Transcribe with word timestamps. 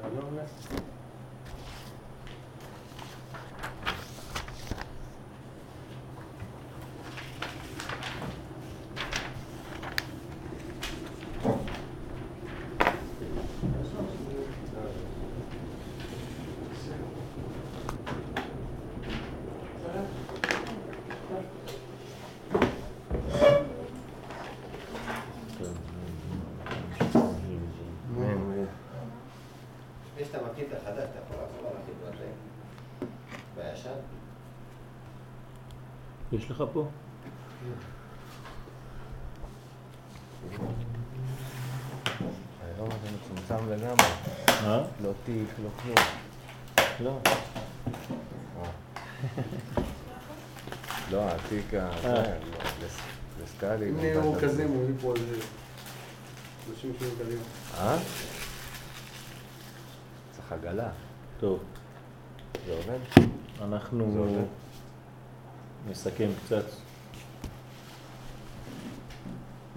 שלום 0.00 0.38
יש 30.22 30.28
את 30.28 30.34
המקליט 30.34 30.72
החדש, 30.72 31.04
אתה 31.10 31.18
יכול 31.24 31.36
לעבור 31.36 31.72
להכין 31.74 31.94
בזה. 32.02 32.26
והישן? 33.54 33.98
יש 36.32 36.50
לך 36.50 36.64
פה? 36.72 36.88
היום 42.64 42.88
הזה 42.90 43.08
מצומצם 43.16 43.68
לגמרי. 43.70 44.06
אה? 44.48 44.82
לא 45.02 45.10
תיק, 45.24 45.48
לא 45.64 45.68
כלום. 45.82 45.96
לא. 47.00 47.18
אה. 48.62 48.70
לא, 51.10 51.28
התיק 51.30 51.74
ה... 51.74 51.90
זה, 52.02 52.08
אה. 52.08 52.22
לא, 52.22 52.56
לס- 52.86 53.00
לסקאלי. 53.44 53.88
אם 53.90 53.96
נהיה 53.96 54.14
באת 54.14 54.24
מורכזים, 54.24 54.50
לזה. 54.66 54.74
הוא 54.74 54.82
מביא 54.84 54.94
פה 55.02 55.14
איזה 55.16 55.40
30 56.66 56.92
שנים 56.98 57.10
קדימה. 57.18 57.42
אה? 57.78 57.98
צריך 60.32 60.52
עגלה. 60.52 60.88
טוב, 61.40 61.58
זה 62.66 62.72
עובד? 62.72 62.98
זה 63.16 63.64
אנחנו 63.64 64.04
עובד. 64.04 64.44
נסכם 65.92 66.28
קצת. 66.44 66.64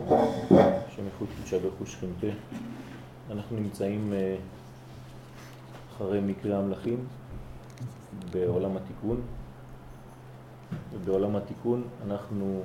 השם 0.09 1.05
איכות 1.05 1.27
קודשה 1.37 1.59
ברכוש 1.59 1.91
שכינתה. 1.91 2.27
אנחנו 3.31 3.57
נמצאים 3.57 4.13
אה, 4.13 4.35
אחרי 5.95 6.21
מקרה 6.21 6.57
המלכים 6.57 7.05
בעולם 8.31 8.77
התיקון. 8.77 9.21
ובעולם 10.93 11.35
התיקון 11.35 11.83
אנחנו 12.07 12.61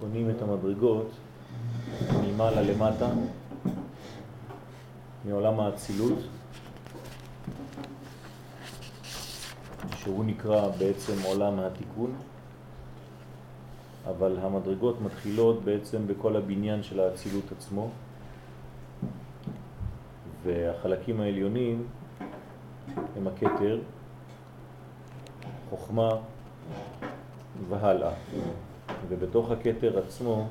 בונים 0.00 0.30
את 0.30 0.42
המדרגות 0.42 1.10
ממעלה 2.22 2.62
למטה, 2.62 3.08
מעולם 5.24 5.60
האצילות, 5.60 6.18
שהוא 10.04 10.24
נקרא 10.24 10.68
בעצם 10.78 11.12
עולם 11.24 11.60
התיקון, 11.60 12.12
אבל 14.06 14.38
המדרגות 14.42 15.00
מתחילות 15.00 15.64
בעצם 15.64 16.06
בכל 16.06 16.36
הבניין 16.36 16.82
של 16.82 17.00
האצילות 17.00 17.52
עצמו, 17.52 17.90
והחלקים 20.42 21.20
העליונים 21.20 21.86
הם 23.16 23.26
הכתר, 23.28 23.80
חוכמה 25.70 26.08
והלאה. 27.68 28.12
ובתוך 29.08 29.50
הכתר 29.50 29.98
עצמו 29.98 30.46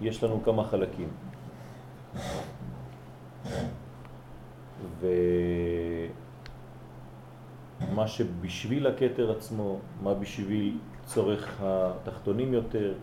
יש 0.00 0.24
לנו 0.24 0.42
כמה 0.44 0.64
חלקים. 0.64 1.08
ומה 7.80 8.08
שבשביל 8.08 8.86
הכתר 8.86 9.30
עצמו, 9.30 9.78
מה 10.02 10.14
בשביל 10.14 10.78
צורך 11.04 11.56
התחתונים 11.62 12.54
יותר, 12.54 12.94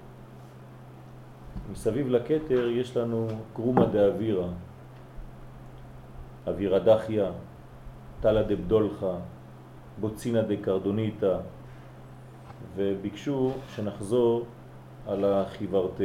מסביב 1.71 2.07
לכתר 2.09 2.67
יש 2.67 2.97
לנו 2.97 3.27
קרומה 3.53 3.85
דאווירה, 3.85 4.47
אווירה 6.47 6.79
דחיה, 6.79 7.31
תלה 8.19 8.43
דבדולחה, 8.43 9.15
בוצינה 9.99 10.41
דקרדוניטה, 10.41 11.37
וביקשו 12.75 13.51
שנחזור 13.75 14.45
על 15.07 15.25
החיוורתה. 15.25 16.03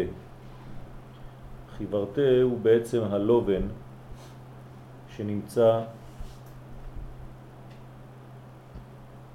חיוורתה 1.76 2.42
הוא 2.42 2.58
בעצם 2.60 3.00
הלובן 3.10 3.62
שנמצא 5.16 5.80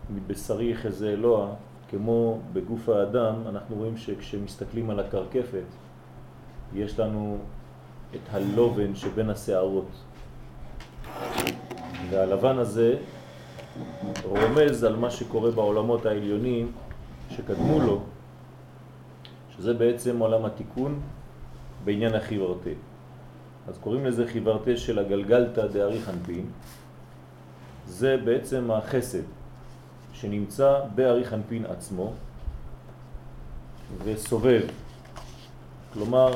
מבשרי 0.10 0.72
יחזה 0.72 1.10
אלוה, 1.10 1.54
כמו 1.90 2.40
בגוף 2.54 2.90
האדם, 2.90 3.36
אנחנו 3.50 3.76
רואים 3.76 3.98
שכשמסתכלים 3.98 4.90
על 4.90 5.00
הקרקפת, 5.00 5.64
יש 6.74 7.00
לנו 7.00 7.38
את 8.16 8.20
הלובן 8.32 8.96
שבין 8.96 9.30
השערות. 9.30 9.92
והלבן 12.10 12.58
הזה 12.58 12.98
רומז 14.24 14.84
על 14.84 14.96
מה 14.96 15.10
שקורה 15.10 15.52
בעולמות 15.52 16.06
העליונים 16.06 16.72
שקדמו 17.30 17.80
לו, 17.80 18.02
שזה 19.56 19.74
בעצם 19.74 20.20
עולם 20.20 20.46
התיקון 20.46 21.02
בעניין 21.86 22.16
החיוורתה. 22.16 22.70
אז 23.68 23.78
קוראים 23.78 24.06
לזה 24.06 24.28
חיוורתה 24.28 24.78
של 24.78 25.00
הגלגלתא 25.00 25.68
דאריך 25.68 26.10
אנפין. 26.10 26.46
זה 27.88 28.18
בעצם 28.26 28.72
החסד 28.72 29.24
שנמצא 30.14 30.80
באריך 30.96 31.34
אנפין 31.34 31.66
עצמו 31.66 32.14
וסובב. 34.04 34.62
כלומר, 35.94 36.34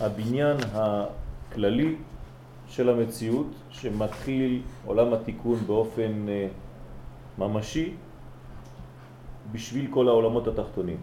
הבניין 0.00 0.56
הכללי 0.72 1.96
של 2.68 2.88
המציאות 2.88 3.46
שמתחיל 3.70 4.62
עולם 4.86 5.12
התיקון 5.12 5.58
באופן 5.66 6.28
אה, 6.28 6.48
ממשי 7.38 7.94
בשביל 9.52 9.86
כל 9.90 10.08
העולמות 10.08 10.48
התחתונים. 10.48 11.00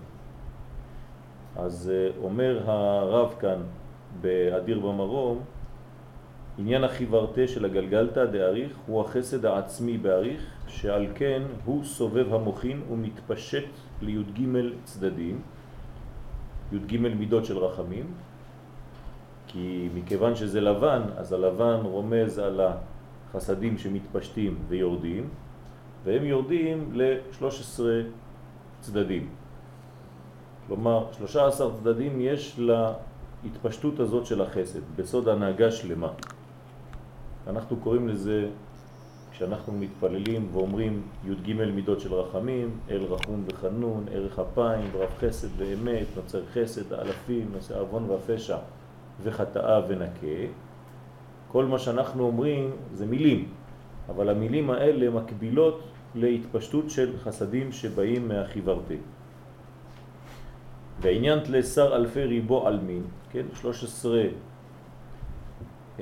אז 1.55 1.91
אה, 1.93 2.09
אומר 2.23 2.69
הרב 2.71 3.35
כאן 3.39 3.61
באדיר 4.21 4.79
במרום, 4.79 5.39
עניין 6.57 6.83
החיוורתה 6.83 7.47
של 7.47 7.65
הגלגלתא 7.65 8.25
דאריך 8.25 8.77
הוא 8.87 9.01
החסד 9.01 9.45
העצמי 9.45 9.97
באריך, 9.97 10.54
שעל 10.67 11.07
כן 11.15 11.41
הוא 11.65 11.83
סובב 11.83 12.33
המוחין 12.33 12.81
ומתפשט 12.91 13.65
לי"ג 14.01 14.47
צדדים, 14.83 15.41
י"ג 16.71 16.97
מידות 16.97 17.45
של 17.45 17.57
רחמים, 17.57 18.05
כי 19.47 19.89
מכיוון 19.95 20.35
שזה 20.35 20.61
לבן, 20.61 21.01
אז 21.17 21.33
הלבן 21.33 21.79
רומז 21.83 22.39
על 22.39 22.61
החסדים 22.61 23.77
שמתפשטים 23.77 24.57
ויורדים, 24.67 25.29
והם 26.03 26.23
יורדים 26.23 26.89
ל-13 26.93 27.79
צדדים. 28.81 29.29
כלומר, 30.67 31.07
13 31.17 31.73
צדדים 31.73 32.21
יש 32.21 32.59
להתפשטות 33.43 33.99
הזאת 33.99 34.25
של 34.25 34.41
החסד, 34.41 34.79
בסוד 34.95 35.27
הנהגה 35.27 35.71
שלמה. 35.71 36.09
אנחנו 37.47 37.77
קוראים 37.77 38.07
לזה, 38.07 38.49
כשאנחנו 39.35 39.73
מתפללים 39.73 40.49
ואומרים 40.53 41.01
י"ג 41.25 41.53
מידות 41.53 41.99
של 41.99 42.13
רחמים, 42.13 42.79
אל 42.89 43.03
רחום 43.03 43.43
וחנון, 43.47 44.05
ערך 44.11 44.39
אפיים, 44.39 44.91
רב 44.93 45.09
חסד 45.19 45.47
ואמת, 45.57 46.05
נוצר 46.15 46.41
חסד, 46.53 46.93
האלפים, 46.93 47.49
נושא 47.53 47.81
אבון 47.81 48.09
והפשע 48.09 48.57
וחטאה 49.23 49.81
ונקה. 49.87 50.51
כל 51.47 51.65
מה 51.65 51.79
שאנחנו 51.79 52.23
אומרים 52.23 52.71
זה 52.93 53.05
מילים, 53.05 53.49
אבל 54.09 54.29
המילים 54.29 54.69
האלה 54.69 55.09
מקבילות 55.09 55.83
להתפשטות 56.15 56.89
של 56.89 57.17
חסדים 57.17 57.71
שבאים 57.71 58.27
מהחיוורתי. 58.27 58.97
בעניין 61.01 61.39
תלסר 61.39 61.95
אלפי 61.95 62.23
ריבו 62.23 62.67
אלמין, 62.67 63.03
כן, 63.31 63.45
13, 63.53 64.23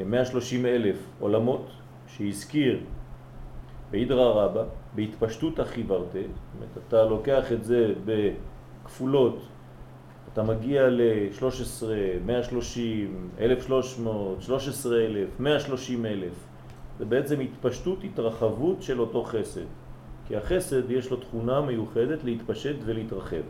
130 0.06 0.66
אלף 0.66 0.98
עולמות 1.20 1.72
שהזכיר 2.08 2.80
בהידרא 3.94 4.46
רבה, 4.46 4.64
בהתפשטות 4.96 5.60
החיוורתה, 5.60 6.20
זאת 6.20 6.56
אומרת, 6.56 6.88
אתה 6.88 7.04
לוקח 7.06 7.52
את 7.52 7.64
זה 7.64 7.94
בכפולות, 8.06 9.40
אתה 10.34 10.44
מגיע 10.44 10.90
ל-13, 10.90 11.84
130, 12.26 13.30
1,300, 13.40 14.42
13,000, 14.42 15.40
130,000, 15.40 16.34
זה 17.00 17.06
בעצם 17.06 17.40
התפשטות, 17.40 18.04
התרחבות 18.04 18.82
של 18.82 19.00
אותו 19.00 19.24
חסד. 19.24 19.66
כי 20.28 20.36
החסד 20.36 20.92
יש 20.92 21.12
לו 21.12 21.18
תכונה 21.18 21.62
מיוחדת 21.62 22.24
להתפשט 22.24 22.76
ולהתרחב. 22.86 23.44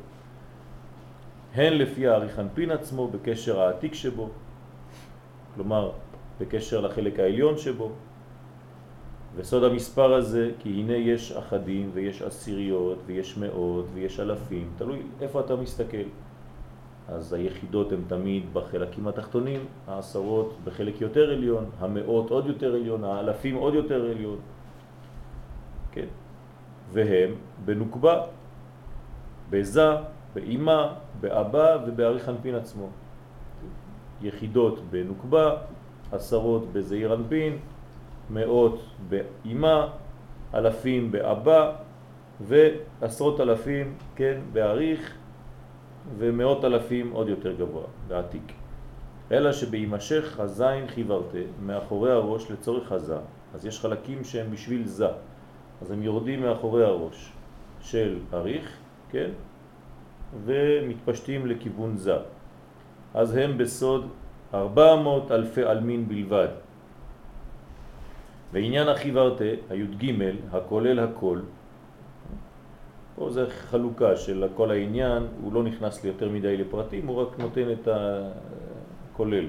הן 1.54 1.74
לפי 1.74 2.08
האריכנפין 2.08 2.72
עצמו 2.72 3.08
בקשר 3.08 3.62
העתיק 3.62 3.94
שבו, 3.94 4.30
כלומר 5.56 5.92
בקשר 6.40 6.82
לחלק 6.82 7.20
העליון 7.20 7.58
שבו. 7.58 7.92
וסוד 9.36 9.64
המספר 9.64 10.14
הזה, 10.14 10.52
כי 10.60 10.70
הנה 10.70 10.94
יש 10.94 11.32
אחדים 11.32 11.90
ויש 11.94 12.22
עשיריות 12.22 12.98
ויש 13.06 13.38
מאות 13.38 13.86
ויש 13.94 14.20
אלפים, 14.20 14.72
תלוי 14.78 15.02
איפה 15.22 15.40
אתה 15.40 15.56
מסתכל. 15.56 16.08
אז 17.08 17.34
היחידות 17.34 17.92
הן 17.92 18.02
תמיד 18.08 18.54
בחלקים 18.54 19.08
התחתונים, 19.08 19.66
העשרות 19.88 20.58
בחלק 20.64 21.02
יותר 21.02 21.30
עליון, 21.32 21.66
המאות 21.80 22.30
עוד 22.30 22.46
יותר 22.48 22.76
עליון, 22.76 23.04
האלפים 23.04 23.56
עוד 23.56 23.74
יותר 23.74 24.10
עליון. 24.12 24.38
כן? 25.92 26.06
והם 26.92 27.32
בנוקבה, 27.66 28.22
בזה, 29.50 29.90
באימה, 30.34 30.94
באבא 31.20 31.78
ובאריך 31.88 32.30
אנפין 32.30 32.56
עצמו. 32.56 32.88
יחידות 34.22 34.80
בנוקבה, 34.90 35.56
עשרות 36.12 36.74
בזעיר 36.74 37.14
אנפין, 37.14 37.58
מאות 38.30 38.82
באימה, 39.10 39.88
אלפים 40.54 41.12
באבא 41.12 41.72
ועשרות 42.42 43.40
אלפים, 43.40 43.94
כן, 44.16 44.42
באריך 44.54 45.14
ומאות 46.18 46.66
אלפים 46.66 47.12
עוד 47.12 47.30
יותר 47.30 47.54
גבוה, 47.54 47.84
בעתיק. 48.08 48.54
אלא 49.32 49.52
שבהימשך 49.52 50.40
הזין 50.40 50.88
חיברתה 50.88 51.38
מאחורי 51.66 52.12
הראש 52.12 52.52
לצורך 52.52 52.92
הזה, 52.92 53.18
אז 53.54 53.66
יש 53.66 53.80
חלקים 53.80 54.24
שהם 54.24 54.52
בשביל 54.52 54.88
זה, 54.88 55.08
אז 55.82 55.92
הם 55.92 56.04
יורדים 56.04 56.42
מאחורי 56.42 56.86
הראש 56.86 57.32
של 57.82 58.20
אריך, 58.34 58.78
כן, 59.12 59.30
ומתפשטים 60.46 61.48
לכיוון 61.48 61.98
זה. 61.98 62.18
אז 63.14 63.36
הם 63.36 63.58
בסוד 63.58 64.08
400 64.54 65.32
אלפי 65.32 65.64
אלמין 65.64 66.08
בלבד. 66.08 66.48
ועניין 68.54 68.88
החיברתה, 68.88 69.44
הי"ג, 69.70 70.12
הכולל 70.52 71.00
הכל, 71.00 71.40
פה 73.16 73.30
זה 73.30 73.50
חלוקה 73.50 74.16
של 74.16 74.48
כל 74.56 74.72
העניין, 74.72 75.24
הוא 75.42 75.54
לא 75.54 75.64
נכנס 75.64 76.04
ליותר 76.04 76.30
מדי 76.30 76.58
לפרטים, 76.58 77.08
הוא 77.08 77.22
רק 77.22 77.40
נותן 77.40 77.72
את 77.72 77.88
הכולל. 79.12 79.46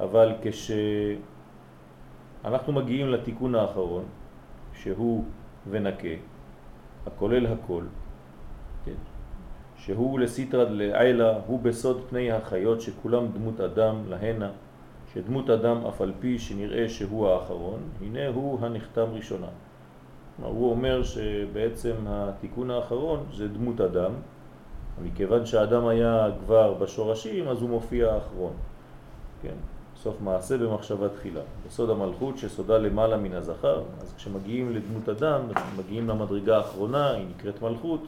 אבל 0.00 0.32
כשאנחנו 2.42 2.72
מגיעים 2.72 3.08
לתיקון 3.08 3.54
האחרון, 3.54 4.04
שהוא 4.74 5.24
ונקה, 5.70 6.08
הכולל 7.06 7.46
הכל, 7.46 7.82
כן, 8.84 9.00
שהוא 9.76 10.18
לסיטרד 10.18 10.70
לעילה, 10.70 11.38
הוא 11.46 11.60
בסוד 11.60 12.04
פני 12.08 12.32
החיות 12.32 12.80
שכולם 12.80 13.26
דמות 13.28 13.60
אדם 13.60 13.96
להנה, 14.08 14.50
שדמות 15.14 15.50
אדם 15.50 15.86
אף 15.86 16.00
על 16.00 16.12
פי 16.20 16.38
שנראה 16.38 16.88
שהוא 16.88 17.28
האחרון, 17.28 17.80
הנה 18.00 18.28
הוא 18.28 18.58
הנחתם 18.60 19.06
ראשונה. 19.12 19.46
הוא 20.42 20.70
אומר 20.70 21.02
שבעצם 21.02 21.94
התיקון 22.06 22.70
האחרון 22.70 23.24
זה 23.32 23.48
דמות 23.48 23.80
אדם, 23.80 24.12
מכיוון 25.02 25.46
שהאדם 25.46 25.86
היה 25.86 26.28
כבר 26.44 26.74
בשורשים 26.74 27.48
אז 27.48 27.62
הוא 27.62 27.70
מופיע 27.70 28.12
האחרון. 28.12 28.52
כן? 29.42 29.54
סוף 29.96 30.20
מעשה 30.20 30.58
במחשבה 30.58 31.08
תחילה. 31.08 31.40
בסוד 31.66 31.90
המלכות 31.90 32.38
שסודה 32.38 32.78
למעלה 32.78 33.16
מן 33.16 33.32
הזכר, 33.32 33.82
אז 34.00 34.14
כשמגיעים 34.16 34.72
לדמות 34.72 35.08
אדם, 35.08 35.40
מגיעים 35.78 36.08
למדרגה 36.08 36.56
האחרונה, 36.56 37.10
היא 37.10 37.26
נקראת 37.36 37.62
מלכות, 37.62 38.00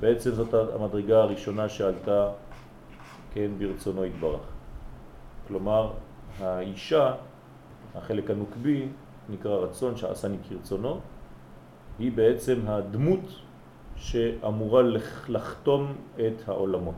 בעצם 0.00 0.30
זאת 0.30 0.54
המדרגה 0.74 1.22
הראשונה 1.22 1.68
שעלתה, 1.68 2.28
כן, 3.34 3.50
ברצונו 3.58 4.04
התברך. 4.04 4.40
כלומר, 5.48 5.90
האישה, 6.40 7.14
החלק 7.94 8.30
הנוקבי, 8.30 8.88
נקרא 9.28 9.56
רצון 9.56 9.96
שעשני 9.96 10.36
כרצונו, 10.48 11.00
היא 11.98 12.12
בעצם 12.12 12.60
הדמות 12.66 13.42
שאמורה 13.96 14.82
לחתום 15.28 15.94
את 16.14 16.48
העולמות. 16.48 16.94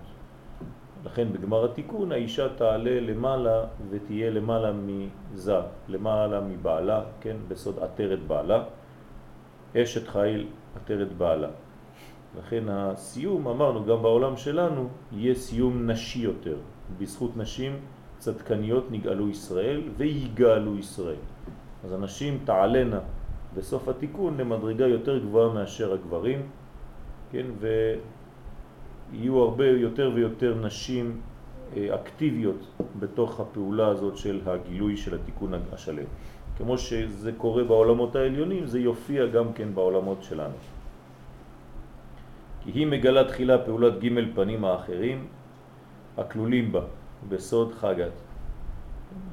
לכן 1.04 1.32
בגמר 1.32 1.64
התיקון 1.64 2.12
האישה 2.12 2.48
תעלה 2.48 3.00
למעלה 3.00 3.64
ותהיה 3.90 4.30
למעלה 4.30 4.72
מזה, 4.72 5.56
למעלה 5.88 6.40
מבעלה, 6.40 7.02
כן, 7.20 7.36
בסוד 7.48 7.78
עטרת 7.78 8.18
בעלה, 8.26 8.64
אשת 9.76 10.08
חיל 10.08 10.46
עטרת 10.76 11.12
בעלה. 11.12 11.48
לכן 12.38 12.64
הסיום, 12.68 13.48
אמרנו, 13.48 13.84
גם 13.84 14.02
בעולם 14.02 14.36
שלנו, 14.36 14.88
יהיה 15.12 15.34
סיום 15.34 15.90
נשי 15.90 16.18
יותר. 16.18 16.56
בזכות 16.98 17.36
נשים 17.36 17.80
צדקניות 18.18 18.90
נגאלו 18.90 19.28
ישראל 19.28 19.82
ויגאלו 19.96 20.78
ישראל. 20.78 21.22
אז 21.84 21.92
הנשים 21.92 22.38
תעלנה 22.44 23.00
בסוף 23.54 23.88
התיקון 23.88 24.36
למדרגה 24.36 24.86
יותר 24.86 25.18
גבוהה 25.18 25.54
מאשר 25.54 25.92
הגברים, 25.92 26.42
כן, 27.30 27.46
ויהיו 29.12 29.42
הרבה 29.42 29.66
יותר 29.66 30.10
ויותר 30.14 30.54
נשים 30.54 31.20
אה, 31.76 31.94
אקטיביות 31.94 32.66
בתוך 32.98 33.40
הפעולה 33.40 33.88
הזאת 33.88 34.16
של 34.16 34.40
הגילוי 34.46 34.96
של 34.96 35.14
התיקון 35.14 35.52
השלם. 35.72 36.04
כמו 36.58 36.78
שזה 36.78 37.32
קורה 37.32 37.64
בעולמות 37.64 38.16
העליונים, 38.16 38.66
זה 38.66 38.78
יופיע 38.80 39.26
גם 39.26 39.52
כן 39.52 39.74
בעולמות 39.74 40.22
שלנו. 40.22 40.54
כי 42.60 42.70
היא 42.70 42.86
מגלה 42.86 43.24
תחילה 43.24 43.58
פעולת 43.58 44.04
ג' 44.04 44.34
פנים 44.34 44.64
האחרים 44.64 45.26
הכלולים 46.16 46.72
בה 46.72 46.80
בסוד 47.28 47.74
חגת. 47.74 48.12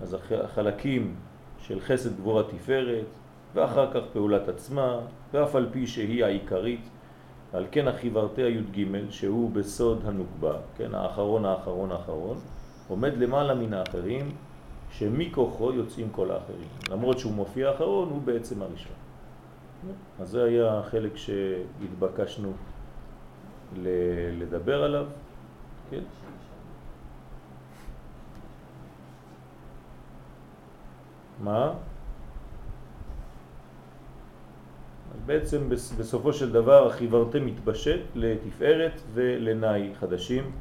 אז 0.02 0.16
החלקים 0.44 1.16
של 1.60 1.80
חסד 1.80 2.18
גבורה 2.18 2.44
תפארת 2.44 3.06
ואחר 3.54 3.92
כך 3.94 4.02
פעולת 4.14 4.50
עצמה 4.50 5.00
ואף 5.34 5.56
על 5.56 5.70
פי 5.72 5.88
שהיא 5.88 6.26
העיקרית 6.26 6.90
על 7.54 7.66
כן 7.72 7.88
החיברתי 7.88 8.42
הי"ג 8.42 8.86
שהוא 9.10 9.52
בסוד 9.52 10.02
הנוקבה, 10.06 10.54
כן, 10.78 10.96
האחרון 10.96 11.46
האחרון 11.46 11.92
האחרון, 11.92 12.38
עומד 12.88 13.18
למעלה 13.18 13.54
מן 13.54 13.74
האחרים 13.74 14.32
שמכוחו 14.92 15.74
יוצאים 15.74 16.10
כל 16.12 16.32
האחרים. 16.32 16.68
למרות 16.92 17.20
שהוא 17.20 17.34
מופיע 17.34 17.70
האחרון, 17.70 18.10
הוא 18.10 18.22
בעצם 18.22 18.62
הראשון. 18.62 18.92
אז 20.20 20.30
זה 20.30 20.44
היה 20.44 20.80
החלק 20.80 21.18
שהתבקשנו 21.18 22.52
לדבר 24.40 24.84
עליו, 24.84 25.06
כן? 25.90 26.02
מה? 31.44 31.74
בעצם 35.26 35.70
בסופו 35.70 36.34
של 36.34 36.52
דבר 36.52 36.88
החיברתם 36.88 37.46
מתבשט 37.46 38.00
לתפארת 38.16 39.02
ולנאי 39.14 39.92
חדשים 40.00 40.52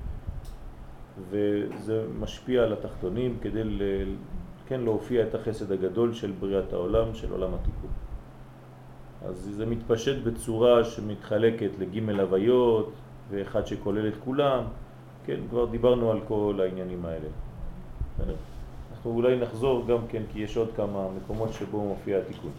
וזה 1.31 2.05
משפיע 2.21 2.63
על 2.63 2.73
התחתונים 2.73 3.39
כדי 3.43 3.65
ל... 3.65 3.83
כן 4.67 4.81
להופיע 4.81 5.23
את 5.23 5.35
החסד 5.35 5.73
הגדול 5.73 6.13
של 6.13 6.33
בריאת 6.41 6.73
העולם, 6.73 7.15
של 7.15 7.33
עולם 7.33 7.55
התיקון. 7.55 7.91
אז 9.25 9.51
זה 9.57 9.67
מתפשט 9.67 10.23
בצורה 10.25 10.85
שמתחלקת 10.85 11.71
לג' 11.79 12.21
הוויות 12.21 12.93
ואחד 13.31 13.67
שכולל 13.67 14.09
את 14.09 14.15
כולם, 14.25 14.65
כן, 15.27 15.41
כבר 15.51 15.67
דיברנו 15.67 16.11
על 16.11 16.21
כל 16.29 16.61
העניינים 16.63 17.05
האלה. 17.05 17.29
אנחנו 19.05 19.19
אולי 19.19 19.37
נחזור 19.37 19.87
גם 19.87 19.99
כן 20.09 20.23
כי 20.33 20.41
יש 20.41 20.57
עוד 20.57 20.69
כמה 20.77 21.09
מקומות 21.17 21.53
שבו 21.53 21.81
מופיע 21.81 22.19
התיקון. 22.19 22.51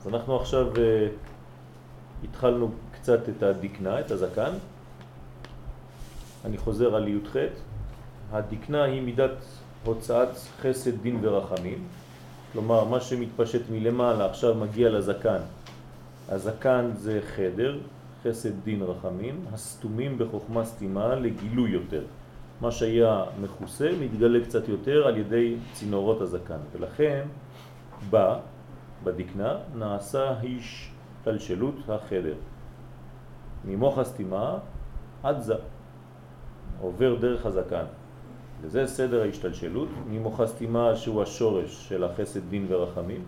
אז 0.00 0.08
אנחנו 0.08 0.36
עכשיו 0.36 0.74
uh, 0.74 0.78
התחלנו 2.24 2.70
קצת 2.92 3.28
את 3.28 3.42
הדקנה, 3.42 4.00
את 4.00 4.10
הזקן. 4.10 4.52
אני 6.44 6.58
חוזר 6.58 6.94
על 6.94 7.08
י"ח. 7.08 7.36
הדקנה 8.32 8.84
היא 8.84 9.02
מידת 9.02 9.44
הוצאת 9.84 10.28
חסד 10.60 11.02
דין 11.02 11.18
ורחמים. 11.22 11.78
כלומר, 12.52 12.84
מה 12.84 13.00
שמתפשט 13.00 13.62
מלמעלה 13.70 14.26
עכשיו 14.30 14.54
מגיע 14.54 14.90
לזקן. 14.90 15.40
הזקן 16.28 16.90
זה 16.96 17.20
חדר, 17.36 17.78
חסד 18.22 18.64
דין 18.64 18.82
רחמים, 18.82 19.44
הסתומים 19.52 20.18
בחוכמה 20.18 20.64
סתימה 20.64 21.14
לגילוי 21.14 21.70
יותר. 21.70 22.02
מה 22.60 22.70
שהיה 22.70 23.24
מכוסה 23.40 23.90
מתגלה 24.00 24.44
קצת 24.44 24.68
יותר 24.68 25.06
על 25.06 25.16
ידי 25.16 25.56
צינורות 25.72 26.20
הזקן, 26.20 26.58
ולכן 26.72 27.26
בא 28.10 28.38
בדקנה 29.04 29.56
נעשה 29.74 30.34
השתלשלות 30.40 31.74
החדר. 31.88 32.34
ממוח 33.64 33.98
הסתימה 33.98 34.58
עד 35.22 35.40
זה, 35.40 35.54
עובר 36.80 37.14
דרך 37.14 37.46
הזקן. 37.46 37.84
וזה 38.60 38.86
סדר 38.86 39.22
ההשתלשלות, 39.22 39.88
ממוח 40.10 40.40
הסתימה 40.40 40.96
שהוא 40.96 41.22
השורש 41.22 41.88
של 41.88 42.04
החסד 42.04 42.40
דין 42.50 42.66
ורחמים, 42.68 43.24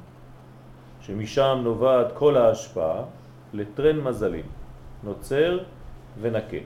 שמשם 1.00 1.60
נובעת 1.64 2.06
כל 2.14 2.36
ההשפעה 2.36 3.02
לטרן 3.54 4.00
מזלים, 4.00 4.44
נוצר 5.04 5.58
ונקה, 6.20 6.56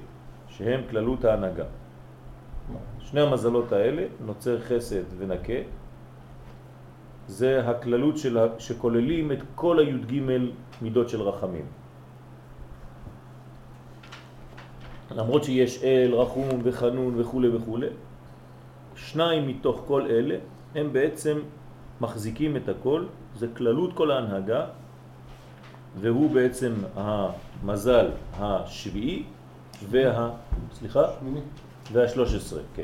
שהם 0.49 0.81
כללות 0.91 1.25
ההנהגה. 1.25 1.65
שני 2.99 3.21
המזלות 3.21 3.73
האלה, 3.73 4.03
נוצר 4.27 4.61
חסד 4.61 5.03
ונקה, 5.19 5.61
זה 7.27 7.69
הכללות 7.69 8.19
של, 8.19 8.39
שכוללים 8.59 9.33
את 9.33 9.39
כל 9.55 9.79
הי"ג 9.79 10.23
מידות 10.83 11.09
של 11.09 11.23
רחמים. 11.23 11.67
למרות 15.11 15.45
שיש 15.45 15.83
אל, 15.85 16.15
רחום 16.15 16.49
וחנון 16.63 17.21
וכו' 17.21 17.43
וכו', 17.55 17.79
שניים 18.95 19.49
מתוך 19.49 19.83
כל 19.87 20.03
אלה 20.11 20.37
הם 20.75 20.93
בעצם 20.93 21.39
מחזיקים 22.01 22.57
את 22.57 22.69
הכל, 22.69 23.05
זה 23.37 23.47
כללות 23.57 23.93
כל 23.93 24.11
ההנהגה, 24.11 24.67
והוא 26.01 26.31
בעצם 26.31 26.73
המזל 26.95 28.11
השביעי 28.39 29.25
וה... 29.91 30.31
סליחה? 30.73 31.03
שמיני. 31.21 31.41
והשלוש 31.93 32.35
עשרה, 32.35 32.63
כן. 32.77 32.83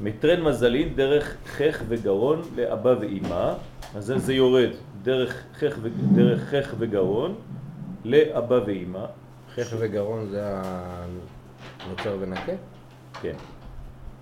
מטרן 0.00 0.42
מזלין 0.42 0.94
דרך 0.94 1.36
חך 1.46 1.82
וגרון 1.88 2.42
לאבא 2.56 2.94
ואימא, 3.00 3.52
אז 3.96 4.04
זה, 4.04 4.18
זה 4.18 4.34
יורד 4.34 4.70
דרך 5.02 5.42
חך, 5.54 5.78
ו, 5.82 5.88
דרך 6.14 6.40
חך 6.40 6.74
וגרון 6.78 7.34
לאבא 8.04 8.60
ואימא, 8.66 9.04
חך 9.54 9.74
וגרון 9.78 10.26
זה 10.30 10.42
הנוצר 10.44 12.16
ונקה? 12.20 12.52
כן. 13.22 13.34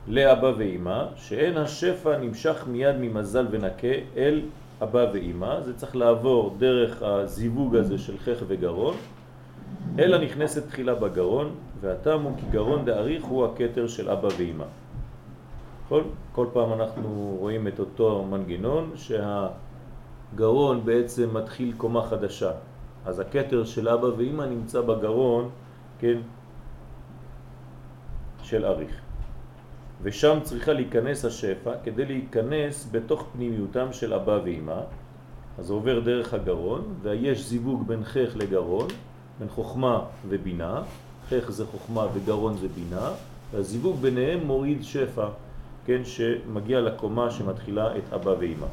לאבא 0.09 0.52
ואימא, 0.57 1.05
שאין 1.17 1.57
השפע 1.57 2.19
נמשך 2.19 2.64
מיד 2.67 2.97
ממזל 3.00 3.47
ונקה 3.50 3.88
אל 4.17 4.43
אבא 4.83 5.07
ואימא, 5.12 5.61
זה 5.61 5.76
צריך 5.76 5.97
לעבור 5.97 6.57
דרך 6.59 7.02
הזיווג 7.02 7.76
הזה 7.76 7.99
של 7.99 8.19
חך 8.19 8.37
וגרון, 8.47 8.97
אלא 9.99 10.19
נכנסת 10.19 10.69
תחילה 10.69 10.95
בגרון, 10.95 11.55
הוא 11.83 12.33
כי 12.37 12.47
גרון 12.51 12.85
דאריך 12.85 13.25
הוא 13.25 13.47
הכתר 13.47 13.87
של 13.87 14.11
אבא 14.11 14.29
ואימא. 14.39 14.65
כל, 15.89 16.03
כל 16.33 16.47
פעם 16.53 16.73
אנחנו 16.73 17.37
רואים 17.41 17.69
את 17.69 17.81
אותו 17.81 18.25
מנגנון 18.31 18.93
שהגרון 18.95 20.85
בעצם 20.85 21.37
מתחיל 21.37 21.73
קומה 21.77 22.03
חדשה. 22.03 22.53
אז 23.07 23.21
הכתר 23.21 23.65
של 23.65 23.89
אבא 23.89 24.07
ואימא 24.07 24.43
נמצא 24.43 24.81
בגרון, 24.81 25.51
כן, 25.99 26.19
של 28.43 28.65
אריך. 28.65 29.01
ושם 30.03 30.39
צריכה 30.43 30.73
להיכנס 30.73 31.25
השפע 31.25 31.73
כדי 31.85 32.05
להיכנס 32.05 32.89
בתוך 32.93 33.27
פנימיותם 33.33 33.93
של 33.93 34.15
אבא 34.15 34.39
ואמא. 34.45 34.81
אז 35.59 35.71
עובר 35.71 36.01
דרך 36.01 36.35
הגרון, 36.35 36.95
ויש 37.03 37.49
זיווג 37.49 37.87
בין 37.87 38.05
חך 38.05 38.37
לגרון, 38.37 38.89
בין 39.39 39.49
חוכמה 39.49 40.05
ובינה. 40.29 40.83
חך 41.41 41.51
זה 41.51 41.67
חוכמה 41.67 42.07
וגרון 42.15 42.57
זה 42.57 42.69
בינה, 42.69 43.11
והזיווג 43.53 43.97
ביניהם 44.01 44.47
מוריד 44.47 44.85
שפע, 44.85 45.27
כן, 45.87 46.05
שמגיע 46.05 46.81
לקומה 46.81 47.31
שמתחילה 47.31 47.97
את 47.97 48.12
אבא 48.12 48.31
ואמא. 48.39 48.67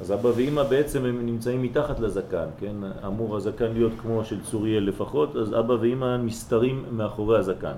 אז 0.00 0.12
אבא 0.12 0.28
ואמא 0.36 0.62
בעצם 0.62 1.04
הם 1.04 1.26
נמצאים 1.26 1.62
מתחת 1.62 2.00
לזקן, 2.00 2.46
כן? 2.60 2.76
אמור 3.06 3.36
הזקן 3.36 3.72
להיות 3.72 3.92
כמו 4.02 4.24
של 4.24 4.44
צוריאל 4.44 4.84
לפחות, 4.84 5.36
אז 5.36 5.54
אבא 5.54 5.72
ואמא 5.80 6.16
מסתרים 6.16 6.84
מאחורי 6.92 7.38
הזקן. 7.38 7.76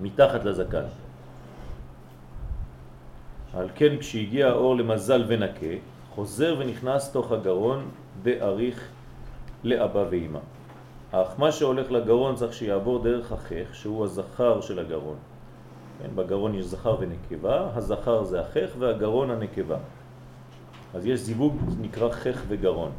מתחת 0.00 0.44
לזקן. 0.44 0.84
על 3.54 3.68
כן 3.74 3.96
כשהגיע 4.00 4.48
האור 4.48 4.76
למזל 4.76 5.24
ונקה, 5.28 5.74
חוזר 6.14 6.56
ונכנס 6.58 7.12
תוך 7.12 7.32
הגרון 7.32 7.88
באריך 8.22 8.88
לאבא 9.64 10.04
ואמא. 10.10 10.38
אך 11.12 11.28
מה 11.38 11.52
שהולך 11.52 11.90
לגרון 11.90 12.34
צריך 12.34 12.52
שיעבור 12.52 13.02
דרך 13.02 13.32
החך, 13.32 13.74
שהוא 13.74 14.04
הזכר 14.04 14.60
של 14.60 14.78
הגרון. 14.78 15.16
כן, 15.98 16.08
בגרון 16.14 16.54
יש 16.54 16.64
זכר 16.64 16.96
ונקבה, 17.00 17.68
הזכר 17.74 18.24
זה 18.24 18.40
החך 18.40 18.70
והגרון 18.78 19.30
הנקבה. 19.30 19.76
אז 20.94 21.06
יש 21.06 21.20
זיווג 21.20 21.56
נקרא 21.80 22.10
חך 22.10 22.42
וגרון, 22.48 22.90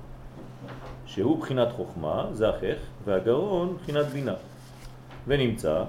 שהוא 1.06 1.40
בחינת 1.40 1.72
חוכמה, 1.72 2.26
זה 2.32 2.50
החך, 2.50 2.78
והגרון 3.06 3.78
בחינת 3.82 4.06
בינה. 4.06 4.34
ונמצא 5.28 5.84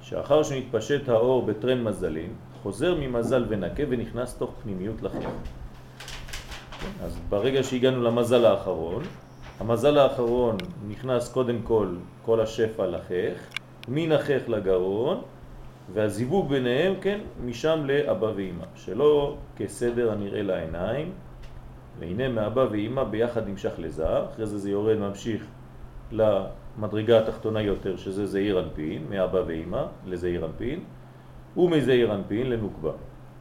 שאחר 0.00 0.42
שנתפשט 0.42 1.08
האור 1.08 1.42
בטרן 1.42 1.82
מזלים, 1.82 2.34
חוזר 2.62 2.94
ממזל 3.00 3.44
ונקה 3.48 3.82
ונכנס 3.88 4.34
תוך 4.34 4.50
פנימיות 4.62 5.02
לחך. 5.02 5.28
אז 7.04 7.18
ברגע 7.28 7.62
שהגענו 7.62 8.02
למזל 8.02 8.44
האחרון, 8.44 9.02
המזל 9.60 9.98
האחרון 9.98 10.56
נכנס 10.88 11.32
קודם 11.32 11.62
כל 11.62 11.88
כל 12.24 12.40
השפע 12.40 12.86
לחך, 12.86 13.38
מן 13.88 14.12
החך 14.12 14.48
לגרון, 14.48 15.22
והזיווג 15.92 16.48
ביניהם, 16.48 16.94
כן, 17.00 17.20
משם 17.44 17.80
לאבא 17.84 18.32
ואמא, 18.36 18.64
שלא 18.74 19.36
כסדר 19.56 20.12
הנראה 20.12 20.42
לעיניים, 20.42 21.12
והנה 21.98 22.28
מאבא 22.28 22.66
ואמא 22.70 23.04
ביחד 23.04 23.48
נמשך 23.48 23.72
לזר, 23.78 24.24
אחרי 24.32 24.46
זה 24.46 24.58
זה 24.58 24.70
יורד 24.70 24.96
ממשיך 24.96 25.46
למדרגה 26.12 27.18
התחתונה 27.18 27.62
יותר, 27.62 27.96
שזה 27.96 28.26
זעיר 28.26 28.60
אנפין, 28.60 29.06
מאבא 29.10 29.42
ואמא 29.46 29.84
לזעיר 30.06 30.46
אנפין, 30.46 30.80
ומזעיר 31.56 32.14
אנפין 32.14 32.50
לנוקבה, 32.50 32.92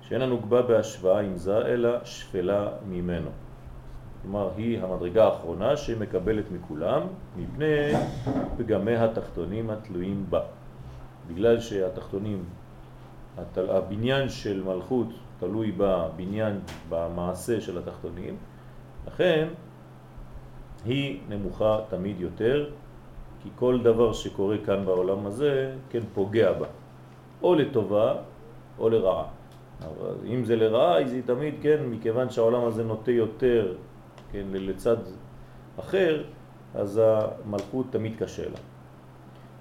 שאין 0.02 0.22
הנוקבה 0.22 0.62
בהשוואה 0.62 1.20
עם 1.20 1.36
זה, 1.36 1.58
אלא 1.58 1.90
שפלה 2.06 2.68
ממנו. 2.90 3.30
כלומר, 4.26 4.50
היא 4.58 4.80
המדרגה 4.82 5.26
האחרונה 5.26 5.78
שמקבלת 5.78 6.46
מכולם, 6.52 7.02
מפני 7.38 7.92
פגמי 8.58 8.96
התחתונים 8.96 9.70
התלויים 9.70 10.26
בה. 10.30 10.42
בגלל 11.28 11.60
שהתחתונים. 11.60 12.44
הבניין 13.58 14.30
של 14.30 14.64
מלכות 14.64 15.08
תלוי 15.40 15.72
בבניין, 15.78 16.60
במעשה 16.90 17.62
של 17.62 17.78
התחתונים, 17.78 18.38
לכן 19.08 19.48
היא 20.86 21.20
נמוכה 21.30 21.80
תמיד 21.90 22.20
יותר, 22.20 22.70
כי 23.44 23.50
כל 23.56 23.80
דבר 23.84 24.14
שקורה 24.14 24.58
כאן 24.66 24.86
בעולם 24.86 25.26
הזה, 25.26 25.74
כן, 25.90 26.00
פוגע 26.14 26.54
בה, 26.54 26.68
או 27.44 27.56
לטובה 27.56 28.16
או 28.80 28.90
לרעה. 28.90 29.26
אבל 29.80 30.16
אם 30.26 30.46
זה 30.46 30.56
לרעה, 30.56 31.02
אז 31.02 31.14
היא 31.14 31.22
תמיד, 31.26 31.54
כן, 31.62 31.78
מכיוון 31.90 32.30
שהעולם 32.30 32.66
הזה 32.66 32.84
נוטה 32.84 33.12
יותר, 33.12 33.74
כן, 34.36 34.48
לצד 34.52 34.98
אחר, 35.80 36.24
אז 36.76 37.02
המלכות 37.04 37.86
תמיד 37.90 38.14
קשה 38.20 38.50
לה. 38.50 38.58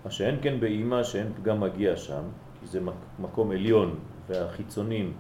מה 0.05 0.11
שאין 0.11 0.39
כן 0.43 0.61
באימא 0.61 1.03
שאין 1.03 1.33
פגם 1.37 1.61
מגיע 1.61 1.97
שם, 1.97 2.23
כי 2.61 2.67
זה 2.67 2.81
מקום 3.19 3.51
עליון 3.51 3.99
והחיצונים, 4.29 5.13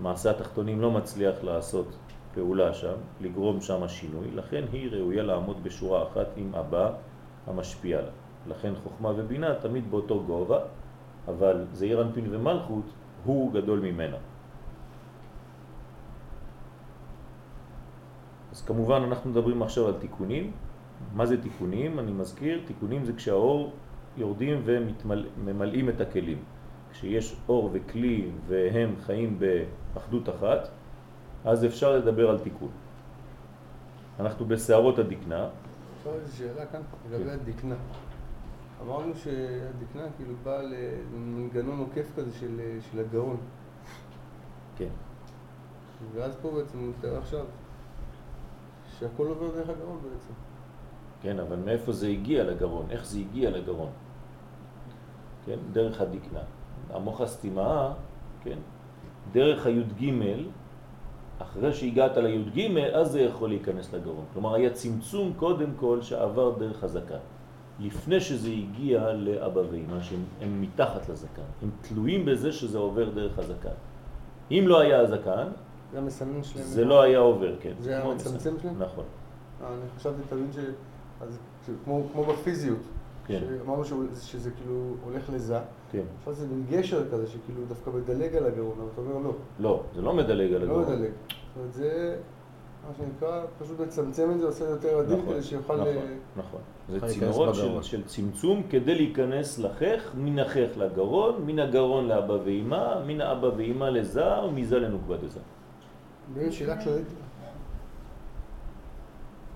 מעשה 0.00 0.30
התחתונים 0.30 0.80
לא 0.80 0.90
מצליח 0.90 1.34
לעשות 1.42 1.96
פעולה 2.34 2.74
שם, 2.74 2.94
לגרום 3.20 3.60
שם 3.60 3.82
השינוי, 3.82 4.30
לכן 4.30 4.64
היא 4.72 4.90
ראויה 4.90 5.22
לעמוד 5.22 5.64
בשורה 5.64 6.02
אחת 6.02 6.26
עם 6.36 6.54
אבא 6.54 6.92
המשפיע 7.46 8.02
לה. 8.02 8.10
לכן 8.46 8.72
חוכמה 8.82 9.10
ובינה 9.16 9.54
תמיד 9.54 9.90
באותו 9.90 10.24
גובה, 10.26 10.58
אבל 11.28 11.66
זעיר 11.72 12.02
אנפין 12.02 12.34
ומלכות 12.34 12.84
הוא 13.24 13.52
גדול 13.52 13.80
ממנה. 13.80 14.16
אז 18.52 18.59
כמובן 18.70 19.02
אנחנו 19.02 19.30
מדברים 19.30 19.62
עכשיו 19.62 19.86
על 19.86 19.94
תיקונים. 20.00 20.52
מה 21.14 21.26
זה 21.26 21.42
תיקונים? 21.42 21.98
אני 21.98 22.12
מזכיר, 22.12 22.62
תיקונים 22.66 23.04
זה 23.04 23.12
כשהאור 23.12 23.72
יורדים 24.16 24.62
וממלאים 24.64 25.88
את 25.88 26.00
הכלים. 26.00 26.38
כשיש 26.92 27.36
אור 27.48 27.70
וכלי 27.72 28.30
והם 28.46 28.94
חיים 29.00 29.38
באחדות 29.38 30.28
אחת, 30.28 30.68
אז 31.44 31.64
אפשר 31.64 31.96
לדבר 31.96 32.30
על 32.30 32.38
תיקון. 32.38 32.68
אנחנו 34.20 34.46
בסערות 34.46 34.98
הדקנה. 34.98 35.48
אפשר 35.98 36.10
איזו 36.14 36.36
שאלה 36.36 36.66
כאן 36.66 36.80
לגבי 37.10 37.30
הדקנה. 37.30 37.76
אמרנו 38.82 39.12
שהדקנה 39.16 40.06
כאילו 40.16 40.34
באה 40.42 40.62
למנגנון 40.62 41.78
עוקף 41.78 42.06
כזה 42.16 42.30
של, 42.40 42.60
של 42.90 43.00
הגאון. 43.00 43.36
כן. 44.76 44.88
ואז 46.14 46.36
פה 46.42 46.50
בעצם 46.50 46.78
הוא 46.78 46.88
מתאר 46.88 47.18
עכשיו 47.18 47.44
שהכל 49.00 49.26
עובר 49.26 49.46
דרך 49.46 49.68
הגאון 49.68 49.98
בעצם. 50.02 50.32
כן, 51.22 51.38
אבל 51.38 51.56
מאיפה 51.56 51.92
זה 51.92 52.06
הגיע 52.06 52.44
לגרון? 52.44 52.86
איך 52.90 53.04
זה 53.04 53.18
הגיע 53.18 53.50
לגרון? 53.50 53.90
כן, 55.46 55.58
דרך 55.72 56.00
הדקנה. 56.00 56.40
המוח 56.90 57.20
הסתימה, 57.20 57.92
כן, 58.42 58.58
דרך 59.32 59.66
הי"ג, 59.66 60.12
אחרי 61.38 61.72
שהגעת 61.72 62.16
לי"ג, 62.16 62.78
אז 62.94 63.10
זה 63.10 63.20
יכול 63.20 63.48
להיכנס 63.48 63.94
לגרון. 63.94 64.24
כלומר, 64.32 64.54
היה 64.54 64.70
צמצום 64.70 65.32
קודם 65.36 65.70
כל 65.76 66.02
שעבר 66.02 66.58
דרך 66.58 66.84
הזקן. 66.84 67.18
לפני 67.80 68.20
שזה 68.20 68.48
הגיע 68.48 69.12
לאבא 69.12 69.60
ואמא, 69.70 70.02
שהם 70.02 70.60
מתחת 70.62 71.08
לזקן. 71.08 71.42
הם 71.62 71.70
תלויים 71.80 72.24
בזה 72.24 72.52
שזה 72.52 72.78
עובר 72.78 73.10
דרך 73.10 73.38
הזקן. 73.38 73.76
אם 74.50 74.64
לא 74.66 74.80
היה 74.80 75.00
הזקן, 75.00 75.48
זה 75.92 75.98
המסנן 75.98 76.42
שלהם. 76.42 76.64
זה 76.66 76.84
לא 76.84 77.02
היה 77.02 77.18
עובר, 77.18 77.56
כן. 77.60 77.72
זה 77.80 77.90
היה 77.90 78.02
המצמצם. 78.04 78.54
שלהם? 78.62 78.82
נכון. 78.82 79.04
אה, 79.62 79.68
אני 79.68 79.98
חשבתי 79.98 80.22
תמיד 80.28 80.52
ש... 80.52 80.58
אז 81.20 81.38
כאילו, 81.64 81.78
כמו, 81.84 82.02
כמו 82.12 82.24
בפיזיות. 82.24 82.78
כן. 83.26 83.40
שאמרנו 83.60 83.84
שהוא- 83.84 84.04
שזה 84.20 84.50
כאילו 84.50 84.94
הולך 85.04 85.30
לזה, 85.34 85.58
כן. 85.92 86.02
עכשיו 86.18 86.34
זה 86.34 86.46
מין 86.46 86.64
גשר 86.70 87.10
כזה 87.10 87.26
שכאילו 87.26 87.60
דווקא 87.68 87.90
מדלג 87.90 88.36
על 88.36 88.46
הגרון, 88.46 88.74
אבל 88.78 88.88
אתה 88.92 89.00
אומר 89.00 89.18
לא, 89.28 89.32
לא, 89.60 89.82
זה 89.94 90.02
לא 90.02 90.14
מדלג 90.14 90.52
על 90.52 90.64
לא 90.64 90.64
הגרון. 90.80 90.82
מדלג. 90.82 91.10
זאת 91.10 91.56
אומרת, 91.56 91.72
זה 91.72 92.16
מה 92.88 92.94
שנקרא, 92.98 93.42
פשוט 93.58 93.80
מצמצם 93.80 94.30
את 94.30 94.40
זה, 94.40 94.46
עושה 94.46 94.64
יותר 94.64 94.98
עדין 94.98 95.18
נכון, 95.18 95.32
כדי 95.34 95.42
שיוכל... 95.42 95.76
נכון, 95.76 95.92
נכון. 96.36 96.60
זה 96.88 97.06
צינורות 97.06 97.54
של, 97.82 98.04
צמצום 98.04 98.62
כדי 98.70 98.94
להיכנס 98.94 99.58
לחך, 99.58 100.10
מן 100.14 100.38
החך 100.38 100.68
לגרון, 100.76 101.42
מן 101.46 101.58
הגרון 101.58 102.08
לאבא 102.08 102.32
ואמא, 102.44 103.04
מן 103.06 103.20
האבא 103.20 103.46
ואמא 103.56 103.84
לזר, 103.84 104.50
מזה 104.54 104.78
לנוקבה 104.78 105.16
דזר. 105.16 105.40
שאלה. 106.50 106.76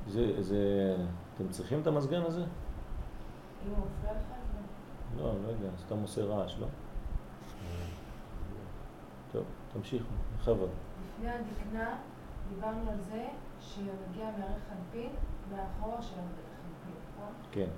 זה, 0.09 0.43
זה, 0.43 0.97
אתם 1.35 1.49
צריכים 1.49 1.81
את 1.81 1.87
המזגן 1.87 2.23
הזה? 2.23 2.41
אם 2.41 3.71
הוא 3.77 3.87
מפריע 3.87 4.13
לך, 4.13 4.19
אז 4.19 5.21
לא, 5.21 5.33
לא 5.45 5.49
יודע, 5.49 5.69
סתם 5.87 5.99
עושה 6.03 6.25
רעש, 6.25 6.59
לא? 6.59 6.67
טוב, 9.33 9.45
תמשיכו, 9.73 10.05
בכבוד. 10.39 10.69
לפני 11.09 11.31
הדקנה 11.31 11.97
דיברנו 12.55 12.91
על 12.91 13.01
זה 13.01 13.27
שמגיע 13.61 14.31
מערך 14.39 14.63
חנפין 14.69 15.11
מאחורה 15.51 16.03
של 16.03 16.15
המדריך 16.19 16.47
חנפין, 16.57 16.95
נכון? 17.15 17.33
כן. 17.53 17.69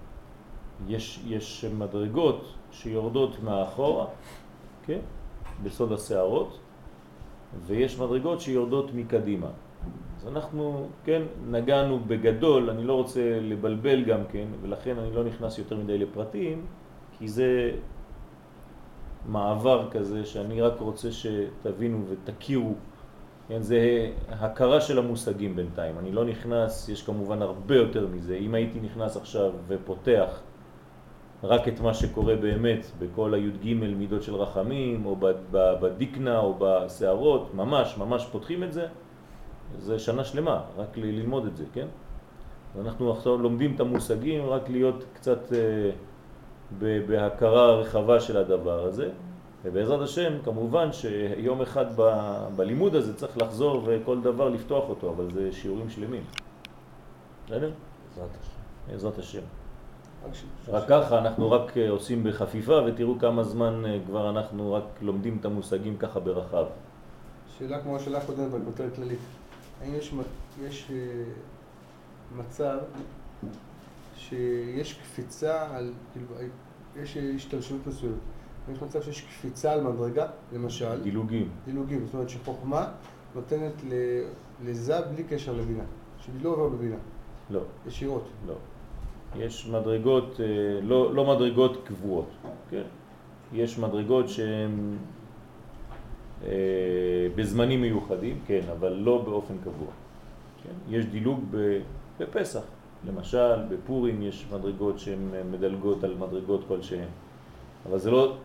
יש, 0.86 1.22
יש 1.26 1.64
מדרגות 1.64 2.54
שיורדות 2.70 3.42
מאחורה, 3.42 4.06
כן? 4.84 4.98
בסוד 5.62 5.92
השערות, 5.92 6.58
ויש 7.66 7.98
מדרגות 7.98 8.40
שיורדות 8.40 8.94
מקדימה. 8.94 9.48
אז 10.18 10.28
אנחנו, 10.28 10.88
כן, 11.04 11.22
נגענו 11.50 12.00
בגדול, 12.06 12.70
אני 12.70 12.84
לא 12.84 12.92
רוצה 12.92 13.38
לבלבל 13.42 14.04
גם 14.04 14.20
כן, 14.32 14.46
ולכן 14.62 14.98
אני 14.98 15.14
לא 15.14 15.24
נכנס 15.24 15.58
יותר 15.58 15.76
מדי 15.76 15.98
לפרטים, 15.98 16.66
כי 17.18 17.28
זה 17.28 17.70
מעבר 19.26 19.88
כזה 19.90 20.24
שאני 20.24 20.62
רק 20.62 20.80
רוצה 20.80 21.08
שתבינו 21.12 22.04
ותכירו, 22.08 22.74
כן, 23.48 23.62
זה 23.62 24.10
הכרה 24.28 24.80
של 24.80 24.98
המושגים 24.98 25.56
בינתיים, 25.56 25.98
אני 25.98 26.12
לא 26.12 26.24
נכנס, 26.24 26.88
יש 26.88 27.02
כמובן 27.02 27.42
הרבה 27.42 27.76
יותר 27.76 28.06
מזה, 28.06 28.36
אם 28.36 28.54
הייתי 28.54 28.80
נכנס 28.80 29.16
עכשיו 29.16 29.52
ופותח 29.68 30.40
רק 31.44 31.68
את 31.68 31.80
מה 31.80 31.94
שקורה 31.94 32.36
באמת 32.36 32.86
בכל 32.98 33.34
הי"ג 33.34 33.74
מידות 33.74 34.22
של 34.22 34.34
רחמים, 34.34 35.06
או 35.06 35.16
בדיקנה, 35.52 36.38
או 36.38 36.54
בסערות, 36.58 37.54
ממש, 37.54 37.98
ממש 37.98 38.26
פותחים 38.32 38.62
את 38.62 38.72
זה, 38.72 38.86
זה 39.78 39.98
שנה 39.98 40.24
שלמה, 40.24 40.62
רק 40.76 40.96
ללמוד 40.96 41.46
את 41.46 41.56
זה, 41.56 41.64
כן? 41.72 41.86
אנחנו 42.80 43.12
עכשיו 43.12 43.38
לומדים 43.38 43.74
את 43.74 43.80
המושגים, 43.80 44.46
רק 44.46 44.68
להיות 44.68 45.04
קצת 45.14 45.52
אה, 45.52 45.90
בהכרה 47.06 47.74
רחבה 47.74 48.20
של 48.20 48.36
הדבר 48.36 48.84
הזה, 48.84 49.10
ובעזרת 49.64 50.00
השם, 50.00 50.32
כמובן 50.44 50.92
שיום 50.92 51.62
אחד 51.62 51.86
ב- 51.96 52.46
בלימוד 52.56 52.94
הזה 52.94 53.14
צריך 53.14 53.38
לחזור 53.38 53.82
וכל 53.86 54.20
דבר 54.20 54.48
לפתוח 54.48 54.88
אותו, 54.88 55.10
אבל 55.10 55.30
זה 55.32 55.52
שיעורים 55.52 55.90
שלמים. 55.90 56.22
בסדר? 57.46 57.70
בעזרת 58.08 58.30
השם. 58.40 58.60
בעזרת 58.88 59.18
השם. 59.18 59.42
רק 60.68 60.84
ככה 60.88 61.18
אנחנו 61.18 61.50
רק 61.50 61.76
אה, 61.76 61.90
עושים 61.90 62.24
בחפיפה 62.24 62.80
ותראו 62.86 63.18
כמה 63.18 63.42
זמן 63.42 63.82
אה, 63.86 63.98
כבר 64.06 64.30
אנחנו 64.30 64.72
רק 64.72 64.84
לומדים 65.00 65.36
את 65.40 65.44
המושגים 65.44 65.96
ככה 65.96 66.20
ברחב. 66.20 66.64
שאלה 67.58 67.82
כמו 67.82 67.96
השאלה 67.96 68.18
הקודמת, 68.18 68.46
אבל 68.50 68.60
יותר 68.66 68.94
כללית. 68.94 69.18
האם 69.82 69.94
יש, 69.94 70.14
יש 70.62 70.90
אה, 70.90 70.96
מצב 72.36 72.78
שיש 74.16 74.92
קפיצה 74.92 75.76
על, 75.76 75.92
כאילו, 76.12 76.26
יש 77.02 77.16
השתלשלות 77.16 77.86
מסוימת. 77.86 78.16
יש 78.72 78.82
מצב 78.82 79.02
שיש 79.02 79.20
קפיצה 79.20 79.72
על 79.72 79.80
מדרגה, 79.80 80.26
למשל, 80.52 81.02
דילוגים. 81.02 81.48
דילוגים, 81.64 82.06
זאת 82.06 82.14
אומרת 82.14 82.28
שחוכמה 82.28 82.88
נותנת 83.34 83.72
לזה 84.64 85.00
בלי 85.00 85.24
קשר 85.24 85.52
לבינה, 85.52 85.84
שהיא 86.18 86.34
לא 86.42 86.50
עובר 86.50 86.68
בבינה, 86.68 86.96
לא, 87.50 87.60
ישירות. 87.86 88.24
לא. 88.46 88.54
יש 89.38 89.66
מדרגות, 89.66 90.40
אה, 90.40 90.80
לא, 90.82 91.14
לא 91.14 91.34
מדרגות 91.34 91.82
קבועות, 91.84 92.28
כן? 92.70 92.82
יש 93.52 93.78
מדרגות 93.78 94.28
שהן 94.28 94.96
אה, 96.44 97.28
בזמנים 97.34 97.80
מיוחדים, 97.80 98.40
כן, 98.46 98.60
אבל 98.72 98.92
לא 98.92 99.22
באופן 99.22 99.54
קבוע. 99.64 99.88
כן? 100.62 100.74
יש 100.88 101.04
דילוג 101.04 101.44
בפסח, 102.18 102.62
למשל, 103.06 103.56
בפורים 103.68 104.22
יש 104.22 104.46
מדרגות 104.52 104.98
שהן 104.98 105.18
מדלגות 105.50 106.04
על 106.04 106.14
מדרגות 106.14 106.64
כלשהן, 106.68 107.08
אבל 107.88 107.98
זה 107.98 108.10
לא 108.10 108.36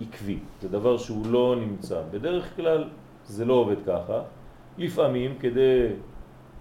עקבי, 0.00 0.38
זה 0.62 0.68
דבר 0.68 0.98
שהוא 0.98 1.26
לא 1.26 1.56
נמצא. 1.60 2.02
בדרך 2.10 2.56
כלל 2.56 2.84
זה 3.26 3.44
לא 3.44 3.54
עובד 3.54 3.76
ככה. 3.86 4.22
לפעמים 4.78 5.38
כדי 5.38 5.86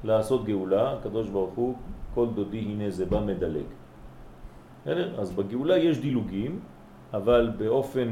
לעשות 0.04 0.46
גאולה, 0.46 0.94
הקדוש 0.94 1.30
ברוך 1.30 1.54
הוא, 1.56 1.76
כל 2.14 2.28
דודי 2.36 2.60
הנה 2.60 2.90
זה 2.90 3.06
בא 3.06 3.20
מדלג. 3.20 3.66
אז 5.18 5.32
בגאולה 5.32 5.78
יש 5.78 6.00
דילוגים, 6.00 6.60
אבל 7.14 7.52
באופן 7.58 8.10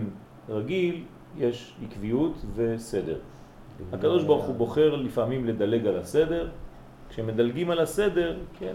רגיל 0.50 1.04
יש 1.38 1.74
עקביות 1.84 2.46
וסדר. 2.56 3.18
הקדוש 3.94 4.24
ברוך 4.24 4.46
הוא 4.46 4.56
בוחר 4.56 4.96
לפעמים 4.96 5.46
לדלג 5.46 5.88
על 5.88 5.98
הסדר, 5.98 6.50
כשמדלגים 7.10 7.70
על 7.70 7.80
הסדר, 7.80 8.38
כן, 8.60 8.74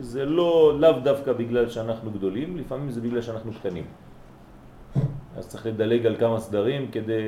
זה 0.00 0.24
לא 0.24 0.80
לאו 0.80 1.00
דווקא 1.02 1.32
בגלל 1.32 1.68
שאנחנו 1.68 2.10
גדולים, 2.10 2.56
לפעמים 2.56 2.90
זה 2.90 3.00
בגלל 3.00 3.22
שאנחנו 3.22 3.52
קטנים. 3.52 3.84
אז 5.36 5.48
צריך 5.48 5.66
לדלג 5.66 6.06
על 6.06 6.16
כמה 6.16 6.40
סדרים 6.40 6.90
כדי 6.90 7.22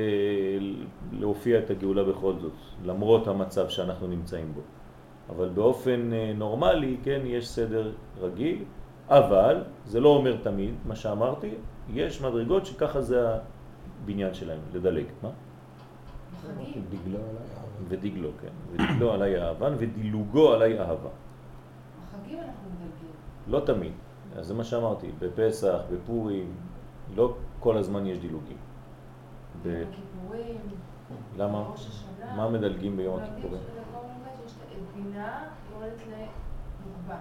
להופיע 1.11 1.59
את 1.59 1.69
הגאולה 1.69 2.03
בכל 2.03 2.33
זאת, 2.41 2.53
למרות 2.85 3.27
המצב 3.27 3.69
שאנחנו 3.69 4.07
נמצאים 4.07 4.53
בו. 4.53 4.61
אבל 5.29 5.49
באופן 5.49 6.13
אה, 6.13 6.33
נורמלי, 6.35 6.97
כן, 7.03 7.21
יש 7.25 7.49
סדר 7.49 7.91
רגיל, 8.19 8.63
אבל 9.09 9.63
זה 9.85 9.99
לא 9.99 10.09
אומר 10.09 10.37
תמיד, 10.43 10.75
מה 10.85 10.95
שאמרתי, 10.95 11.53
יש 11.93 12.21
מדרגות 12.21 12.65
שככה 12.65 13.01
זה 13.01 13.27
הבניין 14.03 14.33
שלהם, 14.33 14.59
לדלג. 14.73 15.05
מה? 15.23 15.29
דגלו. 16.89 17.19
ודגלו, 17.87 18.29
כן. 18.41 18.47
ודגלו 18.71 19.13
עליי 19.13 19.41
אהבן 19.41 19.73
ודילוגו 19.77 20.53
עליי 20.53 20.79
אהבה. 20.79 21.09
בחגים 22.11 22.39
אנחנו 22.39 22.69
מדלגים. 22.69 23.11
לא 23.47 23.59
תמיד. 23.59 23.91
אז 24.35 24.47
זה 24.47 24.53
מה 24.53 24.63
שאמרתי, 24.63 25.11
בפסח, 25.19 25.79
בפורים, 25.91 26.55
לא 27.15 27.33
כל 27.59 27.77
הזמן 27.77 28.05
יש 28.05 28.17
דילוגים. 28.17 28.57
ב... 29.63 29.67
בכיפורים. 29.67 30.57
למה? 31.37 31.63
בראש 31.63 31.87
השנה. 31.87 32.35
מה 32.35 32.49
מדלגים 32.49 32.97
ביום 32.97 33.15
מדלגים 33.15 33.33
הכיפורים? 33.33 33.61
שלכל 34.83 34.99
באמת 34.99 35.03
שיש 35.03 35.03
את 35.03 35.03
בינה 35.03 35.43
יורדת 35.73 36.01
למוגבה. 36.01 37.17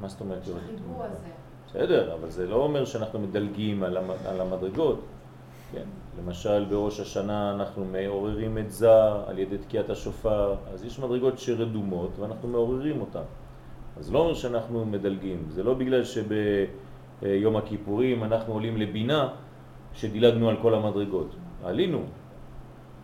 מה 0.00 0.08
זאת 0.08 0.20
אומרת? 0.20 0.46
יורדת? 0.46 0.64
החיבור 0.64 1.04
הזה. 1.04 1.28
בסדר, 1.66 2.14
אבל 2.14 2.30
זה 2.30 2.46
לא 2.46 2.56
אומר 2.56 2.84
שאנחנו 2.84 3.18
מדלגים 3.18 3.82
על, 3.82 3.96
המ... 3.96 4.10
על 4.26 4.40
המדרגות. 4.40 5.00
כן? 5.72 5.84
למשל 6.18 6.64
בראש 6.64 7.00
השנה 7.00 7.54
אנחנו 7.54 7.84
מעוררים 7.84 8.58
את 8.58 8.70
זה 8.70 8.90
על 9.26 9.38
ידי 9.38 9.58
תקיעת 9.58 9.90
השופר, 9.90 10.54
אז 10.72 10.84
יש 10.84 10.98
מדרגות 10.98 11.38
שרדומות 11.38 12.18
ואנחנו 12.18 12.48
מעוררים 12.48 13.00
אותן. 13.00 13.22
אז 13.98 14.12
לא 14.12 14.18
אומר 14.18 14.34
שאנחנו 14.34 14.84
מדלגים, 14.84 15.44
זה 15.48 15.62
לא 15.62 15.74
בגלל 15.74 16.02
שביום 16.04 17.56
הכיפורים 17.56 18.24
אנחנו 18.24 18.52
עולים 18.52 18.76
לבינה 18.76 19.28
שדילגנו 19.94 20.48
על 20.48 20.56
כל 20.62 20.74
המדרגות. 20.74 21.34
עלינו, 21.64 22.02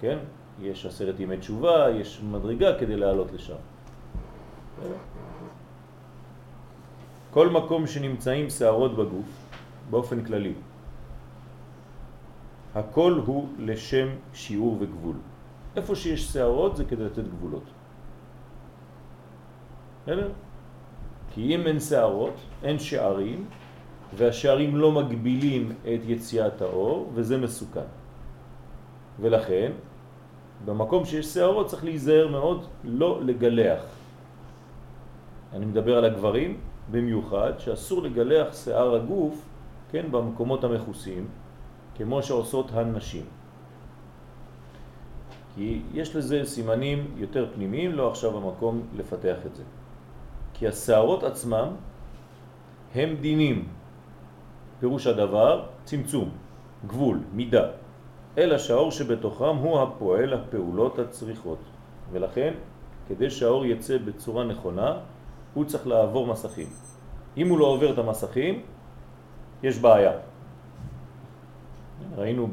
כן? 0.01 0.19
יש 0.61 0.87
עשרת 0.87 1.21
ימי 1.21 1.37
תשובה, 1.37 1.91
יש 1.91 2.21
מדרגה 2.31 2.79
כדי 2.79 2.97
לעלות 2.97 3.33
לשם. 3.33 3.74
כל 7.31 7.49
מקום 7.49 7.87
שנמצאים 7.87 8.51
שערות 8.51 8.97
בגוף, 8.97 9.27
באופן 9.91 10.25
כללי, 10.25 10.55
הכל 12.75 13.21
הוא 13.27 13.49
לשם 13.59 14.09
שיעור 14.35 14.77
וגבול. 14.81 15.17
איפה 15.77 15.95
שיש 15.95 16.33
שערות 16.33 16.77
זה 16.77 16.85
כדי 16.85 17.05
לתת 17.05 17.25
גבולות. 17.29 17.65
בסדר? 20.03 20.31
כי 21.35 21.55
אם 21.55 21.67
אין 21.67 21.81
שערות, 21.81 22.35
אין 22.63 22.79
שערים, 22.79 23.47
והשערים 24.17 24.77
לא 24.77 24.93
מגבילים 24.93 25.73
את 25.83 26.01
יציאת 26.07 26.63
האור, 26.63 27.11
וזה 27.15 27.39
מסוכן. 27.39 27.89
ולכן, 29.21 29.73
במקום 30.65 31.05
שיש 31.05 31.27
שערות 31.27 31.67
צריך 31.67 31.85
להיזהר 31.85 32.29
מאוד 32.29 32.67
לא 32.85 33.21
לגלח. 33.23 34.04
אני 35.55 35.67
מדבר 35.67 35.99
על 35.99 36.05
הגברים 36.05 36.61
במיוחד, 36.91 37.53
שאסור 37.59 38.03
לגלח 38.03 38.55
שיער 38.65 38.95
הגוף, 38.95 39.47
כן, 39.91 40.07
במקומות 40.11 40.65
המחוסים, 40.65 41.27
כמו 41.97 42.23
שעושות 42.23 42.67
הנשים. 42.73 43.25
כי 45.55 45.83
יש 45.93 46.17
לזה 46.17 46.41
סימנים 46.45 47.15
יותר 47.17 47.47
פנימיים, 47.55 47.93
לא 47.93 48.11
עכשיו 48.11 48.37
המקום 48.37 48.83
לפתח 48.97 49.37
את 49.47 49.55
זה. 49.55 49.63
כי 50.55 50.69
השערות 50.69 51.23
עצמם 51.23 51.69
הם 52.95 53.17
דינים, 53.21 53.69
פירוש 54.81 55.07
הדבר 55.07 55.67
צמצום, 55.85 56.31
גבול, 56.87 57.19
מידה, 57.33 57.67
אלא 58.39 58.59
שהאור 58.59 58.91
שבתוכם 58.91 59.57
הוא 59.57 59.81
הפועל 59.81 60.33
הפעולות 60.33 60.99
הצריכות. 60.99 61.59
ולכן, 62.13 62.55
כדי 63.09 63.31
שהאור 63.31 63.67
יצא 63.67 63.99
בצורה 63.99 64.45
נכונה, 64.45 64.99
הוא 65.55 65.65
צריך 65.65 65.87
לעבור 65.87 66.27
מסכים. 66.27 66.67
אם 67.37 67.49
הוא 67.49 67.59
לא 67.59 67.67
עובר 67.67 67.93
את 67.93 67.99
המסכים, 67.99 68.63
יש 69.63 69.79
בעיה. 69.79 70.13
ראינו 72.17 72.49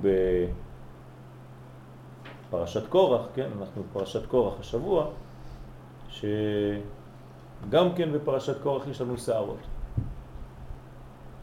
בפרשת 2.49 2.87
קורח, 2.89 3.21
כן, 3.35 3.49
אנחנו 3.59 3.83
בפרשת 3.83 4.25
קורח 4.25 4.59
השבוע, 4.59 5.07
שגם 6.09 7.95
כן 7.95 8.13
בפרשת 8.13 8.61
קורח 8.63 8.87
יש 8.87 9.01
לנו 9.01 9.17
שערות. 9.17 9.59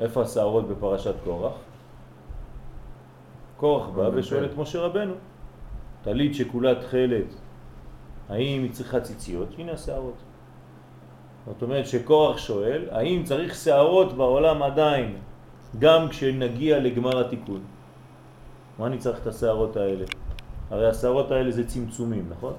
איפה 0.01 0.23
השערות 0.23 0.69
בפרשת 0.69 1.15
קורח? 1.25 1.53
קורח 3.57 3.89
בא 3.89 4.11
ושואל 4.15 4.45
את 4.45 4.57
משה 4.57 4.81
רבנו, 4.81 5.15
טלית 6.03 6.35
שכולה 6.35 6.75
תכלת, 6.75 7.35
האם 8.29 8.63
היא 8.63 8.73
צריכה 8.73 9.01
ציציות? 9.01 9.49
הנה 9.59 9.73
השערות. 9.73 10.15
זאת 11.49 11.63
אומרת 11.63 11.87
שקורח 11.87 12.39
שואל, 12.39 12.83
האם 12.91 13.23
צריך 13.25 13.55
שערות 13.55 14.13
בעולם 14.13 14.63
עדיין, 14.63 15.17
גם 15.79 16.09
כשנגיע 16.09 16.79
לגמר 16.79 17.21
התיקון? 17.21 17.61
מה 18.79 18.87
אני 18.87 18.99
צריך 18.99 19.19
את 19.23 19.27
השערות 19.27 19.77
האלה? 19.77 20.05
הרי 20.71 20.89
השערות 20.89 21.31
האלה 21.31 21.51
זה 21.51 21.67
צמצומים, 21.67 22.27
נכון? 22.31 22.53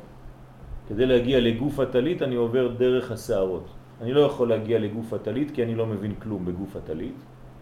כדי 0.88 1.06
להגיע 1.06 1.40
לגוף 1.40 1.80
הטלית 1.80 2.22
אני 2.22 2.36
עובר 2.36 2.68
דרך 2.78 3.12
השערות. 3.12 3.66
אני 4.02 4.14
לא 4.14 4.20
יכול 4.20 4.50
להגיע 4.50 4.80
לגוף 4.80 5.14
הטלית 5.14 5.52
כי 5.52 5.64
אני 5.64 5.76
לא 5.76 5.86
מבין 5.86 6.16
כלום 6.16 6.46
בגוף 6.46 6.76
הטלית. 6.76 7.16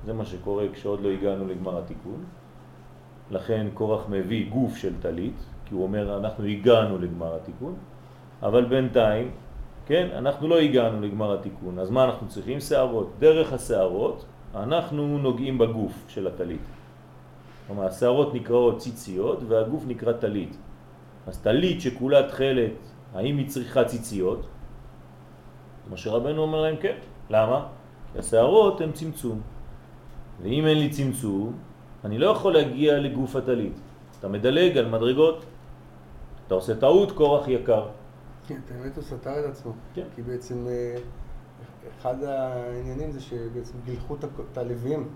זה 0.05 0.13
מה 0.13 0.25
שקורה 0.25 0.63
כשעוד 0.73 1.01
לא 1.01 1.09
הגענו 1.09 1.47
לגמר 1.47 1.77
התיקון. 1.77 2.23
לכן 3.31 3.67
קורח 3.73 4.05
מביא 4.09 4.49
גוף 4.49 4.77
של 4.77 4.93
טלית, 5.01 5.35
כי 5.65 5.75
הוא 5.75 5.83
אומר 5.83 6.17
אנחנו 6.17 6.43
הגענו 6.43 6.97
לגמר 6.97 7.35
התיקון, 7.35 7.75
אבל 8.43 8.65
בינתיים, 8.65 9.31
כן, 9.87 10.07
אנחנו 10.15 10.47
לא 10.47 10.59
הגענו 10.59 11.01
לגמר 11.01 11.33
התיקון, 11.33 11.79
אז 11.79 11.89
מה 11.89 12.03
אנחנו 12.03 12.27
צריכים? 12.27 12.59
שערות. 12.59 13.09
דרך 13.19 13.53
השערות 13.53 14.25
אנחנו 14.55 15.17
נוגעים 15.17 15.57
בגוף 15.57 16.05
של 16.07 16.27
הטלית. 16.27 16.61
כלומר, 17.67 17.85
השערות 17.85 18.33
נקראות 18.33 18.77
ציציות 18.77 19.39
והגוף 19.47 19.83
נקרא 19.87 20.13
טלית. 20.13 20.57
אז 21.27 21.39
טלית 21.39 21.81
שכולה 21.81 22.27
תכלת, 22.27 22.71
האם 23.15 23.37
היא 23.37 23.47
צריכה 23.47 23.83
ציציות? 23.83 24.47
משה 25.91 26.11
רבנו 26.11 26.41
אומר 26.41 26.61
להם 26.61 26.75
כן. 26.83 26.97
למה? 27.29 27.67
כי 28.13 28.19
השערות 28.19 28.81
הן 28.81 28.91
צמצום. 28.91 29.41
ואם 30.43 30.65
אין 30.67 30.77
לי 30.79 30.89
צמצום, 30.89 31.53
אני 32.05 32.17
לא 32.17 32.27
יכול 32.27 32.53
להגיע 32.53 32.99
לגוף 32.99 33.35
הטלית. 33.35 33.79
אתה 34.19 34.27
מדלג 34.27 34.77
על 34.77 34.85
מדרגות, 34.85 35.45
אתה 36.47 36.55
עושה 36.55 36.75
טעות, 36.75 37.11
קורח 37.11 37.47
יקר. 37.47 37.85
כן, 38.47 38.59
באמת 38.81 38.95
הוא 38.95 39.03
סתר 39.03 39.39
את 39.39 39.49
עצמו. 39.49 39.71
כן. 39.93 40.03
כי 40.15 40.21
בעצם 40.21 40.67
אה, 40.67 40.95
אחד 41.99 42.23
העניינים 42.23 43.11
זה 43.11 43.21
שבעצם 43.21 43.73
גילחו 43.85 44.15
את 44.15 44.23
ה- 44.23 44.27
את 44.51 44.57
הלוויים. 44.57 45.07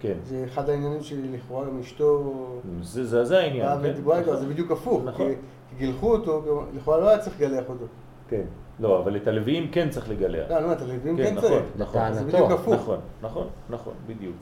כן. 0.00 0.14
זה 0.24 0.44
אחד 0.48 0.68
העניינים 0.70 1.02
שלכאורה 1.02 1.64
גם 1.66 1.78
אשתו 1.78 2.34
זה, 2.82 3.04
זה, 3.06 3.24
זה 3.24 3.38
העניין, 3.38 3.78
כן? 3.82 3.90
ודיברה 3.90 4.18
איתו, 4.18 4.30
נכון. 4.32 4.42
זה 4.44 4.48
בדיוק 4.52 4.70
הפוך. 4.70 5.02
נכון. 5.04 5.28
כי 5.28 5.34
כי 5.70 5.76
גילחו 5.86 6.12
אותו, 6.12 6.42
לכאורה 6.74 6.98
לא 7.00 7.08
היה 7.08 7.18
צריך 7.18 7.40
לגלח 7.40 7.64
אותו. 7.68 7.84
כן. 8.28 8.44
לא, 8.80 8.98
אבל 9.02 9.16
את 9.16 9.26
הלוויים 9.28 9.70
כן 9.70 9.88
צריך 9.90 10.08
לגלח. 10.08 10.50
לא, 10.50 10.58
אומר, 10.58 10.72
את 10.72 10.80
הלוויים 10.82 11.16
כן, 11.16 11.24
כן 11.24 11.34
נכון, 11.34 11.48
צריך. 11.50 11.64
נכון. 11.78 12.12
זה 12.12 12.20
לטענתו. 12.24 12.36
בדיוק 12.46 12.50
הפוך. 12.60 12.74
נכון, 12.74 12.98
נכון, 13.22 13.46
נכון, 13.70 13.94
בדיוק. 14.06 14.36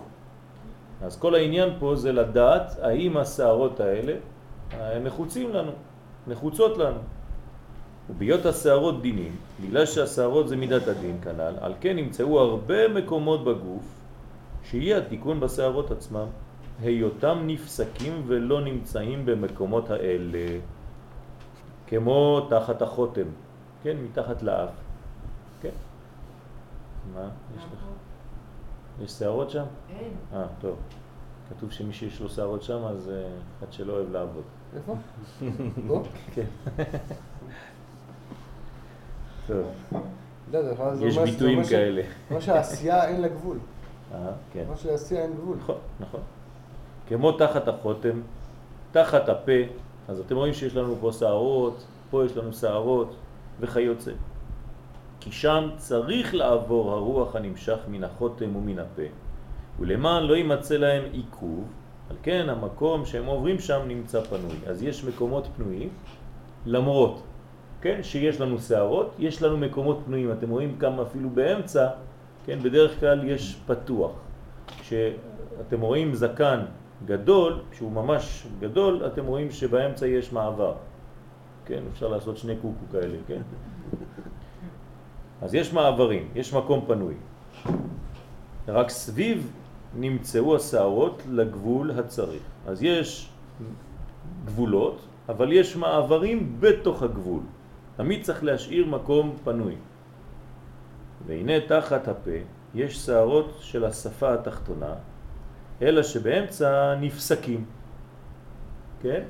אז 1.02 1.16
כל 1.18 1.34
העניין 1.34 1.68
פה 1.78 1.96
זה 1.96 2.12
לדעת 2.12 2.78
האם 2.82 3.16
השערות 3.16 3.80
האלה 3.80 4.14
הם 4.70 5.04
נחוצים 5.04 5.50
לנו, 5.50 5.72
נחוצות 6.26 6.78
לנו. 6.78 6.98
ובהיות 8.10 8.46
השערות 8.46 9.02
דינים, 9.02 9.36
בגלל 9.62 9.86
שהשערות 9.86 10.48
זה 10.48 10.56
מידת 10.56 10.88
הדין 10.88 11.18
כנ"ל, 11.22 11.54
על 11.60 11.74
כן 11.80 11.96
נמצאו 11.96 12.40
הרבה 12.40 12.88
מקומות 12.88 13.44
בגוף 13.44 13.84
שיהיה 14.64 14.98
התיקון 14.98 15.40
בשערות 15.40 15.90
עצמם, 15.90 16.26
היותם 16.82 17.38
נפסקים 17.46 18.22
ולא 18.26 18.60
נמצאים 18.60 19.26
במקומות 19.26 19.90
האלה, 19.90 20.58
כמו 21.86 22.46
תחת 22.50 22.82
החותם, 22.82 23.26
כן, 23.82 23.96
מתחת 23.96 24.42
לאף, 24.42 24.70
כן. 25.62 25.70
מה 27.14 27.28
יש 27.56 27.64
לך? 27.64 27.84
יש 29.02 29.10
שערות 29.10 29.50
שם? 29.50 29.64
אין. 29.90 30.12
אה, 30.32 30.46
טוב. 30.60 30.76
כתוב 31.48 31.70
שמי 31.70 31.92
שיש 31.92 32.20
לו 32.20 32.28
שערות 32.28 32.62
שם, 32.62 32.84
אז 32.84 33.08
אה, 33.08 33.28
אחד 33.58 33.72
שלא 33.72 33.92
אוהב 33.92 34.12
לעבוד. 34.12 34.44
איפה? 34.76 34.94
פה? 35.88 36.02
כן. 36.34 36.44
טוב, 39.48 39.66
לא, 40.52 40.58
יש 41.00 41.18
ביטויים 41.18 41.64
כאלה. 41.64 42.02
כמו 42.28 42.40
שהעשייה 42.40 43.08
אין 43.08 43.20
לה 43.20 43.28
גבול. 43.28 43.58
אה, 44.14 44.18
כן. 44.52 44.64
כמו 44.66 44.76
שלעשייה 44.76 45.22
אין 45.22 45.34
גבול. 45.34 45.56
נכון, 45.56 45.76
נכון. 46.00 46.20
כמו 47.08 47.32
תחת 47.32 47.68
החותם, 47.68 48.20
תחת 48.92 49.28
הפה, 49.28 49.52
אז 50.08 50.20
אתם 50.20 50.36
רואים 50.36 50.54
שיש 50.54 50.76
לנו 50.76 50.96
פה 51.00 51.12
שערות, 51.12 51.84
פה 52.10 52.24
יש 52.24 52.36
לנו 52.36 52.52
שערות 52.52 53.14
וכיוצא. 53.60 54.12
כי 55.20 55.32
שם 55.32 55.68
צריך 55.76 56.34
לעבור 56.34 56.92
הרוח 56.92 57.36
הנמשך 57.36 57.78
מן 57.88 58.04
החותם 58.04 58.56
ומן 58.56 58.78
הפה, 58.78 59.02
ולמען 59.80 60.22
לא 60.22 60.34
יימצא 60.34 60.76
להם 60.76 61.02
עיכוב, 61.12 61.64
על 62.10 62.16
כן 62.22 62.48
המקום 62.48 63.04
שהם 63.04 63.26
עוברים 63.26 63.58
שם 63.58 63.80
נמצא 63.88 64.20
פנוי. 64.20 64.56
אז 64.66 64.82
יש 64.82 65.04
מקומות 65.04 65.48
פנויים, 65.56 65.88
למרות, 66.66 67.22
כן, 67.80 68.02
שיש 68.02 68.40
לנו 68.40 68.58
שערות, 68.58 69.14
יש 69.18 69.42
לנו 69.42 69.58
מקומות 69.58 69.98
פנויים. 70.06 70.32
אתם 70.32 70.50
רואים 70.50 70.78
כמה 70.78 71.02
אפילו 71.02 71.30
באמצע, 71.30 71.88
כן, 72.46 72.58
בדרך 72.62 73.00
כלל 73.00 73.28
יש 73.28 73.60
פתוח. 73.66 74.12
כשאתם 74.80 75.80
רואים 75.80 76.14
זקן 76.14 76.60
גדול, 77.06 77.60
שהוא 77.72 77.92
ממש 77.92 78.46
גדול, 78.60 79.06
אתם 79.06 79.26
רואים 79.26 79.50
שבאמצע 79.50 80.06
יש 80.06 80.32
מעבר. 80.32 80.74
כן, 81.66 81.82
אפשר 81.92 82.08
לעשות 82.08 82.36
שני 82.36 82.56
קוקו 82.56 82.84
כאלה, 82.92 83.16
כן? 83.26 83.42
אז 85.42 85.54
יש 85.54 85.72
מעברים, 85.72 86.28
יש 86.34 86.54
מקום 86.54 86.84
פנוי. 86.86 87.14
רק 88.68 88.90
סביב 88.90 89.52
נמצאו 89.96 90.56
השערות 90.56 91.22
לגבול 91.30 91.90
הצריך. 91.90 92.42
אז 92.66 92.82
יש 92.82 93.30
גבולות, 94.44 95.00
אבל 95.28 95.52
יש 95.52 95.76
מעברים 95.76 96.56
בתוך 96.60 97.02
הגבול. 97.02 97.42
תמיד 97.98 98.22
צריך 98.22 98.44
להשאיר 98.44 98.86
מקום 98.86 99.36
פנוי. 99.44 99.74
והנה 101.26 101.60
תחת 101.66 102.08
הפה 102.08 102.38
יש 102.74 102.96
שערות 102.96 103.56
של 103.60 103.84
השפה 103.84 104.34
התחתונה, 104.34 104.94
אלא 105.82 106.02
שבאמצע 106.02 106.94
נפסקים. 107.00 107.64
כן? 109.02 109.22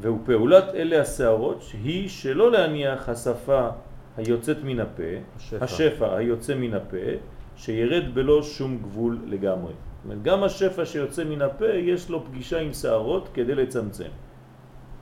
והוא 0.00 0.18
פעולת 0.24 0.74
אלה 0.74 1.00
השערות 1.00 1.62
היא 1.72 2.08
שלא 2.08 2.52
להניח 2.52 3.08
השפה 3.08 3.68
היוצאת 4.16 4.56
מן 4.64 4.80
הפה, 4.80 5.02
השפע. 5.36 5.64
השפע 5.64 6.16
היוצא 6.16 6.54
מן 6.54 6.74
הפה, 6.74 7.06
שירד 7.56 8.14
בלא 8.14 8.42
שום 8.42 8.78
גבול 8.78 9.18
לגמרי. 9.26 9.72
זאת 9.72 10.04
אומרת, 10.04 10.22
גם 10.22 10.44
השפע 10.44 10.84
שיוצא 10.86 11.24
מן 11.24 11.42
הפה 11.42 11.68
יש 11.68 12.10
לו 12.10 12.24
פגישה 12.24 12.60
עם 12.60 12.72
שערות 12.72 13.28
כדי 13.34 13.54
לצמצם. 13.54 14.25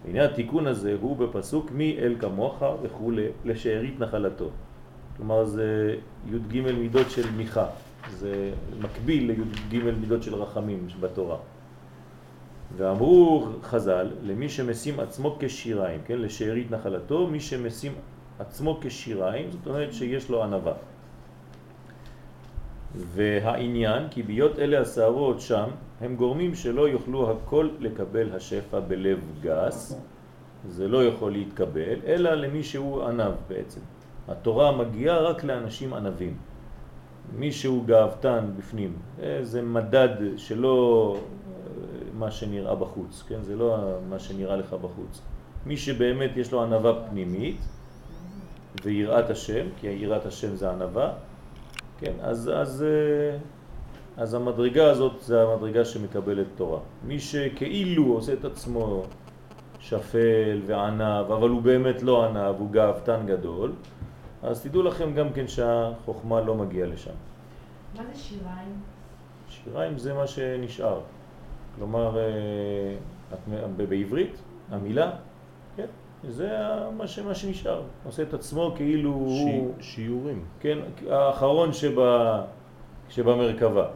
והנה 0.04 0.24
התיקון 0.24 0.66
הזה 0.66 0.96
הוא 1.00 1.16
בפסוק 1.16 1.70
מי 1.70 1.96
אל 1.98 2.16
כמוך 2.18 2.62
וכו' 2.82 3.10
לשארית 3.44 4.00
נחלתו. 4.00 4.50
כלומר 5.16 5.44
זה 5.44 5.96
י"ג 6.26 6.60
מידות 6.60 7.10
של 7.10 7.30
מיכה, 7.30 7.66
זה 8.10 8.50
מקביל 8.80 9.26
לי"ג 9.26 9.82
מידות 10.00 10.22
של 10.22 10.34
רחמים 10.34 10.86
בתורה. 11.00 11.36
ואמרו 12.76 13.48
חז"ל, 13.62 14.10
למי 14.22 14.48
שמשים 14.48 15.00
עצמו 15.00 15.36
כשיריים, 15.40 16.00
כן, 16.06 16.18
לשארית 16.18 16.70
נחלתו, 16.70 17.26
מי 17.26 17.40
שמשים 17.40 17.92
עצמו 18.38 18.78
כשיריים, 18.80 19.50
זאת 19.50 19.66
אומרת 19.66 19.92
שיש 19.92 20.30
לו 20.30 20.44
ענבה. 20.44 20.72
והעניין, 22.94 24.08
כי 24.10 24.22
ביות 24.22 24.58
אלה 24.58 24.80
השערות 24.80 25.40
שם, 25.40 25.68
הם 26.00 26.16
גורמים 26.16 26.54
שלא 26.54 26.88
יוכלו 26.88 27.30
הכל 27.30 27.68
לקבל 27.80 28.34
השפע 28.36 28.80
בלב 28.80 29.20
גס, 29.42 30.00
זה 30.68 30.88
לא 30.88 31.04
יכול 31.04 31.32
להתקבל, 31.32 32.00
אלא 32.06 32.34
למי 32.34 32.62
שהוא 32.62 33.04
ענב 33.04 33.32
בעצם. 33.48 33.80
התורה 34.28 34.76
מגיעה 34.76 35.18
רק 35.18 35.44
לאנשים 35.44 35.94
ענבים. 35.94 36.36
מי 37.32 37.52
שהוא 37.52 37.84
גאוותן 37.84 38.44
בפנים, 38.58 38.92
זה 39.42 39.62
מדד 39.62 40.16
שלא 40.36 41.16
אה, 41.16 41.22
מה 42.18 42.30
שנראה 42.30 42.74
בחוץ, 42.74 43.24
כן? 43.28 43.42
זה 43.42 43.56
לא 43.56 43.98
מה 44.08 44.18
שנראה 44.18 44.56
לך 44.56 44.72
בחוץ. 44.72 45.20
מי 45.66 45.76
שבאמת 45.76 46.36
יש 46.36 46.52
לו 46.52 46.62
ענבה 46.62 46.92
פנימית 47.10 47.56
ויראת 48.84 49.30
השם, 49.30 49.66
כי 49.80 49.86
יראת 49.86 50.26
השם 50.26 50.56
זה 50.56 50.70
ענבה, 50.70 51.12
כן? 51.98 52.12
אז, 52.20 52.50
אז 52.54 52.82
אה, 52.82 53.38
אז 54.16 54.34
המדרגה 54.34 54.90
הזאת 54.90 55.12
זה 55.20 55.42
המדרגה 55.42 55.84
שמקבלת 55.84 56.46
תורה. 56.56 56.78
מי 57.06 57.20
שכאילו 57.20 58.04
עושה 58.12 58.32
את 58.32 58.44
עצמו 58.44 59.02
שפל 59.80 60.60
וענב, 60.66 61.30
אבל 61.32 61.48
הוא 61.48 61.62
באמת 61.62 62.02
לא 62.02 62.24
ענב, 62.24 62.54
הוא 62.58 62.70
גאוותן 62.70 63.20
גדול, 63.26 63.72
אז 64.42 64.62
תדעו 64.62 64.82
לכם 64.82 65.14
גם 65.14 65.32
כן 65.32 65.48
שהחוכמה 65.48 66.40
לא 66.40 66.54
מגיעה 66.54 66.88
לשם. 66.88 67.10
מה 67.96 68.02
זה 68.12 68.18
שיריים? 68.18 68.74
שיריים 69.48 69.98
זה 69.98 70.14
מה 70.14 70.26
שנשאר. 70.26 71.00
כלומר, 71.78 72.18
אה, 72.18 72.22
את- 73.32 73.76
בעברית, 73.76 74.36
המילה, 74.70 75.10
כן, 75.76 75.86
זה 76.28 76.58
מה, 76.96 77.06
ש, 77.06 77.18
מה 77.18 77.34
שנשאר. 77.34 77.82
עושה 78.04 78.22
את 78.22 78.34
עצמו 78.34 78.72
כאילו 78.76 79.10
הוא, 79.10 79.28
שי- 79.78 79.82
שיעורים. 79.82 80.44
כן, 80.60 80.78
האחרון 81.10 81.72
שבה, 81.72 82.42
שבמרכבה. 83.08 83.86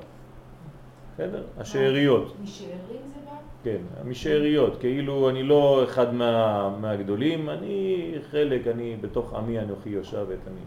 בסדר? 1.18 1.42
השאריות. 1.58 2.36
משארים 2.42 2.76
זה 2.86 3.20
בא? 3.24 3.36
כן, 3.64 3.78
משאריות, 4.04 4.80
כאילו 4.80 5.30
אני 5.30 5.42
לא 5.42 5.84
אחד 5.84 6.14
מה, 6.14 6.68
מהגדולים, 6.80 7.50
אני 7.50 8.14
חלק, 8.30 8.66
אני 8.66 8.96
בתוך 9.00 9.34
עמי 9.34 9.58
אנוכי 9.58 9.90
יושבת, 9.90 10.38
אני 10.46 10.60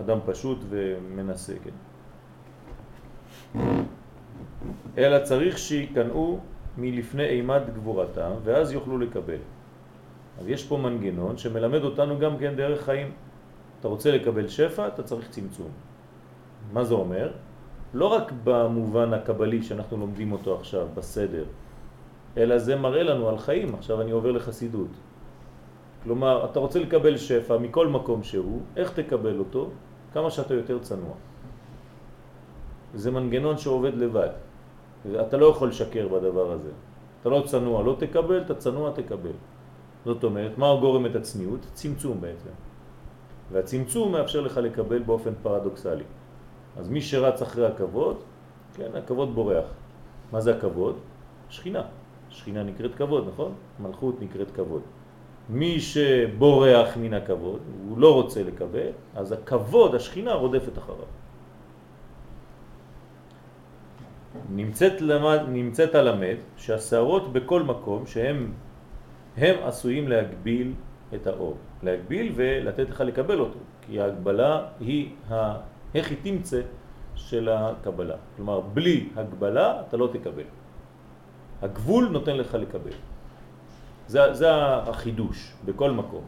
אדם 0.00 0.18
פשוט 0.26 0.58
ומנסה, 0.68 1.52
כן. 1.64 1.70
אלא 4.98 5.18
צריך 5.24 5.58
שיקנאו 5.58 6.38
מלפני 6.78 7.24
אימת 7.24 7.74
גבורתם, 7.74 8.30
ואז 8.44 8.72
יוכלו 8.72 8.98
לקבל. 8.98 9.42
אז 10.38 10.48
יש 10.48 10.66
פה 10.66 10.76
מנגנון 10.76 11.36
שמלמד 11.36 11.84
אותנו 11.84 12.18
גם 12.18 12.38
כן 12.38 12.56
דרך 12.56 12.84
חיים. 12.84 13.10
אתה 13.80 13.88
רוצה 13.88 14.10
לקבל 14.10 14.48
שפע, 14.48 14.88
אתה 14.88 15.02
צריך 15.02 15.30
צמצום. 15.30 15.70
מה 16.72 16.84
זה 16.84 16.94
אומר? 16.94 17.32
לא 17.94 18.06
רק 18.06 18.32
במובן 18.44 19.12
הקבלי 19.12 19.62
שאנחנו 19.62 19.96
לומדים 19.96 20.32
אותו 20.32 20.54
עכשיו, 20.54 20.86
בסדר, 20.94 21.44
אלא 22.36 22.58
זה 22.58 22.76
מראה 22.76 23.02
לנו 23.02 23.28
על 23.28 23.38
חיים. 23.38 23.74
עכשיו 23.74 24.00
אני 24.00 24.10
עובר 24.10 24.32
לחסידות. 24.32 24.88
כלומר, 26.02 26.44
אתה 26.44 26.58
רוצה 26.58 26.78
לקבל 26.78 27.16
שפע 27.16 27.58
מכל 27.58 27.88
מקום 27.88 28.22
שהוא, 28.22 28.60
איך 28.76 28.92
תקבל 28.92 29.38
אותו? 29.38 29.70
כמה 30.12 30.30
שאתה 30.30 30.54
יותר 30.54 30.78
צנוע. 30.78 31.14
זה 32.94 33.10
מנגנון 33.10 33.58
שעובד 33.58 33.94
לבד. 33.94 34.28
אתה 35.20 35.36
לא 35.36 35.46
יכול 35.46 35.68
לשקר 35.68 36.08
בדבר 36.08 36.52
הזה. 36.52 36.70
אתה 37.20 37.28
לא 37.28 37.42
צנוע, 37.46 37.82
לא 37.82 37.96
תקבל, 37.98 38.40
אתה 38.40 38.54
צנוע, 38.54 38.90
תקבל. 38.92 39.36
זאת 40.04 40.24
אומרת, 40.24 40.58
מה 40.58 40.76
גורם 40.80 41.06
את 41.06 41.16
הצניעות? 41.16 41.60
צמצום 41.72 42.20
בעצם. 42.20 42.50
והצמצום 43.52 44.12
מאפשר 44.12 44.40
לך 44.40 44.56
לקבל 44.56 44.98
באופן 44.98 45.32
פרדוקסלי. 45.42 46.04
אז 46.76 46.88
מי 46.88 47.00
שרץ 47.00 47.42
אחרי 47.42 47.66
הכבוד, 47.66 48.22
כן, 48.74 48.90
הכבוד 48.94 49.34
בורח. 49.34 49.64
מה 50.32 50.40
זה 50.40 50.56
הכבוד? 50.56 50.98
שכינה. 51.48 51.82
שכינה 52.30 52.62
נקראת 52.62 52.94
כבוד, 52.94 53.28
נכון? 53.28 53.52
מלכות 53.80 54.20
נקראת 54.20 54.50
כבוד. 54.50 54.82
מי 55.48 55.80
שבורח 55.80 56.96
מן 56.96 57.14
הכבוד, 57.14 57.60
הוא 57.88 57.98
לא 57.98 58.14
רוצה 58.14 58.42
לקבל, 58.42 58.90
אז 59.14 59.32
הכבוד, 59.32 59.94
השכינה 59.94 60.32
רודפת 60.32 60.78
אחריו. 60.78 61.10
נמצאת, 64.50 65.00
למד, 65.00 65.40
נמצאת 65.48 65.94
הלמד 65.94 66.36
שהשערות 66.56 67.32
בכל 67.32 67.62
מקום 67.62 68.06
שהם 68.06 68.52
הם 69.36 69.54
עשויים 69.64 70.08
להגביל 70.08 70.72
את 71.14 71.26
האור. 71.26 71.56
להגביל 71.82 72.32
ולתת 72.34 72.90
לך 72.90 73.00
לקבל 73.00 73.40
אותו, 73.40 73.58
כי 73.80 74.00
ההגבלה 74.00 74.66
היא. 74.80 75.10
איך 75.94 76.10
היא 76.10 76.18
תמצא 76.22 76.60
של 77.14 77.48
הקבלה. 77.48 78.16
כלומר, 78.36 78.60
בלי 78.60 79.08
הגבלה 79.16 79.80
אתה 79.80 79.96
לא 79.96 80.08
תקבל. 80.12 80.48
הגבול 81.62 82.08
נותן 82.08 82.36
לך 82.36 82.54
לקבל. 82.54 82.96
זה, 84.06 84.34
זה 84.34 84.48
החידוש 84.56 85.52
בכל 85.64 85.90
מקום. 85.90 86.24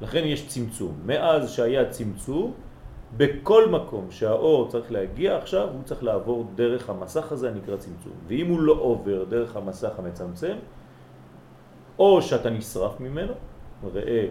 לכן 0.00 0.22
יש 0.24 0.48
צמצום. 0.48 0.94
מאז 1.06 1.50
שהיה 1.50 1.90
צמצום, 1.90 2.52
בכל 3.16 3.68
מקום 3.68 4.10
שהאור 4.10 4.68
צריך 4.68 4.92
להגיע 4.92 5.36
עכשיו, 5.36 5.68
הוא 5.68 5.82
צריך 5.84 6.04
לעבור 6.04 6.46
דרך 6.54 6.90
המסך 6.90 7.32
הזה 7.32 7.50
הנקרא 7.50 7.76
צמצום. 7.76 8.12
ואם 8.26 8.46
הוא 8.48 8.60
לא 8.60 8.72
עובר 8.72 9.24
דרך 9.24 9.56
המסך 9.56 9.98
המצמצם, 9.98 10.56
או 11.98 12.22
שאתה 12.22 12.50
נשרף 12.50 13.00
ממנו, 13.00 13.32
ראה 13.94 14.26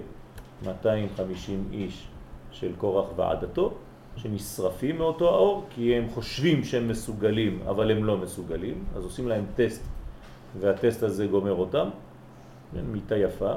250 0.65 1.69
איש 1.71 2.07
של 2.51 2.71
קורח 2.77 3.05
ועדתו, 3.15 3.73
שנשרפים 4.15 4.97
מאותו 4.97 5.29
האור, 5.29 5.65
כי 5.69 5.95
הם 5.95 6.09
חושבים 6.09 6.63
שהם 6.63 6.87
מסוגלים, 6.87 7.59
אבל 7.67 7.91
הם 7.91 8.03
לא 8.03 8.17
מסוגלים, 8.17 8.83
אז 8.95 9.03
עושים 9.03 9.27
להם 9.27 9.45
טסט, 9.55 9.83
והטסט 10.59 11.03
הזה 11.03 11.27
גומר 11.27 11.53
אותם, 11.53 11.89
כן, 12.73 12.81
מיטה 12.91 13.17
יפה, 13.17 13.53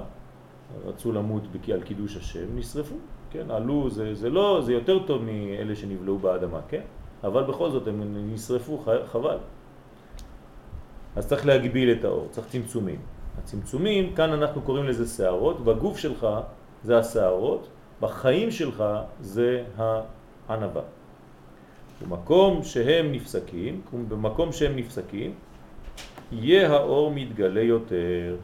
רצו 0.86 1.12
למות 1.12 1.42
על 1.74 1.82
קידוש 1.82 2.16
השם, 2.16 2.56
נשרפו, 2.56 2.94
כן, 3.30 3.50
עלו, 3.50 3.90
זה, 3.90 4.14
זה 4.14 4.30
לא, 4.30 4.60
זה 4.64 4.72
יותר 4.72 5.06
טוב 5.06 5.22
מאלה 5.22 5.76
שנבלעו 5.76 6.18
באדמה, 6.18 6.60
כן, 6.68 6.82
אבל 7.24 7.42
בכל 7.42 7.70
זאת 7.70 7.86
הם 7.88 8.32
נשרפו, 8.34 8.84
חבל. 9.12 9.38
אז 11.16 11.26
צריך 11.26 11.46
להגביל 11.46 11.92
את 11.92 12.04
האור, 12.04 12.28
צריך 12.30 12.46
צמצומים. 12.46 12.98
הצמצומים, 13.38 14.14
כאן 14.14 14.32
אנחנו 14.32 14.62
קוראים 14.62 14.84
לזה 14.84 15.06
שערות, 15.06 15.64
בגוף 15.64 15.98
שלך 15.98 16.26
זה 16.84 16.98
השערות, 16.98 17.68
בחיים 18.00 18.50
שלך 18.50 18.84
זה 19.20 19.64
הענבה. 20.48 20.80
במקום 22.02 22.62
שהם 22.62 23.12
נפסקים, 23.12 23.80
במקום 24.08 24.52
שהם 24.52 24.76
נפסקים, 24.76 25.34
יהיה 26.32 26.72
האור 26.72 27.10
מתגלה 27.10 27.60
יותר. 27.60 28.36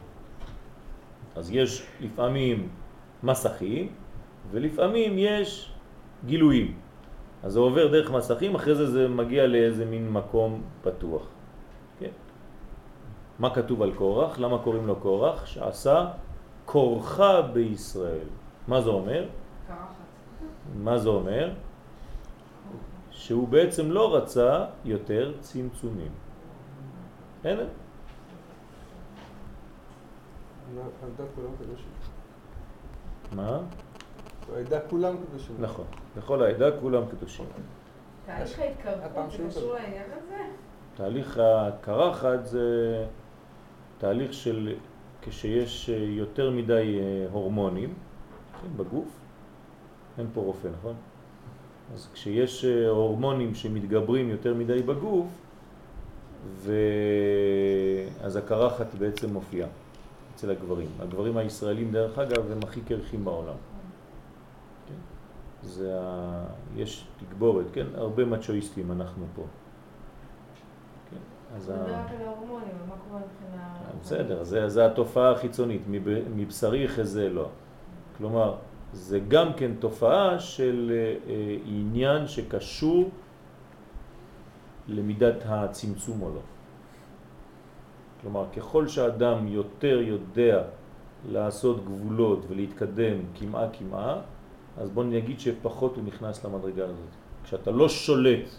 אז 1.35 1.51
יש 1.51 1.85
לפעמים 2.01 2.69
מסכים, 3.23 3.89
ולפעמים 4.51 5.13
יש 5.17 5.71
גילויים. 6.25 6.77
אז 7.43 7.53
זה 7.53 7.59
עובר 7.59 7.87
דרך 7.87 8.11
מסכים, 8.11 8.55
אחרי 8.55 8.75
זה 8.75 8.91
זה 8.91 9.07
מגיע 9.07 9.47
לאיזה 9.47 9.85
מין 9.85 10.09
מקום 10.09 10.61
פתוח. 10.81 11.27
כן? 11.99 12.13
מה 13.39 13.49
כתוב 13.55 13.81
על 13.81 13.93
קורח? 13.93 14.39
למה 14.39 14.57
קוראים 14.57 14.87
לו 14.87 14.95
קורח? 14.95 15.45
שעשה 15.45 16.07
קורחה 16.65 17.41
בישראל. 17.41 18.27
מה 18.67 18.81
זה 18.81 18.89
אומר? 18.89 19.25
מה 20.75 20.97
זה 20.97 21.09
אומר? 21.09 21.49
שהוא 23.21 23.47
בעצם 23.47 23.91
לא 23.91 24.15
רצה 24.15 24.65
יותר 24.85 25.33
צמצומים. 25.39 26.11
אין? 27.43 27.59
מה? 33.35 33.59
העדה 34.55 34.79
כולם 34.89 35.15
קדושים. 35.17 35.55
נכון. 35.59 35.85
בכל 36.17 36.43
העדה 36.43 36.79
כולם 36.79 37.03
קדושים. 37.05 37.45
תהליך 38.25 38.59
הפעם 38.85 39.23
ההתקרבות 39.23 39.31
זה 39.31 39.59
קשור 39.59 39.73
לעניין 39.73 40.05
הזה? 40.17 40.37
תהליך 40.95 41.39
הקרחת 41.43 42.45
זה 42.45 43.05
תהליך 43.97 44.33
של 44.33 44.75
כשיש 45.21 45.89
יותר 45.89 46.51
מדי 46.51 46.99
הורמונים 47.31 47.93
כן, 48.61 48.67
בגוף, 48.77 49.07
אין 50.17 50.27
פה 50.33 50.41
רופא, 50.41 50.67
נכון? 50.79 50.95
אז 51.93 52.07
כשיש 52.13 52.65
הורמונים 52.89 53.55
שמתגברים 53.55 54.29
יותר 54.29 54.53
מדי 54.53 54.81
בגוף, 54.83 55.27
ואז 58.21 58.35
הקרחת 58.35 58.95
בעצם 58.99 59.33
מופיעה 59.33 59.69
אצל 60.35 60.51
הגברים. 60.51 60.87
הגברים 60.99 61.37
הישראלים 61.37 61.91
דרך 61.91 62.19
אגב 62.19 62.51
הם 62.51 62.59
הכי 62.63 62.81
קרחים 62.81 63.25
בעולם. 63.25 63.55
כן? 64.87 64.93
זה 65.67 65.99
ה... 66.01 66.43
יש 66.75 67.07
תגבורת, 67.19 67.65
כן? 67.73 67.85
הרבה 67.95 68.25
מצ'ואיסטים 68.25 68.91
אנחנו 68.91 69.25
פה. 69.35 69.43
כן? 71.11 71.17
אז 71.55 71.69
ה... 71.69 71.73
ההורמונים, 71.75 72.67
מה 72.89 72.95
קורה 73.09 73.21
מבחינה... 73.21 73.73
בסדר, 74.01 74.43
זה, 74.43 74.69
זה 74.69 74.85
התופעה 74.85 75.31
החיצונית, 75.31 75.81
מב- 75.89 76.35
מבשרי 76.35 76.87
חזה 76.87 77.29
לא. 77.29 77.47
כלומר, 78.17 78.55
זה 78.93 79.19
גם 79.27 79.53
כן 79.53 79.71
תופעה 79.79 80.39
של 80.39 80.91
אה, 80.91 81.33
אה, 81.33 81.57
עניין 81.65 82.27
שקשור 82.27 83.09
למידת 84.87 85.43
הצמצום 85.45 86.21
או 86.21 86.29
לא. 86.29 86.41
כלומר, 88.21 88.45
ככל 88.55 88.87
שאדם 88.87 89.47
יותר 89.47 90.01
יודע 90.01 90.63
לעשות 91.29 91.85
גבולות 91.85 92.45
ולהתקדם 92.49 93.17
כמעה 93.35 93.67
כמעה, 93.73 94.21
אז 94.77 94.89
בוא 94.89 95.03
נגיד 95.03 95.39
שפחות 95.39 95.95
הוא 95.95 96.03
נכנס 96.03 96.45
למדרגה 96.45 96.83
הזאת. 96.83 97.11
כשאתה 97.43 97.71
לא 97.71 97.89
שולט 97.89 98.49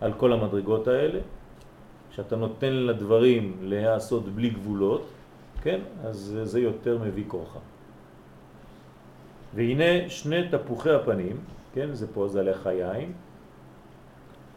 על 0.00 0.12
כל 0.12 0.32
המדרגות 0.32 0.88
האלה, 0.88 1.18
כשאתה 2.10 2.36
נותן 2.36 2.72
לדברים 2.72 3.56
להיעשות 3.62 4.28
בלי 4.28 4.50
גבולות, 4.50 5.06
כן? 5.62 5.80
אז 6.04 6.40
זה 6.42 6.60
יותר 6.60 6.98
מביא 6.98 7.24
כורחה. 7.28 7.58
והנה 9.54 10.08
שני 10.08 10.48
תפוחי 10.48 10.90
הפנים, 10.90 11.36
כן? 11.74 11.94
זה 11.94 12.06
פה, 12.14 12.28
זה 12.28 12.40
הלך 12.40 12.66
היין. 12.66 13.12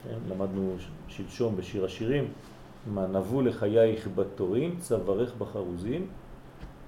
כן? 0.03 0.17
למדנו 0.29 0.75
שלשום 1.07 1.55
בשיר 1.55 1.85
השירים, 1.85 2.27
מה 2.93 3.07
נבוא 3.07 3.43
לחייך 3.43 4.07
בתורים, 4.15 4.75
צווארך 4.79 5.35
בחרוזים. 5.35 6.07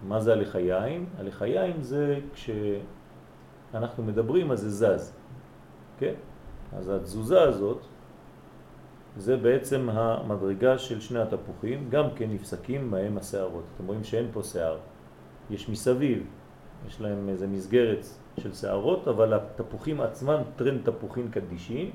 מה 0.08 0.20
זה 0.20 0.34
הלחיים? 0.34 1.06
הלחיים 1.18 1.82
זה 1.82 2.20
כשאנחנו 2.34 4.04
מדברים 4.04 4.52
אז 4.52 4.60
זה 4.60 4.70
זז, 4.70 5.14
כן? 6.00 6.14
אז 6.78 6.90
התזוזה 6.90 7.42
הזאת 7.42 7.80
זה 9.18 9.38
בעצם 9.38 9.90
המדרגה 9.90 10.78
של 10.78 11.02
שני 11.02 11.20
התפוחים, 11.20 11.90
גם 11.90 12.06
כן 12.16 12.30
נפסקים 12.32 12.92
מהם 12.92 13.18
השערות. 13.18 13.64
אתם 13.76 13.88
רואים 13.88 14.04
שאין 14.04 14.28
פה 14.34 14.44
שער, 14.44 14.78
יש 15.50 15.70
מסביב, 15.70 16.24
יש 16.88 17.02
להם 17.02 17.30
איזה 17.30 17.48
מסגרת 17.48 18.06
של 18.40 18.54
שערות, 18.54 19.08
אבל 19.08 19.34
התפוחים 19.34 20.02
עצמם, 20.02 20.42
טרנד 20.56 20.82
תפוחים 20.84 21.32
קדישים, 21.32 21.90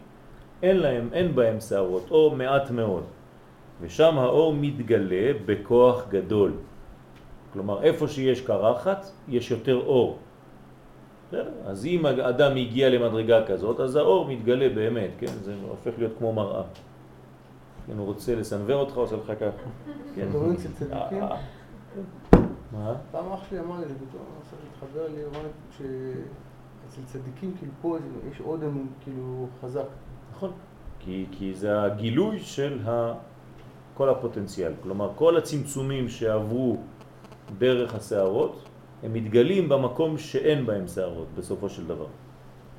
אין 0.62 0.76
להם, 0.76 1.09
אין 1.12 1.35
בהם 1.35 1.61
שערות, 1.61 2.11
או 2.11 2.35
מעט 2.37 2.70
מאוד. 2.70 3.05
ושם 3.81 4.18
האור 4.18 4.55
מתגלה 4.55 5.33
בכוח 5.46 6.09
גדול. 6.09 6.53
כלומר, 7.53 7.83
איפה 7.83 8.09
שיש 8.09 8.40
קרחת, 8.40 9.07
יש 9.29 9.50
יותר 9.50 9.76
אור. 9.76 10.18
אז 11.64 11.87
אם 11.87 12.07
האדם 12.07 12.57
הגיע 12.57 12.88
למדרגה 12.88 13.46
כזאת, 13.46 13.81
אז 13.81 13.96
האור 13.96 14.26
מתגלה 14.29 14.68
באמת, 14.68 15.11
כן? 15.18 15.26
זה 15.26 15.55
הופך 15.68 15.90
להיות 15.98 16.12
כמו 16.18 16.33
מראה. 16.33 16.62
כן, 17.87 17.98
הוא 17.98 18.07
רוצה 18.07 18.35
לסנבר 18.35 18.76
אותך, 18.76 18.96
עושה 18.96 19.16
לך 19.16 19.33
ככה. 19.40 19.46
כן. 20.14 20.29
מדברים 20.29 20.53
אצל 20.53 20.68
צדיקים? 20.68 21.22
אה, 21.22 21.37
מה? 22.72 22.94
פעם 23.11 23.33
אח 23.33 23.40
שלי 23.48 23.61
אמר 23.61 23.80
לי, 23.80 23.88
זה 23.88 23.94
פתאום 23.94 24.24
התחבר 24.72 25.09
לי, 25.14 25.24
אמר 25.24 25.42
לי 25.42 25.48
שאצל 25.76 27.02
צדיקים 27.06 27.54
כאילו 27.59 27.72
פה 27.83 27.98
יש 28.30 28.40
אודם 28.40 28.87
כאילו 29.00 29.46
חזק. 29.61 29.87
נכון. 30.33 30.52
כי, 30.98 31.26
כי 31.30 31.54
זה 31.54 31.83
הגילוי 31.83 32.38
של 32.38 32.78
ה... 32.88 33.14
כל 34.00 34.09
הפוטנציאל. 34.09 34.72
כלומר, 34.83 35.11
כל 35.14 35.37
הצמצומים 35.37 36.09
שעברו 36.09 36.76
דרך 37.59 37.94
השערות, 37.94 38.64
הם 39.02 39.12
מתגלים 39.12 39.68
במקום 39.68 40.18
שאין 40.18 40.66
בהם 40.66 40.88
שערות 40.88 41.28
בסופו 41.35 41.68
של 41.68 41.87
דבר. 41.87 42.06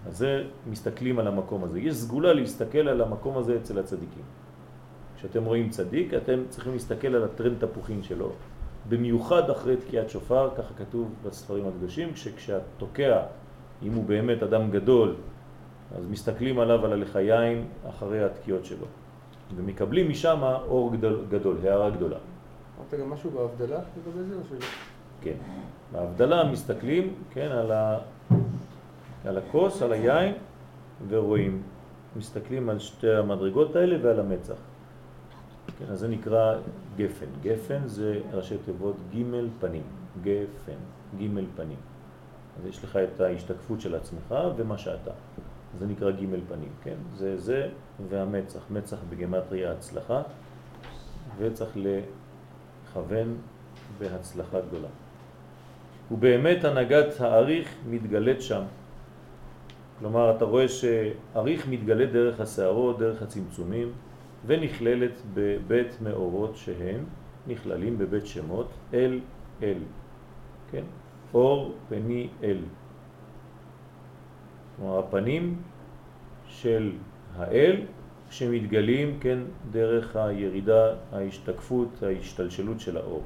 אז 0.07 0.17
זה 0.17 0.43
מסתכלים 0.69 1.19
על 1.19 1.27
המקום 1.27 1.63
הזה. 1.63 1.79
יש 1.79 1.95
סגולה 1.95 2.33
להסתכל 2.33 2.87
על 2.87 3.01
המקום 3.01 3.37
הזה 3.37 3.55
אצל 3.55 3.79
הצדיקים. 3.79 4.23
כשאתם 5.17 5.43
רואים 5.45 5.69
צדיק, 5.69 6.13
אתם 6.13 6.43
צריכים 6.49 6.73
להסתכל 6.73 7.15
על 7.15 7.23
הטרנד 7.23 7.65
תפוחים 7.65 8.03
שלו, 8.03 8.31
במיוחד 8.89 9.49
אחרי 9.49 9.77
תקיעת 9.77 10.09
שופר, 10.09 10.49
ככה 10.57 10.73
כתוב 10.73 11.13
בספרים 11.25 11.67
הקדושים, 11.67 12.13
כשכשהתוקע, 12.13 13.21
אם 13.83 13.93
הוא 13.93 14.05
באמת 14.05 14.43
אדם 14.43 14.71
גדול, 14.71 15.15
אז 15.97 16.05
מסתכלים 16.07 16.59
עליו 16.59 16.85
על 16.85 16.93
הלחיים 16.93 17.67
אחרי 17.89 18.23
התקיעות 18.23 18.65
שלו. 18.65 18.85
ומקבלים 19.55 20.09
משם 20.09 20.43
אור 20.67 20.95
גדול, 20.95 21.25
גדול 21.29 21.57
הערה 21.63 21.89
גדולה. 21.89 22.17
אמרת 22.79 23.01
גם 23.01 23.09
משהו 23.09 23.31
בהבדלה 23.31 23.79
לגבי 23.79 24.23
זה 24.23 24.35
או 24.35 24.39
שלא? 24.49 24.67
כן. 25.21 25.35
בהבדלה 25.91 26.51
מסתכלים, 26.51 27.13
כן, 27.33 27.51
על, 27.51 27.71
ה... 27.71 27.97
על 29.25 29.37
הכוס, 29.37 29.81
על 29.81 29.91
היין, 29.91 30.33
ורואים, 31.07 31.61
מסתכלים 32.15 32.69
על 32.69 32.79
שתי 32.79 33.13
המדרגות 33.13 33.75
האלה 33.75 33.97
ועל 34.01 34.19
המצח. 34.19 34.70
כן, 35.81 35.91
אז 35.91 35.99
זה 35.99 36.07
נקרא 36.07 36.55
גפן. 36.97 37.25
גפן 37.41 37.87
זה 37.87 38.19
ראשי 38.33 38.55
תיבות 38.65 38.95
ג' 39.15 39.23
פנים. 39.59 39.83
גפן, 40.21 40.77
ג' 41.19 41.27
פנים. 41.55 41.77
אז 42.59 42.65
יש 42.65 42.83
לך 42.83 42.95
את 42.95 43.21
ההשתקפות 43.21 43.81
של 43.81 43.95
עצמך 43.95 44.35
ומה 44.55 44.77
שאתה. 44.77 45.11
זה 45.79 45.85
נקרא 45.87 46.11
ג' 46.11 46.25
פנים, 46.47 46.69
כן? 46.83 46.95
זה 47.15 47.37
זה 47.37 47.69
והמצח. 48.09 48.59
מצח 48.69 48.97
בגמטריה 49.09 49.71
הצלחה, 49.71 50.21
וצריך 51.37 51.77
לכוון 51.77 53.37
בהצלחה 53.99 54.57
גדולה. 54.61 54.87
ובאמת 56.11 56.63
הנהגת 56.63 57.21
האריך 57.21 57.75
מתגלית 57.89 58.41
שם. 58.41 58.63
כלומר, 59.99 60.35
אתה 60.35 60.45
רואה 60.45 60.67
שאריך 60.67 61.67
מתגלה 61.69 62.05
דרך 62.05 62.39
השערות, 62.39 62.99
דרך 62.99 63.21
הצמצומים, 63.21 63.91
ונכללת 64.45 65.21
בבית 65.33 66.01
מאורות 66.01 66.55
שהם 66.55 67.03
נכללים 67.47 67.97
בבית 67.97 68.25
שמות 68.25 68.69
אל 68.93 69.19
אל, 69.63 69.77
כן? 70.71 70.83
אור 71.33 71.75
פני 71.89 72.27
אל. 72.43 72.57
כלומר 74.75 74.99
הפנים 74.99 75.61
של 76.47 76.91
האל 77.37 77.81
שמתגלים, 78.29 79.19
כן, 79.19 79.39
דרך 79.71 80.15
הירידה, 80.15 80.95
ההשתקפות, 81.11 82.03
ההשתלשלות 82.03 82.79
של 82.79 82.97
האור. 82.97 83.23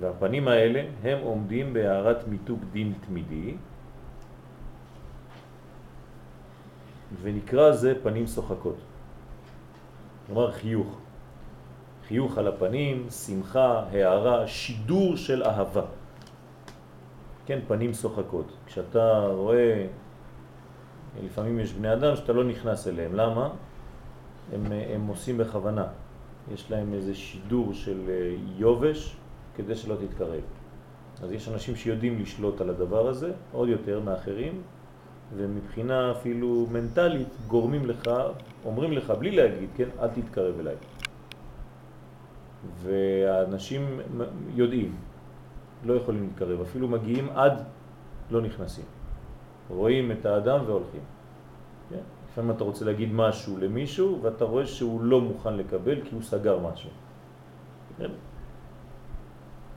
והפנים 0.00 0.48
האלה 0.48 0.82
הם 1.02 1.18
עומדים 1.22 1.72
בהערת 1.72 2.28
מיתוג 2.28 2.60
דין 2.72 2.92
תמידי, 3.06 3.54
ונקרא 7.22 7.72
זה 7.72 7.94
פנים 8.02 8.26
שוחקות. 8.26 8.87
כלומר 10.28 10.52
חיוך. 10.52 10.98
חיוך 12.08 12.38
על 12.38 12.48
הפנים, 12.48 13.10
שמחה, 13.10 13.84
הערה, 13.92 14.46
שידור 14.46 15.16
של 15.16 15.42
אהבה. 15.42 15.82
כן, 17.46 17.58
פנים 17.68 17.94
שוחקות. 17.94 18.52
כשאתה 18.66 19.26
רואה, 19.32 19.86
לפעמים 21.24 21.60
יש 21.60 21.72
בני 21.72 21.92
אדם 21.92 22.16
שאתה 22.16 22.32
לא 22.32 22.44
נכנס 22.44 22.88
אליהם. 22.88 23.14
למה? 23.14 23.48
הם, 24.52 24.72
הם 24.94 25.06
עושים 25.06 25.38
בכוונה. 25.38 25.86
יש 26.52 26.70
להם 26.70 26.94
איזה 26.94 27.14
שידור 27.14 27.74
של 27.74 28.00
אה, 28.08 28.34
יובש 28.56 29.16
כדי 29.56 29.76
שלא 29.76 29.96
תתקרב. 29.96 30.40
אז 31.22 31.32
יש 31.32 31.48
אנשים 31.48 31.76
שיודעים 31.76 32.20
לשלוט 32.20 32.60
על 32.60 32.70
הדבר 32.70 33.08
הזה, 33.08 33.32
עוד 33.52 33.68
יותר 33.68 34.00
מאחרים, 34.00 34.62
ומבחינה 35.36 36.12
אפילו 36.12 36.66
מנטלית 36.72 37.28
גורמים 37.46 37.86
לך, 37.86 38.10
אומרים 38.64 38.92
לך 38.92 39.10
בלי 39.10 39.30
להגיד, 39.30 39.68
כן, 39.76 39.88
אל 40.00 40.08
תתקרב 40.08 40.60
אליי. 40.60 40.76
והאנשים 42.82 44.00
יודעים, 44.54 44.96
לא 45.84 45.94
יכולים 45.94 46.22
להתקרב, 46.22 46.60
אפילו 46.60 46.88
מגיעים 46.88 47.30
עד 47.30 47.62
לא 48.30 48.40
נכנסים. 48.40 48.84
רואים 49.70 50.12
את 50.12 50.26
האדם 50.26 50.60
והולכים. 50.66 51.00
כן? 51.90 52.02
לפעמים 52.30 52.50
אתה 52.50 52.64
רוצה 52.64 52.84
להגיד 52.84 53.12
משהו 53.12 53.56
למישהו 53.58 54.18
ואתה 54.22 54.44
רואה 54.44 54.66
שהוא 54.66 55.00
לא 55.00 55.20
מוכן 55.20 55.54
לקבל 55.54 56.00
כי 56.04 56.14
הוא 56.14 56.22
סגר 56.22 56.58
משהו. 56.58 56.90
כן? 57.98 58.10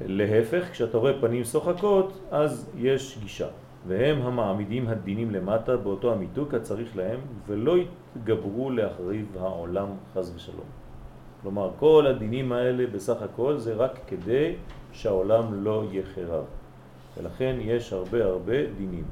להפך, 0.01 0.71
כשאתה 0.71 0.97
רואה 0.97 1.21
פנים 1.21 1.43
שוחקות, 1.43 2.19
אז 2.31 2.69
יש 2.77 3.17
גישה. 3.21 3.47
והם 3.87 4.21
המעמידים 4.21 4.87
הדינים 4.87 5.31
למטה 5.31 5.77
באותו 5.77 6.13
המיתוק 6.13 6.53
הצריך 6.53 6.97
להם, 6.97 7.19
ולא 7.47 7.75
יתגברו 7.77 8.69
להחריב 8.69 9.37
העולם 9.39 9.87
חז 10.13 10.33
ושלום. 10.35 10.65
כלומר, 11.41 11.71
כל 11.79 12.05
הדינים 12.07 12.51
האלה 12.51 12.87
בסך 12.87 13.21
הכל 13.21 13.57
זה 13.57 13.73
רק 13.73 13.99
כדי 14.07 14.55
שהעולם 14.91 15.63
לא 15.63 15.83
יחרב. 15.91 16.43
ולכן 17.17 17.55
יש 17.59 17.93
הרבה 17.93 18.25
הרבה 18.25 18.65
דינים, 18.77 19.03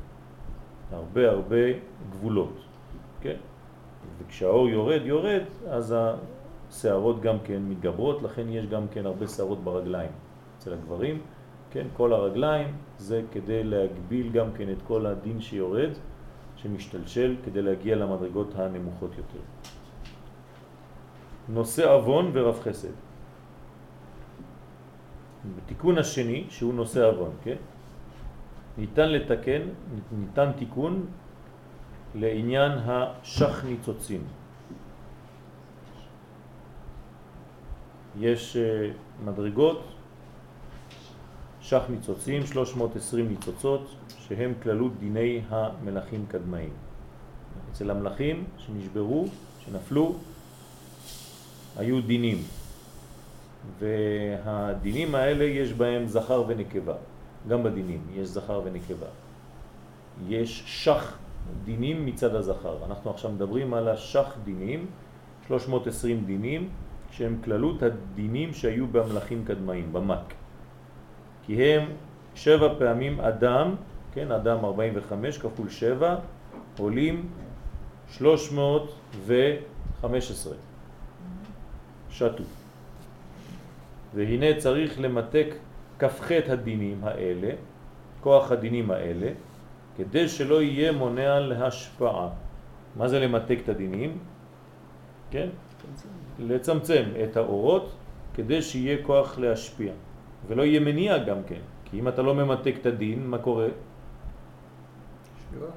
הרבה 0.92 1.30
הרבה 1.30 1.66
גבולות, 2.12 2.54
כן? 3.22 3.36
וכשהאור 4.18 4.70
יורד 4.70 5.02
יורד, 5.04 5.42
אז 5.70 5.96
השערות 6.70 7.22
גם 7.22 7.36
כן 7.44 7.62
מתגברות, 7.70 8.22
לכן 8.22 8.50
יש 8.50 8.66
גם 8.66 8.88
כן 8.92 9.06
הרבה 9.06 9.28
שערות 9.28 9.64
ברגליים 9.64 10.12
אצל 10.58 10.74
הגברים. 10.74 11.22
כן, 11.72 11.88
כל 11.94 12.14
הרגליים 12.14 12.78
זה 12.98 13.22
כדי 13.32 13.64
להגביל 13.64 14.30
גם 14.30 14.48
כן 14.58 14.72
את 14.72 14.82
כל 14.88 15.06
הדין 15.06 15.42
שיורד, 15.42 15.90
שמשתלשל, 16.56 17.36
כדי 17.46 17.62
להגיע 17.62 17.96
למדרגות 17.96 18.56
הנמוכות 18.56 19.12
יותר. 19.18 19.40
נושא 21.50 21.96
אבון 21.96 22.32
ורב 22.34 22.60
חסד. 22.64 22.96
בתיקון 25.56 25.98
השני, 25.98 26.46
שהוא 26.50 26.74
נושא 26.74 27.10
אבון, 27.10 27.32
כן? 27.44 27.56
ניתן 28.78 29.10
לתקן, 29.10 29.62
ניתן 30.12 30.52
תיקון 30.52 31.06
לעניין 32.16 32.72
השח 32.86 33.66
ניצוצים. 33.66 34.24
יש 38.20 38.58
אה, 38.58 38.92
מדרגות 39.26 39.99
שח 41.70 41.82
ניצוצים, 41.90 42.46
320 42.46 43.30
ניצוצות, 43.30 43.96
שהם 44.20 44.54
כללות 44.64 44.92
דיני 45.00 45.42
המלאכים 45.50 46.26
קדמאים. 46.28 46.70
אצל 47.72 47.92
המלאכים 47.92 48.44
שנשברו, 48.58 49.26
שנפלו, 49.60 50.16
היו 51.78 52.02
דינים. 52.02 52.38
והדינים 53.80 55.16
האלה 55.16 55.44
יש 55.44 55.74
בהם 55.74 56.08
זכר 56.08 56.44
ונקבה. 56.48 56.96
גם 57.48 57.64
בדינים 57.64 58.02
יש 58.14 58.28
זכר 58.28 58.62
ונקבה. 58.66 59.08
יש 60.28 60.64
שח 60.66 61.18
דינים 61.66 62.06
מצד 62.06 62.36
הזכר. 62.36 62.78
אנחנו 62.86 63.12
עכשיו 63.12 63.32
מדברים 63.32 63.74
על 63.74 63.88
השח 63.88 64.38
דינים 64.44 64.86
320 65.48 66.26
דינים 66.26 66.70
שהם 67.12 67.38
כללות 67.44 67.84
הדינים 67.84 68.54
שהיו 68.54 68.88
במלאכים 68.88 69.46
קדמאים, 69.46 69.94
במק. 69.94 70.39
כי 71.50 71.64
הם 71.64 71.90
שבע 72.36 72.74
פעמים 72.78 73.20
אדם, 73.20 73.76
כן, 74.14 74.32
אדם 74.32 74.66
45 74.66 75.38
כפול 75.38 75.70
שבע, 75.70 76.16
עולים 76.78 77.30
315 78.12 80.54
שטו. 82.10 82.44
והנה 84.16 84.58
צריך 84.58 85.00
למתק 85.00 85.48
כ"ח 86.00 86.32
הדינים 86.32 87.04
האלה, 87.04 87.50
כוח 88.22 88.52
הדינים 88.52 88.92
האלה, 88.92 89.32
כדי 89.98 90.30
שלא 90.30 90.62
יהיה 90.62 90.92
מונע 90.92 91.40
להשפעה. 91.40 92.30
מה 92.96 93.08
זה 93.08 93.20
למתק 93.20 93.58
את 93.64 93.70
הדינים? 93.70 94.18
כן? 95.32 95.50
לצמצם 96.40 97.04
את 97.24 97.38
האורות 97.38 97.92
כדי 98.34 98.62
שיהיה 98.62 99.04
כוח 99.04 99.40
להשפיע. 99.40 99.94
ולא 100.50 100.64
יהיה 100.64 100.80
מניע 100.80 101.18
גם 101.18 101.38
כן, 101.48 101.62
כי 101.86 102.00
אם 102.00 102.08
אתה 102.08 102.22
לא 102.22 102.36
ממתק 102.36 102.76
את 102.82 102.86
הדין, 102.86 103.28
מה 103.28 103.38
קורה? 103.38 103.68
שבירה. 105.40 105.72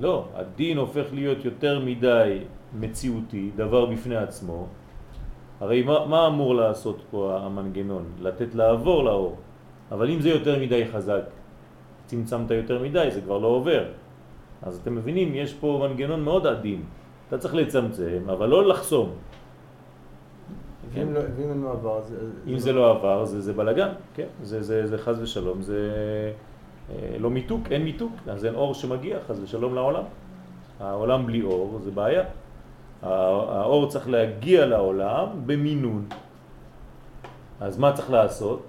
לא, 0.00 0.28
הדין 0.34 0.78
הופך 0.78 1.06
להיות 1.12 1.44
יותר 1.44 1.80
מדי 1.84 2.38
מציאותי, 2.74 3.50
דבר 3.56 3.86
בפני 3.86 4.16
עצמו. 4.16 4.66
הרי 5.60 5.82
מה, 5.82 6.06
מה 6.06 6.26
אמור 6.26 6.54
לעשות 6.54 7.02
פה 7.10 7.38
המנגנון? 7.42 8.04
לתת 8.20 8.54
לעבור 8.54 9.04
לאור. 9.04 9.36
אבל 9.92 10.10
אם 10.10 10.20
זה 10.20 10.28
יותר 10.28 10.58
מדי 10.58 10.86
חזק, 10.86 11.22
צמצמת 12.06 12.50
יותר 12.50 12.82
מדי, 12.82 13.08
זה 13.10 13.20
כבר 13.20 13.38
לא 13.38 13.46
עובר. 13.46 13.84
אז 14.62 14.78
אתם 14.82 14.94
מבינים, 14.94 15.34
יש 15.34 15.54
פה 15.54 15.86
מנגנון 15.88 16.22
מאוד 16.24 16.46
עדין. 16.46 16.82
אתה 17.28 17.38
צריך 17.38 17.54
לצמצם, 17.54 18.22
אבל 18.26 18.48
לא 18.48 18.68
לחסום. 18.68 19.10
ואם 20.96 21.14
לא- 21.14 21.20
ואם 21.36 21.48
אין 21.50 21.58
מעבר, 21.60 21.98
אז... 21.98 22.14
אם 22.46 22.58
זה 22.58 22.72
לא 22.72 22.90
עבר, 22.90 23.24
זה, 23.24 23.40
זה 23.40 23.52
בלגן, 23.52 23.88
כן? 24.14 24.26
זה, 24.42 24.62
זה, 24.62 24.86
זה 24.86 24.98
חז 24.98 25.22
ושלום, 25.22 25.62
זה 25.62 25.90
אה, 26.90 27.16
לא 27.18 27.30
מיתוק, 27.30 27.60
אין 27.70 27.82
מיתוק, 27.84 28.12
אז 28.28 28.44
אין 28.44 28.54
אור 28.54 28.74
שמגיע, 28.74 29.18
חז 29.28 29.40
ושלום 29.42 29.74
לעולם. 29.74 30.02
העולם 30.80 31.26
בלי 31.26 31.42
אור 31.42 31.78
זה 31.84 31.90
בעיה. 31.90 32.22
הא- 33.02 33.08
האור 33.52 33.88
צריך 33.88 34.08
להגיע 34.08 34.66
לעולם 34.66 35.26
במינון. 35.46 36.06
אז 37.60 37.78
מה 37.78 37.92
צריך 37.92 38.10
לעשות? 38.10 38.62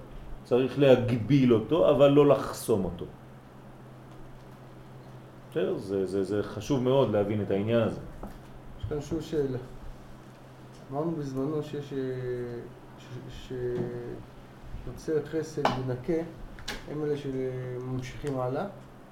צריך 0.44 0.78
להגביל 0.78 1.54
אותו, 1.54 1.90
אבל 1.90 2.08
לא 2.10 2.26
לחסום 2.26 2.84
אותו. 2.84 3.04
בסדר? 5.50 5.76
זה, 5.76 6.06
זה, 6.06 6.24
זה 6.24 6.42
חשוב 6.42 6.82
מאוד 6.82 7.10
להבין 7.12 7.42
את 7.42 7.50
העניין 7.50 7.80
הזה. 7.82 8.00
יש 8.80 8.84
כאן 8.88 9.00
שוב 9.00 9.20
שאלה. 9.20 9.58
אמרנו 10.92 11.12
בזמנו 11.12 11.62
שיש... 11.62 11.92
אה, 11.92 13.58
שיוצר 14.84 15.26
חסד 15.26 15.62
ונקה, 15.66 16.22
הם 16.90 17.04
אלה 17.04 17.14
שממשיכים 17.16 18.40
הלאה. 18.40 18.66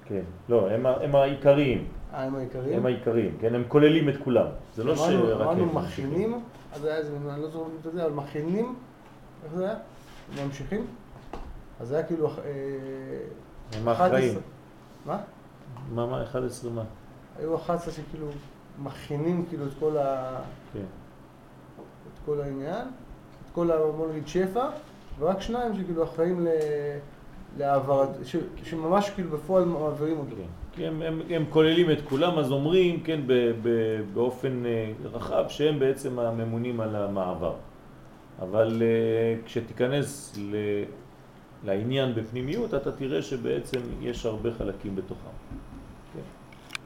כן. 0.05 0.21
לא, 0.49 0.69
הם, 0.69 0.85
הם 0.85 1.15
העיקריים. 1.15 1.87
אה, 2.13 2.23
הם 2.23 2.35
העיקריים. 2.35 2.77
הם 2.77 2.85
העיקריים, 2.85 3.37
כן? 3.39 3.55
הם 3.55 3.63
כוללים 3.67 4.09
את 4.09 4.13
כולם. 4.23 4.47
זה 4.75 4.83
לא 4.83 4.95
שרק... 4.95 5.41
אמרנו 5.41 5.65
מכינים, 5.65 6.41
אז 6.73 6.85
היה 6.85 6.97
איזה, 6.97 7.17
אני 7.29 7.41
לא 7.41 7.49
זוכר 7.49 7.65
אם 7.65 7.77
אתה 7.81 7.89
יודע, 7.89 8.05
אבל 8.05 8.13
מכינים, 8.13 8.75
איך 9.45 9.53
זה 9.53 9.65
היה? 9.65 9.77
ממשיכים? 10.45 10.85
אז 11.79 11.87
זה 11.87 11.95
היה 11.95 12.05
כאילו... 12.05 12.27
אה, 12.27 12.33
הם 13.73 13.87
האחראים. 13.87 14.29
11. 14.29 14.41
מה? 15.05 15.17
מה, 15.93 16.05
מה, 16.05 16.23
11 16.23 16.71
מה? 16.71 16.83
היו 17.39 17.55
11 17.55 17.93
שכאילו 17.93 18.27
מכינים 18.83 19.45
כאילו 19.49 19.65
את 19.65 19.71
כל 19.79 19.97
ה... 19.97 20.39
כן. 20.73 20.85
כל 22.27 22.41
העניין, 22.41 22.85
את 22.85 23.53
כל, 23.53 23.71
ה- 23.71 23.91
בוא 23.97 24.07
נגיד, 24.11 24.27
שפע, 24.27 24.65
ורק 25.19 25.41
שניים 25.41 25.71
שכאילו 25.75 26.03
אחראים. 26.03 26.47
להעברת. 27.57 28.09
שממש 28.63 29.09
כאילו 29.09 29.29
בפועל 29.29 29.65
מעבירים 29.65 30.17
אותו. 30.17 30.35
כן. 30.75 30.83
הם, 30.83 31.01
הם, 31.01 31.21
הם 31.29 31.45
כוללים 31.49 31.91
את 31.91 31.97
כולם, 32.09 32.37
אז 32.39 32.51
אומרים, 32.51 32.99
כן, 33.03 33.19
ב, 33.27 33.33
ב, 33.61 33.69
באופן 34.13 34.65
אה, 34.65 34.91
רחב, 35.13 35.45
שהם 35.47 35.79
בעצם 35.79 36.19
הממונים 36.19 36.79
על 36.79 36.95
המעבר. 36.95 37.53
אבל 38.41 38.81
אה, 38.81 39.35
כשתיכנס 39.45 40.37
ל, 40.51 40.55
לעניין 41.65 42.15
בפנימיות, 42.15 42.73
אתה 42.73 42.91
תראה 42.91 43.21
שבעצם 43.21 43.79
יש 44.01 44.25
הרבה 44.25 44.49
חלקים 44.57 44.95
בתוכם. 44.95 45.29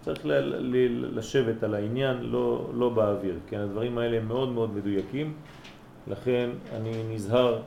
צריך 0.01 0.25
ל, 0.25 0.31
ל, 0.59 1.17
לשבת 1.17 1.63
על 1.63 1.75
העניין, 1.75 2.17
לא, 2.21 2.69
לא 2.73 2.89
באוויר. 2.89 3.39
כן, 3.47 3.59
הדברים 3.59 3.97
האלה 3.97 4.17
הם 4.17 4.27
מאוד 4.27 4.49
מאוד 4.49 4.75
מדויקים, 4.75 5.33
לכן 6.07 6.49
אני 6.75 6.91
נזהר 7.13 7.61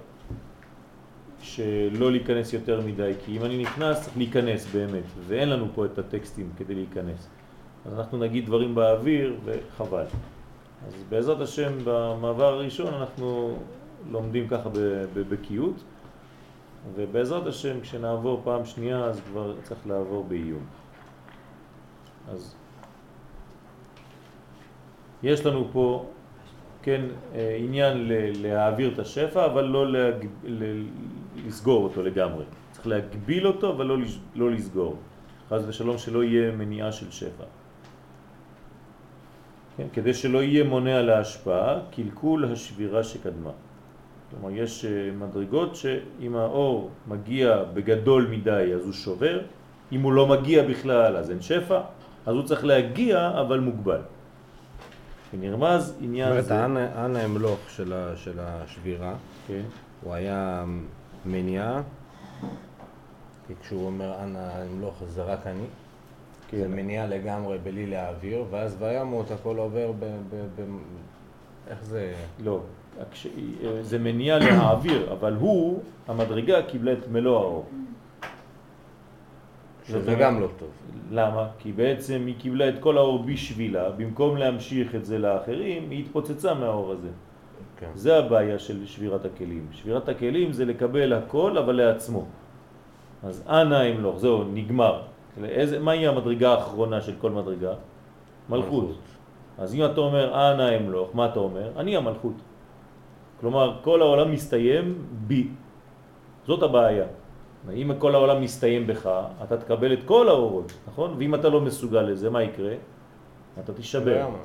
שלא 1.40 2.12
להיכנס 2.12 2.52
יותר 2.52 2.80
מדי, 2.86 3.12
כי 3.24 3.36
אם 3.36 3.44
אני 3.44 3.62
נכנס 3.62 4.02
צריך 4.02 4.16
להיכנס 4.16 4.66
באמת, 4.74 5.04
ואין 5.26 5.48
לנו 5.48 5.66
פה 5.74 5.84
את 5.84 5.98
הטקסטים 5.98 6.50
כדי 6.56 6.74
להיכנס. 6.74 7.28
אז 7.86 7.94
אנחנו 7.94 8.18
נגיד 8.18 8.46
דברים 8.46 8.74
באוויר 8.74 9.36
וחבל. 9.44 10.04
אז 10.86 10.94
בעזרת 11.08 11.40
השם 11.40 11.72
במעבר 11.84 12.54
הראשון 12.54 12.94
אנחנו 12.94 13.56
לומדים 14.10 14.48
ככה 14.48 14.68
בבקיאות, 15.14 15.74
ובעזרת 16.94 17.46
השם 17.46 17.80
כשנעבור 17.80 18.40
פעם 18.44 18.64
שנייה 18.64 19.04
אז 19.04 19.20
כבר 19.30 19.54
צריך 19.62 19.86
לעבור 19.86 20.24
בעיון. 20.28 20.64
אז 22.30 22.54
יש 25.22 25.46
לנו 25.46 25.68
פה 25.72 26.06
כן, 26.82 27.00
אה, 27.34 27.56
עניין 27.60 28.06
להעביר 28.42 28.92
את 28.94 28.98
השפע, 28.98 29.46
אבל 29.46 29.64
לא 29.64 29.84
לסגור 31.46 31.84
אותו 31.84 32.02
לגמרי. 32.02 32.44
צריך 32.72 32.86
להגביל 32.86 33.46
אותו, 33.46 33.70
אבל 33.72 33.86
לא, 33.86 33.98
לש- 33.98 34.18
לא 34.34 34.50
לסגור. 34.50 34.96
חס 35.50 35.62
ושלום 35.68 35.98
שלא 35.98 36.24
יהיה 36.24 36.52
מניעה 36.52 36.92
של 36.92 37.10
שפע. 37.10 37.44
כן, 39.76 39.86
כדי 39.92 40.14
שלא 40.14 40.42
יהיה 40.42 40.64
מונע 40.64 41.02
להשפעה, 41.02 41.80
קלקול 41.90 42.44
השבירה 42.52 43.04
שקדמה. 43.04 43.50
כלומר, 44.30 44.50
יש 44.50 44.84
אה, 44.84 45.10
מדרגות 45.18 45.76
שאם 45.76 46.36
האור 46.36 46.90
מגיע 47.08 47.62
בגדול 47.74 48.26
מדי 48.30 48.72
אז 48.74 48.84
הוא 48.84 48.92
שובר, 48.92 49.40
אם 49.92 50.00
הוא 50.00 50.12
לא 50.12 50.26
מגיע 50.26 50.62
בכלל 50.68 51.16
אז 51.16 51.30
אין 51.30 51.40
שפע, 51.42 51.80
אז 52.26 52.34
הוא 52.34 52.42
צריך 52.42 52.64
להגיע 52.64 53.32
אבל 53.40 53.60
מוגבל. 53.60 54.00
ונרמז 55.34 55.84
זאת 55.86 55.96
עניין 56.02 56.30
אומרת, 56.30 56.44
זה. 56.44 56.60
האנה 56.60 56.88
האנה 56.94 57.20
המלוך 57.22 57.58
של 57.68 57.92
של 58.16 58.38
השבירה, 58.40 59.14
כן, 59.46 59.62
הוא 60.02 60.14
היה 60.14 60.64
מניעה, 61.26 61.82
כי 63.46 63.54
כשהוא 63.62 63.86
אומר 63.86 64.14
אנה 64.22 64.50
המלוך 64.52 65.02
זה 65.08 65.22
רק 65.22 65.46
אני. 65.46 65.64
כן. 66.48 66.56
זה 66.58 66.68
מניעה 66.68 67.06
לגמרי 67.06 67.58
בלי 67.58 67.86
להעביר, 67.86 68.44
ואז 68.50 68.76
וימות 68.78 69.30
הכל 69.30 69.56
עובר 69.58 69.92
ב... 69.92 70.04
ב, 70.04 70.34
ב 70.56 70.64
איך 71.68 71.84
זה? 71.84 72.14
לא, 72.44 72.60
כש- 73.12 73.26
זה 73.80 73.98
מניע 73.98 74.38
להעביר, 74.38 75.12
אבל 75.12 75.34
הוא, 75.34 75.82
המדרגה 76.08 76.62
קיבלה 76.62 76.92
את 76.92 77.08
מלוא 77.08 77.38
האור. 77.40 77.66
שזה 79.88 79.98
אומרת- 79.98 80.18
גם 80.18 80.40
לא 80.40 80.48
טוב. 80.58 80.68
למה? 81.10 81.48
כי 81.58 81.72
בעצם 81.72 82.22
היא 82.26 82.34
קיבלה 82.38 82.68
את 82.68 82.74
כל 82.80 82.98
האור 82.98 83.22
בשבילה, 83.22 83.90
במקום 83.90 84.36
להמשיך 84.36 84.94
את 84.94 85.04
זה 85.04 85.18
לאחרים, 85.18 85.90
היא 85.90 86.00
התפוצצה 86.00 86.54
מהאור 86.54 86.92
הזה. 86.92 87.08
כן. 87.76 87.90
זה 87.94 88.18
הבעיה 88.18 88.58
של 88.58 88.86
שבירת 88.86 89.24
הכלים. 89.24 89.66
שבירת 89.72 90.08
הכלים 90.08 90.52
זה 90.52 90.64
לקבל 90.64 91.12
הכל, 91.12 91.58
אבל 91.58 91.72
לעצמו. 91.76 92.24
אז 93.22 93.44
אנא 93.48 93.90
אמלוך, 93.90 94.18
זהו, 94.18 94.44
נגמר. 94.44 95.00
איזה, 95.44 95.78
מהי 95.78 96.06
המדרגה 96.06 96.50
האחרונה 96.54 97.00
של 97.00 97.12
כל 97.18 97.30
מדרגה? 97.30 97.74
מלכות. 98.48 98.96
אז 99.58 99.74
אם 99.74 99.84
אתה 99.84 100.00
אומר 100.00 100.52
אנא 100.52 100.76
אמלוך, 100.76 101.10
מה 101.16 101.26
אתה 101.26 101.38
אומר? 101.40 101.70
אני 101.76 101.96
המלכות. 101.96 102.34
כלומר, 103.40 103.76
כל 103.82 104.02
העולם 104.02 104.32
מסתיים 104.32 104.98
בי. 105.26 105.48
זאת 106.46 106.62
הבעיה. 106.62 107.04
אם 107.72 107.90
כל 107.98 108.14
העולם 108.14 108.42
מסתיים 108.42 108.86
בך, 108.86 109.10
אתה 109.44 109.56
תקבל 109.56 109.92
את 109.92 110.02
כל 110.04 110.28
האורות, 110.28 110.72
נכון? 110.88 111.14
ואם 111.18 111.34
אתה 111.34 111.48
לא 111.48 111.60
מסוגל 111.60 112.02
לזה, 112.02 112.30
מה 112.30 112.42
יקרה? 112.42 112.74
אתה. 113.64 113.72
וימות. 114.04 114.40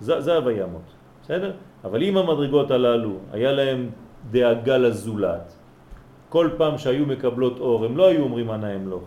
זה, 0.00 0.20
זה 0.20 0.36
הוימות, 0.36 0.88
בסדר? 1.22 1.52
אבל 1.84 2.02
אם 2.02 2.16
המדרגות 2.16 2.70
הללו, 2.70 3.16
היה 3.32 3.52
להם 3.52 3.90
דאגה 4.30 4.78
לזולת, 4.78 5.52
כל 6.28 6.48
פעם 6.56 6.78
שהיו 6.78 7.06
מקבלות 7.06 7.58
אור, 7.58 7.84
הם 7.84 7.96
לא 7.96 8.08
היו 8.08 8.22
אומרים 8.22 8.50
אנא 8.50 8.76
אמלוך, 8.76 9.04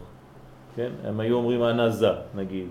כן? 0.76 0.91
הם 1.04 1.20
היו 1.20 1.36
אומרים 1.36 1.64
אנא 1.64 1.89
זה, 1.89 2.12
נגיד. 2.36 2.68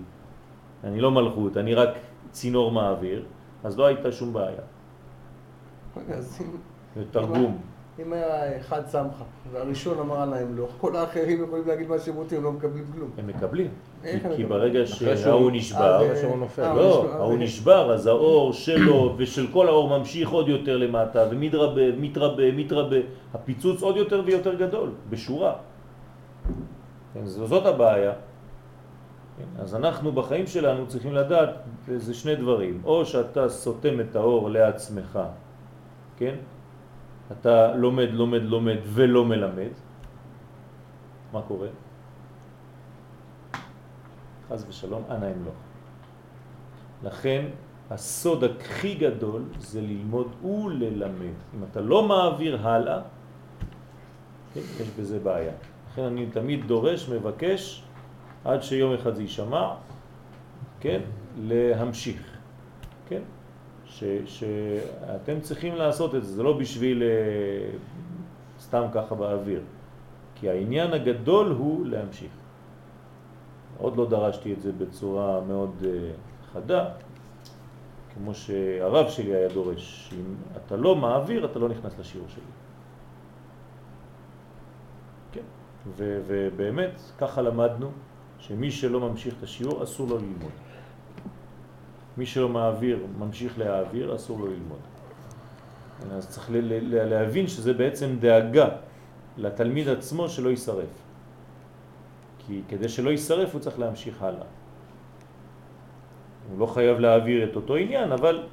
אני 0.83 1.01
לא 1.01 1.11
מלכות, 1.11 1.57
אני 1.57 1.73
רק 1.75 1.89
צינור 2.31 2.71
מעביר, 2.71 3.23
אז 3.63 3.77
לא 3.77 3.85
הייתה 3.85 4.11
שום 4.11 4.33
בעיה. 4.33 4.63
אז 6.09 6.41
אם... 6.41 7.03
תרגום. 7.11 7.72
אם 7.99 8.13
היה 8.13 8.57
אחד 8.59 8.81
סמכה, 8.87 9.23
והראשון 9.51 9.99
אמר 9.99 10.25
להם 10.25 10.57
לא, 10.57 10.67
כל 10.77 10.95
האחרים 10.95 11.43
יכולים 11.43 11.67
להגיד 11.67 11.89
מה 11.89 11.99
שהם 11.99 12.15
רוצים, 12.15 12.37
הם 12.37 12.43
לא 12.43 12.51
מקבלים 12.51 12.85
כלום. 12.95 13.09
הם 13.17 13.27
מקבלים. 13.27 13.67
כי? 14.35 14.43
ברגע 14.45 14.85
שההוא 14.85 15.15
שהוא- 15.15 15.51
נשבר, 15.51 16.01
אה, 16.59 16.73
לא, 16.73 17.05
ההוא 17.13 17.37
נשבר, 17.37 17.93
אז 17.93 18.07
האור 18.07 18.53
שלו 18.53 19.13
ושל 19.17 19.47
כל 19.53 19.67
האור 19.67 19.97
ממשיך 19.99 20.29
עוד 20.29 20.47
יותר 20.49 20.77
למטה 20.77 21.25
ומתרבה, 21.31 21.91
מתרבה, 21.97 22.51
מתרבה, 22.51 22.95
הפיצוץ 23.33 23.81
עוד 23.81 23.97
יותר 23.97 24.21
ויותר 24.25 24.53
גדול, 24.55 24.89
בשורה. 25.09 25.53
כן, 27.13 27.25
זאת 27.25 27.65
הבעיה. 27.65 28.13
כן, 29.37 29.61
אז 29.61 29.75
אנחנו 29.75 30.11
בחיים 30.11 30.47
שלנו 30.47 30.87
צריכים 30.87 31.13
לדעת, 31.13 31.49
זה 31.97 32.13
שני 32.13 32.35
דברים, 32.35 32.81
או 32.85 33.05
שאתה 33.05 33.49
סותם 33.49 33.99
את 33.99 34.15
האור 34.15 34.49
לעצמך, 34.49 35.19
כן? 36.17 36.35
אתה 37.31 37.75
לומד, 37.75 38.09
לומד, 38.11 38.41
לומד 38.41 38.77
ולא 38.83 39.25
מלמד, 39.25 39.73
מה 41.33 41.41
קורה? 41.41 41.67
חז 44.49 44.65
ושלום, 44.69 45.03
אנא 45.09 45.25
אמלוך. 45.25 45.55
לכן 47.03 47.45
הסוד 47.89 48.43
הכי 48.43 48.95
גדול 48.95 49.43
זה 49.57 49.81
ללמוד 49.81 50.27
וללמד. 50.43 51.37
אם 51.55 51.63
אתה 51.71 51.81
לא 51.81 52.07
מעביר 52.07 52.67
הלאה, 52.67 53.01
כן, 54.53 54.61
יש 54.81 54.89
בזה 54.99 55.19
בעיה. 55.19 55.53
לכן 55.91 56.01
אני 56.01 56.25
תמיד 56.25 56.67
דורש, 56.67 57.09
מבקש, 57.09 57.83
עד 58.45 58.63
שיום 58.63 58.93
אחד 58.93 59.15
זה 59.15 59.21
יישמע, 59.21 59.75
כן, 60.79 61.01
להמשיך, 61.37 62.21
כן, 63.07 63.21
ש, 63.93 64.03
שאתם 64.25 65.39
צריכים 65.41 65.75
לעשות 65.75 66.15
את 66.15 66.23
זה, 66.23 66.31
זה 66.35 66.43
לא 66.43 66.57
בשביל 66.57 67.03
אה, 67.03 67.77
סתם 68.59 68.85
ככה 68.93 69.15
באוויר, 69.15 69.61
כי 70.35 70.49
העניין 70.49 70.93
הגדול 70.93 71.51
הוא 71.51 71.85
להמשיך. 71.85 72.31
עוד 73.77 73.97
לא 73.97 74.09
דרשתי 74.09 74.53
את 74.53 74.61
זה 74.61 74.71
בצורה 74.71 75.41
מאוד 75.41 75.71
uh, 75.81 75.85
חדה, 76.53 76.89
כמו 78.13 78.33
שהרב 78.33 79.09
שלי 79.09 79.35
היה 79.35 79.49
דורש, 79.49 80.13
אם 80.13 80.35
אתה 80.57 80.75
לא 80.75 80.95
מעביר, 80.95 81.45
אתה 81.45 81.59
לא 81.59 81.69
נכנס 81.69 81.99
לשיעור 81.99 82.27
שלי. 82.29 82.51
כן, 85.31 85.41
ובאמת 85.97 87.01
ככה 87.17 87.41
למדנו, 87.41 87.91
שמי 88.39 88.71
שלא 88.71 88.99
ממשיך 88.99 89.33
את 89.37 89.43
השיעור 89.43 89.83
אסור 89.83 90.07
לו 90.07 90.17
ללמוד. 90.17 90.62
מי 92.17 92.25
שלא 92.25 92.49
מעביר, 92.49 92.99
ממשיך 93.19 93.59
להעביר, 93.59 94.15
אסור 94.15 94.39
לו 94.39 94.47
ללמוד. 94.47 94.79
אז 96.11 96.29
צריך 96.29 96.49
להבין 96.83 97.47
שזה 97.47 97.73
בעצם 97.73 98.15
דאגה 98.19 98.69
לתלמיד 99.37 99.89
עצמו 99.89 100.29
שלא 100.29 100.49
יישרף. 100.49 100.93
כי 102.47 102.61
כדי 102.69 102.89
שלא 102.89 103.09
יישרף 103.09 103.53
הוא 103.53 103.61
צריך 103.61 103.79
להמשיך 103.79 104.23
הלאה. 104.23 104.45
הוא 106.51 106.59
לא 106.59 106.65
חייב 106.65 106.99
להעביר 106.99 107.49
את 107.49 107.55
אותו 107.55 107.75
עניין, 107.75 108.11
אבל 108.11 108.43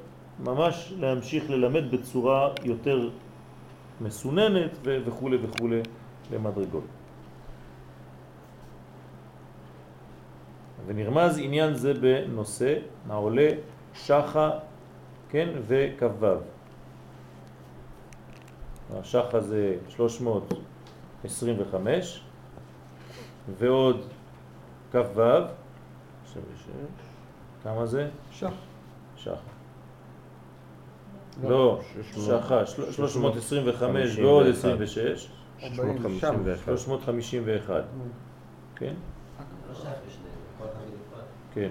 ממש 0.44 0.94
להמשיך 0.98 1.50
ללמד 1.50 1.90
בצורה 1.90 2.48
יותר 2.64 3.08
מסוננת 4.00 4.78
וכו' 4.84 5.30
וכו' 5.42 5.68
למדרגות. 6.32 6.84
ונרמז 10.86 11.38
עניין 11.38 11.74
זה 11.74 11.94
בנושא 11.94 12.78
העולה 13.08 13.48
שחה, 13.94 14.50
כן, 15.28 15.48
וכ"ו. 15.66 16.26
השחה 18.98 19.40
זה 19.40 19.76
325 19.88 22.24
ועוד 23.58 24.06
כ"ו, 24.92 25.22
כמה 27.62 27.86
זה? 27.86 28.08
שח. 28.30 28.50
שחה. 29.16 29.34
לא, 31.42 31.80
שחה, 32.02 32.66
325 32.66 34.18
ועוד 34.18 34.46
26, 34.46 35.28
351. 35.58 36.34
351, 36.64 37.84
כן? 38.76 38.94
לא 39.68 39.74
שייך 39.74 39.86
לשניהם, 40.06 40.34
כל 40.58 40.64
אחד 40.64 40.80
בנפרד. 40.80 41.24
כן, 41.54 41.70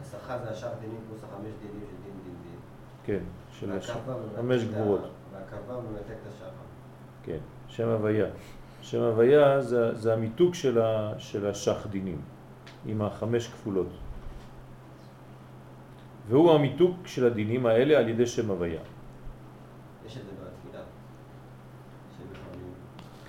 השכר 0.00 0.38
זה 0.44 0.50
השאר 0.50 0.72
דינים 0.80 1.00
פלוס 1.08 1.24
החמש 1.24 1.52
דינים 1.62 1.80
של 1.90 1.96
דין 2.04 2.12
דין 2.24 2.34
דין. 2.42 2.58
כן, 3.04 3.24
של 3.52 3.80
חמש 4.36 4.64
גבורות, 4.64 5.00
והקרבה 5.32 5.80
מנתק 5.80 6.16
את 6.22 6.28
השחר. 6.34 6.50
כן, 7.22 7.38
שם 7.68 7.88
הוויה. 7.88 8.26
שם 8.82 9.00
הוויה 9.00 9.62
זה, 9.62 9.94
זה 9.94 10.12
המיתוג 10.14 10.54
של, 10.54 10.80
ה, 10.80 11.12
של 11.18 11.46
השח 11.46 11.86
דינים, 11.90 12.20
עם 12.86 13.02
החמש 13.02 13.48
כפולות. 13.48 13.88
והוא 16.28 16.52
המיתוג 16.52 16.96
של 17.06 17.26
הדינים 17.26 17.66
האלה 17.66 17.98
על 17.98 18.08
ידי 18.08 18.26
שם 18.26 18.50
הוויה. 18.50 18.80
יש 20.06 20.16
את 20.16 20.22
זה 20.24 20.30
בתפילה. 20.32 20.82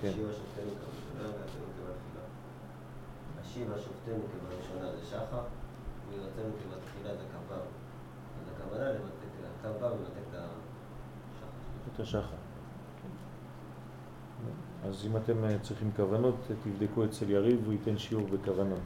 כן. 0.00 0.08
השיבה 0.08 0.32
שופטנו 0.32 0.72
כבראשונה 0.72 1.28
וירצנו 1.28 1.64
כבתחילה. 1.76 2.24
השיבה 3.40 3.74
שופטנו 5.10 5.20
כבראשונה 5.20 5.20
זה 5.24 5.26
שחר, 5.26 5.40
וירצנו 6.08 6.52
כבתחילה 6.62 7.16
זה 7.16 7.22
כ"ו. 7.32 7.54
אז 7.54 8.48
הכוונה 8.56 8.88
לבטא, 8.90 9.08
כ"ו 9.62 9.68
מבטא 9.68 10.20
את 10.20 10.34
השחר. 10.34 10.48
את 11.94 12.00
השחר. 12.00 12.36
אז 14.84 15.06
אם 15.06 15.16
אתם 15.16 15.44
אה, 15.44 15.58
צריכים 15.58 15.90
כוונות, 15.96 16.34
תבדקו 16.64 17.04
אצל 17.04 17.30
יריב, 17.30 17.62
הוא 17.64 17.72
ייתן 17.72 17.98
שיעור 17.98 18.26
בכוונות. 18.26 18.78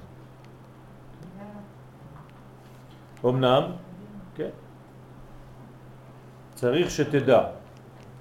אמנם, 3.25 3.63
כן, 4.35 4.49
צריך 6.55 6.91
שתדע 6.91 7.45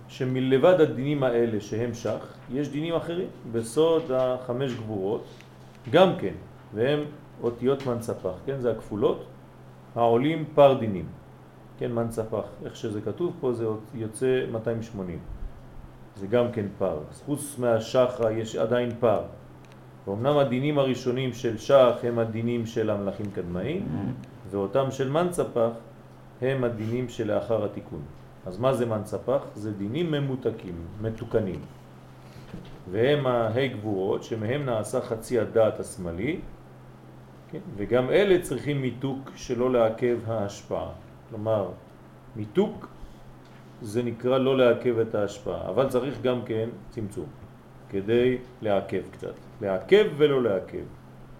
שמלבד 0.07 0.81
הדינים 0.81 1.23
האלה 1.23 1.61
שהם 1.61 1.93
שח, 1.93 2.25
יש 2.49 2.69
דינים 2.69 2.95
אחרים 2.95 3.27
בסוד 3.51 4.11
החמש 4.11 4.73
גבורות, 4.73 5.25
גם 5.89 6.09
כן, 6.19 6.33
והם 6.73 6.99
אותיות 7.43 7.85
מנצפח, 7.87 8.33
כן, 8.45 8.59
זה 8.59 8.71
הכפולות, 8.71 9.25
העולים 9.95 10.45
פר 10.55 10.77
דינים, 10.79 11.05
כן, 11.77 11.91
מנצפח, 11.91 12.45
איך 12.65 12.75
שזה 12.75 13.01
כתוב 13.01 13.33
פה 13.39 13.53
זה 13.53 13.65
יוצא 13.93 14.45
280, 14.51 15.19
זה 16.15 16.27
גם 16.27 16.51
כן 16.51 16.65
פר, 16.77 16.99
אז 17.11 17.21
חוץ 17.25 17.55
מהשחה 17.59 18.31
יש 18.31 18.55
עדיין 18.55 18.91
פר, 18.99 19.21
ואומנם 20.07 20.37
הדינים 20.37 20.79
הראשונים 20.79 21.33
של 21.33 21.57
שח 21.57 21.95
הם 22.03 22.19
הדינים 22.19 22.65
של 22.65 22.89
המלאכים 22.89 23.25
קדמאים, 23.35 23.85
ואותם 24.49 24.91
של 24.91 25.09
מנצפח 25.09 25.71
הם 26.41 26.63
הדינים 26.63 27.09
שלאחר 27.09 27.65
התיקון. 27.65 28.01
אז 28.45 28.59
מה 28.59 28.73
זה 28.73 28.85
מנצפח? 28.85 29.41
זה 29.55 29.71
דינים 29.71 30.11
ממותקים, 30.11 30.75
מתוקנים. 31.01 31.59
והם 32.91 33.27
ההי 33.27 33.67
גבורות 33.69 34.23
שמהם 34.23 34.65
נעשה 34.65 35.01
חצי 35.01 35.39
הדעת 35.39 35.79
השמאלי, 35.79 36.39
כן? 37.51 37.59
וגם 37.75 38.09
אלה 38.09 38.41
צריכים 38.41 38.81
מיתוק 38.81 39.31
שלא 39.35 39.71
לעכב 39.71 40.17
ההשפעה. 40.27 40.89
כלומר, 41.29 41.69
מיתוק 42.35 42.87
זה 43.81 44.03
נקרא 44.03 44.37
לא 44.37 44.57
לעכב 44.57 44.99
את 44.99 45.15
ההשפעה, 45.15 45.69
אבל 45.69 45.89
צריך 45.89 46.21
גם 46.21 46.41
כן 46.45 46.69
צמצום, 46.89 47.25
כדי 47.89 48.37
לעכב 48.61 49.01
קצת. 49.11 49.33
לעכב 49.61 50.05
ולא 50.17 50.43
לעכב. 50.43 50.85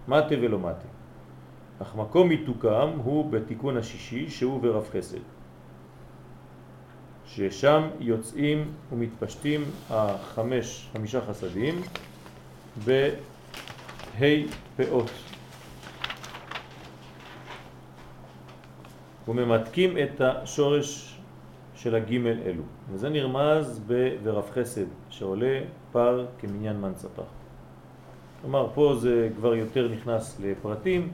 מטה 0.08 0.34
ולא 0.40 0.58
מטה. 0.58 0.88
אך 1.82 1.96
מקום 1.96 2.28
מיתוקם 2.28 2.90
הוא 3.04 3.30
בתיקון 3.30 3.76
השישי 3.76 4.30
שהוא 4.30 4.60
ברב 4.60 4.88
חסד. 4.92 5.18
ששם 7.26 7.82
יוצאים 8.00 8.72
ומתפשטים 8.92 9.64
החמש, 9.90 10.88
חמישה 10.92 11.20
חסדים 11.20 11.82
בהי 12.84 14.46
פאות. 14.76 15.31
וממתקים 19.28 19.98
את 19.98 20.20
השורש 20.20 21.18
של 21.74 21.94
הגימל 21.94 22.38
אלו. 22.46 22.62
וזה 22.92 23.08
נרמז 23.08 23.80
ב"ורב 23.86 24.50
חסד", 24.54 24.86
שעולה 25.10 25.60
פר 25.92 26.26
כמניין 26.38 26.80
מנצפח. 26.80 27.22
כלומר, 28.40 28.68
פה 28.74 28.94
זה 28.98 29.28
כבר 29.36 29.54
יותר 29.54 29.88
נכנס 29.88 30.40
לפרטים, 30.42 31.08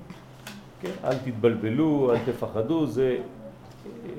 כן? 0.81 0.93
אל 1.05 1.19
תתבלבלו, 1.19 2.13
אל 2.13 2.19
תפחדו, 2.25 2.87
זה... 2.87 3.17
אה, 3.87 4.11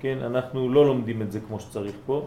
כן, 0.00 0.18
אנחנו 0.22 0.68
לא 0.68 0.86
לומדים 0.86 1.22
את 1.22 1.32
זה 1.32 1.40
כמו 1.40 1.60
שצריך 1.60 1.94
פה, 2.06 2.26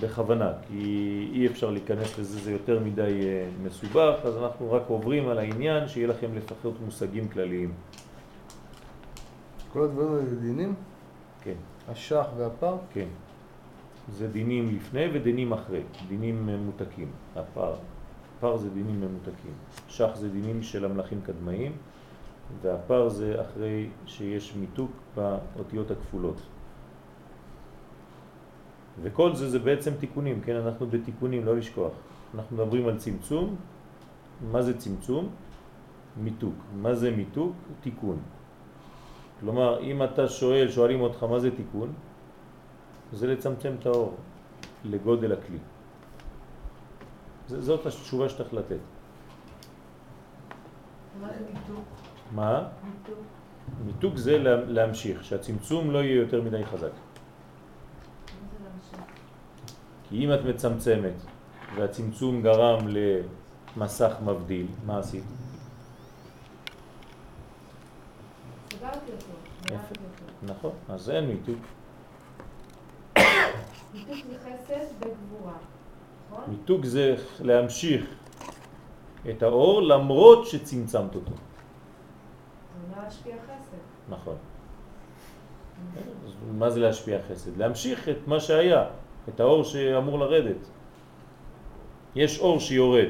בכוונה, 0.00 0.52
כי 0.68 1.28
אי 1.32 1.46
אפשר 1.46 1.70
להיכנס 1.70 2.18
לזה, 2.18 2.40
זה 2.40 2.52
יותר 2.52 2.80
מדי 2.80 3.02
אה, 3.02 3.46
מסובך, 3.62 4.14
אז 4.24 4.36
אנחנו 4.36 4.72
רק 4.72 4.82
עוברים 4.88 5.28
על 5.28 5.38
העניין, 5.38 5.88
שיהיה 5.88 6.08
לכם 6.08 6.34
לפחות 6.34 6.74
מושגים 6.84 7.28
כלליים. 7.28 7.72
כל 9.72 9.82
הדברים 9.82 10.14
האלה 10.14 10.26
זה 10.26 10.40
דינים? 10.40 10.74
כן, 11.40 11.54
השח 11.88 12.26
והפר? 12.36 12.76
כן. 12.92 13.08
זה 14.12 14.28
דינים 14.28 14.76
לפני 14.76 15.06
ודינים 15.12 15.52
אחרי, 15.52 15.82
דינים 16.08 16.46
ממותקים, 16.46 17.10
הפר. 17.36 17.74
פר 18.40 18.56
זה 18.56 18.70
דינים 18.70 19.00
ממותקים. 19.00 19.52
שח 19.88 20.10
זה 20.14 20.28
דינים 20.28 20.62
של 20.62 20.84
המלאכים 20.84 21.20
קדמאים, 21.20 21.72
והפר 22.62 23.08
זה 23.08 23.40
אחרי 23.40 23.88
שיש 24.06 24.56
מיתוק 24.56 24.90
באותיות 25.16 25.90
הכפולות. 25.90 26.40
וכל 29.02 29.34
זה 29.34 29.50
זה 29.50 29.58
בעצם 29.58 29.94
תיקונים, 30.00 30.40
כן? 30.40 30.56
אנחנו 30.56 30.86
בתיקונים, 30.86 31.44
לא 31.44 31.56
לשכוח. 31.56 31.92
אנחנו 32.34 32.56
מדברים 32.56 32.88
על 32.88 32.98
צמצום. 32.98 33.56
מה 34.52 34.62
זה 34.62 34.78
צמצום? 34.78 35.28
מיתוק. 36.16 36.54
מה 36.82 36.94
זה 36.94 37.10
מיתוק? 37.10 37.52
תיקון. 37.80 38.18
כלומר, 39.40 39.80
אם 39.80 40.02
אתה 40.02 40.28
שואל, 40.28 40.70
שואלים 40.70 41.00
אותך 41.00 41.22
מה 41.22 41.38
זה 41.38 41.50
תיקון, 41.56 41.92
זה 43.12 43.26
לצמצם 43.26 43.74
את 43.80 43.86
האור 43.86 44.14
לגודל 44.84 45.32
הכלי. 45.32 45.58
זאת 47.46 47.86
התשובה 47.86 48.28
שצריך 48.28 48.54
לתת. 48.54 48.76
מה 51.20 51.28
זה 51.28 51.44
מיתוק? 51.52 51.84
מה? 52.34 52.68
מיתוק. 52.84 53.24
מיתוק 53.86 54.16
זה 54.16 54.38
לה, 54.38 54.56
להמשיך, 54.56 55.24
שהצמצום 55.24 55.90
לא 55.90 55.98
יהיה 55.98 56.16
יותר 56.16 56.42
מדי 56.42 56.64
חזק. 56.64 56.92
כי 60.08 60.24
אם 60.24 60.34
את 60.34 60.44
מצמצמת 60.44 61.14
והצמצום 61.76 62.42
גרם 62.42 62.78
למסך 63.76 64.12
מבדיל, 64.24 64.66
מה 64.86 64.98
עשית? 64.98 65.24
סגרתי 68.72 69.12
אותו, 69.12 69.32
יפה. 69.74 69.94
נכון, 70.42 70.72
אז 70.88 71.10
אין 71.10 71.26
מיתוק. 71.26 71.58
מיתוק 73.94 74.14
זה 74.24 74.38
חסד 74.38 75.08
נכון? 76.30 76.44
מיתוק 76.48 76.84
זה 76.84 77.16
להמשיך 77.40 78.04
את 79.30 79.42
האור 79.42 79.82
למרות 79.82 80.46
שצמצמת 80.46 81.14
אותו. 81.14 81.32
זה 81.32 81.36
אומר 82.88 83.04
להשפיע 83.04 83.34
חסד. 83.44 83.78
נכון. 84.08 84.36
אז 86.26 86.32
מה 86.58 86.70
זה 86.70 86.80
להשפיע 86.80 87.18
חסד? 87.28 87.56
להמשיך 87.56 88.08
את 88.08 88.26
מה 88.26 88.40
שהיה, 88.40 88.84
את 89.28 89.40
האור 89.40 89.64
שאמור 89.64 90.18
לרדת. 90.18 90.62
יש 92.14 92.38
אור 92.38 92.60
שיורד, 92.60 93.08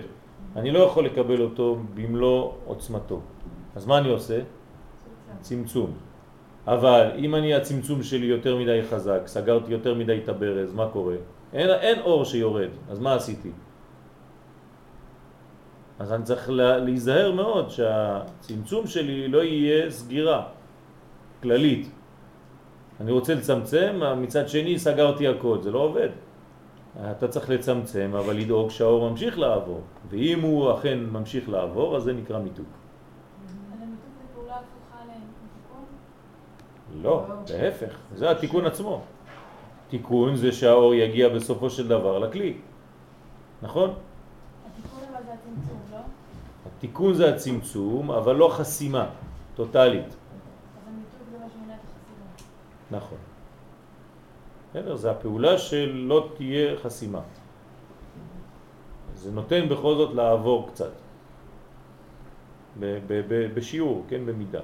אני 0.57 0.71
לא 0.71 0.79
יכול 0.79 1.07
לקבל 1.07 1.41
אותו 1.43 1.79
במלוא 1.95 2.53
עוצמתו. 2.67 3.21
אז 3.77 3.87
מה 3.87 3.99
אני 3.99 4.09
עושה? 4.09 4.41
צמצום. 5.41 6.08
אבל 6.69 7.11
אם 7.17 7.35
אני 7.35 7.55
הצמצום 7.55 8.03
שלי 8.03 8.27
יותר 8.27 8.57
מדי 8.57 8.81
חזק, 8.91 9.21
סגרתי 9.27 9.73
יותר 9.73 9.95
מדי 9.95 10.21
את 10.25 10.29
הברז, 10.29 10.75
מה 10.75 10.89
קורה? 10.89 11.17
אין, 11.53 11.71
אין 11.71 12.01
אור 12.01 12.25
שיורד, 12.25 12.69
אז 12.91 12.99
מה 12.99 13.15
עשיתי? 13.15 13.51
אז 15.99 16.13
אני 16.13 16.25
צריך 16.25 16.51
לה, 16.51 16.79
להיזהר 16.79 17.33
מאוד 17.33 17.71
שהצמצום 17.71 18.87
שלי 18.87 19.29
לא 19.29 19.45
יהיה 19.45 19.91
סגירה 19.91 20.47
כללית. 21.43 21.91
אני 23.01 23.11
רוצה 23.13 23.35
לצמצם, 23.35 24.01
מצד 24.17 24.49
שני 24.49 24.79
סגרתי 24.79 25.29
הכל, 25.29 25.63
זה 25.63 25.71
לא 25.71 25.79
עובד. 25.79 26.09
אתה 27.11 27.29
צריך 27.29 27.51
לצמצם, 27.51 28.11
אבל 28.19 28.37
לדאוג 28.37 28.71
שהאור 28.71 29.11
ממשיך 29.11 29.39
לעבור. 29.39 29.81
ואם 30.09 30.41
הוא 30.41 30.75
אכן 30.75 30.99
ממשיך 30.99 31.49
לעבור, 31.49 31.97
אז 31.97 32.03
זה 32.03 32.13
נקרא 32.13 32.39
מיתוק. 32.39 32.67
אבל 32.67 33.83
המיתוק 33.83 34.11
זה 34.19 34.25
פעולה 34.35 34.55
הפוכה 34.55 35.05
לתיקון? 35.05 35.85
לא, 37.03 37.27
להפך, 37.51 37.97
זה 38.15 38.31
התיקון 38.31 38.67
עצמו. 38.67 39.03
תיקון 39.89 40.37
זה 40.37 40.53
שהאור 40.53 40.95
יגיע 40.95 41.29
בסופו 41.29 41.71
של 41.71 41.89
דבר 41.89 42.19
לכלי, 42.19 42.57
נכון? 43.63 43.91
התיקון 43.91 45.01
אבל 45.15 45.23
זה 45.27 45.33
הצמצום, 45.33 45.81
לא? 45.93 45.99
התיקון 46.67 47.15
זה 47.15 47.35
הצמצום, 47.35 48.11
אבל 48.11 48.37
לא 48.37 48.49
חסימה 48.53 49.07
טוטלית. 49.55 50.15
נכון. 52.91 53.19
בסדר? 54.71 54.97
זה 54.97 55.11
הפעולה 55.11 55.59
שלא 55.59 56.29
תהיה 56.37 56.77
חסימה. 56.77 57.21
זה 59.15 59.33
נותן 59.33 59.69
בכל 59.69 59.95
זאת 59.95 60.15
לעבור 60.15 60.69
קצת. 60.69 60.91
ב- 62.81 62.99
ב- 63.07 63.23
ב- 63.29 63.55
בשיעור, 63.55 64.05
כן, 64.09 64.27
במידה. 64.27 64.61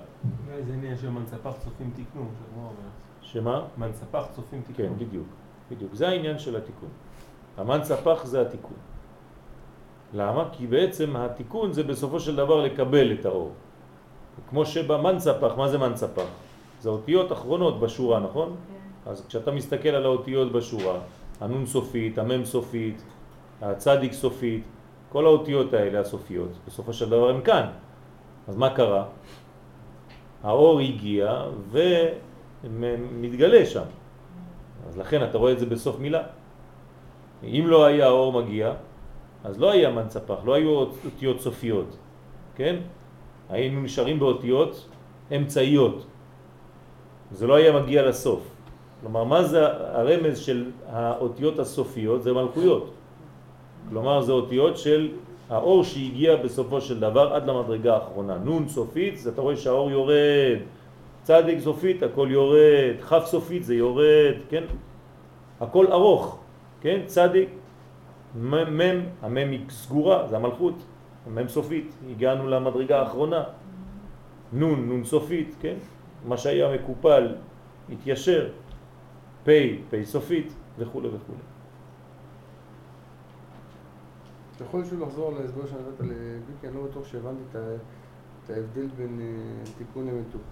אולי 0.48 0.62
זה 0.62 0.72
עניין 0.72 0.96
של 0.96 1.10
מנצפח 1.10 1.52
צופים 1.64 1.90
תיקנו, 1.94 2.22
שאדמו"ר 2.38 2.66
אומר. 2.68 2.88
שמה? 3.22 3.64
מנצפח 3.78 4.24
צופים 4.32 4.62
תיקנו. 4.66 4.86
כן, 4.88 5.04
בדיוק, 5.04 5.26
בדיוק. 5.70 5.94
זה 5.94 6.08
העניין 6.08 6.38
של 6.38 6.56
התיקון. 6.56 6.88
המן 7.56 7.84
ספח 7.84 8.24
זה 8.24 8.40
התיקון. 8.42 8.76
למה? 10.14 10.48
כי 10.52 10.66
בעצם 10.66 11.16
התיקון 11.16 11.72
זה 11.72 11.82
בסופו 11.82 12.20
של 12.20 12.36
דבר 12.36 12.64
לקבל 12.64 13.12
את 13.12 13.26
האור. 13.26 13.52
כמו 14.50 14.66
שבמן 14.66 15.18
ספח, 15.18 15.52
מה 15.56 15.68
זה 15.68 15.78
מן 15.78 15.96
ספח? 15.96 16.26
זה 16.80 16.88
אותיות 16.88 17.32
אחרונות 17.32 17.80
בשורה, 17.80 18.20
נכון? 18.20 18.48
כן. 18.48 19.10
אז 19.10 19.26
כשאתה 19.26 19.50
מסתכל 19.50 19.88
על 19.88 20.04
האותיות 20.04 20.52
בשורה, 20.52 20.98
הנון 21.40 21.66
סופית, 21.66 22.18
המם 22.18 22.44
סופית, 22.44 23.02
הצדיק 23.62 24.12
סופית, 24.12 24.64
כל 25.12 25.26
האותיות 25.26 25.72
האלה 25.74 26.00
הסופיות, 26.00 26.50
בסופו 26.66 26.92
של 26.92 27.10
דבר 27.10 27.28
הן 27.30 27.40
כאן. 27.44 27.66
אז 28.48 28.56
מה 28.56 28.74
קרה? 28.74 29.04
האור 30.42 30.80
הגיע 30.80 31.44
ומתגלה 31.70 33.66
שם. 33.66 33.84
אז 34.88 34.98
לכן 34.98 35.24
אתה 35.24 35.38
רואה 35.38 35.52
את 35.52 35.58
זה 35.58 35.66
בסוף 35.66 35.98
מילה. 35.98 36.22
אם 37.44 37.64
לא 37.66 37.84
היה 37.84 38.06
האור 38.06 38.32
מגיע, 38.42 38.72
אז 39.44 39.60
לא 39.60 39.70
היה 39.70 39.90
מנצפח, 39.90 40.44
לא 40.44 40.54
היו 40.54 40.70
אותיות 41.04 41.40
סופיות, 41.40 41.96
כן? 42.54 42.76
היינו 43.50 43.82
נשארים 43.82 44.18
באותיות 44.18 44.88
אמצעיות. 45.36 46.06
זה 47.30 47.46
לא 47.46 47.54
היה 47.54 47.72
מגיע 47.72 48.08
לסוף. 48.08 48.40
כלומר, 49.00 49.24
מה 49.24 49.42
זה 49.44 49.66
הרמז 49.68 50.38
של 50.38 50.70
האותיות 50.88 51.58
הסופיות? 51.58 52.22
זה 52.22 52.32
מלכויות. 52.32 52.90
כלומר, 53.88 54.20
זה 54.20 54.32
אותיות 54.32 54.78
של 54.78 55.12
האור 55.54 55.84
שהגיע 55.84 56.36
בסופו 56.36 56.80
של 56.80 57.00
דבר 57.00 57.34
עד 57.34 57.46
למדרגה 57.46 57.94
האחרונה. 57.94 58.38
נון 58.38 58.68
סופית, 58.68 59.14
אתה 59.28 59.40
רואה 59.40 59.56
שהאור 59.56 59.90
יורד. 59.90 60.58
צדיק 61.22 61.58
סופית, 61.58 62.02
הכל 62.02 62.28
יורד. 62.30 63.00
חף 63.00 63.24
סופית 63.26 63.64
זה 63.64 63.74
יורד, 63.74 64.34
כן? 64.50 64.64
הכל 65.60 65.86
ארוך, 65.92 66.38
כן? 66.80 67.00
צדיק, 67.06 67.48
מם, 68.34 68.78
מם, 68.78 69.00
המם 69.22 69.50
היא 69.50 69.60
סגורה, 69.68 70.26
זה 70.26 70.36
המלכות. 70.36 70.74
המם 71.26 71.48
סופית, 71.48 71.94
הגענו 72.10 72.48
למדרגה 72.48 73.00
האחרונה. 73.00 73.42
נון, 74.52 74.88
נון 74.88 75.04
סופית, 75.04 75.56
כן? 75.60 75.76
מה 76.26 76.36
שהיה 76.36 76.74
מקופל, 76.74 77.34
התיישר. 77.92 78.48
פי, 79.44 79.78
פי 79.90 80.04
סופית, 80.04 80.54
וכו' 80.78 81.02
וכו'. 81.02 81.53
אתה 84.56 84.64
יכול 84.64 84.84
שוב 84.84 85.00
לחזור 85.02 85.32
להסבר 85.32 85.66
שנתת 85.66 86.00
לוויקי, 86.00 86.68
אני 86.68 86.76
לא 86.76 86.82
בטוח 86.82 87.06
שהבנתי 87.06 87.42
את 88.44 88.50
ההבדל 88.50 88.86
בין 88.96 89.20
אה, 89.20 89.64
תיקון 89.78 90.06
למיתוק. 90.06 90.42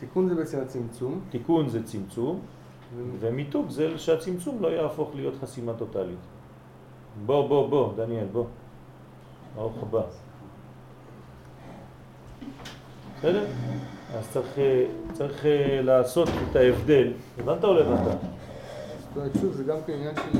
תיקון 0.00 0.28
זה 0.28 0.34
בעצם 0.34 0.60
הצמצום, 0.60 1.20
תיקון 1.30 1.68
זה 1.68 1.84
צמצום, 1.84 2.40
ו- 2.96 3.02
ומיתוק 3.20 3.70
זה 3.70 3.98
שהצמצום 3.98 4.62
לא 4.62 4.68
יהפוך 4.68 5.10
להיות 5.14 5.34
חסימה 5.40 5.74
טוטלית. 5.74 6.18
בוא, 7.26 7.48
בוא, 7.48 7.68
בוא, 7.68 7.92
דניאל, 7.96 8.26
בוא. 8.32 8.44
ברוך 9.54 9.82
הבא. 9.82 10.02
בסדר? 13.18 13.44
אז 14.14 14.30
צריך, 14.30 14.58
אה, 14.58 14.86
צריך 15.12 15.46
אה, 15.46 15.80
לעשות 15.82 16.28
את 16.50 16.56
ההבדל. 16.56 17.12
הבנת 17.38 17.64
או 17.64 17.74
לא 17.74 17.80
הבנת? 17.80 18.18
זאת 18.98 19.16
אומרת, 19.16 19.32
שוב, 19.40 19.52
זה 19.52 19.64
גם 19.64 19.78
כן 19.86 19.92
עניין 19.92 20.14
של... 20.16 20.38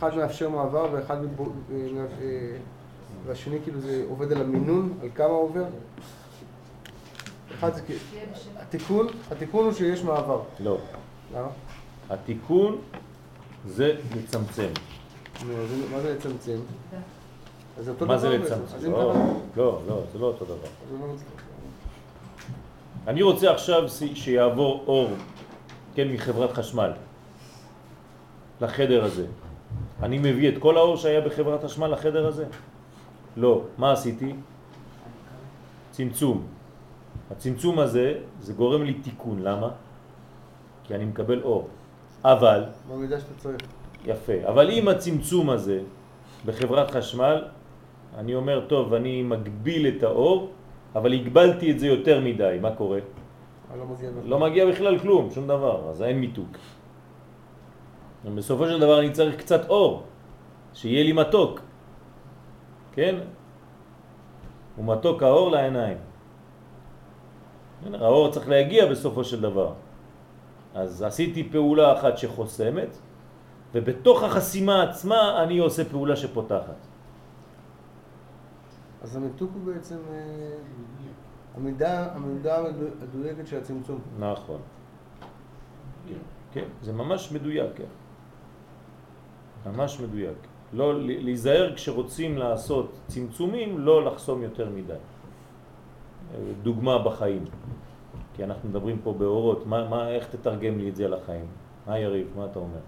אחד 0.00 0.16
מאפשר 0.16 0.48
מעבר 0.48 0.86
ואחד 0.92 1.16
אה, 1.16 1.24
אה, 2.20 2.56
והשני 3.26 3.58
כאילו 3.64 3.80
זה 3.80 4.04
עובד 4.08 4.32
על 4.32 4.40
המינון, 4.40 4.98
על 5.02 5.08
כמה 5.14 5.26
עובר. 5.26 5.64
אחד 7.54 7.74
זה 7.74 7.82
כאילו... 7.82 8.00
התיקון, 8.56 9.06
התיקון 9.30 9.64
הוא 9.64 9.72
שיש 9.72 10.02
מעבר. 10.02 10.40
לא. 10.60 10.78
למה? 11.34 11.48
התיקון 12.10 12.78
זה 13.66 13.96
אז 15.40 15.46
מה 15.90 16.00
זה 16.00 16.14
לצמצם? 16.14 16.58
מה 18.06 18.18
זה. 18.18 18.38
לצמצם? 18.38 18.92
לא, 18.92 19.12
ככה, 19.12 19.18
לא, 19.56 19.80
לא, 19.88 20.02
זה 20.12 20.18
לא 20.18 20.26
אותו 20.26 20.44
דבר. 20.44 20.54
לא. 21.00 21.14
אני 23.06 23.22
רוצה 23.22 23.52
עכשיו 23.52 23.82
שיעבור 24.14 24.84
אור, 24.86 25.10
כן, 25.94 26.08
מחברת 26.08 26.52
חשמל 26.52 26.92
לחדר 28.60 29.04
הזה. 29.04 29.26
אני 30.02 30.18
מביא 30.18 30.48
את 30.48 30.58
כל 30.58 30.76
האור 30.76 30.96
שהיה 30.96 31.20
בחברת 31.20 31.64
חשמל 31.64 31.86
לחדר 31.86 32.26
הזה? 32.26 32.44
לא. 33.36 33.62
מה 33.78 33.92
עשיתי? 33.92 34.34
צמצום. 35.90 36.46
הצמצום 37.30 37.78
הזה, 37.78 38.14
זה 38.40 38.52
גורם 38.52 38.82
לי 38.82 38.94
תיקון. 38.94 39.42
למה? 39.42 39.68
כי 40.84 40.94
אני 40.94 41.04
מקבל 41.04 41.42
אור. 41.42 41.68
אבל, 42.24 42.64
במידה 42.88 43.20
שאתה 43.20 43.34
צריך. 43.36 43.56
יפה, 44.04 44.32
אבל 44.48 44.70
אם 44.70 44.88
הצמצום 44.88 45.50
הזה 45.50 45.80
בחברת 46.46 46.90
חשמל, 46.90 47.44
אני 48.18 48.34
אומר, 48.34 48.64
טוב, 48.66 48.94
אני 48.94 49.22
מגביל 49.22 49.86
את 49.88 50.02
האור, 50.02 50.50
אבל 50.94 51.12
הגבלתי 51.12 51.70
את 51.70 51.78
זה 51.78 51.86
יותר 51.86 52.20
מדי, 52.20 52.58
מה 52.60 52.70
קורה? 52.74 52.98
לא 53.78 53.86
מגיע. 53.86 54.10
לא 54.24 54.38
מגיע 54.38 54.66
בכלל 54.66 54.98
כלום, 54.98 55.30
שום 55.30 55.46
דבר, 55.46 55.90
אז 55.90 56.02
אין 56.02 56.20
מיתוק. 56.20 56.56
בסופו 58.24 58.66
של 58.66 58.80
דבר 58.80 59.00
אני 59.00 59.12
צריך 59.12 59.36
קצת 59.36 59.68
אור, 59.68 60.02
שיהיה 60.74 61.04
לי 61.04 61.12
מתוק, 61.12 61.60
כן? 62.92 63.14
ומתוק 64.78 65.22
האור 65.22 65.50
לעיניים. 65.50 65.98
בסדר, 67.82 68.04
האור 68.04 68.30
צריך 68.30 68.48
להגיע 68.48 68.86
בסופו 68.90 69.24
של 69.24 69.40
דבר. 69.40 69.72
אז 70.74 71.02
עשיתי 71.02 71.48
פעולה 71.52 71.98
אחת 71.98 72.18
שחוסמת, 72.18 72.96
ובתוך 73.74 74.22
החסימה 74.22 74.82
עצמה 74.82 75.42
אני 75.42 75.58
עושה 75.58 75.84
פעולה 75.84 76.16
שפותחת. 76.16 76.76
אז 79.02 79.16
המיתוק 79.16 79.50
הוא 79.54 79.74
בעצם 79.74 79.96
אה, 80.12 80.56
המידה 81.56 82.12
המידה 82.14 82.58
המדו- 82.58 82.86
המדויקת 83.02 83.46
של 83.46 83.58
הצמצום. 83.58 83.98
נכון. 84.18 84.58
כן, 86.52 86.64
זה 86.82 86.92
ממש 86.92 87.32
מדויק, 87.32 87.70
כן. 87.76 87.84
ממש 89.66 90.00
מדויק. 90.00 90.36
לא, 90.72 91.00
להיזהר 91.00 91.74
כשרוצים 91.74 92.38
לעשות 92.38 92.92
צמצומים, 93.06 93.78
לא 93.78 94.04
לחסום 94.04 94.42
יותר 94.42 94.70
מדי. 94.70 94.92
אה, 94.92 94.98
דוגמה 96.62 96.98
בחיים, 96.98 97.44
כי 98.36 98.44
אנחנו 98.44 98.68
מדברים 98.68 98.98
פה 99.04 99.12
באורות, 99.12 99.66
מה, 99.66 99.88
מה, 99.88 100.08
איך 100.10 100.26
תתרגם 100.26 100.78
לי 100.78 100.88
את 100.88 100.96
זה 100.96 101.08
לחיים? 101.08 101.46
מה 101.86 101.98
יריב, 101.98 102.26
מה 102.36 102.44
אתה 102.44 102.58
אומר? 102.58 102.78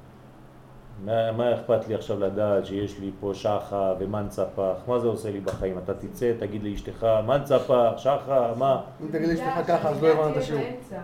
מה, 1.04 1.32
מה 1.32 1.54
אכפת 1.54 1.88
לי 1.88 1.94
עכשיו 1.94 2.20
לדעת 2.20 2.66
שיש 2.66 2.98
לי 2.98 3.10
פה 3.20 3.30
שחה 3.34 3.94
ומנצפח? 3.98 4.74
מה 4.88 4.98
זה 4.98 5.08
עושה 5.08 5.30
לי 5.30 5.40
בחיים? 5.40 5.78
אתה 5.78 5.94
תצא, 5.94 6.32
תגיד 6.38 6.62
לאשתך, 6.62 7.06
מנצפח, 7.26 7.92
שחה, 7.96 8.52
מה? 8.58 8.80
אם 9.02 9.08
תגיד 9.08 9.28
לאשתך 9.28 9.68
ככה, 9.68 9.88
אז 9.88 10.02
לא 10.02 10.08
הבנת 10.08 10.42
שיעור. 10.42 10.62
באמצע. 10.62 11.00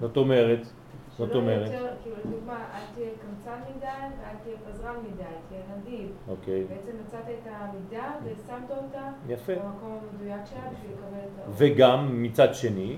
זאת 0.00 0.16
אומרת, 0.16 0.66
זאת 1.18 1.28
שלא 1.30 1.38
אומרת, 1.38 1.70
כאילו 2.02 2.16
לדוגמה, 2.24 2.54
אל 2.74 2.80
תהיה 2.94 3.10
קמצן 3.20 3.58
מדי 3.76 3.86
ואל 3.86 4.36
תהיה 4.42 4.56
פזרן 4.68 4.94
מדי, 5.12 5.22
תהיה 5.48 5.60
נדיב. 5.78 6.10
אוקיי, 6.28 6.64
בעצם 6.64 6.92
מצאת 7.06 7.24
את 7.28 7.48
המידה 7.50 8.12
ושמת 8.24 8.70
אותה 8.70 9.10
יפה. 9.28 9.52
במקום 9.52 9.98
המדויק 10.12 10.40
שלה 10.50 10.60
בשביל 10.72 10.90
לקבל 10.92 11.18
את 11.34 11.38
האור. 11.38 11.54
וגם 11.56 12.22
מצד 12.22 12.54
שני, 12.54 12.96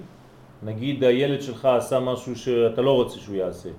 נגיד 0.62 1.05
הילד 1.05 1.43
שלך 1.43 1.64
עשה 1.64 2.01
משהו 2.01 2.37
שאתה 2.37 2.83
לא 2.83 2.95
רוצה 2.95 3.19
שהוא 3.19 3.37
יעשה, 3.37 3.71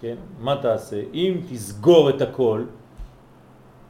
כן? 0.00 0.16
מה 0.40 0.56
תעשה? 0.62 1.02
אם 1.14 1.40
תסגור 1.50 2.10
את 2.10 2.20
הכל, 2.20 2.64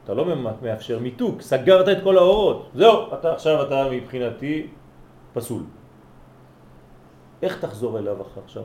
אתה 0.03 0.13
לא 0.13 0.35
מאפשר 0.61 0.99
מיתוק, 0.99 1.41
סגרת 1.41 1.89
את 1.89 2.03
כל 2.03 2.17
האורות, 2.17 2.69
זהו, 2.75 3.13
אתה 3.13 3.33
עכשיו 3.33 3.67
אתה 3.67 3.87
מבחינתי 3.91 4.67
פסול. 5.33 5.63
איך 7.41 7.59
תחזור 7.59 7.99
אליו 7.99 8.17
עכשיו? 8.43 8.63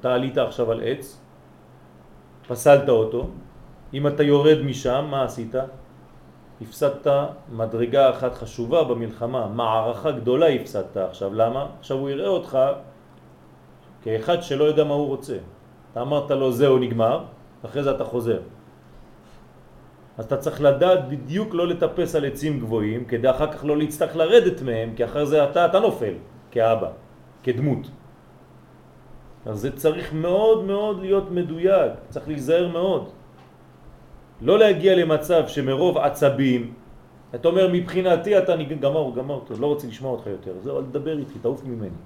אתה 0.00 0.14
עלית 0.14 0.38
עכשיו 0.38 0.72
על 0.72 0.80
עץ, 0.84 1.20
פסלת 2.48 2.88
אותו, 2.88 3.28
אם 3.94 4.06
אתה 4.06 4.22
יורד 4.22 4.58
משם, 4.62 5.06
מה 5.10 5.24
עשית? 5.24 5.54
הפסדת 6.60 7.06
מדרגה 7.52 8.10
אחת 8.10 8.34
חשובה 8.34 8.84
במלחמה, 8.84 9.46
מערכה 9.46 10.10
גדולה 10.10 10.48
הפסדת 10.48 10.96
עכשיו, 10.96 11.34
למה? 11.34 11.66
עכשיו 11.78 11.96
הוא 11.98 12.10
יראה 12.10 12.28
אותך 12.28 12.58
כאחד 14.02 14.42
שלא 14.42 14.64
יודע 14.64 14.84
מה 14.84 14.94
הוא 14.94 15.06
רוצה. 15.06 15.36
אתה 15.92 16.02
אמרת 16.02 16.30
לו 16.30 16.52
זהו 16.52 16.78
נגמר, 16.78 17.24
אחרי 17.64 17.82
זה 17.82 17.90
אתה 17.90 18.04
חוזר. 18.04 18.40
אז 20.18 20.24
אתה 20.24 20.36
צריך 20.36 20.60
לדעת 20.60 21.08
בדיוק 21.08 21.54
לא 21.54 21.66
לטפס 21.66 22.14
על 22.14 22.24
עצים 22.24 22.60
גבוהים, 22.60 23.04
כדי 23.04 23.30
אחר 23.30 23.52
כך 23.52 23.64
לא 23.64 23.76
להצטרך 23.76 24.16
לרדת 24.16 24.62
מהם, 24.62 24.92
כי 24.96 25.04
אחר 25.04 25.24
זה 25.24 25.44
אתה, 25.44 25.66
אתה 25.66 25.80
נופל, 25.80 26.14
כאבא, 26.50 26.90
כדמות. 27.42 27.90
אז 29.46 29.60
זה 29.60 29.76
צריך 29.76 30.12
מאוד 30.12 30.64
מאוד 30.64 31.00
להיות 31.00 31.30
מדויק, 31.30 31.92
צריך 32.08 32.28
להיזהר 32.28 32.68
מאוד. 32.68 33.08
לא 34.40 34.58
להגיע 34.58 34.96
למצב 34.96 35.48
שמרוב 35.48 35.98
עצבים, 35.98 36.74
אתה 37.34 37.48
אומר 37.48 37.68
מבחינתי 37.72 38.38
אתה 38.38 38.56
גמר, 38.80 39.10
גמר 39.16 39.34
אותו, 39.34 39.54
לא 39.60 39.66
רוצה 39.66 39.86
לשמוע 39.86 40.12
אותך 40.12 40.26
יותר, 40.26 40.52
זהו, 40.62 40.78
אל 40.78 40.84
תדבר 40.84 41.18
איתי, 41.18 41.38
תעוף 41.38 41.64
ממני. 41.64 41.98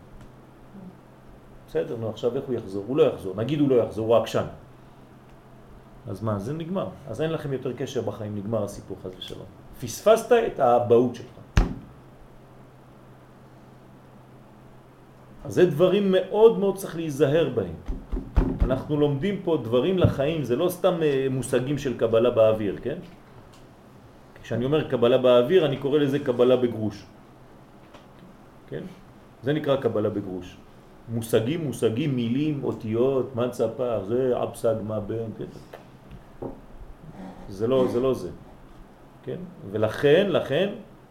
בסדר, 1.69 1.97
נו 1.97 2.09
עכשיו 2.09 2.37
איך 2.37 2.45
הוא 2.45 2.55
יחזור? 2.55 2.85
הוא 2.87 2.97
לא 2.97 3.03
יחזור, 3.03 3.37
נגיד 3.37 3.61
הוא 3.61 3.69
לא 3.69 3.75
יחזור, 3.75 4.07
הוא 4.07 4.17
עקשן. 4.17 4.45
אז 6.09 6.23
מה, 6.23 6.39
זה 6.39 6.53
נגמר. 6.53 6.89
אז 7.09 7.23
אין 7.23 7.31
לכם 7.31 7.53
יותר 7.53 7.73
קשר 7.73 8.03
בחיים, 8.03 8.37
נגמר 8.37 8.65
הסיפור 8.65 8.97
חס 9.03 9.11
ושלום. 9.19 9.47
פספסת 9.81 10.33
את 10.33 10.61
האבהות 10.61 11.15
שלך. 11.15 11.27
אז 15.38 15.38
זה 15.49 15.67
דברים 15.67 16.13
מאוד 16.13 16.59
מאוד 16.59 16.77
צריך 16.77 16.97
להיזהר 16.97 17.49
בהם. 17.55 17.75
אנחנו 18.63 19.01
לומדים 19.01 19.41
פה 19.45 19.59
דברים 19.65 19.99
לחיים, 19.99 20.45
זה 20.45 20.57
לא 20.57 20.69
סתם 20.69 21.03
אה, 21.03 21.27
מושגים 21.31 21.79
של 21.79 21.99
קבלה 21.99 22.31
באוויר, 22.31 22.77
כן? 22.83 22.99
כשאני 24.43 24.65
אומר 24.65 24.89
קבלה 24.89 25.19
באוויר, 25.19 25.67
אני 25.67 25.77
קורא 25.77 25.99
לזה 25.99 26.19
קבלה 26.19 26.57
בגרוש. 26.57 27.05
כן? 28.69 28.83
זה 29.43 29.53
נקרא 29.53 29.77
קבלה 29.77 30.11
בגרוש. 30.11 30.57
מושגים, 31.09 31.65
מושגים, 31.65 32.17
מילים, 32.17 32.65
אותיות, 32.65 33.37
מה 33.37 33.49
צפה, 33.49 34.05
זה 34.05 34.43
אבסג, 34.43 34.75
מה 34.87 35.01
בן, 35.01 35.33
כן? 35.39 35.49
זה 37.49 37.67
לא 37.67 37.89
זה. 37.89 38.01
לא 38.01 38.15
זה 38.15 38.31
כן? 39.23 39.41
ולכן, 39.71 40.27
לכן, 40.29 40.69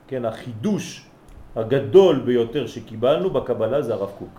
כן, 0.07 0.25
החידוש 0.25 1.06
הגדול 1.55 2.19
ביותר 2.19 2.67
שקיבלנו 2.67 3.29
בקבלה 3.29 3.81
זה 3.81 3.93
הרב 3.93 4.11
קוק. 4.17 4.35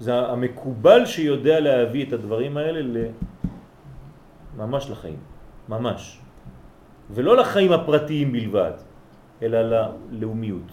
זה 0.00 0.14
המקובל 0.14 1.06
שיודע 1.06 1.60
להביא 1.60 2.06
את 2.06 2.12
הדברים 2.12 2.56
האלה. 2.56 3.10
ממש 4.56 4.90
לחיים, 4.90 5.20
ממש. 5.68 6.18
ולא 7.10 7.36
לחיים 7.36 7.72
הפרטיים 7.72 8.32
בלבד, 8.32 8.72
אלא 9.42 9.58
ללאומיות. 10.10 10.68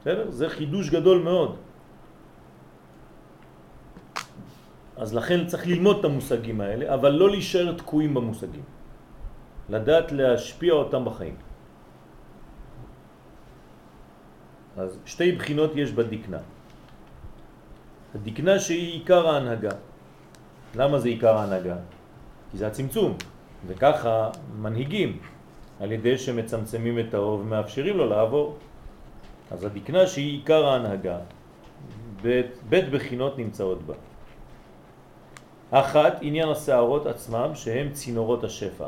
בסדר? 0.00 0.30
זה 0.30 0.48
חידוש 0.48 0.90
גדול 0.90 1.18
מאוד. 1.22 1.56
אז 4.96 5.14
לכן 5.14 5.46
צריך 5.46 5.66
ללמוד 5.66 5.96
את 5.98 6.04
המושגים 6.04 6.60
האלה, 6.60 6.94
אבל 6.94 7.10
לא 7.10 7.30
להישאר 7.30 7.72
תקועים 7.72 8.14
במושגים. 8.14 8.66
לדעת 9.68 10.12
להשפיע 10.12 10.72
אותם 10.72 11.02
בחיים. 11.04 11.36
אז 14.76 14.98
שתי 15.06 15.32
בחינות 15.32 15.70
יש 15.74 15.92
בדקנה. 15.92 16.38
הדקנה 18.14 18.58
שהיא 18.58 18.92
עיקר 18.92 19.28
ההנהגה. 19.28 19.74
למה 20.74 20.98
זה 20.98 21.08
עיקר 21.08 21.36
ההנהגה? 21.36 21.76
כי 22.50 22.58
זה 22.58 22.66
הצמצום, 22.66 23.16
וככה 23.66 24.30
מנהיגים 24.58 25.18
על 25.80 25.92
ידי 25.92 26.18
שמצמצמים 26.18 26.98
את 26.98 27.14
האור 27.14 27.40
ומאפשרים 27.40 27.96
לו 27.96 28.06
לעבור. 28.08 28.56
אז 29.50 29.64
הדקנה 29.64 30.06
שהיא 30.06 30.32
עיקר 30.38 30.66
ההנהגה, 30.66 31.18
בית, 32.22 32.46
בית 32.68 32.90
בחינות 32.90 33.38
נמצאות 33.38 33.82
בה. 33.82 33.94
אחת, 35.70 36.18
עניין 36.20 36.48
השערות 36.48 37.06
עצמם 37.06 37.50
שהם 37.54 37.92
צינורות 37.92 38.44
השפע. 38.44 38.86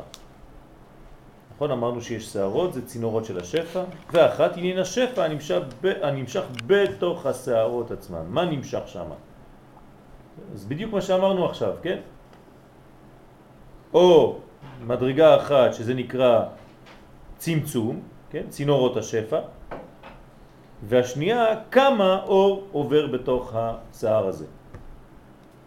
נכון, 1.57 1.71
אמרנו 1.71 2.01
שיש 2.01 2.33
שערות, 2.33 2.73
זה 2.73 2.85
צינורות 2.85 3.25
של 3.25 3.39
השפע, 3.39 3.83
ואחת, 4.11 4.57
עניין 4.57 4.77
השפע 4.77 5.25
הנמשך, 5.25 5.59
ב, 5.81 5.87
הנמשך 6.01 6.43
בתוך 6.67 7.25
השערות 7.25 7.91
עצמם. 7.91 8.25
מה 8.29 8.45
נמשך 8.45 8.81
שם? 8.85 9.09
אז 10.53 10.65
בדיוק 10.65 10.93
מה 10.93 11.01
שאמרנו 11.01 11.45
עכשיו, 11.45 11.73
כן? 11.81 11.99
או 13.93 14.37
מדרגה 14.85 15.37
אחת 15.37 15.73
שזה 15.73 15.93
נקרא 15.93 16.43
צמצום, 17.37 18.01
כן? 18.29 18.43
צינורות 18.49 18.97
השפע, 18.97 19.39
והשנייה 20.83 21.45
כמה 21.71 22.23
אור 22.23 22.67
עובר 22.71 23.07
בתוך 23.07 23.53
השער 23.55 24.27
הזה. 24.27 24.45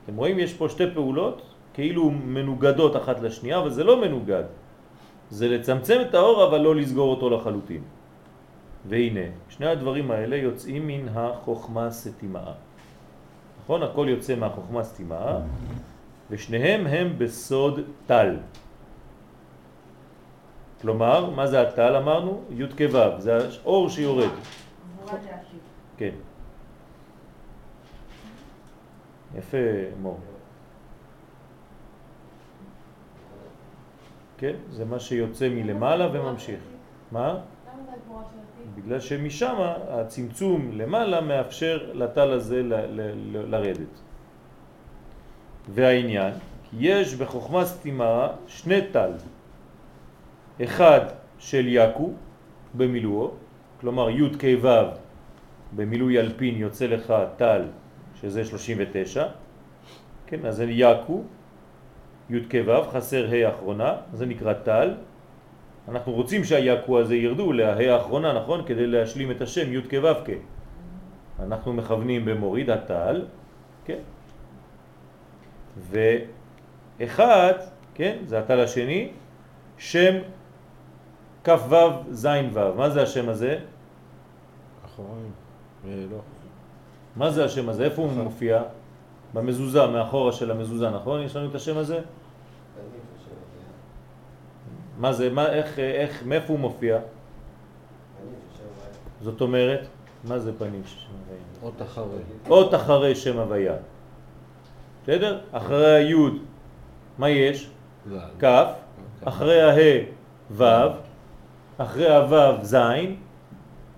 אתם 0.04 0.16
רואים 0.16 0.38
יש 0.38 0.54
פה 0.54 0.68
שתי 0.68 0.84
פעולות 0.94 1.42
כאילו 1.74 2.10
מנוגדות 2.10 2.96
אחת 2.96 3.20
לשנייה, 3.20 3.58
אבל 3.58 3.70
זה 3.70 3.84
לא 3.84 4.00
מנוגד. 4.00 4.59
זה 5.30 5.48
לצמצם 5.48 5.98
את 6.08 6.14
האור 6.14 6.46
אבל 6.48 6.60
לא 6.60 6.76
לסגור 6.76 7.10
אותו 7.10 7.30
לחלוטין. 7.30 7.82
והנה, 8.88 9.26
שני 9.48 9.66
הדברים 9.66 10.10
האלה 10.10 10.36
יוצאים 10.36 10.86
מן 10.86 11.08
החוכמה 11.08 11.90
סתימה. 11.90 12.52
נכון? 13.62 13.82
הכל 13.82 14.06
יוצא 14.10 14.34
מהחוכמה 14.36 14.84
סתימה, 14.84 15.38
ושניהם 16.30 16.86
הם 16.86 17.18
בסוד 17.18 17.80
טל. 18.06 18.36
כלומר, 20.80 21.30
מה 21.30 21.46
זה 21.46 21.60
הטל 21.60 21.96
אמרנו? 21.96 22.42
י' 22.50 22.66
כו', 22.78 23.18
זה 23.18 23.38
האור 23.64 23.88
שיורד. 23.88 24.30
כן. 25.96 26.14
יפה, 29.34 29.58
מור. 30.02 30.29
כן, 34.40 34.56
זה 34.70 34.84
מה 34.84 35.00
שיוצא 35.00 35.48
מלמעלה 35.48 36.08
וממשיך. 36.12 36.60
מה? 37.12 37.40
בגלל 38.74 39.00
שמשם 39.00 39.54
הצמצום 39.88 40.70
למעלה 40.72 41.20
מאפשר 41.20 41.90
לטל 41.94 42.30
הזה 42.32 42.62
לרדת. 43.32 44.00
והעניין, 45.68 46.32
כי 46.64 46.76
יש 46.80 47.14
בחוכמה 47.14 47.64
סתימה 47.64 48.28
שני 48.46 48.80
טל, 48.92 49.12
אחד 50.64 51.00
של 51.38 51.64
יקו 51.68 52.10
במילואו, 52.74 53.30
כלומר 53.80 54.10
י' 54.10 54.38
כ' 54.38 54.44
ו' 54.62 54.68
במילוי 55.76 56.20
אלפין 56.20 56.56
יוצא 56.56 56.86
לך 56.86 57.14
טל 57.36 57.62
שזה 58.20 58.44
39, 58.44 59.26
כן, 60.26 60.46
אז 60.46 60.56
זה 60.56 60.64
יקו, 60.68 61.22
י' 62.30 62.40
כ' 62.50 62.54
ו', 62.66 62.90
חסר 62.90 63.26
ה' 63.30 63.48
אחרונה, 63.48 63.96
זה 64.12 64.26
נקרא 64.26 64.52
טל, 64.52 64.94
אנחנו 65.88 66.12
רוצים 66.12 66.44
שהיקו 66.44 67.00
הזה 67.00 67.16
ירדו 67.16 67.52
לה' 67.52 67.94
האחרונה, 67.94 68.32
נכון? 68.32 68.62
כדי 68.66 68.86
להשלים 68.86 69.30
את 69.30 69.40
השם 69.40 69.72
י' 69.72 69.82
כ' 69.82 69.94
ו' 70.02 70.24
כ'. 70.24 70.30
אנחנו 71.42 71.72
מכוונים 71.72 72.24
במוריד 72.24 72.70
הטל, 72.70 73.24
כן? 73.84 73.98
ואחד, 75.90 77.52
כן, 77.94 78.16
זה 78.26 78.38
הטל 78.38 78.60
השני, 78.60 79.08
שם 79.78 80.14
כ' 81.44 81.48
ו' 81.48 81.74
ז' 82.10 82.28
ו'. 82.52 82.74
מה 82.76 82.90
זה 82.90 83.02
השם 83.02 83.28
הזה? 83.28 83.58
אחרונים. 84.84 85.32
אה, 85.84 86.04
לא. 86.10 86.18
מה 87.16 87.30
זה 87.30 87.44
השם 87.44 87.68
הזה? 87.68 87.84
איפה 87.84 88.02
הוא 88.02 88.12
מופיע? 88.12 88.62
במזוזה, 89.34 89.86
מאחורה 89.86 90.32
של 90.32 90.50
המזוזה, 90.50 90.90
נכון? 90.90 91.22
יש 91.22 91.36
לנו 91.36 91.50
את 91.50 91.54
השם 91.54 91.78
הזה? 91.78 92.00
מה 95.00 95.12
זה? 95.12 95.30
מה, 95.30 95.52
איך, 95.52 95.78
איך, 95.78 96.22
מאיפה 96.26 96.52
הוא 96.52 96.60
מופיע? 96.60 96.98
זאת 99.20 99.40
אומרת, 99.40 99.86
מה 100.24 100.38
זה 100.38 100.58
פנים 100.58 100.82
של 100.84 100.96
שם 101.00 101.12
הוויה? 101.12 101.42
אות 101.62 101.82
אחרי. 101.82 102.04
אות 102.50 102.74
אחרי 102.74 103.14
שם 103.14 103.38
הוויה. 103.38 103.74
בסדר? 105.02 105.40
אחרי 105.52 105.94
היוד, 105.94 106.34
מה 107.18 107.28
יש? 107.28 107.70
ז"ל. 108.08 108.18
כ', 108.40 108.44
אחרי 109.24 109.62
הה, 109.62 110.04
ו', 110.50 110.64
אחרי 111.78 112.16
הו', 112.16 112.64
ז', 112.64 112.76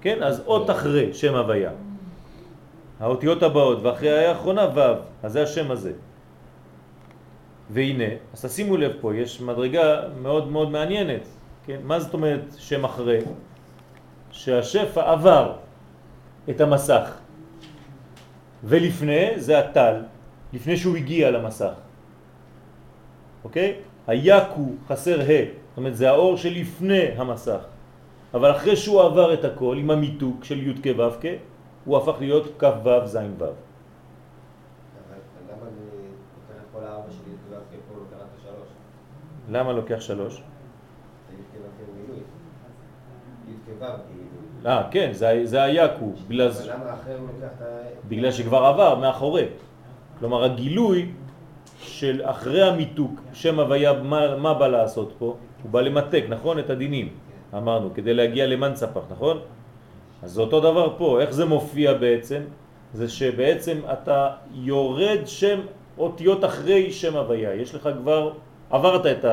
כן? 0.01 0.23
אז 0.23 0.43
אות 0.47 0.71
אחרי 0.71 1.15
שם 1.15 1.35
הוויה. 1.35 1.71
האותיות 3.01 3.43
הבאות, 3.43 3.79
ואחרי 3.83 4.11
הה 4.11 4.29
האחרונה 4.29 4.67
ו', 4.75 4.81
אז 5.23 5.33
זה 5.33 5.43
השם 5.43 5.71
הזה. 5.71 5.93
והנה, 7.73 8.05
אז 8.33 8.45
תשימו 8.45 8.77
לב 8.77 8.93
פה, 9.01 9.17
יש 9.17 9.41
מדרגה 9.41 10.01
מאוד 10.23 10.49
מאוד 10.49 10.71
מעניינת, 10.71 11.27
כן? 11.67 11.79
מה 11.85 12.01
זאת 12.01 12.15
אומרת 12.15 12.55
שם 12.59 12.85
אחרי? 12.85 13.19
שהשפע 14.31 15.11
עבר 15.13 15.57
את 16.51 16.61
המסך, 16.61 17.19
ולפני 18.65 19.31
זה 19.37 19.59
הטל, 19.59 20.03
לפני 20.53 20.77
שהוא 20.77 20.97
הגיע 20.97 21.31
למסך. 21.31 21.75
אוקיי? 23.45 23.75
היקו 24.07 24.67
חסר 24.89 25.21
ה, 25.21 25.25
זאת 25.25 25.77
אומרת 25.77 25.97
זה 25.97 26.11
האור 26.11 26.37
שלפני 26.37 27.05
המסך. 27.17 27.65
אבל 28.35 28.51
אחרי 28.51 28.77
שהוא 28.77 29.03
עבר 29.03 29.35
את 29.35 29.45
הכל 29.45 29.77
עם 29.79 29.91
המיתוק 29.91 30.45
של 30.45 30.69
י' 30.69 30.75
כ' 30.83 30.99
ו' 30.99 31.21
כ', 31.21 31.27
הוא 31.85 31.97
הפך 31.97 32.17
להיות 32.21 32.47
כ' 32.59 32.65
ו' 32.85 33.07
ז' 33.07 33.17
ו'. 33.17 33.45
אבל 33.45 33.53
למה 35.49 35.65
אני 35.69 35.85
לוקח 36.37 36.63
את 36.63 36.69
כל 36.73 36.85
הארבע 36.85 37.11
שלי 37.11 37.33
את 37.35 37.53
ו' 37.53 37.55
פה 37.89 37.95
לא 37.99 38.05
קראת 38.11 38.29
שלוש? 38.43 38.69
למה 39.51 39.73
לוקח 39.73 40.01
שלוש? 40.01 40.43
אה, 44.67 44.83
כן, 44.91 45.13
זה, 45.13 45.41
זה 45.45 45.63
היקו, 45.63 46.13
בגלל. 46.29 46.51
בגלל 48.09 48.31
שכבר 48.33 48.65
עבר 48.65 48.99
מאחורי. 48.99 49.47
כלומר 50.19 50.45
הגילוי 50.45 51.13
של 51.81 52.21
אחרי 52.25 52.63
המיתוק, 52.63 53.21
שם 53.33 53.61
הוויה, 53.61 53.93
מה, 53.93 54.37
מה 54.37 54.55
בא 54.55 54.67
לעשות 54.69 55.13
פה? 55.19 55.37
הוא 55.63 55.71
בא 55.71 55.81
למתק, 55.81 56.25
נכון? 56.29 56.59
את 56.59 56.71
הדינים, 56.71 57.09
אמרנו, 57.55 57.95
כדי 57.95 58.15
להגיע 58.15 58.47
למנצפח, 58.47 59.03
נכון? 59.11 59.39
אז 60.23 60.31
זה 60.31 60.41
אותו 60.41 60.61
דבר 60.61 60.95
פה, 60.99 61.21
איך 61.21 61.31
זה 61.31 61.45
מופיע 61.45 61.95
בעצם? 61.95 62.43
זה 62.95 63.09
שבעצם 63.09 63.79
אתה 63.93 64.31
יורד 64.55 65.21
שם 65.27 65.61
אותיות 65.99 66.45
אחרי 66.45 66.93
שם 66.93 67.17
הוויה, 67.17 67.55
יש 67.55 67.75
לך 67.75 67.89
כבר, 67.99 68.33
עברת 68.73 69.07
את 69.07 69.25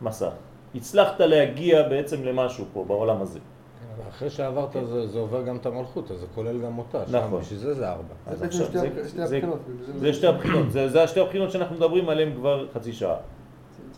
המסך, 0.00 0.30
הצלחת 0.74 1.20
להגיע 1.20 1.88
בעצם 1.88 2.24
למשהו 2.24 2.64
פה 2.72 2.84
בעולם 2.88 3.22
הזה. 3.22 3.38
כן, 3.38 4.02
אחרי 4.08 4.30
שעברת 4.30 4.68
זה, 4.86 5.06
זה 5.06 5.18
עובר 5.18 5.42
גם 5.42 5.56
את 5.56 5.66
המלכות, 5.66 6.10
אז 6.10 6.20
זה 6.20 6.26
כולל 6.34 6.62
גם 6.62 6.78
אותה. 6.78 7.06
שם, 7.06 7.16
נכון. 7.16 7.40
בשביל 7.40 7.58
זה 7.58 7.74
זה 7.74 7.88
ארבע. 7.88 8.14
זה 8.30 8.36
בעצם 8.46 8.52
שתי 8.64 8.78
זה- 8.78 9.08
שתי 9.08 9.26
זה- 9.26 9.36
הבחינות. 9.36 9.58
זה 9.98 10.12
שתי 10.12 10.26
הבחינות, 10.26 10.70
זה, 10.70 10.88
זה 10.88 11.02
השתי 11.02 11.20
הבחינות 11.20 11.50
שאנחנו 11.52 11.76
מדברים 11.76 12.08
עליהן 12.08 12.34
כבר 12.34 12.66
חצי 12.74 12.92
שעה. 12.92 13.16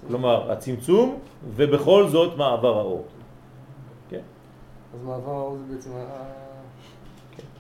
כלומר, 0.08 0.52
הצמצום, 0.52 1.18
ובכל 1.56 2.08
זאת 2.08 2.36
מעבר 2.36 2.78
האור. 2.78 3.04
כן, 4.10 4.20
אז 4.94 5.04
מעבר 5.04 5.30
האור 5.30 5.56
זה 5.56 5.74
בעצם 5.74 5.90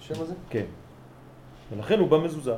השם 0.00 0.22
הזה? 0.22 0.34
כן. 0.50 0.64
ולכן 1.72 1.98
הוא 1.98 2.08
במזוזה. 2.08 2.54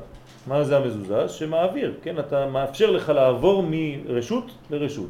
מה 0.46 0.64
זה 0.64 0.76
המזוזה? 0.76 1.28
שמעביר, 1.28 1.94
כן? 2.02 2.18
אתה 2.18 2.46
מאפשר 2.46 2.90
לך 2.90 3.08
לעבור 3.08 3.64
מרשות 3.70 4.44
לרשות. 4.70 5.08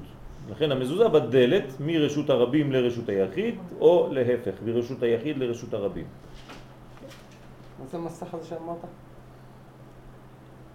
לכן 0.50 0.72
המזוזה 0.72 1.08
בדלת 1.08 1.64
מרשות 1.80 2.30
הרבים 2.30 2.72
לרשות 2.72 3.08
היחיד, 3.08 3.54
או 3.80 4.08
להפך, 4.12 4.52
מרשות 4.66 5.02
היחיד 5.02 5.38
לרשות 5.38 5.74
הרבים. 5.74 6.04
מה 7.80 7.86
זה 7.90 7.96
המסך 7.96 8.34
הזה 8.34 8.46
שאמרת? 8.46 8.76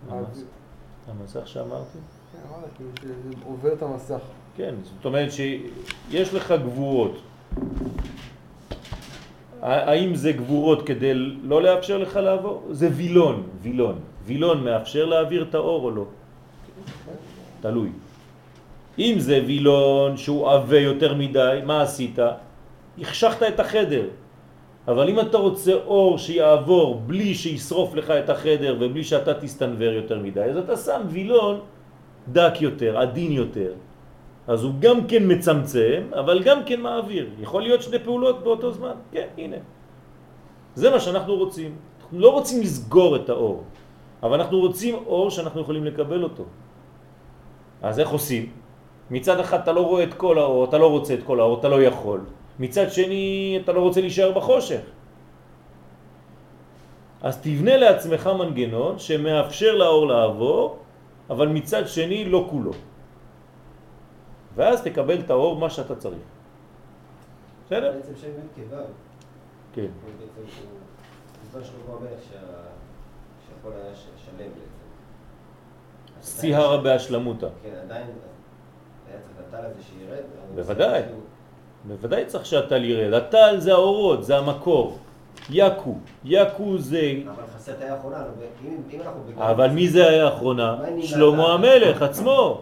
המס- 0.10 0.44
המסך 1.08 1.48
שאמרתי? 1.48 1.98
כן, 2.34 2.40
אמרת, 2.50 2.70
כאילו 3.00 3.14
עובר 3.46 3.74
את 3.74 3.82
המסך. 3.82 4.20
כן, 4.58 4.76
זאת 4.84 5.06
אומרת 5.06 5.32
שיש 5.32 6.34
לך 6.34 6.52
גבורות. 6.64 7.22
האם 9.62 10.16
זה 10.16 10.32
גבורות 10.32 10.88
כדי 10.88 11.14
לא 11.44 11.62
לאפשר 11.64 11.98
לך 11.98 12.16
לעבור? 12.16 12.68
זה 12.72 12.90
וילון, 12.94 13.44
וילון. 13.62 14.00
וילון 14.28 14.64
מאפשר 14.64 15.06
להעביר 15.06 15.46
את 15.50 15.56
האור 15.56 15.84
או 15.84 15.92
לא? 15.92 16.06
תלוי. 17.62 17.90
אם 19.00 19.16
זה 19.18 19.42
וילון 19.48 20.18
שהוא 20.18 20.50
עבה 20.50 20.80
יותר 20.80 21.14
מדי, 21.14 21.60
מה 21.66 21.82
עשית? 21.82 22.20
החשכת 23.00 23.44
את 23.48 23.60
החדר. 23.60 24.06
אבל 24.88 25.10
אם 25.10 25.20
אתה 25.20 25.38
רוצה 25.38 25.74
אור 25.74 26.18
שיעבור 26.18 27.02
בלי 27.08 27.36
שישרוף 27.36 27.96
לך 27.96 28.12
את 28.12 28.30
החדר 28.30 28.76
ובלי 28.80 29.04
שאתה 29.04 29.34
תסתנבר 29.34 29.94
יותר 29.94 30.20
מדי, 30.20 30.44
אז 30.44 30.58
אתה 30.58 30.78
שם 30.78 31.02
וילון 31.08 31.60
דק 32.32 32.54
יותר, 32.60 32.98
עדין 32.98 33.32
יותר. 33.32 33.72
אז 34.48 34.64
הוא 34.64 34.74
גם 34.80 35.08
כן 35.08 35.24
מצמצם, 35.28 36.02
אבל 36.16 36.44
גם 36.44 36.64
כן 36.66 36.80
מעביר. 36.82 37.28
יכול 37.40 37.62
להיות 37.62 37.82
שני 37.82 38.00
פעולות 38.00 38.44
באותו 38.44 38.72
זמן. 38.72 38.96
כן, 39.12 39.28
הנה. 39.38 39.58
זה 40.76 40.90
מה 40.90 41.00
שאנחנו 41.00 41.36
רוצים. 41.36 41.76
אנחנו 42.02 42.20
לא 42.20 42.30
רוצים 42.30 42.62
לסגור 42.62 43.16
את 43.16 43.30
האור, 43.30 43.64
אבל 44.24 44.42
אנחנו 44.42 44.60
רוצים 44.60 44.96
אור 44.96 45.30
שאנחנו 45.30 45.62
יכולים 45.62 45.84
לקבל 45.86 46.24
אותו. 46.24 46.44
אז 47.82 48.00
איך 48.00 48.10
עושים? 48.10 48.52
מצד 49.12 49.40
אחד 49.40 49.60
אתה 49.60 49.72
לא 49.72 49.82
רואה 49.82 50.04
את 50.04 50.14
כל 50.14 50.40
האור, 50.40 50.66
אתה 50.66 50.78
לא 50.78 50.88
רוצה 50.92 51.14
את 51.14 51.24
כל 51.24 51.40
האור, 51.40 51.60
אתה 51.60 51.68
לא 51.70 51.82
יכול. 51.82 52.22
מצד 52.60 52.92
שני 52.92 53.60
אתה 53.64 53.72
לא 53.72 53.80
רוצה 53.82 54.02
להישאר 54.02 54.32
בחושך. 54.32 54.82
אז 57.22 57.38
תבנה 57.42 57.78
לעצמך 57.78 58.30
מנגנון 58.40 59.00
שמאפשר 59.00 59.76
לאור 59.76 60.08
לעבור, 60.08 60.78
אבל 61.30 61.48
מצד 61.48 61.88
שני 61.88 62.26
לא 62.26 62.48
כולו. 62.50 62.72
ואז 64.56 64.82
תקבל 64.82 65.20
את 65.20 65.30
האור 65.30 65.56
מה 65.56 65.70
שאתה 65.70 65.96
צריך. 65.96 66.28
בסדר? 67.66 67.92
בעצם 67.92 68.14
י' 68.14 68.70
כו' 68.70 68.76
כן. 69.74 69.92
שהכל 73.64 73.76
היה 73.76 73.96
שלם 73.96 74.38
בעצם. 74.38 76.42
שיא 76.42 76.58
הרה 76.58 76.78
בהשלמותה. 76.78 77.48
כן, 77.64 77.70
עדיין 77.84 78.06
היה 79.10 79.20
צריך 79.22 79.34
את 79.40 79.54
הטל 79.54 79.66
הזה 79.66 79.82
שירד. 79.84 80.24
בוודאי. 80.56 81.02
בוודאי 81.86 82.26
צריך 82.26 82.46
שהטל 82.46 82.84
ירד. 82.84 83.14
הטל 83.14 83.56
זה 83.60 83.74
האורות, 83.74 84.24
זה 84.24 84.38
המקור. 84.38 84.98
יקו. 85.50 85.96
יקו 86.26 86.78
זה... 86.78 87.14
אבל 87.26 87.44
חסר 87.56 87.72
את 87.72 87.82
האחרונה, 87.82 88.24
נו, 88.64 88.70
אם 88.92 89.02
אנחנו... 89.02 89.22
אבל 89.38 89.70
מי 89.70 89.90
זה 89.90 90.10
היה 90.10 90.26
האחרונה? 90.26 90.78
שלמה 91.02 91.54
המלך 91.54 92.02
עצמו. 92.02 92.62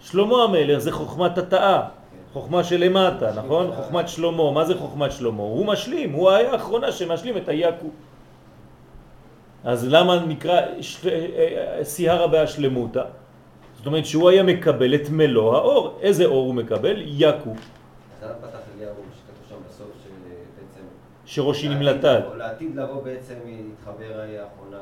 שלמה 0.00 0.44
המלך 0.44 0.78
זה 0.78 0.92
חוכמת 0.92 1.38
התאה. 1.38 1.88
חוכמה 2.32 2.64
שלמטה, 2.64 3.32
נכון? 3.32 3.70
חוכמת 3.76 4.08
שלמה. 4.08 4.50
מה 4.50 4.64
זה 4.64 4.78
חוכמת 4.78 5.12
שלמה? 5.12 5.42
הוא 5.42 5.66
משלים, 5.66 6.12
הוא 6.12 6.30
היה 6.30 6.52
האחרונה 6.52 6.92
שמשלים 6.92 7.36
את 7.36 7.48
היקו. 7.48 7.86
אז 9.64 9.88
למה 9.88 10.24
נקרא 10.26 10.60
של- 10.80 11.08
אה, 11.08 11.26
אה, 11.78 11.84
סיהרה 11.84 12.26
בהשלמותה? 12.26 13.02
זאת 13.76 13.86
אומרת 13.86 14.06
שהוא 14.06 14.30
היה 14.30 14.42
מקבל 14.42 14.94
את 14.94 15.10
מלוא 15.10 15.56
האור. 15.56 15.98
איזה 16.00 16.24
אור 16.24 16.46
הוא 16.46 16.54
מקבל? 16.54 17.02
יקו, 17.06 17.50
אז 17.50 17.54
למה 18.22 18.32
פתח 18.34 18.58
אליהו 18.76 18.92
שכתוב 18.94 19.48
שם 19.48 19.54
בסוף 19.68 19.86
של 20.04 20.10
אה, 20.26 20.34
בעצם... 20.56 20.80
שראשי 21.26 21.68
נמלטה. 21.68 22.18
לעתיד 22.36 22.76
לבוא 22.76 23.02
בעצם 23.02 23.34
ההיא 24.18 24.38
האחרונה. 24.40 24.78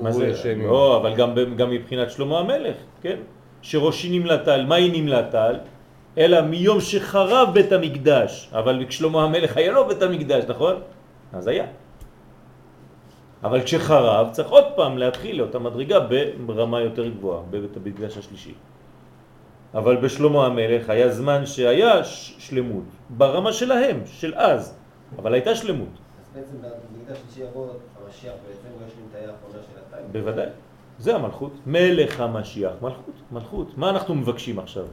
מה 0.00 0.12
זה 0.12 0.30
השם? 0.30 0.60
לא, 0.62 0.96
אבל 0.96 1.14
גם, 1.14 1.34
מבחינת 1.70 2.10
שלמה 2.10 2.38
המלך, 2.38 2.76
כן? 3.02 3.16
שראשי 3.62 4.18
נמלטל, 4.18 4.64
מה 4.66 4.74
היא 4.74 5.02
נמלטל? 5.02 5.56
אלא 6.18 6.40
מיום 6.40 6.80
שחרב 6.80 7.48
בית 7.54 7.72
המקדש. 7.72 8.50
אבל 8.52 8.84
כשלמה 8.88 9.24
המלך 9.24 9.56
היה 9.56 9.72
לו 9.72 9.88
בית 9.88 10.02
המקדש, 10.02 10.44
נכון? 10.48 10.74
אז 11.32 11.46
היה. 11.46 11.64
אבל 13.42 13.62
כשחרב 13.62 14.28
צריך 14.32 14.48
עוד 14.48 14.64
פעם 14.76 14.98
להתחיל 14.98 15.38
לאותה 15.38 15.58
מדרגה 15.58 15.98
ברמה 16.46 16.80
יותר 16.80 17.08
גבוהה, 17.08 17.42
בבית 17.50 17.76
המקדש 17.76 18.18
השלישי. 18.18 18.54
אבל 19.74 19.96
בשלמה 19.96 20.46
המלך 20.46 20.90
היה 20.90 21.08
זמן 21.08 21.46
שהיה 21.46 22.04
שלמות, 22.04 22.84
ברמה 23.10 23.52
שלהם, 23.52 24.00
של 24.06 24.34
אז, 24.34 24.74
אבל 25.18 25.34
הייתה 25.34 25.54
שלמות. 25.54 25.88
אז 25.88 26.28
בעצם 26.34 26.56
במקדש 26.56 27.18
שלישי 27.18 27.50
יבוא 27.50 27.66
המשיח 28.06 28.32
בעצם, 28.48 28.68
הוא 28.78 28.86
ישלים 28.88 29.06
את 29.10 29.14
ההיא 29.14 29.26
האחרונה 29.26 29.58
של 29.72 29.80
הטיים. 29.86 30.12
בוודאי. 30.12 30.46
זה 30.98 31.14
המלכות. 31.14 31.52
מלך 31.66 32.20
המשיח. 32.20 32.72
מלכות, 32.82 33.14
מלכות. 33.32 33.78
מה 33.78 33.90
אנחנו 33.90 34.14
מבקשים 34.14 34.58
עכשיו? 34.58 34.84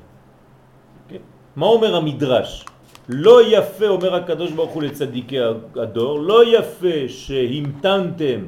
כן? 1.09 1.21
מה 1.55 1.65
אומר 1.65 1.95
המדרש? 1.95 2.65
לא 3.09 3.39
יפה, 3.47 3.87
אומר 3.87 4.15
הקדוש 4.15 4.51
ברוך 4.51 4.71
הוא 4.71 4.83
לצדיקי 4.83 5.37
הדור, 5.75 6.19
לא 6.19 6.57
יפה 6.57 7.07
שהמתנתם 7.07 8.39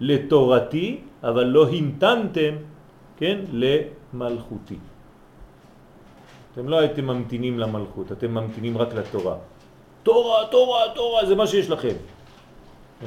לתורתי, 0.00 1.00
אבל 1.22 1.44
לא 1.44 1.68
המתנתם, 1.68 2.54
כן, 3.16 3.38
למלכותי. 3.52 4.78
אתם 6.52 6.68
לא 6.68 6.78
הייתם 6.78 7.04
ממתינים 7.06 7.58
למלכות, 7.58 8.12
אתם 8.12 8.34
ממתינים 8.34 8.78
רק 8.78 8.94
לתורה. 8.94 9.36
תורה, 10.02 10.46
תורה, 10.50 10.82
תורה, 10.94 11.26
זה 11.26 11.34
מה 11.34 11.46
שיש 11.46 11.70
לכם. 11.70 11.94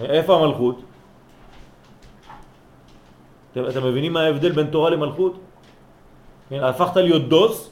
איפה 0.04 0.36
המלכות? 0.36 0.82
אתם, 3.52 3.68
אתם 3.68 3.84
מבינים 3.88 4.14
מה 4.14 4.22
ההבדל 4.22 4.52
בין 4.52 4.68
תורה 4.68 4.90
למלכות? 4.90 5.40
כן, 6.50 6.64
הפכת 6.64 6.96
להיות 6.96 7.28
דוס 7.30 7.70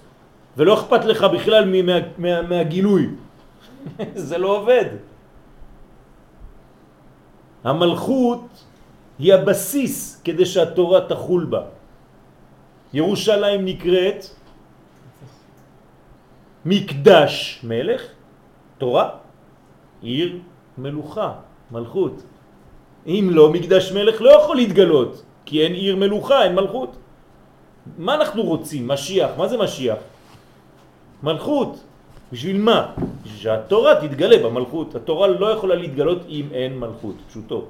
ולא 0.57 0.73
אכפת 0.73 1.05
לך 1.05 1.23
בכלל 1.23 1.63
מה, 1.65 1.93
מה, 2.17 2.41
מהגילוי. 2.41 3.28
זה 4.29 4.37
לא 4.37 4.57
עובד. 4.57 4.85
המלכות 7.63 8.45
היא 9.19 9.33
הבסיס 9.33 10.21
כדי 10.23 10.45
שהתורה 10.45 11.07
תחול 11.07 11.45
בה. 11.45 11.61
ירושלים 12.93 13.65
נקראת 13.65 14.25
מקדש 16.65 17.59
מלך, 17.63 18.01
תורה, 18.77 19.09
עיר 20.01 20.39
מלוכה, 20.77 21.33
מלכות. 21.71 22.15
אם 23.07 23.29
לא, 23.31 23.51
מקדש 23.51 23.91
מלך 23.91 24.21
לא 24.21 24.29
יכול 24.29 24.55
להתגלות, 24.55 25.23
כי 25.45 25.63
אין 25.63 25.73
עיר 25.73 25.95
מלוכה, 25.95 26.43
אין 26.43 26.55
מלכות. 26.55 26.91
מה 27.97 28.15
אנחנו 28.15 28.43
רוצים? 28.43 28.87
משיח. 28.87 29.29
מה 29.37 29.47
זה 29.47 29.57
משיח? 29.57 29.97
מלכות. 31.23 31.83
בשביל 32.31 32.61
מה? 32.61 32.93
בשביל 33.23 33.39
שהתורה 33.39 34.01
תתגלה 34.01 34.37
במלכות. 34.43 34.95
התורה 34.95 35.27
לא 35.27 35.47
יכולה 35.57 35.75
להתגלות 35.75 36.21
אם 36.29 36.45
אין 36.51 36.79
מלכות, 36.79 37.15
פשוטו. 37.27 37.65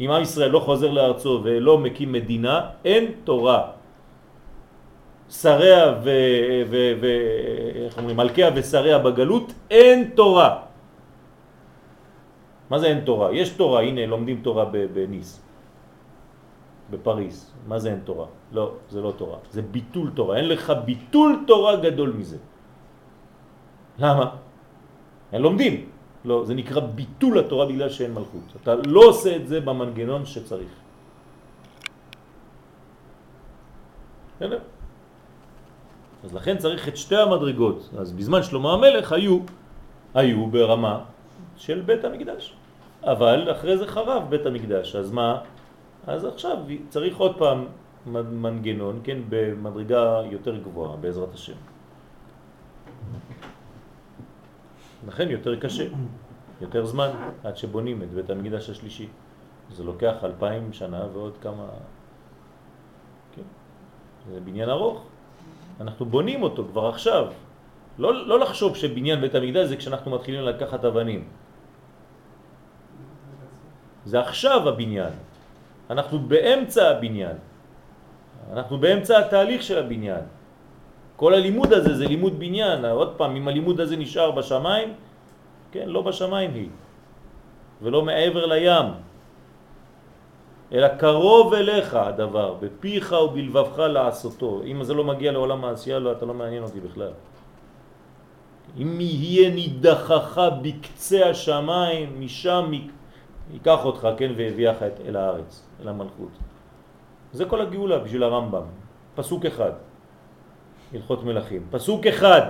אם 0.00 0.10
עם 0.10 0.22
ישראל 0.22 0.50
לא 0.50 0.60
חוזר 0.60 0.90
לארצו 0.90 1.40
ולא 1.44 1.78
מקים 1.78 2.12
מדינה, 2.12 2.60
אין 2.84 3.04
תורה. 3.24 3.60
שריה 5.30 6.00
ו... 6.04 6.08
ו... 6.70 6.74
ו... 7.00 7.04
איך 7.84 7.98
אומרים? 7.98 8.16
מלכיה 8.16 8.50
ושריה 8.54 8.98
בגלות, 8.98 9.52
אין 9.70 10.10
תורה. 10.14 10.50
מה 12.70 12.78
זה 12.78 12.86
אין 12.86 13.00
תורה? 13.04 13.32
יש 13.32 13.48
תורה, 13.60 13.80
הנה 13.82 14.06
לומדים 14.06 14.40
תורה 14.40 14.64
בניס, 14.72 15.40
בפריס. 16.90 17.52
מה 17.68 17.78
זה 17.78 17.90
אין 17.90 18.00
תורה? 18.04 18.26
לא, 18.52 18.64
זה 18.88 19.00
לא 19.00 19.12
תורה, 19.16 19.38
זה 19.50 19.62
ביטול 19.62 20.10
תורה. 20.16 20.36
אין 20.36 20.48
לך 20.48 20.72
ביטול 20.84 21.44
תורה 21.46 21.76
גדול 21.76 22.12
מזה. 22.16 22.36
למה? 23.98 24.26
הם 25.32 25.42
לומדים. 25.42 25.74
לא, 26.24 26.44
זה 26.44 26.54
נקרא 26.54 26.80
ביטול 26.80 27.38
התורה 27.38 27.66
בגלל 27.66 27.90
שאין 27.90 28.14
מלכות. 28.14 28.46
אתה 28.62 28.74
לא 28.86 29.00
עושה 29.04 29.36
את 29.36 29.48
זה 29.48 29.60
במנגנון 29.60 30.26
שצריך. 30.26 30.72
בסדר? 34.36 34.58
אז 36.24 36.34
לכן 36.34 36.58
צריך 36.58 36.88
את 36.88 36.96
שתי 36.96 37.16
המדרגות. 37.16 37.90
אז 37.98 38.12
בזמן 38.12 38.42
שלמה 38.42 38.72
המלך 38.72 39.12
היו, 39.12 39.38
היו 40.14 40.46
ברמה 40.46 40.94
של 41.56 41.80
בית 41.80 42.04
המקדש. 42.04 42.54
אבל 43.02 43.50
אחרי 43.52 43.78
זה 43.78 43.86
חרב 43.86 44.22
בית 44.30 44.46
המקדש, 44.46 44.96
אז 44.96 45.10
מה? 45.10 45.42
אז 46.06 46.24
עכשיו 46.24 46.56
צריך 46.88 47.16
עוד 47.18 47.38
פעם 47.38 47.66
מנגנון, 48.06 49.00
כן, 49.04 49.18
במדרגה 49.28 50.22
יותר 50.30 50.56
גבוהה, 50.56 50.96
בעזרת 50.96 51.34
השם. 51.34 51.58
לכן 55.08 55.30
יותר 55.30 55.60
קשה, 55.60 55.84
יותר 56.60 56.86
זמן, 56.86 57.10
עד 57.44 57.56
שבונים 57.56 58.02
את 58.02 58.10
בית 58.10 58.30
המקדש 58.30 58.70
השלישי. 58.70 59.08
זה 59.72 59.84
לוקח 59.84 60.24
אלפיים 60.24 60.72
שנה 60.72 61.06
ועוד 61.12 61.36
כמה... 61.42 61.66
כן, 63.36 63.42
זה 64.32 64.40
בניין 64.40 64.68
ארוך. 64.68 65.04
אנחנו 65.80 66.06
בונים 66.06 66.42
אותו 66.42 66.64
כבר 66.64 66.88
עכשיו. 66.88 67.32
לא, 67.98 68.26
לא 68.26 68.40
לחשוב 68.40 68.76
שבניין 68.76 69.20
בית 69.20 69.34
המקדש 69.34 69.68
זה 69.68 69.76
כשאנחנו 69.76 70.10
מתחילים 70.10 70.42
לקחת 70.42 70.84
אבנים. 70.84 71.28
זה 74.04 74.20
עכשיו 74.20 74.68
הבניין. 74.68 75.12
אנחנו 75.90 76.18
באמצע 76.18 76.90
הבניין. 76.90 77.36
אנחנו 78.52 78.78
באמצע 78.78 79.18
התהליך 79.18 79.62
של 79.62 79.78
הבניין. 79.78 80.24
כל 81.16 81.34
הלימוד 81.34 81.72
הזה 81.72 81.94
זה 81.94 82.06
לימוד 82.06 82.38
בניין. 82.38 82.84
עוד 82.84 83.14
פעם, 83.16 83.36
אם 83.36 83.48
הלימוד 83.48 83.80
הזה 83.80 83.96
נשאר 83.96 84.30
בשמיים, 84.30 84.94
כן, 85.72 85.88
לא 85.88 86.02
בשמיים 86.02 86.54
היא. 86.54 86.68
ולא 87.82 88.02
מעבר 88.02 88.46
לים. 88.46 88.86
אלא 90.72 90.88
קרוב 90.88 91.54
אליך 91.54 91.94
הדבר, 91.94 92.54
בפיך 92.60 93.12
ובלבבך 93.12 93.78
לעשותו. 93.78 94.62
אם 94.66 94.84
זה 94.84 94.94
לא 94.94 95.04
מגיע 95.04 95.32
לעולם 95.32 95.64
העשייה, 95.64 95.98
לא, 95.98 96.12
אתה 96.12 96.26
לא 96.26 96.34
מעניין 96.34 96.62
אותי 96.62 96.80
בכלל. 96.80 97.12
אם 98.78 99.00
יהיה 99.00 99.50
נידחך 99.50 100.40
בקצה 100.62 101.30
השמיים, 101.30 102.20
משם 102.20 102.72
ייקח 103.52 103.84
אותך, 103.84 104.08
כן, 104.16 104.32
והביאך 104.36 104.76
אל 105.06 105.16
הארץ, 105.16 105.66
אל 105.82 105.88
המלכות. 105.88 106.32
זה 107.32 107.44
כל 107.44 107.60
הגאולה 107.60 107.98
בשביל 107.98 108.22
הרמב"ם. 108.22 108.64
פסוק 109.14 109.46
אחד, 109.46 109.72
הלכות 110.94 111.24
מלכים. 111.24 111.62
פסוק 111.70 112.06
אחד 112.06 112.40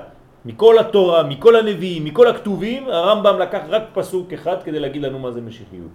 מכל 0.45 0.78
התורה, 0.78 1.22
מכל 1.22 1.57
הנביאים, 1.57 2.05
מכל 2.05 2.26
הכתובים, 2.26 2.88
הרמב"ם 2.88 3.38
לקח 3.38 3.62
רק 3.68 3.82
פסוק 3.95 4.32
אחד 4.32 4.62
כדי 4.62 4.80
להגיד 4.80 5.03
לנו 5.03 5.18
מה 5.18 5.30
זה 5.30 5.40
משיחיות. 5.40 5.95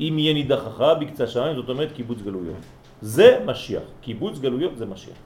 אם 0.00 0.14
יהיה 0.18 0.34
נידחך 0.34 0.78
בקצה 1.00 1.24
השמיים, 1.24 1.56
זאת 1.56 1.68
אומרת 1.68 1.92
קיבוץ 1.92 2.18
גלויות. 2.22 2.62
זה 3.00 3.42
משיח. 3.46 3.82
קיבוץ 4.00 4.38
גלויות 4.38 4.76
זה 4.76 4.86
משיח. 4.86 5.18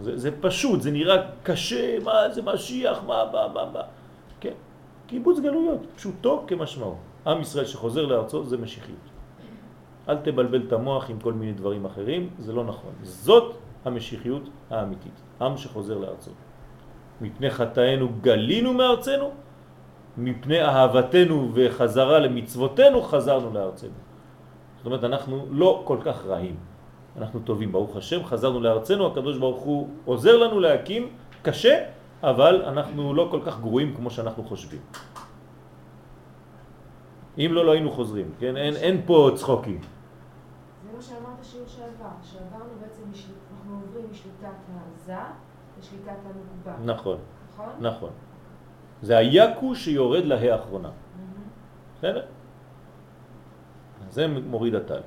זה, 0.00 0.16
זה 0.16 0.30
פשוט, 0.40 0.80
זה 0.80 0.90
נראה 0.90 1.16
קשה, 1.42 1.98
מה 2.04 2.30
זה 2.30 2.42
משיח, 2.42 3.02
מה, 3.06 3.24
מה, 3.32 3.48
מה, 3.54 3.64
מה. 3.72 3.82
כן, 4.40 4.56
קיבוץ 5.06 5.38
גלויות, 5.38 5.80
פשוטו 5.96 6.44
כמשמעו. 6.46 6.96
עם 7.26 7.40
ישראל 7.40 7.64
שחוזר 7.64 8.06
לארצו 8.06 8.44
זה 8.44 8.56
משיחיות. 8.56 9.09
אל 10.10 10.16
תבלבל 10.16 10.62
את 10.66 10.72
המוח 10.72 11.10
עם 11.10 11.20
כל 11.20 11.32
מיני 11.32 11.52
דברים 11.52 11.84
אחרים, 11.84 12.28
זה 12.38 12.52
לא 12.52 12.64
נכון. 12.64 12.90
זאת 13.02 13.54
המשיחיות 13.84 14.42
האמיתית, 14.70 15.20
עם 15.40 15.56
שחוזר 15.56 15.98
לארצו. 15.98 16.30
מפני 17.20 17.50
חטאינו 17.50 18.08
גלינו 18.20 18.72
מארצנו, 18.72 19.30
מפני 20.16 20.62
אהבתנו 20.62 21.50
וחזרה 21.54 22.18
למצוותינו 22.18 23.02
חזרנו 23.02 23.52
לארצנו. 23.54 23.98
זאת 24.76 24.86
אומרת, 24.86 25.04
אנחנו 25.04 25.46
לא 25.50 25.82
כל 25.84 25.98
כך 26.04 26.26
רעים. 26.26 26.56
אנחנו 27.16 27.40
טובים, 27.40 27.72
ברוך 27.72 27.96
השם, 27.96 28.24
חזרנו 28.24 28.60
לארצנו, 28.60 29.06
הקדוש 29.06 29.38
ברוך 29.38 29.60
הוא 29.60 29.88
עוזר 30.04 30.36
לנו 30.36 30.60
להקים, 30.60 31.08
קשה, 31.42 31.84
אבל 32.22 32.62
אנחנו 32.66 33.14
לא 33.14 33.28
כל 33.30 33.40
כך 33.44 33.60
גרועים 33.60 33.94
כמו 33.96 34.10
שאנחנו 34.10 34.44
חושבים. 34.44 34.80
אם 37.38 37.50
לא, 37.52 37.66
לא 37.66 37.72
היינו 37.72 37.90
חוזרים, 37.90 38.26
כן? 38.38 38.56
אין, 38.56 38.76
אין 38.76 39.00
פה 39.06 39.30
צחוקים. 39.34 39.80
זה 41.42 41.58
מה 41.60 41.66
שאמרת 41.66 41.68
שיעור 41.68 41.68
שעבר, 41.68 42.10
שעברנו 42.22 42.70
בעצם, 42.80 43.02
משל... 43.10 43.32
אנחנו 43.56 43.80
עוברים 43.86 44.04
משליטת 44.10 44.56
העזה 44.74 45.22
לשליטת 45.78 46.18
המקובע. 46.24 46.92
נכון, 46.92 47.18
נכון? 47.52 47.72
נכון. 47.80 48.10
זה 49.02 49.18
היקו 49.18 49.74
שיורד 49.74 50.24
להא 50.24 50.52
האחרונה. 50.52 50.88
מהמם. 50.88 51.48
בסדר? 51.98 52.26
זה 54.10 54.26
מוריד 54.28 54.74
הטל. 54.74 55.00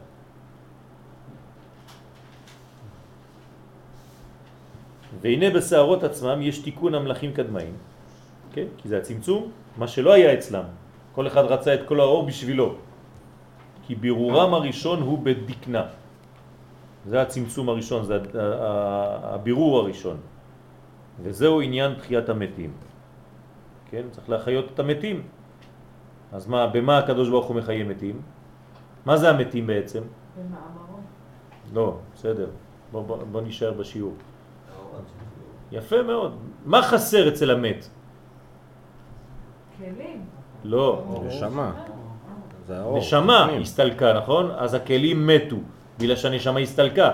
והנה 5.21 5.49
בשערות 5.49 6.03
עצמם 6.03 6.41
יש 6.41 6.59
תיקון 6.59 6.95
המלאכים 6.95 7.33
קדמאים, 7.33 7.77
כן? 8.51 8.65
כי 8.77 8.89
זה 8.89 8.97
הצמצום, 8.97 9.51
מה 9.77 9.87
שלא 9.87 10.13
היה 10.13 10.33
אצלם. 10.33 10.65
כל 11.15 11.27
אחד 11.27 11.41
רצה 11.41 11.73
את 11.73 11.79
כל 11.87 11.99
האור 11.99 12.25
בשבילו. 12.25 12.75
כי 13.85 13.95
בירורם 13.95 14.53
הראשון 14.53 15.01
הוא 15.01 15.19
בדקנה. 15.23 16.02
זה 17.05 17.21
הצמצום 17.21 17.69
הראשון, 17.69 18.05
זה 18.05 18.19
הבירור 19.23 19.79
הראשון. 19.79 20.17
וזהו 21.23 21.61
עניין 21.61 21.93
תחיית 21.93 22.29
המתים. 22.29 22.71
כן? 23.89 24.03
צריך 24.11 24.29
להחיות 24.29 24.65
את 24.73 24.79
המתים. 24.79 25.21
אז 26.31 26.47
מה, 26.47 26.67
במה 26.67 26.97
הקדוש 26.97 27.29
ברוך 27.29 27.45
הוא 27.45 27.55
מחיה 27.55 27.83
מתים? 27.83 28.21
מה 29.05 29.17
זה 29.17 29.29
המתים 29.29 29.67
בעצם? 29.67 30.01
במאמרו. 30.37 30.97
לא, 31.73 31.97
בסדר. 32.15 32.49
בוא, 32.91 33.03
בוא, 33.03 33.17
בוא 33.31 33.41
נשאר 33.41 33.71
בשיעור. 33.71 34.13
יפה 35.71 36.03
מאוד. 36.03 36.37
מה 36.65 36.81
חסר 36.81 37.29
אצל 37.29 37.51
המת? 37.51 37.87
כלים. 39.77 40.25
לא. 40.63 41.03
נשמה. 41.27 41.71
זה 42.67 42.79
האור. 42.79 42.97
נשמה. 42.97 43.51
הסתלקה, 43.61 44.13
נכון? 44.13 44.51
אז 44.51 44.73
הכלים 44.73 45.27
מתו, 45.27 45.57
בגלל 45.99 46.15
שהנשמה 46.15 46.59
הסתלקה. 46.59 47.09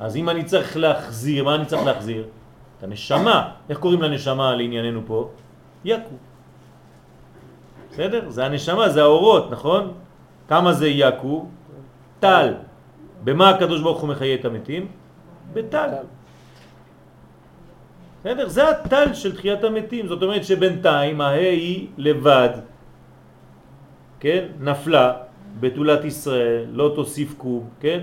אז 0.00 0.16
אם 0.16 0.28
אני 0.28 0.44
צריך 0.44 0.76
להחזיר, 0.76 1.44
מה 1.44 1.54
אני 1.54 1.66
צריך 1.66 1.82
להחזיר? 1.86 2.24
את 2.78 2.82
הנשמה. 2.84 3.50
איך 3.68 3.78
קוראים 3.78 4.02
לנשמה 4.02 4.54
לענייננו 4.54 5.00
פה? 5.06 5.28
יקו. 5.84 6.14
בסדר? 7.90 8.30
זה 8.30 8.44
הנשמה, 8.46 8.88
זה 8.88 9.02
האורות, 9.02 9.50
נכון? 9.50 9.92
כמה 10.48 10.72
זה 10.72 10.88
יקו? 10.88 11.46
טל. 12.20 12.54
במה 13.24 13.50
הקדוש 13.50 13.80
ברוך 13.80 14.00
הוא 14.00 14.08
מחיה 14.08 14.34
את 14.34 14.44
המתים? 14.44 14.86
בטל. 15.52 15.88
בסדר? 18.20 18.48
זה 18.48 18.68
הטל 18.68 19.14
של 19.14 19.36
תחיית 19.36 19.64
המתים. 19.64 20.08
זאת 20.08 20.22
אומרת 20.22 20.44
שבינתיים 20.44 21.20
ההא 21.20 21.50
היא 21.50 21.88
לבד, 21.96 22.50
כן? 24.20 24.44
נפלה 24.60 25.12
בתולת 25.60 26.04
ישראל, 26.04 26.64
לא 26.72 26.92
תוסיף 26.94 27.34
קום, 27.38 27.68
כן? 27.80 28.00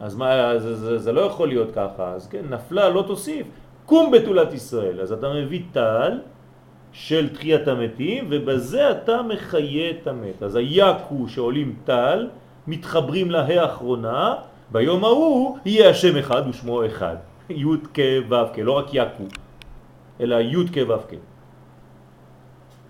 אז 0.00 0.16
מה, 0.16 0.58
זה, 0.58 0.74
זה, 0.76 0.98
זה 0.98 1.12
לא 1.12 1.20
יכול 1.20 1.48
להיות 1.48 1.70
ככה, 1.74 2.12
אז 2.14 2.28
כן, 2.28 2.44
נפלה 2.50 2.88
לא 2.88 3.04
תוסיף, 3.06 3.46
קום 3.86 4.10
בתולת 4.10 4.52
ישראל. 4.52 5.00
אז 5.00 5.12
אתה 5.12 5.28
מביא 5.34 5.62
טל 5.72 6.20
של 6.92 7.28
תחיית 7.34 7.68
המתים, 7.68 8.26
ובזה 8.30 8.90
אתה 8.90 9.22
מחיה 9.22 9.90
את 9.90 10.06
המת. 10.06 10.42
אז 10.42 10.56
היקו 10.56 11.28
שעולים 11.28 11.74
טל, 11.84 12.28
מתחברים 12.66 13.30
לה 13.30 13.40
האחרונה, 13.40 14.34
ביום 14.72 15.04
ההוא 15.04 15.58
יהיה 15.64 15.90
השם 15.90 16.16
אחד 16.16 16.42
ושמו 16.48 16.86
אחד. 16.86 17.16
י' 17.50 17.64
כ' 17.94 17.98
ו' 18.28 18.34
כ', 18.54 18.58
לא 18.58 18.72
רק 18.72 18.86
יקו, 18.92 19.24
אלא 20.20 20.36
י' 20.40 20.66
כ' 20.72 20.88
ו' 20.88 21.02
כ'. 21.08 21.29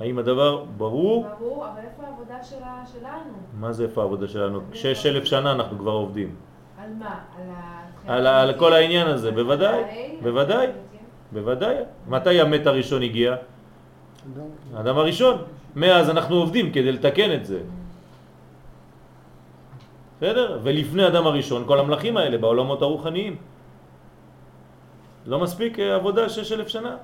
האם 0.01 0.19
הדבר 0.19 0.65
ברור? 0.77 1.27
ברור, 1.39 1.67
אבל 1.69 1.81
איפה 1.85 2.03
העבודה 2.07 2.45
שלה- 2.45 2.83
שלנו? 2.93 3.33
מה 3.61 3.73
זה 3.73 3.85
איפה 3.85 4.01
העבודה 4.01 4.29
שלנו? 4.29 4.61
שש 4.73 5.07
אלף 5.07 5.25
שנה 5.25 5.53
אנחנו 5.53 5.79
כבר 5.79 5.93
עובדים. 5.93 6.35
על 6.83 6.91
מה? 6.99 7.07
על 7.39 7.49
ה... 7.51 8.13
על, 8.17 8.27
על 8.27 8.59
כל 8.59 8.73
העניין 8.73 9.07
הזה, 9.07 9.29
על 9.29 9.35
בוודאי, 9.35 9.81
ה- 9.85 10.23
בוודאי, 10.23 10.67
בוודאי. 11.33 11.75
מתי 12.09 12.41
המת 12.41 12.67
הראשון 12.67 13.03
הגיע? 13.03 13.33
אדם. 14.35 14.43
האדם 14.77 14.99
הראשון. 14.99 15.37
מאז 15.77 16.11
אנחנו 16.11 16.37
עובדים 16.37 16.73
כדי 16.73 16.93
לתקן 16.93 17.33
את 17.33 17.47
זה. 17.47 17.61
בסדר? 20.17 20.59
ולפני 20.63 21.05
האדם 21.05 21.27
הראשון 21.27 21.65
כל 21.67 21.79
המלאכים 21.79 22.17
האלה 22.17 22.39
בעולמות 22.39 22.83
הרוחניים. 22.83 23.37
לא 25.27 25.39
מספיק 25.39 25.79
אה, 25.79 25.95
עבודה 25.95 26.29
שש 26.29 26.53
אלף 26.53 26.69
שנה. 26.69 26.97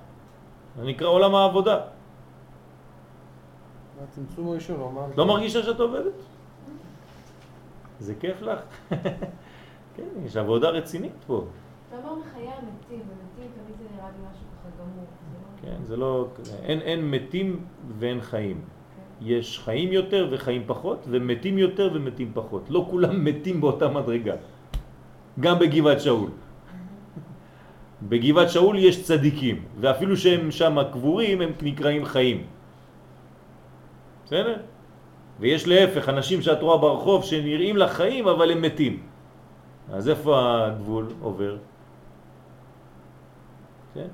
זה 0.79 0.85
נקרא 0.85 1.09
עולם 1.09 1.35
העבודה. 1.35 1.79
הצמצום 4.03 4.49
הראשון, 4.49 4.81
הוא 4.81 4.91
אמר... 4.91 5.07
לא 5.17 5.27
מרגישה 5.27 5.63
שאת 5.63 5.81
עובדת? 5.81 6.13
זה 8.01 8.15
כיף 8.21 8.43
לך? 8.43 8.59
כן, 9.97 10.09
יש 10.25 10.37
עבודה 10.37 10.69
רצינית 10.69 11.13
פה. 11.27 11.45
אתה 11.89 11.97
אומר 11.99 12.15
מחיי 12.15 12.43
המתים, 12.43 13.01
ומתים 13.01 13.51
תמיד 13.55 13.77
זה 13.79 13.85
נראה 13.97 14.09
לי 14.09 14.29
משהו 14.31 14.47
ככה 14.63 14.69
גמור. 14.79 15.05
לא- 15.05 15.63
כן, 15.63 15.85
זה 15.85 15.97
לא... 15.97 16.29
אין, 16.63 16.81
אין 16.81 17.11
מתים 17.11 17.65
ואין 17.99 18.21
חיים. 18.21 18.61
יש 19.21 19.59
חיים 19.65 19.93
יותר 19.93 20.29
וחיים 20.33 20.63
פחות, 20.67 21.07
ומתים 21.11 21.59
יותר 21.59 21.91
ומתים 21.95 22.31
פחות. 22.35 22.63
לא 22.69 22.87
כולם 22.91 23.25
מתים 23.25 23.61
באותה 23.61 23.89
מדרגה. 23.89 24.35
גם 25.41 25.59
בגבעת 25.59 26.01
שאול. 26.01 26.31
בגבעת 28.09 28.51
שאול 28.51 28.79
יש 28.79 29.05
צדיקים, 29.05 29.65
ואפילו 29.81 30.17
שהם 30.17 30.51
שם 30.51 30.77
קבורים, 30.93 31.41
הם 31.41 31.51
נקראים 31.63 32.05
חיים. 32.05 32.47
בסדר? 34.27 34.57
ויש 35.41 35.69
להפך, 35.69 36.09
אנשים 36.09 36.43
שאת 36.43 36.63
רואה 36.63 36.79
ברחוב 36.79 37.25
שנראים 37.25 37.77
לך 37.77 37.93
חיים, 37.93 38.29
אבל 38.29 38.51
הם 38.51 38.63
מתים. 38.63 39.03
אז 39.93 40.09
איפה 40.09 40.65
הגבול 40.67 41.07
עובר? 41.21 41.57
כן? 43.95 44.07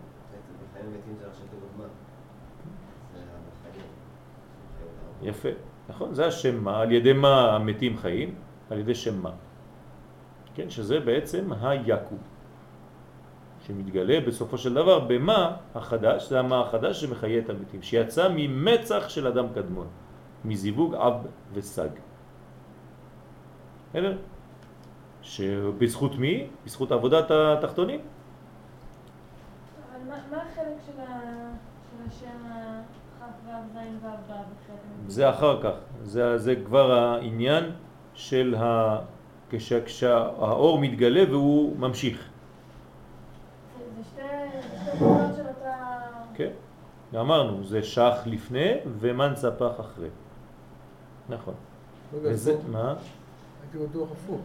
יפה, 5.22 5.48
נכון, 5.88 6.14
זה 6.14 6.26
השם 6.26 6.64
מה, 6.64 6.80
על 6.80 6.92
ידי 6.92 7.12
מה 7.12 7.56
המתים 7.56 7.96
חיים? 7.96 8.34
על 8.70 8.78
ידי 8.78 8.94
שם 8.94 9.22
מה. 9.22 9.30
כן, 10.54 10.70
שזה 10.70 11.00
בעצם 11.00 11.52
היקום, 11.52 12.18
שמתגלה 13.66 14.20
בסופו 14.20 14.58
של 14.58 14.74
דבר 14.74 14.98
במה 14.98 15.56
החדש, 15.74 16.28
זה 16.28 16.38
המה 16.38 16.60
החדש 16.60 17.00
שמחיה 17.00 17.38
את 17.38 17.50
המתים, 17.50 17.82
שיצא 17.82 18.28
ממצח 18.36 19.08
של 19.08 19.26
אדם 19.26 19.46
קדמון, 19.54 19.86
מזיווג 20.45 20.95
אב 20.95 21.26
וסג. 21.53 21.88
בסדר? 23.90 24.16
שבזכות 25.22 26.14
מי? 26.18 26.47
בזכות 26.64 26.93
עבודת 26.93 27.30
התחתונים. 27.30 28.01
אבל 29.90 30.09
מה 30.09 30.16
מה 30.30 30.43
החלק 30.43 30.76
של 30.86 31.01
ה- 31.01 31.53
של 31.90 32.09
השם? 32.09 32.82
זה 35.07 35.30
אחר 35.30 35.62
כך, 35.62 35.74
זה, 36.03 36.38
זה 36.38 36.55
כבר 36.66 36.93
העניין 36.93 37.64
של 38.14 38.54
ה... 38.58 38.99
כש, 39.50 39.72
כשהאור 39.72 40.79
מתגלה 40.79 41.22
והוא 41.30 41.76
ממשיך. 41.79 42.29
זה 43.96 44.04
שתי 44.04 44.22
שתי 44.62 44.99
תמונות 44.99 45.34
של 45.37 45.46
אותה... 45.49 45.99
כן, 46.34 46.50
אמרנו, 47.14 47.64
זה 47.64 47.83
שח 47.83 48.14
לפני 48.26 48.72
ומן 49.00 49.33
ספח 49.37 49.80
אחרי. 49.80 50.08
נכון. 51.28 51.54
רגע, 52.14 52.28
וזה, 52.32 52.57
מה? 52.70 52.94
הייתי 53.62 53.86
בטוח 53.86 54.08
הפוך. 54.12 54.40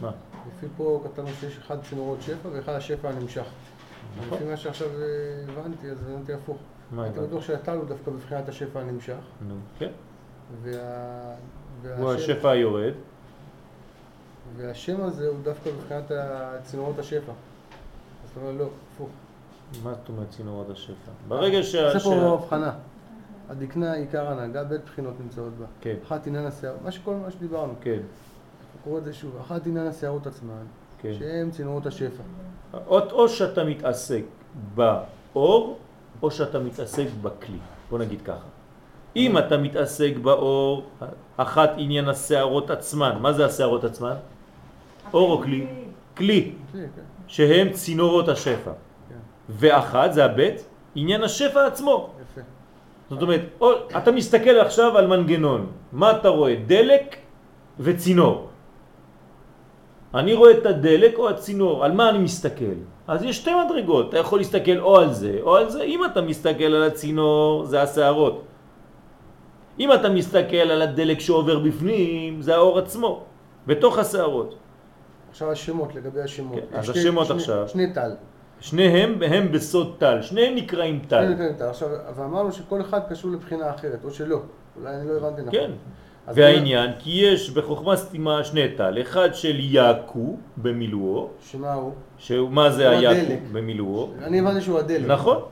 מה? 0.00 0.10
לפי 0.56 0.66
פה 0.76 1.00
כתבנו 1.04 1.28
שיש 1.40 1.58
אחד 1.58 1.76
צינורות 1.88 2.22
שפע 2.22 2.48
ואחד 2.52 2.72
השפע 2.72 3.08
הנמשך. 3.08 3.44
נכון. 4.18 4.38
לפי 4.38 4.44
מה 4.50 4.56
שעכשיו 4.56 4.88
אה, 4.88 5.52
הבנתי, 5.52 5.90
אז 5.90 5.98
הבנתי 6.10 6.32
הפוך. 6.32 6.56
מה 6.90 7.02
הייתי 7.04 7.18
הבנת? 7.18 7.30
בטוח 7.30 7.44
שהטל 7.44 7.76
הוא 7.76 7.84
דווקא 7.84 8.10
בבחינת 8.10 8.48
השפע 8.48 8.80
הנמשך. 8.80 9.16
נו, 9.48 9.54
כן. 9.78 9.90
וה... 10.62 11.34
הוא 11.98 12.12
השפע 12.12 12.50
היורד. 12.50 12.92
והשם 14.56 15.02
הזה 15.02 15.28
הוא 15.28 15.36
דווקא 15.42 15.70
בבחינת 15.70 16.04
צינורות 16.64 16.98
השפע. 16.98 17.32
אז 18.24 18.30
אתה 18.32 18.40
אומר 18.40 18.52
לא, 18.52 18.68
הפוך. 18.94 19.08
מה 19.84 19.94
זאת 19.94 20.08
אומרת 20.08 20.30
צינורות 20.30 20.70
השפע? 20.70 21.10
ברגע 21.28 21.62
שה... 21.62 21.98
שה- 21.98 22.04
פה 22.04 22.38
הבחנה. 22.42 22.72
הדקנה 23.50 23.92
עיקר 23.92 24.28
הנהגה, 24.28 24.64
בית 24.64 24.80
בחינות 24.84 25.14
נמצאות 25.20 25.52
בה. 25.58 25.66
כן. 25.80 25.94
אחת 26.06 26.26
עניין 26.26 26.46
השיער, 26.46 26.74
מה 26.84 26.90
שכל 26.90 27.14
מה 27.14 27.30
שדיברנו. 27.30 27.72
כן, 27.80 27.98
קורא 28.84 28.98
את 28.98 29.04
זה 29.04 29.12
שוב. 29.12 29.36
אחת 29.40 29.66
עניין 29.66 29.86
השערות 29.86 30.26
עצמן, 30.26 30.64
כן. 30.98 31.12
שהם 31.18 31.50
צינורות 31.50 31.86
השפע. 31.86 32.22
או, 32.86 32.98
או 33.12 33.28
שאתה 33.28 33.64
מתעסק 33.64 34.22
באור, 34.74 35.78
או 36.22 36.30
שאתה 36.30 36.58
מתעסק 36.58 37.06
בכלי. 37.22 37.58
בוא 37.90 37.98
נגיד 37.98 38.22
ככה. 38.22 38.46
אם 39.16 39.38
אתה 39.38 39.56
מתעסק 39.56 40.12
באור, 40.22 40.86
אחת 41.36 41.70
עניין 41.76 42.08
השערות 42.08 42.70
עצמן. 42.70 43.18
מה 43.20 43.32
זה 43.32 43.46
השערות 43.46 43.84
עצמן? 43.84 44.14
אור 45.12 45.32
או 45.32 45.42
כלי? 45.42 45.66
כלי, 46.16 46.52
כן. 46.72 46.86
שהם 47.26 47.72
צינורות 47.72 48.28
השפע. 48.28 48.72
כן. 49.08 49.14
ואחת, 49.48 50.12
זה 50.12 50.24
הבית, 50.24 50.64
עניין 50.94 51.22
השפע 51.22 51.66
עצמו. 51.66 52.10
זאת 53.10 53.22
אומרת, 53.22 53.40
או, 53.60 53.70
אתה 53.98 54.12
מסתכל 54.12 54.50
עכשיו 54.58 54.98
על 54.98 55.06
מנגנון, 55.06 55.66
מה 55.92 56.10
אתה 56.10 56.28
רואה? 56.28 56.54
דלק 56.66 57.16
וצינור. 57.80 58.48
אני 60.14 60.34
רואה 60.34 60.50
את 60.50 60.66
הדלק 60.66 61.18
או 61.18 61.28
הצינור, 61.28 61.84
על 61.84 61.92
מה 61.92 62.10
אני 62.10 62.18
מסתכל? 62.18 62.74
אז 63.08 63.22
יש 63.22 63.36
שתי 63.36 63.50
מדרגות, 63.66 64.08
אתה 64.08 64.18
יכול 64.18 64.38
להסתכל 64.38 64.78
או 64.78 64.96
על 64.98 65.12
זה 65.12 65.38
או 65.42 65.56
על 65.56 65.68
זה, 65.70 65.82
אם 65.82 66.04
אתה 66.04 66.20
מסתכל 66.22 66.64
על 66.64 66.82
הצינור 66.82 67.64
זה 67.64 67.82
השערות. 67.82 68.42
אם 69.80 69.92
אתה 69.92 70.08
מסתכל 70.08 70.56
על 70.70 70.82
הדלק 70.82 71.20
שעובר 71.20 71.58
בפנים, 71.58 72.42
זה 72.42 72.54
האור 72.54 72.78
עצמו, 72.78 73.22
בתוך 73.66 73.98
השערות. 73.98 74.54
עכשיו 75.30 75.50
השמות, 75.50 75.94
לגבי 75.94 76.20
השמות. 76.20 76.58
כן, 76.70 76.78
אז 76.78 76.84
שני- 76.86 76.98
השמות 77.00 77.26
שני- 77.26 77.36
עכשיו. 77.36 77.68
שני 77.68 77.94
טל. 77.94 78.10
שניהם 78.60 79.22
הם 79.22 79.52
בסוד 79.52 79.96
טל, 79.98 80.22
שניהם 80.22 80.54
נקראים 80.54 81.00
טל. 81.08 81.34
שני 81.36 81.54
טל. 81.58 81.64
עכשיו, 81.64 81.88
ואמרנו 82.16 82.52
שכל 82.52 82.80
אחד 82.80 83.00
קשור 83.10 83.30
לבחינה 83.30 83.70
אחרת, 83.74 84.04
או 84.04 84.10
שלא. 84.10 84.40
אולי 84.76 84.94
אני 84.96 85.08
לא 85.08 85.12
הבנתי 85.16 85.42
נכון. 85.42 85.52
כן. 85.52 85.70
והעניין, 86.34 86.90
כי 86.98 87.10
יש 87.10 87.50
בחוכמה 87.50 87.96
סתימה 87.96 88.44
שני 88.44 88.68
טל, 88.76 89.00
אחד 89.00 89.34
של 89.34 89.56
יעקו 89.60 90.36
במילואו, 90.56 91.28
שמה 91.50 91.72
הוא? 91.72 91.92
שמה 92.18 92.70
זה 92.70 92.90
היעקו. 92.90 93.32
במילואו, 93.52 94.10
אני 94.22 94.40
הבנתי 94.40 94.60
שהוא 94.60 94.78
הדלק. 94.78 95.06
נכון, 95.06 95.42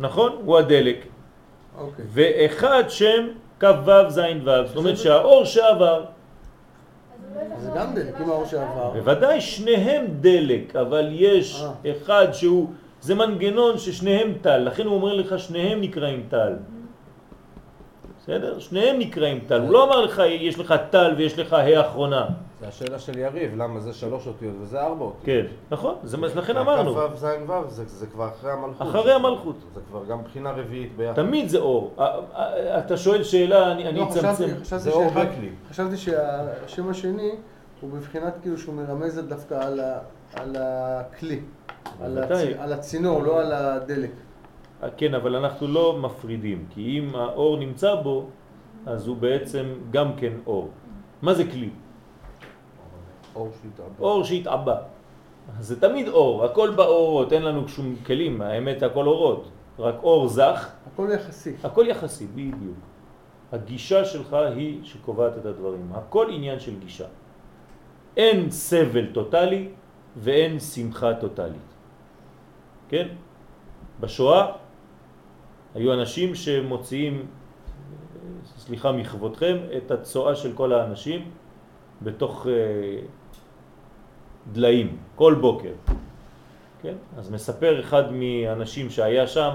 נכון, 0.00 0.32
הוא 0.44 0.58
הדלק, 0.58 1.06
אוקיי. 1.78 2.04
ואחד 2.08 2.84
שם 2.88 3.26
כ"ו 3.60 3.90
ז' 4.08 4.20
ו', 4.44 4.66
זאת 4.66 4.76
אומרת 4.76 4.98
שהאור 4.98 5.44
שעבר, 5.44 6.04
זה 7.58 7.70
גם 7.76 7.94
דלק, 7.94 8.14
אם 8.20 8.28
האור 8.30 8.44
שעבר. 8.44 8.90
בוודאי 8.90 9.40
שניהם 9.40 10.06
דלק, 10.20 10.76
אבל 10.76 11.08
יש 11.10 11.62
אה. 11.62 11.90
אחד 11.90 12.26
שהוא, 12.32 12.68
זה 13.00 13.14
מנגנון 13.14 13.78
ששניהם 13.78 14.32
טל, 14.40 14.58
לכן 14.58 14.86
הוא 14.86 14.94
אומר 14.94 15.14
לך 15.14 15.38
שניהם 15.38 15.80
נקראים 15.80 16.22
טל. 16.28 16.52
בסדר? 18.30 18.58
שניהם 18.58 18.98
נקראים 18.98 19.40
טל, 19.46 19.60
הוא 19.60 19.70
לא 19.70 19.84
אמר 19.84 20.00
לך 20.00 20.22
יש 20.26 20.58
לך 20.58 20.74
טל 20.90 21.14
ויש 21.16 21.38
לך 21.38 21.52
ה' 21.52 21.80
אחרונה. 21.80 22.26
זה 22.60 22.68
השאלה 22.68 22.98
של 22.98 23.18
יריב, 23.18 23.56
למה 23.56 23.80
זה 23.80 23.92
שלוש 23.92 24.26
אותיות 24.26 24.54
וזה 24.60 24.80
ארבע 24.80 25.04
אותיות. 25.04 25.24
כן, 25.24 25.46
נכון, 25.70 25.94
זה 26.04 26.16
מה 26.16 26.26
לכן 26.36 26.56
אמרנו. 26.56 26.96
ו' 26.96 27.16
ז' 27.16 27.24
ו' 27.46 27.52
זה, 27.68 27.84
זה 27.86 28.06
כבר 28.06 28.28
אחרי 28.28 28.52
המלכות. 28.52 28.88
אחרי 28.88 29.12
המלכות. 29.12 29.56
זה 29.74 29.80
כבר 29.88 30.04
גם 30.04 30.24
בחינה 30.24 30.50
רביעית 30.50 30.96
ביחד. 30.96 31.14
תמיד 31.14 31.48
זה 31.48 31.58
אור. 31.58 31.96
אתה 32.78 32.96
שואל 32.96 33.22
שאלה, 33.22 33.72
אני 33.72 33.88
אני 33.88 33.98
לא, 33.98 34.08
אצמצם. 34.08 34.48
זה 34.62 34.90
אור 34.90 35.06
וכלי. 35.10 35.50
חשבתי 35.70 35.96
שהשם 35.96 36.90
השני 36.90 37.30
הוא 37.80 37.90
בבחינת 37.90 38.34
כאילו 38.42 38.58
שהוא 38.58 38.74
מרמז 38.74 39.18
דווקא 39.28 39.54
על 40.34 40.56
הכלי. 40.58 41.40
על 42.58 42.72
הצינור, 42.72 43.22
לא 43.22 43.40
על 43.40 43.52
הדלק. 43.52 44.10
כן, 44.96 45.14
אבל 45.14 45.36
אנחנו 45.36 45.66
לא 45.66 45.98
מפרידים, 45.98 46.66
כי 46.70 46.98
אם 46.98 47.16
האור 47.16 47.56
נמצא 47.56 47.94
בו, 47.94 48.26
אז 48.86 49.06
הוא 49.06 49.16
בעצם 49.16 49.64
גם 49.90 50.16
כן 50.16 50.32
אור. 50.46 50.70
מה 51.22 51.34
זה 51.34 51.44
כלי? 51.44 51.70
אור 53.34 53.50
שהתעבה. 53.62 53.94
אור 54.00 54.24
שהתעבה. 54.24 54.76
זה 55.60 55.80
תמיד 55.80 56.08
אור, 56.08 56.44
הכל 56.44 56.70
באורות, 56.70 57.32
אין 57.32 57.42
לנו 57.42 57.68
שום 57.68 57.96
כלים, 58.06 58.42
האמת 58.42 58.82
הכל 58.82 59.06
אורות. 59.06 59.50
רק 59.78 59.94
אור 60.02 60.28
זך, 60.28 60.70
הכל 60.92 61.08
יחסי. 61.14 61.54
הכל 61.64 61.84
יחסי, 61.88 62.26
בדיוק. 62.26 62.78
הגישה 63.52 64.04
שלך 64.04 64.32
היא 64.32 64.84
שקובעת 64.84 65.38
את 65.38 65.46
הדברים. 65.46 65.92
הכל 65.92 66.26
עניין 66.30 66.60
של 66.60 66.78
גישה. 66.78 67.06
אין 68.16 68.50
סבל 68.50 69.06
טוטלי 69.12 69.68
ואין 70.16 70.60
שמחה 70.60 71.14
טוטלית. 71.14 71.70
כן? 72.88 73.08
בשואה 74.00 74.52
היו 75.74 75.92
אנשים 75.92 76.34
שמוציאים, 76.34 77.26
סליחה 78.56 78.92
מכבודכם, 78.92 79.56
את 79.76 79.90
הצואה 79.90 80.36
של 80.36 80.52
כל 80.52 80.72
האנשים 80.72 81.30
בתוך 82.02 82.46
אה, 82.46 82.52
דליים, 84.52 84.96
כל 85.14 85.34
בוקר. 85.34 85.72
כן? 86.82 86.94
אז 87.18 87.30
מספר 87.30 87.80
אחד 87.80 88.12
מהאנשים 88.12 88.90
שהיה 88.90 89.26
שם, 89.26 89.54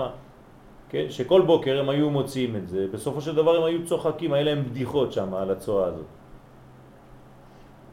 כן? 0.89 1.05
שכל 1.09 1.41
בוקר 1.41 1.79
הם 1.79 1.89
היו 1.89 2.09
מוציאים 2.09 2.55
את 2.55 2.67
זה, 2.67 2.87
בסופו 2.91 3.21
של 3.21 3.35
דבר 3.35 3.57
הם 3.57 3.63
היו 3.63 3.85
צוחקים, 3.85 4.33
היה 4.33 4.43
להם 4.43 4.65
בדיחות 4.65 5.13
שם 5.13 5.33
על 5.33 5.51
הצואה 5.51 5.87
הזאת. 5.87 6.05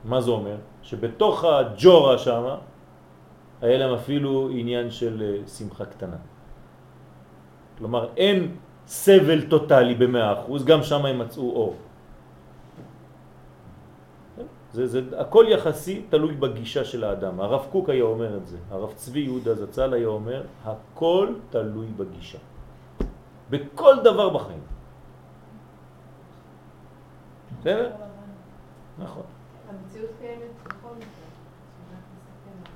מה 0.05 0.21
זה 0.21 0.31
אומר? 0.31 0.57
שבתוך 0.83 1.45
הג'ורה 1.45 2.19
שם 2.19 2.45
היה 3.63 3.79
להם 3.79 3.95
אפילו 3.95 4.49
עניין 4.53 4.91
של 4.91 5.23
אה, 5.23 5.49
שמחה 5.49 5.85
קטנה. 5.85 6.17
כלומר, 7.79 8.09
אין 8.17 8.57
סבל 8.87 9.49
טוטלי 9.49 9.95
במאה 9.95 10.33
אחוז, 10.33 10.65
גם 10.65 10.83
שם 10.83 11.07
הם 11.07 11.19
מצאו 11.19 11.51
אור. 11.51 11.77
זה, 14.73 14.87
זה, 14.87 15.01
הכל 15.21 15.45
יחסי 15.49 16.03
תלוי 16.09 16.35
בגישה 16.35 16.85
של 16.85 17.05
האדם. 17.05 17.41
הרב 17.41 17.67
קוק 17.73 17.89
היה 17.89 18.05
אומר 18.05 18.37
את 18.37 18.47
זה, 18.47 18.59
הרב 18.71 18.93
צבי 18.93 19.21
יהודה 19.21 19.55
זצ"ל 19.55 19.93
היה 19.93 20.07
אומר, 20.07 20.43
הכל 20.65 21.35
תלוי 21.51 21.87
בגישה. 21.87 22.39
בכל 23.51 23.95
דבר 24.05 24.29
בחיים. 24.29 24.63
בסדר? 27.61 27.91
נכון. 28.99 29.23
המציאות 29.69 30.11
קיימת 30.21 30.53
בכל 30.65 30.95
מקרה. 30.97 31.29
שרק 31.89 32.03
נסתכל 32.17 32.51
עליה. 32.51 32.73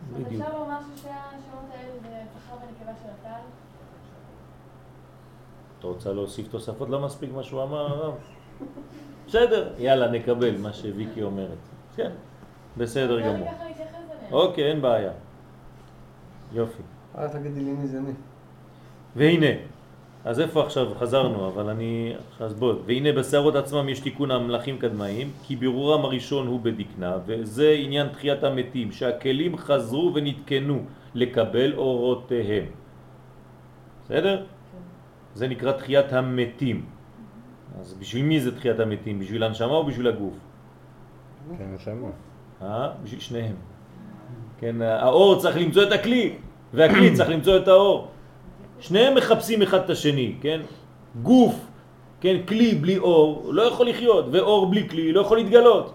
בדיוק. 0.13 0.41
אפשר 0.41 0.59
לומר 0.59 0.77
ששתי 0.95 1.09
השמות 1.09 1.69
האלה 1.73 1.91
זה 2.01 2.07
זכר 2.35 2.55
ונקבה 2.55 2.91
של 3.03 3.09
הטל? 3.19 3.41
אתה 5.79 5.87
רוצה 5.87 6.13
להוסיף 6.13 6.47
תוספות? 6.47 6.89
לא 6.89 6.99
מספיק 6.99 7.29
מה 7.33 7.43
שהוא 7.43 7.63
אמר 7.63 7.85
הרב? 7.85 8.13
בסדר, 9.27 9.73
יאללה, 9.77 10.11
נקבל 10.11 10.57
מה 10.57 10.73
שוויקי 10.73 11.23
אומרת. 11.23 11.57
כן, 11.95 12.11
בסדר 12.77 13.21
גמור. 13.21 13.47
ככה 13.47 13.63
להתייחס 13.67 13.95
אליהם. 13.95 14.33
אוקיי, 14.33 14.71
אין 14.71 14.81
בעיה. 14.81 15.11
יופי. 16.53 16.81
אל 17.17 17.27
תגידי 17.27 17.61
לי 17.61 17.71
מי 17.71 17.87
זה 17.87 18.01
מי. 18.01 18.11
והנה, 19.15 19.47
אז 20.25 20.39
איפה 20.39 20.63
עכשיו 20.63 20.87
חזרנו, 20.99 21.47
אבל 21.47 21.69
אני... 21.69 22.13
אז 22.39 22.53
בוא, 22.53 22.73
והנה 22.85 23.11
בשערות 23.11 23.55
עצמם 23.55 23.89
יש 23.89 23.99
תיקון 23.99 24.31
המלאכים 24.31 24.77
קדמאים, 24.77 25.31
כי 25.43 25.55
בירורם 25.55 26.05
הראשון 26.05 26.47
הוא 26.47 26.59
בדקנה, 26.61 27.17
וזה 27.25 27.75
עניין 27.79 28.07
תחיית 28.07 28.43
המתים, 28.43 28.91
שהכלים 28.91 29.57
חזרו 29.57 30.11
ונתקנו 30.15 30.79
לקבל 31.15 31.73
אורותיהם. 31.73 32.65
בסדר? 34.05 34.45
זה 35.33 35.47
נקרא 35.47 35.71
תחיית 35.71 36.13
המתים. 36.13 36.85
אז 37.79 37.93
בשביל 37.93 38.25
מי 38.25 38.39
זה 38.39 38.55
תחיית 38.55 38.79
המתים? 38.79 39.19
בשביל 39.19 39.43
הנשמה 39.43 39.73
או 39.73 39.85
בשביל 39.85 40.07
הגוף? 40.07 40.33
כן, 41.57 41.73
נשמה. 41.75 42.09
אה? 42.61 42.89
בשביל 43.03 43.19
שניהם. 43.19 43.55
כן, 44.59 44.81
האור 44.81 45.39
צריך 45.41 45.57
למצוא 45.57 45.83
את 45.83 45.91
הכלי, 45.91 46.35
והכלי 46.73 47.13
צריך 47.15 47.29
למצוא 47.29 47.57
את 47.57 47.67
האור. 47.67 48.11
שניהם 48.81 49.15
מחפשים 49.15 49.61
אחד 49.61 49.79
את 49.79 49.89
השני, 49.89 50.35
כן? 50.41 50.61
גוף, 51.21 51.55
כן, 52.21 52.37
כלי 52.47 52.75
בלי 52.75 52.97
אור 52.97 53.53
לא 53.53 53.61
יכול 53.61 53.89
לחיות, 53.89 54.25
ואור 54.31 54.65
בלי 54.65 54.89
כלי 54.89 55.11
לא 55.11 55.21
יכול 55.21 55.37
להתגלות. 55.37 55.93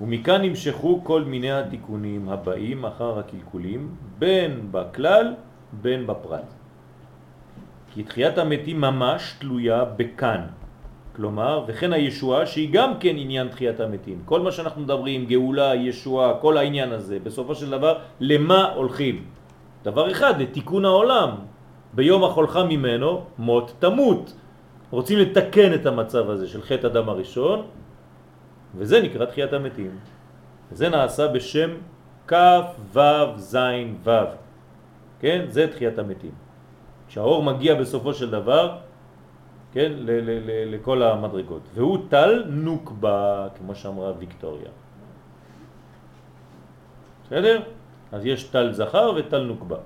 ומכאן 0.00 0.42
נמשכו 0.42 1.00
כל 1.04 1.24
מיני 1.24 1.52
התיקונים 1.52 2.28
הבאים 2.28 2.84
אחר 2.84 3.18
הקלקולים, 3.18 3.94
בין 4.18 4.68
בכלל, 4.70 5.34
בין 5.72 6.06
בפרט. 6.06 6.52
כי 7.94 8.02
תחיית 8.02 8.38
המתים 8.38 8.80
ממש 8.80 9.34
תלויה 9.38 9.84
בכאן. 9.84 10.40
כלומר, 11.16 11.64
וכן 11.66 11.92
הישועה 11.92 12.46
שהיא 12.46 12.68
גם 12.72 13.00
כן 13.00 13.16
עניין 13.16 13.48
תחיית 13.48 13.80
המתים. 13.80 14.18
כל 14.24 14.40
מה 14.40 14.52
שאנחנו 14.52 14.82
מדברים, 14.82 15.26
גאולה, 15.26 15.74
ישועה, 15.74 16.44
כל 16.44 16.56
העניין 16.56 16.92
הזה, 16.92 17.18
בסופו 17.24 17.54
של 17.54 17.70
דבר, 17.70 17.98
למה 18.20 18.72
הולכים? 18.76 19.24
דבר 19.86 20.10
אחד, 20.10 20.40
לתיקון 20.42 20.84
העולם. 20.84 21.30
ביום 21.94 22.24
החולך 22.24 22.56
ממנו, 22.68 23.24
מות 23.38 23.72
תמות. 23.78 24.34
רוצים 24.90 25.18
לתקן 25.18 25.74
את 25.74 25.86
המצב 25.86 26.30
הזה 26.30 26.48
של 26.48 26.62
חטא 26.62 26.86
אדם 26.86 27.08
הראשון, 27.08 27.66
וזה 28.74 29.02
נקרא 29.02 29.24
תחיית 29.24 29.52
המתים. 29.52 29.90
זה 30.74 30.88
נעשה 30.88 31.28
בשם 31.28 31.70
כ' 32.26 32.34
ו' 32.92 32.98
ז' 33.38 33.56
ו'. 34.04 34.10
כן? 35.20 35.44
זה 35.48 35.70
תחיית 35.70 35.98
המתים. 35.98 36.34
כשהאור 37.08 37.42
מגיע 37.42 37.74
בסופו 37.74 38.14
של 38.14 38.30
דבר, 38.30 38.76
כן, 39.72 39.92
ל- 39.94 40.20
ל- 40.26 40.74
לכל 40.74 41.02
המדרגות. 41.02 41.62
והוא 41.74 41.98
טל 42.10 42.44
נוקבה, 42.50 43.48
כמו 43.58 43.74
שאמרה 43.74 44.12
ויקטוריה. 44.18 44.70
בסדר? 47.26 47.75
אז 48.12 48.26
יש 48.26 48.44
טל 48.44 48.72
זכר 48.72 49.12
וטל 49.16 49.42
נוקבה. 49.42 49.76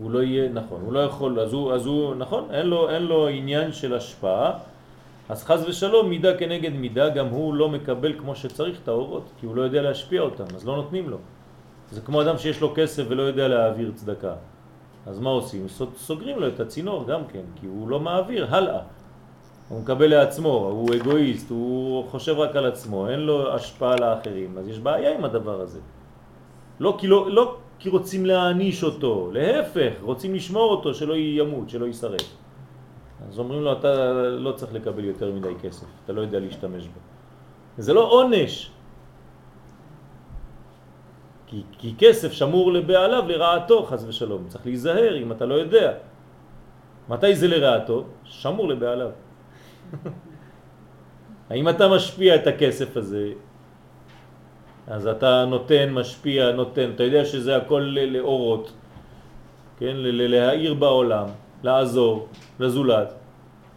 הוא 0.00 0.10
לא 0.10 0.22
יהיה, 0.22 0.48
נכון, 0.52 0.80
הוא 0.80 0.92
לא 0.92 0.98
יכול, 1.00 1.40
אז 1.40 1.52
הוא, 1.52 1.72
אז 1.72 1.86
הוא 1.86 2.14
נכון, 2.14 2.44
אין 2.50 2.66
לו, 2.66 2.90
אין 2.90 3.02
לו 3.02 3.28
עניין 3.28 3.72
של 3.72 3.94
השפעה, 3.94 4.52
אז 5.28 5.44
חז 5.44 5.64
ושלום 5.68 6.10
מידה 6.10 6.38
כנגד 6.38 6.72
מידה, 6.72 7.08
גם 7.08 7.26
הוא 7.26 7.54
לא 7.54 7.68
מקבל 7.68 8.18
כמו 8.18 8.36
שצריך 8.36 8.80
את 8.82 8.88
האורות, 8.88 9.30
כי 9.40 9.46
הוא 9.46 9.56
לא 9.56 9.62
יודע 9.62 9.82
להשפיע 9.82 10.20
אותם, 10.20 10.44
אז 10.54 10.66
לא 10.66 10.76
נותנים 10.76 11.10
לו. 11.10 11.16
זה 11.90 12.00
כמו 12.00 12.22
אדם 12.22 12.38
שיש 12.38 12.60
לו 12.60 12.72
כסף 12.76 13.04
ולא 13.08 13.22
יודע 13.22 13.48
להעביר 13.48 13.92
צדקה. 13.94 14.34
אז 15.06 15.18
מה 15.18 15.30
עושים? 15.30 15.68
סוג- 15.68 15.94
סוגרים 15.96 16.38
לו 16.38 16.48
את 16.48 16.60
הצינור 16.60 17.04
גם 17.06 17.20
כן, 17.32 17.42
כי 17.60 17.66
הוא 17.66 17.88
לא 17.88 18.00
מעביר 18.00 18.54
הלאה. 18.54 18.80
הוא 19.70 19.80
מקבל 19.80 20.10
לעצמו, 20.10 20.50
הוא 20.50 20.94
אגואיסט, 20.94 21.50
הוא 21.50 22.08
חושב 22.08 22.38
רק 22.38 22.56
על 22.56 22.66
עצמו, 22.66 23.08
אין 23.08 23.20
לו 23.20 23.54
השפעה 23.54 23.96
לאחרים, 23.96 24.58
אז 24.58 24.68
יש 24.68 24.78
בעיה 24.78 25.14
עם 25.14 25.24
הדבר 25.24 25.60
הזה. 25.60 25.80
לא 26.80 26.96
כי, 26.98 27.06
לא, 27.06 27.30
לא 27.30 27.56
כי 27.78 27.88
רוצים 27.88 28.26
להעניש 28.26 28.84
אותו, 28.84 29.30
להפך, 29.32 29.92
רוצים 30.02 30.34
לשמור 30.34 30.70
אותו, 30.70 30.94
שלא 30.94 31.14
ימות, 31.16 31.70
שלא 31.70 31.86
יישרף. 31.86 32.36
אז 33.28 33.38
אומרים 33.38 33.62
לו, 33.62 33.72
אתה 33.72 34.12
לא 34.42 34.52
צריך 34.52 34.74
לקבל 34.74 35.04
יותר 35.04 35.32
מדי 35.32 35.54
כסף, 35.62 35.86
אתה 36.04 36.12
לא 36.12 36.20
יודע 36.20 36.38
להשתמש 36.40 36.84
בו. 36.86 37.00
זה 37.78 37.92
לא 37.94 38.10
עונש, 38.10 38.70
כי, 41.46 41.62
כי 41.78 41.94
כסף 41.98 42.32
שמור 42.32 42.72
לבעליו 42.72 43.24
לרעתו, 43.28 43.82
חז 43.82 44.08
ושלום. 44.08 44.44
צריך 44.48 44.66
להיזהר 44.66 45.16
אם 45.22 45.32
אתה 45.32 45.46
לא 45.46 45.54
יודע. 45.54 45.92
מתי 47.08 47.34
זה 47.34 47.48
לרעתו? 47.48 48.04
שמור 48.24 48.68
לבעליו. 48.68 49.10
האם 51.50 51.68
אתה 51.68 51.88
משפיע 51.88 52.34
את 52.34 52.46
הכסף 52.46 52.96
הזה, 52.96 53.32
אז 54.86 55.06
אתה 55.06 55.44
נותן, 55.44 55.92
משפיע, 55.92 56.52
נותן, 56.52 56.90
אתה 56.94 57.02
יודע 57.02 57.24
שזה 57.24 57.56
הכל 57.56 57.96
לאורות, 57.96 58.72
כן, 59.78 59.94
להאיר 59.96 60.74
בעולם, 60.74 61.26
לעזור, 61.62 62.28
לזולת. 62.60 63.14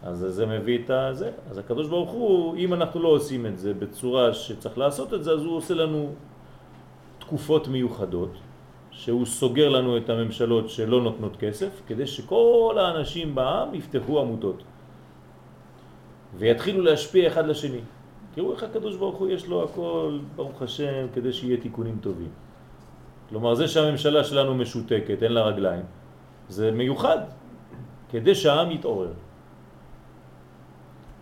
אז 0.03 0.25
זה 0.29 0.45
מביא 0.45 0.79
את 0.79 1.15
זה. 1.15 1.31
אז 1.49 1.57
הקדוש 1.57 1.87
ברוך 1.87 2.11
הוא, 2.11 2.57
אם 2.57 2.73
אנחנו 2.73 2.99
לא 2.99 3.07
עושים 3.07 3.45
את 3.45 3.59
זה 3.59 3.73
בצורה 3.73 4.33
שצריך 4.33 4.77
לעשות 4.77 5.13
את 5.13 5.23
זה, 5.23 5.31
אז 5.31 5.43
הוא 5.43 5.57
עושה 5.57 5.73
לנו 5.73 6.09
תקופות 7.19 7.67
מיוחדות, 7.67 8.31
שהוא 8.91 9.25
סוגר 9.25 9.69
לנו 9.69 9.97
את 9.97 10.09
הממשלות 10.09 10.69
שלא 10.69 11.01
נותנות 11.01 11.37
כסף, 11.39 11.81
כדי 11.87 12.07
שכל 12.07 12.75
האנשים 12.79 13.35
בעם 13.35 13.75
יפתחו 13.75 14.21
עמותות 14.21 14.63
ויתחילו 16.37 16.81
להשפיע 16.81 17.27
אחד 17.27 17.47
לשני. 17.47 17.81
תראו 18.35 18.53
איך 18.53 18.63
הקדוש 18.63 18.95
ברוך 18.95 19.17
הוא 19.17 19.29
יש 19.29 19.47
לו 19.47 19.63
הכל, 19.63 20.19
ברוך 20.35 20.61
השם, 20.61 21.05
כדי 21.13 21.33
שיהיה 21.33 21.57
תיקונים 21.57 21.97
טובים. 22.01 22.29
כלומר, 23.29 23.55
זה 23.55 23.67
שהממשלה 23.67 24.23
שלנו 24.23 24.55
משותקת, 24.55 25.23
אין 25.23 25.31
לה 25.31 25.41
רגליים, 25.41 25.85
זה 26.49 26.71
מיוחד, 26.71 27.17
כדי 28.09 28.35
שהעם 28.35 28.71
יתעורר. 28.71 29.11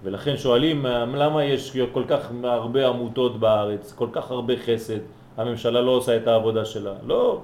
ולכן 0.04 0.38
שואלים 0.38 0.86
למה 1.16 1.44
יש 1.44 1.78
כל 1.94 2.04
כך 2.08 2.32
הרבה 2.44 2.88
עמותות 2.88 3.40
בארץ, 3.40 3.94
כל 3.94 4.08
כך 4.12 4.32
הרבה 4.32 4.54
חסד, 4.58 5.00
הממשלה 5.38 5.82
לא 5.82 5.92
עושה 5.92 6.18
את 6.18 6.28
העבודה 6.28 6.66
שלה. 6.66 6.94
לא, 7.06 7.42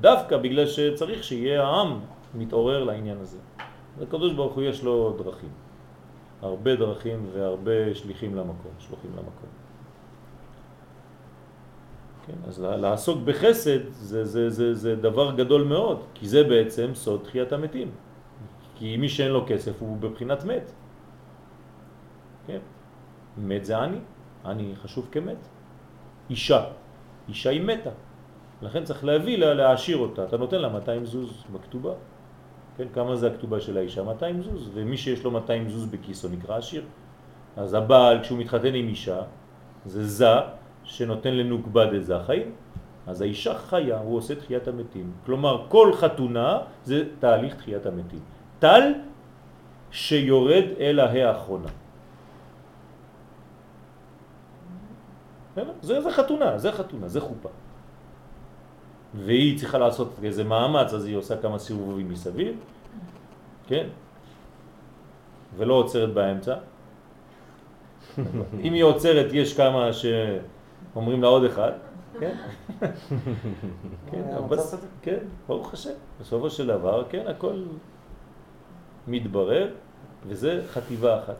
דווקא 0.00 0.36
בגלל 0.36 0.66
שצריך 0.66 1.24
שיהיה 1.24 1.62
העם 1.62 2.00
מתעורר 2.34 2.84
לעניין 2.84 3.18
הזה. 3.20 3.38
הקדוש 4.02 4.32
ברוך 4.32 4.54
הוא 4.54 4.62
יש 4.62 4.84
לו 4.84 5.16
דרכים. 5.18 5.48
הרבה 6.42 6.76
דרכים 6.76 7.26
והרבה 7.32 7.94
שליחים 7.94 8.34
למקום, 8.34 8.72
שלוחים 8.78 9.10
למקום. 9.10 9.50
כן, 12.26 12.48
אז 12.48 12.60
לעסוק 12.60 13.18
בחסד 13.24 13.90
זה, 13.90 14.24
זה, 14.24 14.50
זה, 14.50 14.74
זה 14.74 14.96
דבר 14.96 15.34
גדול 15.36 15.62
מאוד, 15.64 16.02
כי 16.14 16.28
זה 16.28 16.44
בעצם 16.44 16.94
סוד 16.94 17.20
תחיית 17.22 17.52
המתים. 17.52 17.90
כי 18.74 18.96
מי 18.96 19.08
שאין 19.08 19.30
לו 19.30 19.44
כסף 19.46 19.82
הוא 19.82 19.96
בבחינת 19.96 20.44
מת. 20.44 20.72
כן? 22.46 22.58
מת 23.38 23.64
זה 23.64 23.78
אני, 23.78 23.98
אני 24.44 24.72
חשוב 24.76 25.08
כמת. 25.12 25.38
אישה, 26.30 26.64
אישה 27.28 27.50
היא 27.50 27.60
מתה. 27.60 27.90
לכן 28.62 28.84
צריך 28.84 29.04
להביא 29.04 29.38
לה, 29.38 29.54
להעשיר 29.54 29.96
אותה. 29.96 30.24
אתה 30.24 30.36
נותן 30.36 30.58
לה 30.58 30.68
200 30.68 31.04
זוז 31.04 31.44
בכתובה. 31.52 31.94
כן, 32.76 32.86
כמה 32.94 33.16
זה 33.16 33.26
הכתובה 33.26 33.60
של 33.60 33.78
האישה? 33.78 34.02
200 34.02 34.42
זוז. 34.42 34.70
ומי 34.74 34.96
שיש 34.96 35.24
לו 35.24 35.30
200 35.30 35.68
זוז 35.68 35.86
בכיסו 35.86 36.28
נקרא 36.28 36.56
עשיר. 36.56 36.84
אז 37.56 37.74
הבעל, 37.74 38.22
כשהוא 38.22 38.38
מתחתן 38.38 38.74
עם 38.74 38.88
אישה, 38.88 39.22
זה 39.86 40.06
זה 40.06 40.26
שנותן 40.84 41.34
לנוקבד 41.34 41.94
את 41.94 42.04
זה 42.04 42.16
החיים. 42.16 42.52
אז 43.06 43.20
האישה 43.20 43.54
חיה, 43.58 43.98
הוא 43.98 44.16
עושה 44.16 44.34
תחיית 44.34 44.68
המתים. 44.68 45.12
כלומר, 45.26 45.66
כל 45.68 45.92
חתונה 45.92 46.58
זה 46.84 47.04
תהליך 47.18 47.54
תחיית 47.54 47.86
המתים. 47.86 48.20
טל 48.58 48.92
שיורד 49.90 50.64
אל 50.80 51.00
ההא 51.00 51.18
האחרונה. 51.18 51.68
זה, 55.82 56.00
זה 56.00 56.10
חתונה, 56.10 56.58
זה 56.58 56.72
חתונה, 56.72 57.08
זה 57.08 57.20
חופה. 57.20 57.48
והיא 59.14 59.58
צריכה 59.58 59.78
לעשות 59.78 60.08
איזה 60.22 60.44
מאמץ, 60.44 60.94
אז 60.94 61.04
היא 61.04 61.16
עושה 61.16 61.36
כמה 61.36 61.58
סיבובים 61.58 62.08
מסביב, 62.08 62.56
כן? 63.66 63.86
ולא 65.56 65.74
עוצרת 65.74 66.14
באמצע. 66.14 66.54
אם 68.64 68.72
היא 68.72 68.82
עוצרת, 68.82 69.32
יש 69.32 69.56
כמה 69.56 69.90
שאומרים 69.92 71.22
לה 71.22 71.28
עוד 71.28 71.44
אחד, 71.44 71.72
כן? 72.20 72.36
כן, 74.10 74.22
בס... 74.48 74.74
כן, 75.02 75.18
ברוך 75.46 75.72
השם. 75.72 75.90
בסופו 76.20 76.50
של 76.50 76.66
דבר, 76.66 77.04
כן, 77.10 77.26
הכל 77.26 77.62
מתברר, 79.08 79.68
וזה 80.26 80.62
חטיבה 80.70 81.18
אחת. 81.18 81.36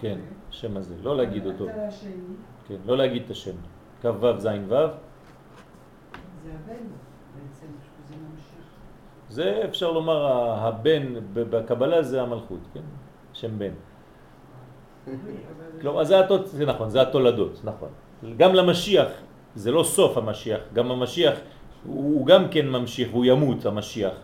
כן, 0.00 0.18
השם 0.50 0.76
הזה, 0.76 0.94
לא 1.02 1.16
להגיד 1.16 1.46
אותו. 1.46 1.66
כן, 2.68 2.76
לא 2.86 2.96
להגיד 2.96 3.22
את 3.24 3.30
השם. 3.30 3.56
כ"ו 4.02 4.38
ז' 4.38 4.48
ו'. 4.68 4.74
זה 9.28 9.62
אפשר 9.64 9.92
לומר, 9.92 10.26
הבן 10.58 11.14
בקבלה 11.32 12.02
זה 12.02 12.22
המלכות, 12.22 12.60
כן? 12.74 12.80
שם 13.32 13.58
בן. 13.58 13.72
כלומר, 15.80 16.04
זה, 16.04 16.20
התות, 16.20 16.46
זה 16.46 16.66
נכון, 16.66 16.90
זה 16.90 17.02
התולדות, 17.02 17.60
נכון. 17.64 17.88
גם 18.36 18.54
למשיח, 18.54 19.08
זה 19.54 19.70
לא 19.70 19.82
סוף 19.82 20.18
המשיח, 20.18 20.60
גם 20.72 20.90
המשיח 20.90 21.34
הוא 21.86 22.26
גם 22.26 22.48
כן 22.48 22.68
ממשיך, 22.68 23.08
הוא 23.12 23.24
ימות 23.24 23.66
המשיח. 23.66 24.14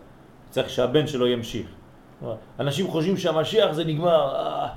צריך 0.49 0.69
שהבן 0.69 1.07
שלו 1.07 1.27
ימשיך. 1.27 1.67
אנשים 2.59 2.87
חושבים 2.87 3.17
שהמשיח 3.17 3.71
זה 3.71 3.83
נגמר, 3.85 4.35
אה, 4.35 4.67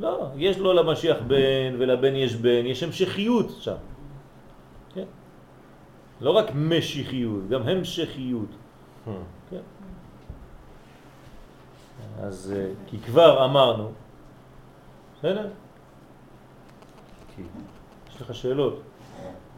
לא, 0.00 0.30
יש 0.36 0.58
לו 0.58 0.72
למשיח 0.72 1.16
בן 1.26 1.76
ולבן 1.78 2.14
יש 2.14 2.34
בן, 2.34 2.66
יש 2.66 2.82
המשכיות 2.82 3.50
שם. 3.60 3.76
כן? 4.94 5.04
לא 6.20 6.30
רק 6.30 6.46
משיחיות, 6.54 7.48
גם 7.48 7.62
המשכיות. 7.62 8.48
כן? 9.50 9.60
אז 12.18 12.54
אה, 12.56 12.72
כי 12.86 12.98
כבר 12.98 13.44
אמרנו, 13.44 13.92
בסדר? 15.18 15.48
יש 18.10 18.20
לך 18.20 18.34
שאלות? 18.34 18.82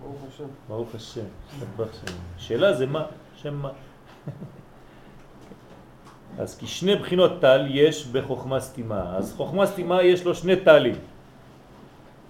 ברוך 0.03 0.25
השם. 0.29 0.45
ברוך 0.69 0.95
השם. 0.95 1.27
שאלה 2.39 2.75
זה 2.75 2.87
מה? 2.87 3.05
שם 3.35 3.55
מה? 3.55 3.71
אז 6.39 6.59
כי 6.59 6.67
שני 6.67 6.97
בחינות 6.97 7.41
טל 7.41 7.67
יש 7.69 8.07
בחוכמה 8.07 8.61
סתימה. 8.61 9.17
אז 9.17 9.35
חוכמה 9.37 9.67
סתימה 9.67 10.03
יש 10.03 10.25
לו 10.25 10.35
שני 10.35 10.57
טלים. 10.57 10.95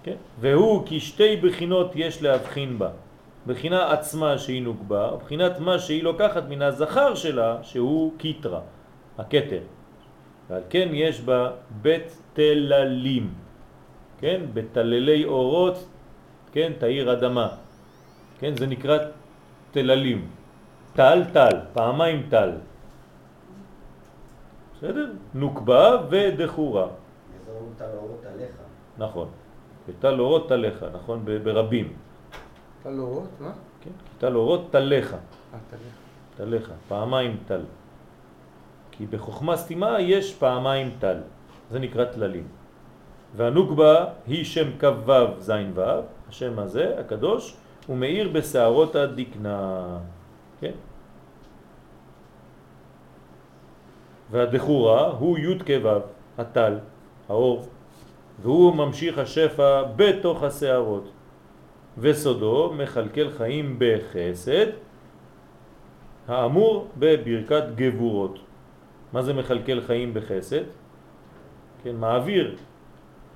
כן? 0.03 0.17
והוא 0.41 0.87
כי 0.87 1.01
שתי 1.01 1.37
בחינות 1.37 1.93
יש 1.95 2.23
להבחין 2.23 2.79
בה. 2.79 2.91
בחינה 3.47 3.93
עצמה 3.93 4.39
שהיא 4.39 4.63
נוגבה, 4.63 5.17
בחינת 5.17 5.59
מה 5.59 5.79
שהיא 5.79 6.03
לוקחת 6.03 6.49
מן 6.49 6.63
הזכר 6.63 7.15
שלה, 7.15 7.59
שהוא 7.63 8.13
קיטרה, 8.19 8.61
הקטר. 9.19 9.61
ועל 10.51 10.63
כן 10.71 10.89
יש 10.93 11.21
בה 11.21 11.51
בית 11.83 12.19
תללים, 12.33 13.35
כן? 14.19 14.41
בתללי 14.55 15.25
אורות, 15.25 15.89
כן? 16.53 16.73
תאיר 16.79 17.13
אדמה. 17.13 17.49
כן? 18.39 18.57
זה 18.57 18.67
נקרא 18.67 18.99
תללים. 19.71 20.29
טל 20.95 21.23
טל, 21.33 21.57
פעמיים 21.73 22.27
טל. 22.31 22.51
בסדר? 24.83 25.11
נוקבה 25.35 25.97
ודחורה. 26.11 26.87
נכון. 28.99 29.29
טל 30.01 30.21
אורות 30.21 30.49
תליך, 30.49 30.85
נכון? 30.95 31.25
ברבים. 31.45 31.93
טל 32.83 32.99
אורות, 33.01 33.29
מה? 33.41 33.53
כן, 33.81 33.91
טל 34.19 34.37
אורות 34.37 34.69
תליך. 34.71 35.15
אה, 35.15 35.59
תליך. 35.71 35.95
תליך, 36.37 36.73
פעמיים 36.89 37.37
טל. 37.47 37.61
כי 38.91 39.07
בחוכמה 39.07 39.57
סתימה 39.57 40.01
יש 40.01 40.35
פעמיים 40.35 40.91
טל. 40.99 41.19
זה 41.71 41.79
נקרא 41.79 42.05
תללים. 42.05 42.49
והנוקבה 43.37 44.05
היא 44.27 44.45
שם 44.45 44.79
כ"ו 44.79 45.13
זין 45.39 45.73
ו', 45.75 45.83
השם 46.29 46.59
הזה, 46.59 46.95
הקדוש, 47.01 47.57
הוא 47.87 47.97
מאיר 47.97 48.29
בשערות 48.29 48.97
הדקנה. 48.97 49.99
כן? 50.61 50.73
והדחורה 54.33 55.11
הוא 55.19 55.39
י' 55.39 55.59
כו', 55.59 55.89
הטל, 56.39 56.79
האור, 57.29 57.69
והוא 58.43 58.75
ממשיך 58.75 59.19
השפע 59.19 59.83
בתוך 59.97 60.43
השערות, 60.43 61.11
וסודו 61.99 62.73
מחלקל 62.77 63.31
חיים 63.31 63.77
בחסד, 63.79 64.67
האמור 66.29 66.89
בברכת 66.99 67.65
גבורות. 67.75 68.39
מה 69.13 69.23
זה 69.23 69.33
מחלקל 69.33 69.81
חיים 69.81 70.15
בחסד? 70.15 70.65
כן, 71.85 71.97
מעביר 71.97 72.57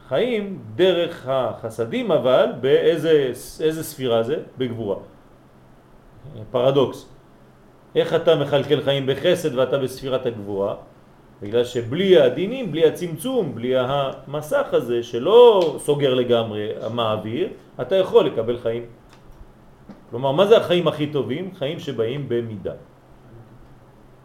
חיים 0.09 0.59
דרך 0.77 1.28
החסדים, 1.28 2.12
אבל 2.12 2.52
באיזה 2.60 3.32
איזה 3.60 3.82
ספירה 3.82 4.23
זה? 4.23 4.43
בגבורה. 4.59 4.97
פרדוקס. 6.51 7.16
איך 7.97 8.14
אתה 8.14 8.36
מחלקל 8.36 8.81
חיים 8.85 9.06
בחסד 9.06 9.55
ואתה 9.55 9.78
בספירת 9.78 10.27
הגבורה? 10.27 10.74
בגלל 11.43 11.64
שבלי 11.64 12.20
הדינים, 12.20 12.73
בלי 12.73 12.86
הצמצום, 12.89 13.55
בלי 13.55 13.73
המסך 13.77 14.66
הזה 14.73 15.02
שלא 15.02 15.77
סוגר 15.81 16.14
לגמרי 16.14 16.73
המעביר, 16.81 17.48
אתה 17.81 17.97
יכול 17.97 18.27
לקבל 18.27 18.59
חיים. 18.59 18.85
כלומר, 20.10 20.32
מה 20.32 20.47
זה 20.47 20.56
החיים 20.56 20.89
הכי 20.89 21.06
טובים? 21.06 21.55
חיים 21.55 21.78
שבאים 21.81 22.28
במידה, 22.28 22.74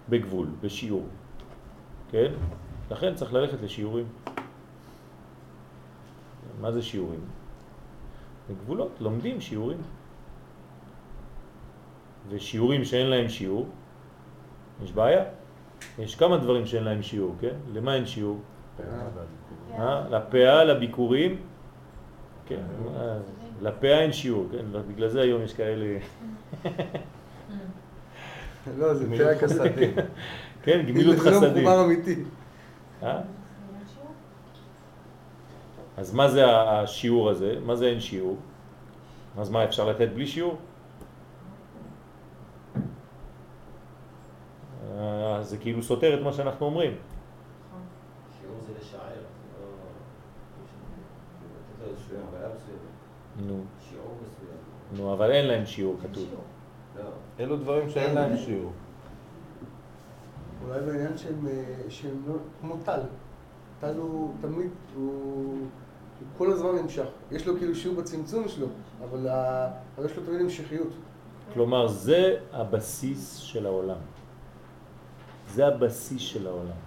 בגבול, 0.09 0.47
בשיעור. 0.61 1.07
כן? 2.11 2.31
לכן 2.91 3.15
צריך 3.15 3.33
ללכת 3.33 3.57
לשיעורים. 3.63 4.05
מה 6.61 6.71
זה 6.71 6.81
שיעורים? 6.81 7.23
בגבולות, 8.49 8.91
לומדים 8.99 9.41
שיעורים. 9.41 9.79
ושיעורים 12.29 12.85
שאין 12.85 13.07
להם 13.07 13.29
שיעור, 13.29 13.67
יש 14.83 14.91
בעיה. 14.91 15.23
יש 15.99 16.15
כמה 16.15 16.37
דברים 16.37 16.65
שאין 16.65 16.83
להם 16.83 17.01
שיעור, 17.01 17.35
כן? 17.39 17.55
למה 17.73 17.95
אין 17.95 18.05
שיעור? 18.05 18.39
אה? 19.73 20.09
לפאה, 20.09 20.63
לביקורים, 20.63 21.41
כן, 22.45 22.61
אה, 22.95 23.17
לפאה 23.61 24.01
אין 24.01 24.13
שיעור, 24.13 24.47
כן? 24.51 24.65
בגלל 24.93 25.07
זה 25.07 25.21
היום 25.21 25.41
יש 25.41 25.53
כאלה... 25.53 25.97
לא, 28.79 28.93
זה 28.93 29.17
פרק. 29.17 29.43
חסדים. 29.43 29.91
כן, 30.63 30.81
גמילות 30.87 31.17
זה 31.17 31.31
לא 31.31 31.35
חסדים. 31.35 31.63
מחובר 31.63 31.85
אמיתי. 31.85 32.15
אה? 33.03 33.21
אז 35.97 36.13
מה 36.13 36.27
זה 36.27 36.45
השיעור 36.47 37.29
הזה? 37.29 37.55
מה 37.65 37.75
זה 37.75 37.85
אין 37.85 37.99
שיעור? 37.99 38.37
אז 39.37 39.49
מה, 39.49 39.63
אפשר 39.63 39.89
לתת 39.89 40.09
בלי 40.13 40.27
שיעור? 40.27 40.57
אה, 44.83 44.87
זה 45.41 45.57
כאילו 45.57 45.83
סותר 45.83 46.19
את 46.19 46.23
מה 46.23 46.33
שאנחנו 46.33 46.65
אומרים. 46.65 46.91
זה 46.91 46.97
לא... 49.59 49.67
לתת 51.49 51.85
לו 51.85 51.91
איזושהי 51.91 52.17
הגבלה 52.17 52.47
מסוימת. 52.55 52.81
נו, 53.47 53.63
שיעור 53.89 54.17
מסוים. 54.21 54.57
נו, 54.97 55.13
אבל 55.13 55.31
אין 55.31 55.47
להם 55.47 55.65
שיעור 55.65 55.97
כתוב. 56.01 56.29
לא. 56.97 57.03
אלו 57.39 57.57
דברים 57.57 57.89
שאין 57.89 58.15
להם 58.15 58.37
שיעור. 58.37 58.71
אולי 60.65 60.79
בעניין 60.79 61.17
שהם, 61.17 61.47
אה, 61.47 62.11
לא, 62.27 62.33
כמו 62.61 62.75
טל. 62.85 62.99
טל 63.79 63.97
הוא 63.97 64.33
תמיד, 64.41 64.69
הוא 64.95 65.57
כל 66.37 66.51
הזמן 66.51 66.75
נמשך. 66.75 67.07
יש 67.31 67.47
לו 67.47 67.57
כאילו 67.57 67.75
שיעור 67.75 67.97
בצמצום 67.97 68.47
שלו, 68.47 68.67
אבל 69.03 69.27
יש 70.05 70.17
לו 70.17 70.23
תמיד 70.25 70.41
המשכיות. 70.41 70.93
כלומר, 71.53 71.87
זה 71.87 72.37
הבסיס 72.51 73.35
של 73.35 73.65
העולם. 73.65 73.97
זה 75.51 75.67
הבסיס 75.67 76.21
של 76.21 76.47
העולם. 76.47 76.79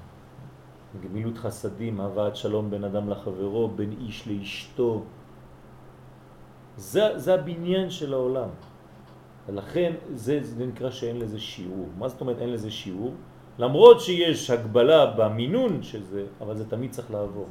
גמילות 1.01 1.39
חסדים, 1.39 2.01
הבאת 2.01 2.37
שלום 2.37 2.71
בין 2.71 2.85
אדם 2.85 3.09
לחברו, 3.09 3.69
בין 3.69 3.93
איש 4.01 4.29
לאשתו. 4.29 5.03
זה, 6.77 7.19
זה 7.19 7.35
הבניין 7.35 7.91
של 7.91 8.13
העולם. 8.13 8.49
ולכן 9.47 9.93
זה, 10.15 10.39
זה 10.43 10.67
נקרא 10.67 10.91
שאין 10.91 11.19
לזה 11.19 11.41
שיעור. 11.41 11.89
מה 11.99 12.09
זאת 12.09 12.21
אומרת 12.21 12.39
אין 12.39 12.53
לזה 12.53 12.71
שיעור? 12.71 13.15
למרות 13.59 14.01
שיש 14.01 14.51
הגבלה 14.51 15.07
במינון 15.07 15.83
של 15.83 16.05
זה, 16.05 16.25
אבל 16.41 16.57
זה 16.57 16.71
תמיד 16.71 16.91
צריך 16.91 17.11
לעבור. 17.11 17.47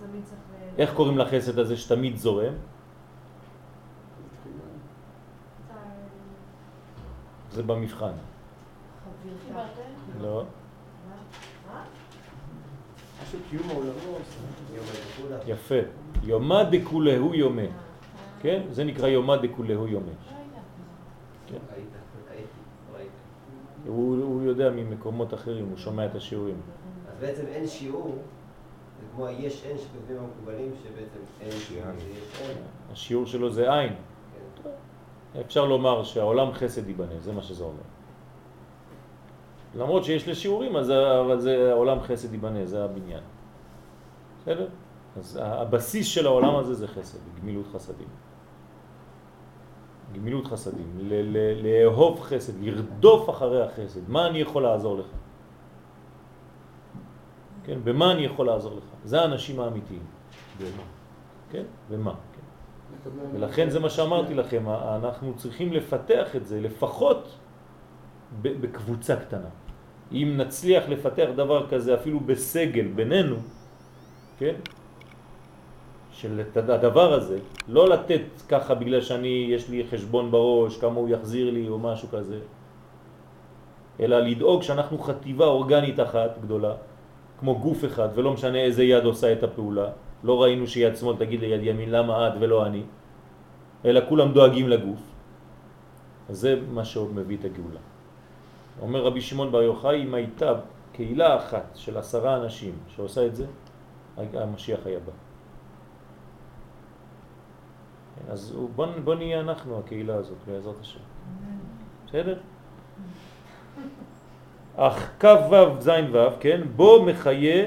תמיד 0.00 0.24
צריך. 0.24 0.40
איך 0.78 0.94
קוראים 0.94 1.18
לחסד 1.18 1.58
הזה 1.58 1.76
שתמיד 1.76 2.16
זורם? 2.16 2.54
זה 7.52 7.62
במבחן. 7.62 8.16
לא. 10.22 10.44
יפה. 15.46 15.74
יומא 16.22 16.62
דכולהו 16.62 17.34
יומא. 17.34 17.62
כן? 18.40 18.62
זה 18.70 18.84
נקרא 18.84 19.08
יומא 19.08 19.36
דכולהו 19.36 19.88
יומא. 19.88 20.12
כן. 21.46 21.58
הוא, 23.86 24.42
יודע 24.42 24.70
ממקומות 24.70 25.34
אחרים, 25.34 25.66
הוא 25.70 25.76
שומע 25.76 26.06
את 26.06 26.14
השיעורים. 26.14 26.60
אז 27.12 27.20
בעצם 27.20 27.46
אין 27.46 27.66
שיעור, 27.66 28.14
זה 29.00 29.06
כמו 29.14 29.26
היש 29.26 29.64
אין 29.64 29.78
שכותבים 29.78 30.16
המקובלים, 30.16 30.72
שבעצם 30.82 31.20
אין 31.40 31.50
שיעור, 31.50 31.86
אין. 32.40 32.56
השיעור 32.92 33.26
שלו 33.26 33.50
זה 33.50 33.72
עין. 33.72 33.92
כן. 34.62 34.70
אפשר 35.40 35.64
לומר 35.64 36.04
שהעולם 36.04 36.52
חסד 36.52 36.88
ייבנה, 36.88 37.20
זה 37.20 37.32
מה 37.32 37.42
שזה 37.42 37.64
אומר. 37.64 37.82
למרות 39.74 40.04
שיש 40.04 40.28
לשיעורים, 40.28 40.76
אז, 40.76 40.90
אבל 40.90 41.40
זה 41.40 41.70
העולם 41.72 42.00
חסד 42.00 42.32
ייבנה, 42.32 42.66
זה 42.66 42.84
הבניין. 42.84 43.22
בסדר? 44.42 44.68
אז 45.16 45.38
הבסיס 45.42 46.06
של 46.06 46.26
העולם 46.26 46.56
הזה 46.56 46.74
זה 46.74 46.88
חסד, 46.88 47.18
גמילות 47.40 47.66
חסדים. 47.72 48.08
גמילות 50.12 50.46
חסדים, 50.46 50.98
לאהוב 51.62 52.20
חסד, 52.20 52.52
לרדוף 52.62 53.30
אחרי 53.30 53.62
החסד. 53.62 54.00
מה 54.08 54.26
אני 54.26 54.38
יכול 54.38 54.62
לעזור 54.62 54.98
לך? 54.98 55.06
כן, 57.64 57.78
במה 57.84 58.12
אני 58.12 58.22
יכול 58.22 58.46
לעזור 58.46 58.74
לך? 58.76 58.84
זה 59.04 59.20
האנשים 59.20 59.60
האמיתיים. 59.60 60.02
כן, 61.50 61.62
ומה? 61.88 62.14
כן. 62.32 63.10
ולכן 63.32 63.70
זה 63.70 63.80
מה 63.80 63.90
שאמרתי 63.90 64.34
לכם, 64.34 64.68
אנחנו 64.68 65.36
צריכים 65.36 65.72
לפתח 65.72 66.36
את 66.36 66.46
זה 66.46 66.60
לפחות 66.60 67.36
בקבוצה 68.42 69.16
קטנה. 69.16 69.48
אם 70.12 70.34
נצליח 70.36 70.88
לפתח 70.88 71.28
דבר 71.36 71.66
כזה 71.70 71.94
אפילו 71.94 72.20
בסגל 72.20 72.86
בינינו, 72.86 73.36
כן? 74.38 74.54
של 76.12 76.40
הדבר 76.54 77.12
הזה, 77.12 77.38
לא 77.68 77.88
לתת 77.88 78.22
ככה 78.48 78.74
בגלל 78.74 79.00
שאני, 79.00 79.46
יש 79.48 79.68
לי 79.68 79.86
חשבון 79.90 80.30
בראש, 80.30 80.76
כמה 80.76 80.94
הוא 80.94 81.08
יחזיר 81.08 81.50
לי 81.50 81.68
או 81.68 81.78
משהו 81.78 82.08
כזה, 82.08 82.38
אלא 84.00 84.20
לדאוג 84.20 84.62
שאנחנו 84.62 84.98
חטיבה 84.98 85.46
אורגנית 85.46 86.00
אחת 86.00 86.38
גדולה, 86.42 86.74
כמו 87.40 87.58
גוף 87.58 87.84
אחד, 87.84 88.08
ולא 88.14 88.32
משנה 88.32 88.58
איזה 88.58 88.84
יד 88.84 89.04
עושה 89.04 89.32
את 89.32 89.42
הפעולה, 89.42 89.88
לא 90.24 90.42
ראינו 90.42 90.66
שיד 90.66 90.96
שמאל 90.96 91.16
תגיד 91.16 91.40
ליד 91.40 91.60
ימין 91.62 91.90
למה 91.90 92.28
את 92.28 92.32
ולא 92.40 92.66
אני, 92.66 92.82
אלא 93.84 94.00
כולם 94.08 94.32
דואגים 94.32 94.68
לגוף. 94.68 95.00
אז 96.28 96.36
זה 96.38 96.60
מה 96.72 96.84
שעוד 96.84 97.14
מביא 97.14 97.36
את 97.40 97.44
הגאולה. 97.44 97.80
אומר 98.82 99.02
רבי 99.04 99.20
שמעון 99.20 99.52
בר 99.52 99.62
יוחאי, 99.62 100.02
אם 100.02 100.14
הייתה 100.14 100.52
קהילה 100.92 101.36
אחת 101.36 101.70
של 101.74 101.98
עשרה 101.98 102.36
אנשים 102.36 102.74
שעושה 102.88 103.26
את 103.26 103.36
זה, 103.36 103.46
המשיח 104.16 104.86
היה 104.86 104.98
בא. 104.98 105.12
אז 108.28 108.56
בוא, 108.76 108.86
בוא 109.04 109.14
נהיה 109.14 109.40
אנחנו 109.40 109.78
הקהילה 109.78 110.14
הזאת, 110.14 110.36
בעזרת 110.46 110.80
השם. 110.80 111.00
בסדר? 112.06 112.38
אך 114.76 115.10
קו 115.20 115.50
ו' 115.50 115.80
ז' 115.80 115.90
ו', 116.12 116.40
כן? 116.40 116.60
בו 116.76 117.02
מחיה 117.02 117.66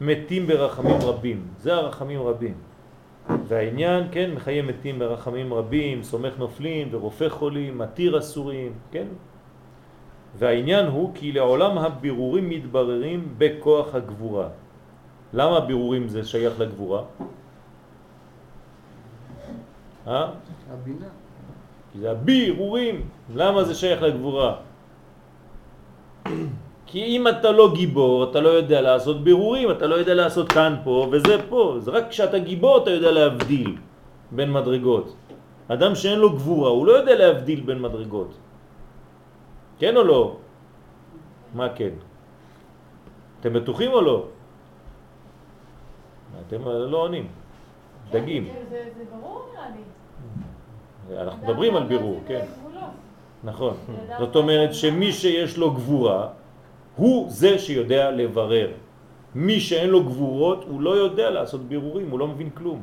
מתים 0.00 0.46
ברחמים 0.46 0.96
רבים. 1.02 1.46
זה 1.58 1.74
הרחמים 1.74 2.22
רבים. 2.22 2.54
והעניין, 3.44 4.04
כן, 4.12 4.30
מחיה 4.34 4.62
מתים 4.62 4.98
ברחמים 4.98 5.54
רבים, 5.54 6.02
סומך 6.02 6.38
נופלים 6.38 6.88
ורופא 6.90 7.28
חולים, 7.28 7.78
מתיר 7.78 8.18
אסורים, 8.18 8.72
כן? 8.90 9.06
והעניין 10.38 10.86
הוא 10.86 11.10
כי 11.14 11.32
לעולם 11.32 11.78
הבירורים 11.78 12.48
מתבררים 12.48 13.34
בכוח 13.38 13.94
הגבורה. 13.94 14.48
למה 15.34 15.56
הבירורים 15.56 16.08
זה 16.08 16.24
שייך 16.24 16.60
לגבורה? 16.60 17.02
אה? 20.06 20.28
הבינה. 20.70 21.10
כי 21.92 21.98
זה 21.98 22.10
הבירורים. 22.10 22.96
למה 23.34 23.64
זה 23.64 23.74
שייך 23.74 24.02
לגבורה? 24.02 24.54
כי 26.86 27.18
אם 27.18 27.28
אתה 27.28 27.50
לא 27.50 27.74
גיבור, 27.74 28.30
אתה 28.30 28.40
לא 28.40 28.48
יודע 28.48 28.80
לעשות 28.80 29.24
בירורים, 29.24 29.70
אתה 29.70 29.86
לא 29.86 29.94
יודע 29.94 30.14
לעשות 30.14 30.46
כאן 30.52 30.76
פה 30.84 31.08
וזה 31.10 31.36
פה. 31.48 31.76
זה 31.82 31.90
רק 31.90 32.04
כשאתה 32.10 32.38
גיבור 32.38 32.82
אתה 32.82 32.90
יודע 32.90 33.10
להבדיל 33.10 33.76
בין 34.30 34.52
מדרגות. 34.52 35.14
אדם 35.68 35.94
שאין 35.94 36.18
לו 36.18 36.30
גבורה, 36.38 36.70
הוא 36.70 36.86
לא 36.86 36.92
יודע 36.92 37.14
להבדיל 37.14 37.60
בין 37.66 37.78
מדרגות. 37.82 38.43
כן 39.84 39.96
או 39.96 40.04
לא? 40.04 40.36
מה 41.54 41.68
כן? 41.76 42.00
אתם 43.40 43.52
בטוחים 43.52 43.92
או 43.92 44.00
לא? 44.00 44.18
אתם 46.40 46.64
לא 46.64 46.96
עונים. 46.96 47.26
דגים. 48.10 48.44
כן, 48.48 48.64
זה 48.70 49.04
ברור 49.12 49.44
נראה 49.52 49.68
לי. 49.76 51.20
אנחנו 51.20 51.46
מדברים 51.46 51.76
על 51.76 51.84
בירור, 51.84 52.20
כן. 52.26 52.44
נכון. 53.44 53.74
זאת 54.18 54.36
אומרת 54.36 54.74
שמי 54.74 55.12
שיש 55.12 55.60
לו 55.60 55.76
גבורה, 55.76 56.28
הוא 56.96 57.28
זה 57.28 57.58
שיודע 57.58 58.10
לברר. 58.10 58.70
מי 59.34 59.60
שאין 59.60 59.90
לו 59.90 60.00
גבורות, 60.04 60.64
הוא 60.64 60.80
לא 60.80 60.92
יודע 60.96 61.30
לעשות 61.30 61.60
בירורים, 61.68 62.10
הוא 62.10 62.18
לא 62.18 62.26
מבין 62.32 62.50
כלום. 62.56 62.80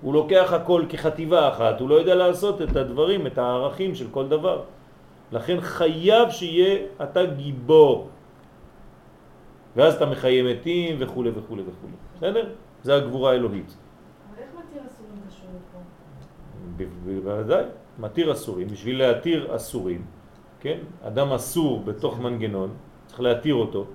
הוא 0.00 0.14
לוקח 0.14 0.52
הכל 0.62 0.86
כחטיבה 0.88 1.48
אחת, 1.48 1.80
הוא 1.80 1.88
לא 1.88 1.94
יודע 2.06 2.14
לעשות 2.14 2.62
את 2.62 2.76
הדברים, 2.76 3.26
את 3.26 3.38
הערכים 3.38 3.94
של 3.98 4.06
כל 4.14 4.30
דבר. 4.30 4.77
לכן 5.32 5.60
חייב 5.60 6.30
שיהיה 6.30 6.86
אתה 7.02 7.24
גיבור. 7.26 8.08
ואז 9.76 9.94
אתה 9.94 10.06
מחיי 10.06 10.42
מתים 10.42 10.96
וכו' 10.98 11.24
וכו' 11.34 11.56
וכו'. 11.56 11.86
בסדר? 12.16 12.52
זה 12.82 12.94
הגבורה 12.94 13.30
האלוהית. 13.32 13.76
אבל 14.30 14.42
איך 14.42 14.48
מתיר 14.54 14.82
אסורים 14.86 15.20
קשור 15.28 15.48
לפה? 15.54 15.78
ב- 16.76 17.22
בוודאי, 17.24 17.64
מתיר 17.98 18.32
אסורים. 18.32 18.68
בשביל 18.68 18.98
להתיר 18.98 19.56
אסורים, 19.56 20.04
כן? 20.60 20.78
אדם 21.02 21.32
אסור 21.32 21.80
בתוך 21.84 22.20
מנגנון, 22.20 22.70
צריך 23.06 23.20
להתיר 23.20 23.54
אותו. 23.54 23.86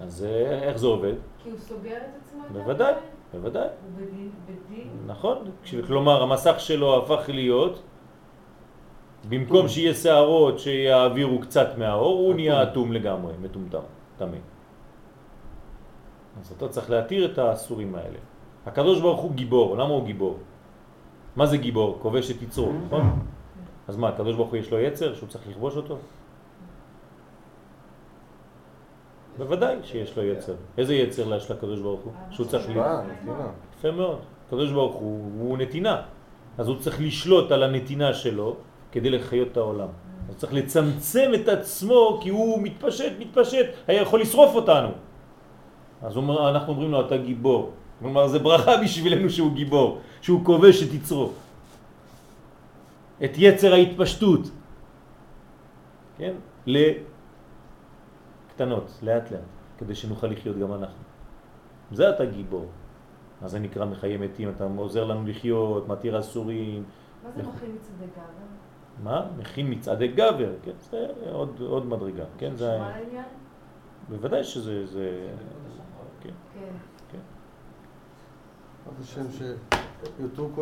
אז 0.00 0.24
אה, 0.24 0.62
איך 0.62 0.76
זה 0.76 0.86
עובד? 0.86 1.14
כי 1.42 1.50
הוא 1.50 1.58
סוגר 1.58 1.96
את 1.96 2.22
עצמו? 2.22 2.42
בוודאי? 2.52 2.94
בוודאי. 3.32 3.68
הוא 3.68 4.06
בדין. 4.46 4.88
נכון. 5.06 5.38
כלומר, 5.86 6.22
המסך 6.22 6.54
שלו 6.58 7.02
הפך 7.02 7.28
להיות, 7.28 7.82
במקום 9.28 9.68
שיהיה 9.68 9.94
שערות 9.94 10.58
שיעבירו 10.58 11.38
קצת 11.38 11.68
מהאור, 11.78 12.18
הוא 12.18 12.34
נהיה 12.34 12.62
אטום 12.62 12.92
לגמרי, 12.92 13.32
מטומטם, 13.42 13.86
טמא. 14.16 14.36
אז 16.40 16.52
אתה 16.56 16.68
צריך 16.68 16.90
להתיר 16.90 17.32
את 17.32 17.38
האסורים 17.38 17.94
האלה. 17.94 18.18
הקדוש 18.66 19.00
ברוך 19.00 19.20
הוא 19.20 19.32
גיבור, 19.32 19.76
למה 19.76 19.90
הוא 19.90 20.04
גיבור? 20.06 20.38
מה 21.36 21.46
זה 21.46 21.56
גיבור? 21.56 21.98
כובש 22.02 22.30
את 22.30 22.42
יצרו, 22.42 22.72
נכון? 22.86 23.18
אז 23.88 23.96
מה, 23.96 24.08
הקדוש 24.08 24.36
ברוך 24.36 24.50
הוא 24.50 24.56
יש 24.56 24.70
לו 24.70 24.78
יצר 24.80 25.14
שהוא 25.14 25.28
צריך 25.28 25.48
לכבוש 25.48 25.76
אותו? 25.76 25.96
בוודאי 29.38 29.76
שיש 29.82 30.16
לו 30.16 30.24
יצר. 30.24 30.54
איזה 30.78 30.94
יצר 30.94 31.34
יש 31.36 31.50
לקדוש 31.50 31.80
ברוך 31.80 32.00
הוא? 32.00 32.12
שהוא 32.30 32.46
צריך... 32.46 32.70
יפה 33.78 33.90
מאוד. 33.90 34.18
הקדוש 34.46 34.72
ברוך 34.72 34.94
הוא, 34.94 35.30
הוא 35.38 35.58
נתינה. 35.58 36.02
אז 36.58 36.68
הוא 36.68 36.76
צריך 36.80 37.00
לשלוט 37.00 37.52
על 37.52 37.62
הנתינה 37.62 38.14
שלו 38.14 38.56
כדי 38.92 39.10
לחיות 39.10 39.48
את 39.52 39.56
העולם. 39.56 39.88
הוא 40.26 40.34
צריך 40.36 40.52
לצמצם 40.52 41.30
את 41.34 41.48
עצמו 41.48 42.18
כי 42.22 42.28
הוא 42.28 42.62
מתפשט, 42.62 43.12
מתפשט, 43.18 43.66
היה 43.86 44.02
יכול 44.02 44.20
לשרוף 44.20 44.54
אותנו. 44.54 44.88
אז 46.02 46.16
אומר, 46.16 46.50
אנחנו 46.50 46.72
אומרים 46.72 46.90
לו, 46.90 47.06
אתה 47.06 47.16
גיבור. 47.16 47.72
כלומר, 47.98 48.28
זה 48.28 48.38
ברכה 48.38 48.76
בשבילנו 48.82 49.30
שהוא 49.30 49.52
גיבור, 49.52 50.00
שהוא 50.20 50.44
כובש 50.44 50.82
את 50.82 50.92
יצרו. 50.92 51.30
את 53.24 53.30
יצר 53.36 53.72
ההתפשטות. 53.72 54.40
כן? 56.18 56.34
לקטנות, 56.66 56.98
לאט 59.02 59.30
לאט, 59.30 59.40
כדי 59.78 59.94
שנוכל 59.94 60.26
לחיות 60.26 60.58
גם 60.58 60.72
אנחנו. 60.72 61.04
זה 61.92 62.10
אתה 62.10 62.24
גיבור. 62.24 62.66
אז 63.42 63.50
זה 63.50 63.58
נקרא 63.58 63.84
מחיי 63.84 64.16
מתים, 64.16 64.48
אתה 64.48 64.66
עוזר 64.76 65.04
לנו 65.04 65.26
לחיות, 65.26 65.88
מתיר 65.88 66.20
אסורים. 66.20 66.84
מה 67.24 67.30
זה 67.34 67.42
מצעדי 67.42 68.12
גבר? 68.12 68.65
מה? 69.02 69.26
מכין 69.38 69.70
מצעדי 69.70 70.08
גבר, 70.08 70.52
כן? 70.62 70.72
זה 70.90 71.06
עוד, 71.32 71.60
עוד 71.60 71.86
מדרגה, 71.86 72.24
כן? 72.38 72.56
זה... 72.56 72.78
בוודאי 74.08 74.44
שזה... 74.44 74.86
זה... 74.86 75.26
כן. 76.20 76.30
כן. 77.12 77.18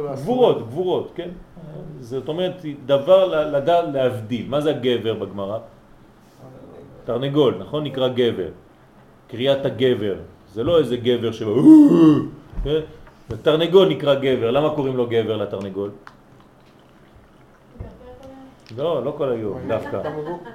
האסורים. 0.09 0.24
גבורות, 0.24 0.59
גבורות, 0.59 1.12
כן? 1.15 1.28
זאת 2.01 2.28
אומרת, 2.28 2.65
דבר 2.86 3.51
לדעת 3.51 3.85
להבדיל. 3.94 4.48
מה 4.48 4.61
זה 4.61 4.70
הגבר 4.70 5.15
בגמרא? 5.15 5.59
תרנגול, 7.05 7.55
נכון? 7.59 7.85
נקרא 7.85 8.09
גבר. 8.09 8.48
קריאת 9.28 9.66
הגבר. 9.66 10.16
זה 10.52 10.65
לא 10.65 10.78
איזה 10.78 10.97
גבר 10.97 11.32
ש... 11.32 11.43
כן? 12.65 12.81
תרנגול 13.43 13.89
נקרא 13.89 14.15
גבר. 14.15 14.51
למה 14.51 14.74
קוראים 14.74 14.97
לו 14.97 15.06
גבר 15.06 15.36
לתרנגול? 15.36 15.90
לא, 18.76 19.05
לא 19.05 19.14
כל 19.18 19.28
היום 19.28 19.59
דווקא. 19.68 20.02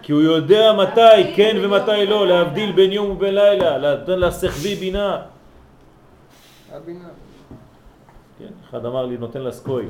כי 0.01 0.11
הוא 0.11 0.21
יודע 0.21 0.73
מתי 0.73 1.33
כן 1.35 1.57
ומתי 1.61 2.05
לא, 2.05 2.27
להבדיל 2.27 2.71
בין 2.71 2.91
יום 2.91 3.09
ובין 3.09 3.35
לילה, 3.35 3.77
לתת 3.77 4.09
לשכבי 4.09 4.75
בינה. 4.75 5.21
הבינה. 6.71 7.09
כן, 8.39 8.49
אחד 8.69 8.85
אמר 8.85 9.05
לי, 9.05 9.17
נותן 9.17 9.41
לה 9.41 9.51
סקוי. 9.51 9.85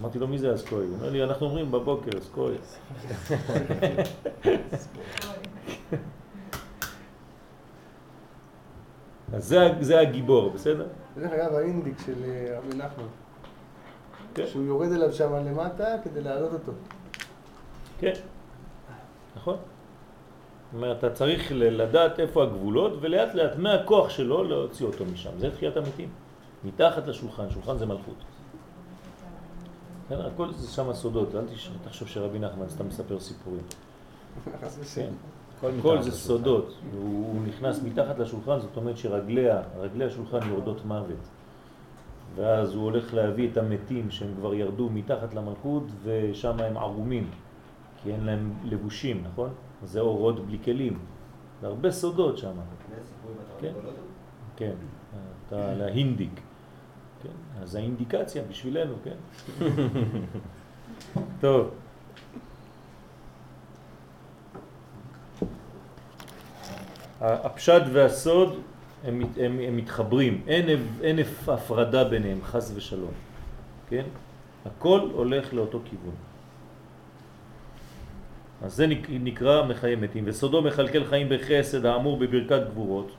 אמרתי 0.00 0.18
לו, 0.18 0.28
מי 0.28 0.38
זה 0.38 0.52
הסקוי? 0.52 0.86
הוא 0.86 0.94
אומר 0.96 1.10
לי, 1.10 1.24
אנחנו 1.24 1.46
אומרים 1.46 1.72
בבוקר, 1.72 2.10
סקוי. 2.20 2.54
אז 9.32 9.44
זה, 9.44 9.68
זה 9.80 10.00
הגיבור, 10.00 10.50
בסדר? 10.50 10.86
דרך 11.16 11.32
אגב, 11.32 11.54
האינדיק 11.54 11.94
של 12.06 12.24
אה, 12.24 12.58
רבי 12.58 12.76
נחמן, 12.76 13.04
כן. 14.34 14.46
שהוא 14.46 14.64
יורד 14.64 14.92
אליו 14.92 15.12
שם 15.12 15.34
למטה 15.34 15.84
כדי 16.04 16.20
להעלות 16.20 16.52
אותו. 16.52 16.72
כן, 17.98 18.12
נכון. 19.36 19.56
זאת 19.56 20.74
אומרת, 20.74 20.98
אתה 20.98 21.10
צריך 21.10 21.52
לדעת 21.54 22.20
איפה 22.20 22.42
הגבולות, 22.42 22.92
ולאט 23.00 23.34
לאט 23.34 23.56
מהכוח 23.56 24.10
שלו 24.10 24.44
להוציא 24.44 24.86
אותו 24.86 25.04
משם. 25.04 25.30
זה 25.38 25.50
תחיית 25.50 25.76
המתים. 25.76 26.08
מתחת 26.64 27.06
לשולחן, 27.06 27.50
שולחן 27.50 27.78
זה 27.78 27.86
מלכות. 27.86 28.24
כן, 30.08 30.20
הכל 30.20 30.52
זה 30.52 30.68
שם 30.68 30.90
הסודות, 30.90 31.34
אל 31.34 31.44
תחשוב 31.84 32.08
שרבי 32.08 32.38
נחמן 32.38 32.68
סתם 32.68 32.88
מספר 32.88 33.20
סיפורים. 33.20 33.62
כן. 34.94 35.10
הכל 35.78 36.02
זה. 36.02 36.10
סודות, 36.10 36.74
הוא 36.92 37.42
נכנס 37.46 37.82
מתחת 37.82 38.18
לשולחן, 38.18 38.60
זאת 38.60 38.76
אומרת 38.76 38.98
שרגליה, 38.98 39.62
רגלי 39.78 40.04
השולחן 40.04 40.48
יורדות 40.48 40.84
מוות. 40.84 41.28
ואז 42.34 42.74
הוא 42.74 42.84
הולך 42.84 43.14
להביא 43.14 43.48
את 43.52 43.56
המתים 43.56 44.10
שהם 44.10 44.34
כבר 44.38 44.54
ירדו 44.54 44.90
מתחת 44.90 45.34
למלכות 45.34 45.82
ושם 46.02 46.60
הם 46.60 46.76
ערומים, 46.76 47.30
כי 48.02 48.12
אין 48.12 48.24
להם 48.24 48.54
לבושים, 48.64 49.24
נכון? 49.32 49.50
זה 49.84 50.00
אורות 50.00 50.46
בלי 50.46 50.58
כלים. 50.64 50.98
זה 51.60 51.66
הרבה 51.66 51.90
סודות 51.90 52.38
שם. 52.38 52.52
כן. 53.60 53.72
כן, 54.56 54.72
אתה 55.48 55.74
להינדיק. 55.74 56.40
כן, 57.22 57.62
אז 57.62 57.74
האינדיקציה 57.74 58.42
בשבילנו, 58.50 58.94
כן? 59.04 59.16
טוב. 61.40 61.70
הפשט 67.20 67.82
והסוד 67.92 68.60
הם, 69.04 69.22
הם, 69.40 69.58
הם 69.60 69.76
מתחברים, 69.76 70.42
אין, 70.46 70.66
אין 71.02 71.18
הפ- 71.18 71.48
הפרדה 71.48 72.04
ביניהם, 72.04 72.38
חס 72.44 72.72
ושלום, 72.74 73.10
כן? 73.88 74.04
הכל 74.66 75.08
הולך 75.12 75.54
לאותו 75.54 75.80
כיוון. 75.84 76.14
אז 78.64 78.74
זה 78.76 78.86
נק- 78.86 79.08
נקרא 79.10 79.62
מחיי 79.62 79.96
מתים, 79.96 80.24
וסודו 80.26 80.62
מכלכל 80.62 81.04
חיים 81.04 81.26
בחסד 81.30 81.86
האמור 81.86 82.16
בברכת 82.16 82.60
גבורות, 82.70 83.10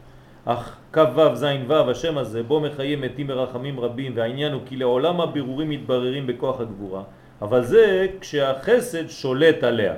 אך 0.45 0.77
כ"ו 0.93 1.35
ז' 1.35 1.45
ו' 1.67 1.73
השם 1.91 2.17
הזה 2.17 2.43
בו 2.43 2.59
מחיי 2.59 2.95
מתים 2.95 3.27
ברחמים 3.27 3.79
רבים 3.79 4.11
והעניין 4.15 4.53
הוא 4.53 4.61
כי 4.65 4.75
לעולם 4.75 5.21
הבירורים 5.21 5.69
מתבררים 5.69 6.27
בכוח 6.27 6.61
הגבורה. 6.61 7.03
אבל 7.41 7.63
זה 7.63 8.07
כשהחסד 8.21 9.07
שולט 9.09 9.63
עליה. 9.63 9.93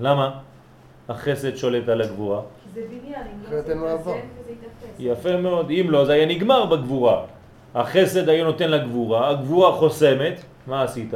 למה? 0.00 0.38
החסד 1.08 1.56
שולט 1.56 1.88
על 1.88 2.00
הגבורה. 2.02 2.40
כי 2.40 2.70
זה 2.80 2.86
בניין, 2.88 3.22
אם 3.22 3.52
לא 3.52 3.62
זה 3.62 4.52
יתאפס. 4.52 4.96
יפה 4.98 5.36
מאוד, 5.36 5.70
אם 5.70 5.86
לא 5.90 6.04
זה 6.04 6.12
היה 6.12 6.26
נגמר 6.26 6.66
בגבורה. 6.66 7.22
החסד 7.74 8.28
היה 8.28 8.44
נותן 8.44 8.70
לגבורה, 8.70 9.30
הגבורה 9.30 9.72
חוסמת, 9.72 10.40
מה 10.66 10.82
עשית? 10.82 11.14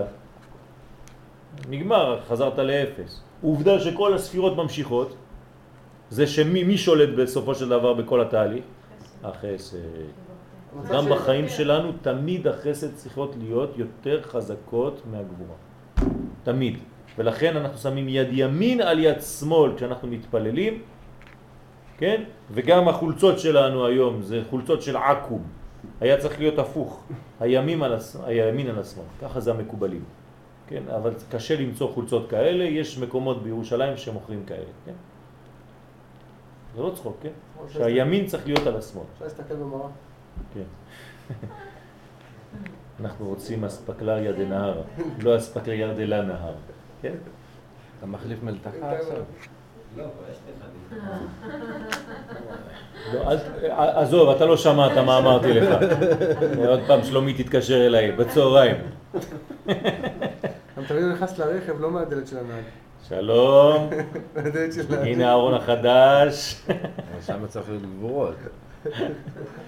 נגמר, 1.68 2.20
חזרת 2.28 2.58
לאפס 2.58 3.20
עובדה 3.42 3.80
שכל 3.80 4.14
הספירות 4.14 4.56
ממשיכות 4.56 5.16
זה 6.10 6.26
שמי 6.26 6.64
מי 6.64 6.78
שולט 6.78 7.08
בסופו 7.18 7.54
של 7.54 7.68
דבר 7.68 7.92
בכל 7.94 8.20
התהליך? 8.20 8.64
החסד 9.24 9.76
גם 10.92 11.04
של- 11.04 11.10
בחיים 11.14 11.48
שלנו 11.48 11.92
תמיד 12.02 12.46
החסד 12.46 12.94
צריכות 12.94 13.34
להיות 13.40 13.78
יותר 13.78 14.22
חזקות 14.22 15.02
מהגבורה. 15.10 15.56
תמיד. 16.42 16.78
ולכן 17.18 17.56
אנחנו 17.56 17.78
שמים 17.78 18.08
יד 18.08 18.28
ימין 18.32 18.80
על 18.80 18.98
יד 18.98 19.20
שמאל 19.20 19.76
כשאנחנו 19.76 20.08
מתפללים, 20.08 20.82
כן? 21.98 22.22
וגם 22.50 22.88
החולצות 22.88 23.38
שלנו 23.38 23.86
היום 23.86 24.22
זה 24.22 24.42
חולצות 24.50 24.82
של 24.82 24.96
עקום. 24.96 25.42
היה 26.00 26.16
צריך 26.16 26.38
להיות 26.38 26.58
הפוך, 26.58 27.02
הימין 27.40 27.82
על, 27.82 27.92
הס... 27.94 28.16
הימין 28.24 28.66
על 28.70 28.78
השמאל. 28.78 29.04
ככה 29.22 29.40
זה 29.40 29.50
המקובלים. 29.50 30.04
כן? 30.70 30.82
אבל 30.96 31.14
קשה 31.30 31.56
למצוא 31.60 31.92
חולצות 31.94 32.30
כאלה, 32.30 32.64
יש 32.64 32.98
מקומות 32.98 33.42
בירושלים 33.42 33.96
שמוכרים 33.96 34.44
כאלה. 34.46 34.64
כן? 34.86 34.92
זה 36.76 36.82
לא 36.82 36.90
צחוק, 36.94 37.16
כן? 37.22 37.28
שהימין 37.68 38.26
צריך 38.26 38.46
להיות 38.46 38.66
על 38.66 38.76
השמאל. 38.76 39.04
אפשר 39.14 39.24
להסתכל 39.24 39.54
במראה. 39.54 39.88
כן. 40.54 40.62
אנחנו 43.00 43.26
רוצים 43.28 43.64
אספקלריה 43.64 44.32
דנהר, 44.32 44.82
לא 45.22 45.36
אספקלריה 45.36 45.94
דלה 45.94 46.22
נהר, 46.22 46.54
כן? 47.02 47.14
אתה 47.98 48.06
מחליף 48.06 48.42
מלתחה 48.42 48.70
עכשיו? 48.92 49.16
לא. 49.96 50.04
לא, 53.14 53.36
ת- 53.36 53.40
עזוב, 53.94 54.28
אתה 54.30 54.46
לא 54.46 54.56
שמעת 54.56 54.98
מה 54.98 55.18
אמרתי 55.18 55.52
לך. 55.52 55.68
עוד 56.68 56.80
פעם 56.86 57.02
שלומי 57.04 57.34
תתקשר 57.34 57.86
אליי, 57.86 58.12
בצהריים. 58.12 58.76
אתה 60.74 60.82
תמיד 60.88 61.04
נכנס 61.04 61.38
לרכב, 61.38 61.80
לא 61.80 61.90
מהדלת 61.90 62.26
של 62.26 62.38
הנהג. 62.38 62.64
שלום, 63.08 63.90
מהדלת 64.36 64.72
של 64.72 64.94
הנהג. 64.94 65.06
הנה 65.06 65.28
הארון 65.28 65.54
החדש. 65.54 66.62
שם 67.26 67.46
צריך 67.48 67.68
להיות 67.68 67.82
גבורות. 67.82 68.34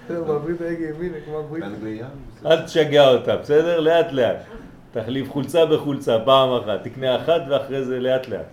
הוא 0.09 0.27
מעביר 0.27 0.55
את 0.55 0.61
ההגה 0.61 0.85
ימינה 0.85 1.17
כמו 1.25 1.39
הברית. 1.39 1.63
אל 2.45 2.65
תשגע 2.65 3.09
אותה, 3.09 3.35
בסדר? 3.37 3.79
לאט 3.79 4.11
לאט. 4.11 4.37
תחליף 4.91 5.31
חולצה 5.31 5.65
בחולצה, 5.65 6.17
פעם 6.25 6.49
אחת, 6.53 6.83
תקנה 6.83 7.15
אחת 7.15 7.41
ואחרי 7.49 7.85
זה 7.85 7.99
לאט 7.99 8.27
לאט. 8.27 8.45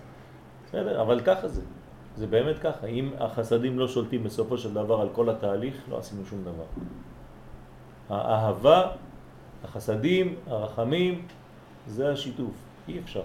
בסדר? 0.67 1.01
אבל 1.01 1.19
ככה 1.19 1.47
זה. 1.47 1.61
זה 2.17 2.27
באמת 2.27 2.59
ככה. 2.59 2.87
אם 2.87 3.09
החסדים 3.19 3.79
לא 3.79 3.87
שולטים 3.87 4.23
בסופו 4.23 4.57
של 4.57 4.73
דבר 4.73 5.01
על 5.01 5.09
כל 5.11 5.29
התהליך, 5.29 5.75
לא 5.89 5.97
עשינו 5.97 6.25
שום 6.25 6.41
דבר. 6.41 6.63
האהבה, 8.09 8.87
החסדים, 9.63 10.35
הרחמים, 10.47 11.25
זה 11.87 12.11
השיתוף. 12.11 12.51
אי 12.87 12.99
אפשר. 12.99 13.21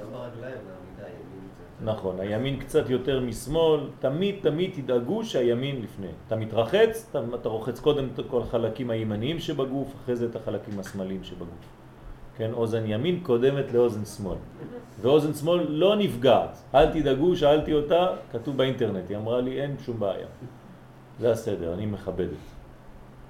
גם 0.00 0.06
ברגליים, 0.12 0.56
בעמידה, 0.56 1.08
ימין 1.08 1.48
קצת. 1.54 1.84
נכון, 1.84 2.20
הימין 2.20 2.60
קצת 2.60 2.90
יותר 2.90 3.20
משמאל, 3.20 3.80
תמיד 4.00 4.34
תמיד 4.42 4.70
תדאגו 4.74 5.24
שהימין 5.24 5.82
לפני. 5.82 6.06
אתה 6.26 6.36
מתרחץ, 6.36 7.06
אתה, 7.10 7.20
אתה 7.34 7.48
רוחץ 7.48 7.80
קודם 7.80 8.08
את 8.14 8.20
כל 8.30 8.42
החלקים 8.42 8.90
הימניים 8.90 9.38
שבגוף, 9.38 9.94
אחרי 9.94 10.16
זה 10.16 10.26
את 10.26 10.36
החלקים 10.36 10.80
השמאליים 10.80 11.24
שבגוף. 11.24 11.78
כן, 12.36 12.52
אוזן 12.52 12.82
ימין 12.86 13.20
קודמת 13.22 13.72
לאוזן 13.72 14.04
שמאל. 14.04 14.36
ואוזן 15.00 15.34
שמאל 15.34 15.66
לא 15.68 15.96
נפגעת. 15.96 16.58
אל 16.74 16.92
תדאגו, 16.92 17.36
שאלתי 17.36 17.72
אותה, 17.72 18.06
כתוב 18.32 18.56
באינטרנט, 18.56 19.10
היא 19.10 19.16
אמרה 19.16 19.40
לי 19.40 19.62
אין 19.62 19.76
שום 19.84 20.00
בעיה. 20.00 20.26
זה 21.20 21.30
הסדר, 21.30 21.74
אני 21.74 21.86
מכבדת. 21.86 22.28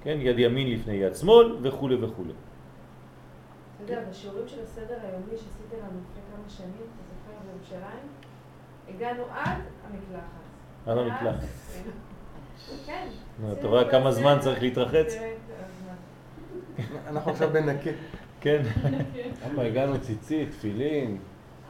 כן, 0.03 0.19
יד 0.21 0.39
ימין 0.39 0.71
לפני 0.71 0.95
יד 0.95 1.15
שמאל 1.15 1.57
וכו' 1.63 1.89
וכו'. 2.01 2.25
יודע, 3.81 4.01
בשיעורים 4.11 4.49
של 4.49 4.63
הסדר 4.63 4.99
היומי 5.03 5.37
שעשית 5.37 5.73
לנו 5.73 6.01
לפני 6.01 6.23
כמה 6.33 6.49
שנים, 6.49 6.71
אתה 6.71 7.03
זוכר 7.09 7.39
בירושלים, 7.47 8.09
הגענו 8.89 9.23
עד 9.31 9.59
המקלחת. 9.85 10.39
עד 10.87 10.99
המקלחת. 10.99 11.49
כן. 12.87 13.09
אתה 13.53 13.67
רואה 13.67 13.91
כמה 13.91 14.13
זמן 14.13 14.37
צריך 14.41 14.63
להתרחץ? 14.63 15.15
הזמן. 15.19 15.95
אנחנו 17.07 17.31
עכשיו 17.31 17.51
בנקה. 17.53 17.91
כן. 18.41 18.63
למה 19.51 19.63
הגענו 19.63 20.01
ציצית, 20.01 20.51
תפילין. 20.51 21.19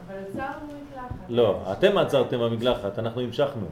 אבל 0.07 0.15
עצרנו 0.29 0.65
מקלחת. 0.65 1.15
לא, 1.29 1.71
אתם 1.71 1.97
עצרתם 1.97 2.39
במקלחת, 2.39 2.99
אנחנו 2.99 3.21
המשכנו. 3.21 3.65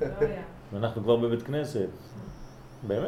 לא 0.00 0.06
היה. 0.20 0.42
ואנחנו 0.72 1.02
כבר 1.02 1.16
בבית 1.16 1.42
כנסת. 1.42 1.88
באמת? 2.86 3.02
אבל 3.02 3.06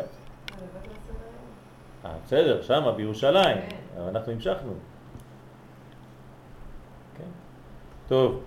הבאת 0.71 0.85
לסדר 0.85 1.15
היום. 1.21 1.49
אה, 1.91 1.92
בסדר, 2.05 2.63
שמה, 2.63 2.93
בירושלים. 2.93 3.57
כן. 3.69 3.77
אבל 3.99 4.09
אנחנו 4.09 4.33
המשכנו. 4.33 4.73
כן. 7.19 7.31
טוב, 8.09 8.43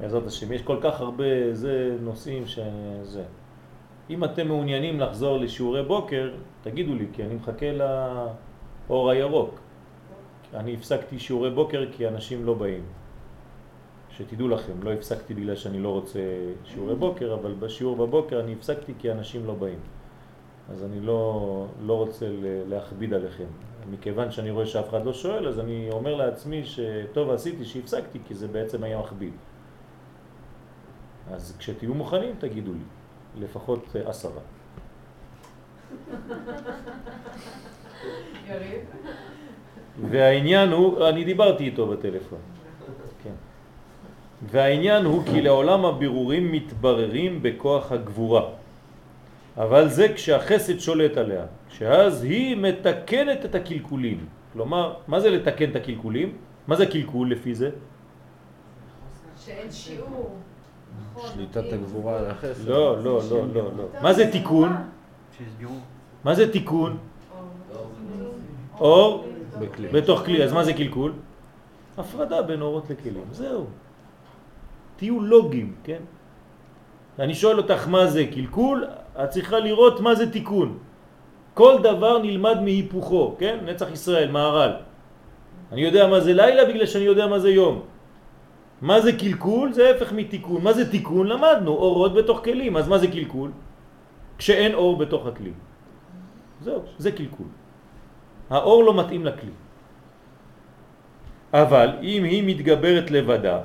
בעזרת 0.00 0.26
השם, 0.26 0.52
יש 0.52 0.62
כל 0.62 0.76
כך 0.82 1.00
הרבה 1.00 1.54
זה 1.54 1.96
נושאים 2.00 2.46
שזה. 2.46 3.24
אם 4.10 4.24
אתם 4.24 4.48
מעוניינים 4.48 5.00
לחזור 5.00 5.38
לשיעורי 5.38 5.82
בוקר, 5.82 6.30
תגידו 6.62 6.94
לי, 6.94 7.06
כי 7.12 7.22
אני 7.22 7.34
מחכה 7.34 7.66
לאור 7.72 9.10
הירוק. 9.10 9.58
אני 10.54 10.74
הפסקתי 10.74 11.18
שיעורי 11.18 11.50
בוקר 11.50 11.84
כי 11.92 12.08
אנשים 12.08 12.44
לא 12.44 12.54
באים. 12.54 12.82
שתדעו 14.10 14.48
לכם, 14.48 14.82
לא 14.82 14.92
הפסקתי 14.92 15.34
בגלל 15.34 15.56
שאני 15.56 15.80
לא 15.80 15.88
רוצה 15.88 16.18
שיעורי 16.64 16.94
בוקר, 16.94 17.34
אבל 17.34 17.52
בשיעור 17.52 17.96
בבוקר 17.96 18.40
אני 18.40 18.52
הפסקתי 18.52 18.92
כי 18.98 19.12
אנשים 19.12 19.46
לא 19.46 19.54
באים. 19.54 19.78
אז 20.70 20.84
אני 20.84 21.00
לא, 21.00 21.66
לא 21.82 21.96
רוצה 21.96 22.26
להכביד 22.68 23.14
עליכם. 23.14 23.44
מכיוון 23.90 24.30
שאני 24.30 24.50
רואה 24.50 24.66
שאף 24.66 24.88
אחד 24.88 25.04
לא 25.04 25.12
שואל, 25.12 25.48
אז 25.48 25.58
אני 25.58 25.88
אומר 25.90 26.14
לעצמי 26.14 26.64
שטוב 26.64 27.30
עשיתי 27.30 27.64
שהפסקתי, 27.64 28.18
כי 28.28 28.34
זה 28.34 28.48
בעצם 28.48 28.84
היה 28.84 28.98
מכביד. 28.98 29.32
אז 31.32 31.56
כשתהיו 31.58 31.94
מוכנים, 31.94 32.34
תגידו 32.38 32.72
לי. 32.72 32.84
לפחות 33.40 33.96
עשרה. 34.04 34.40
והעניין 40.10 40.72
הוא, 40.72 41.08
אני 41.08 41.24
דיברתי 41.24 41.64
איתו 41.64 41.86
בטלפון. 41.86 42.38
כן. 43.22 43.34
והעניין 44.42 45.04
הוא 45.04 45.22
כי 45.24 45.40
לעולם 45.42 45.84
הבירורים 45.84 46.52
מתבררים 46.52 47.42
בכוח 47.42 47.92
הגבורה. 47.92 48.59
אבל 49.60 49.88
זה 49.88 50.06
כשהחסד 50.14 50.78
שולט 50.78 51.16
עליה, 51.16 51.44
שאז 51.68 52.24
היא 52.24 52.56
מתקנת 52.56 53.44
את 53.44 53.54
הקלקולים. 53.54 54.26
כלומר, 54.52 54.94
מה 55.08 55.20
זה 55.20 55.30
לתקן 55.30 55.70
את 55.70 55.76
הקלקולים? 55.76 56.28
מה 56.66 56.76
זה 56.76 56.86
קלקול 56.86 57.32
לפי 57.32 57.54
זה? 57.54 57.70
שאין 59.36 59.70
שיעור. 59.70 60.36
נכון. 61.12 61.30
שליטת 61.34 61.56
מדהים. 61.56 61.84
הגבורה 61.84 62.18
על 62.18 62.26
החסד. 62.26 62.68
לא, 62.68 63.04
לא, 63.04 63.20
לא, 63.30 63.46
לא, 63.54 63.64
לא. 63.76 63.84
מה 64.02 64.12
זה 64.12 64.32
תיקון? 64.32 64.72
מה 66.24 66.34
זה 66.34 66.52
תיקון? 66.52 66.98
אור. 68.80 69.26
בתוך 69.92 70.24
כלי, 70.24 70.44
אז 70.44 70.52
מה 70.52 70.64
זה 70.64 70.72
קלקול? 70.72 71.12
הפרדה 71.98 72.42
בין 72.42 72.60
אורות 72.62 72.90
לכלים, 72.90 73.24
זהו. 73.32 73.66
תהיו 74.96 75.20
לוגיים, 75.20 75.74
כן? 75.84 76.00
אני 77.18 77.34
שואל 77.34 77.58
אותך 77.58 77.88
מה 77.88 78.06
זה 78.06 78.24
קלקול, 78.32 78.84
את 79.24 79.30
צריכה 79.30 79.58
לראות 79.58 80.00
מה 80.00 80.14
זה 80.14 80.32
תיקון. 80.32 80.78
כל 81.54 81.82
דבר 81.82 82.18
נלמד 82.18 82.62
מהיפוכו, 82.62 83.36
כן? 83.38 83.58
נצח 83.64 83.88
ישראל, 83.92 84.30
מערל. 84.30 84.72
אני 85.72 85.80
יודע 85.80 86.06
מה 86.06 86.20
זה 86.20 86.32
לילה 86.32 86.64
בגלל 86.64 86.86
שאני 86.86 87.04
יודע 87.04 87.26
מה 87.26 87.38
זה 87.38 87.50
יום. 87.50 87.82
מה 88.80 89.00
זה 89.00 89.12
קלקול? 89.12 89.72
זה 89.72 89.90
הפך 89.90 90.12
מתיקון. 90.12 90.64
מה 90.64 90.72
זה 90.72 90.90
תיקון? 90.90 91.26
למדנו, 91.26 91.70
אורות 91.70 92.14
בתוך 92.14 92.40
כלים. 92.44 92.76
אז 92.76 92.88
מה 92.88 92.98
זה 92.98 93.08
קלקול? 93.08 93.50
כשאין 94.38 94.74
אור 94.74 94.96
בתוך 94.96 95.26
הכלי. 95.26 95.52
זהו, 96.60 96.82
זה 96.98 97.12
קלקול. 97.12 97.46
האור 98.50 98.84
לא 98.84 98.92
מתאים 98.94 99.24
לכלי. 99.24 99.54
אבל 101.52 101.88
אם 102.02 102.22
היא 102.24 102.42
מתגברת 102.46 103.10
לבדה, 103.10 103.58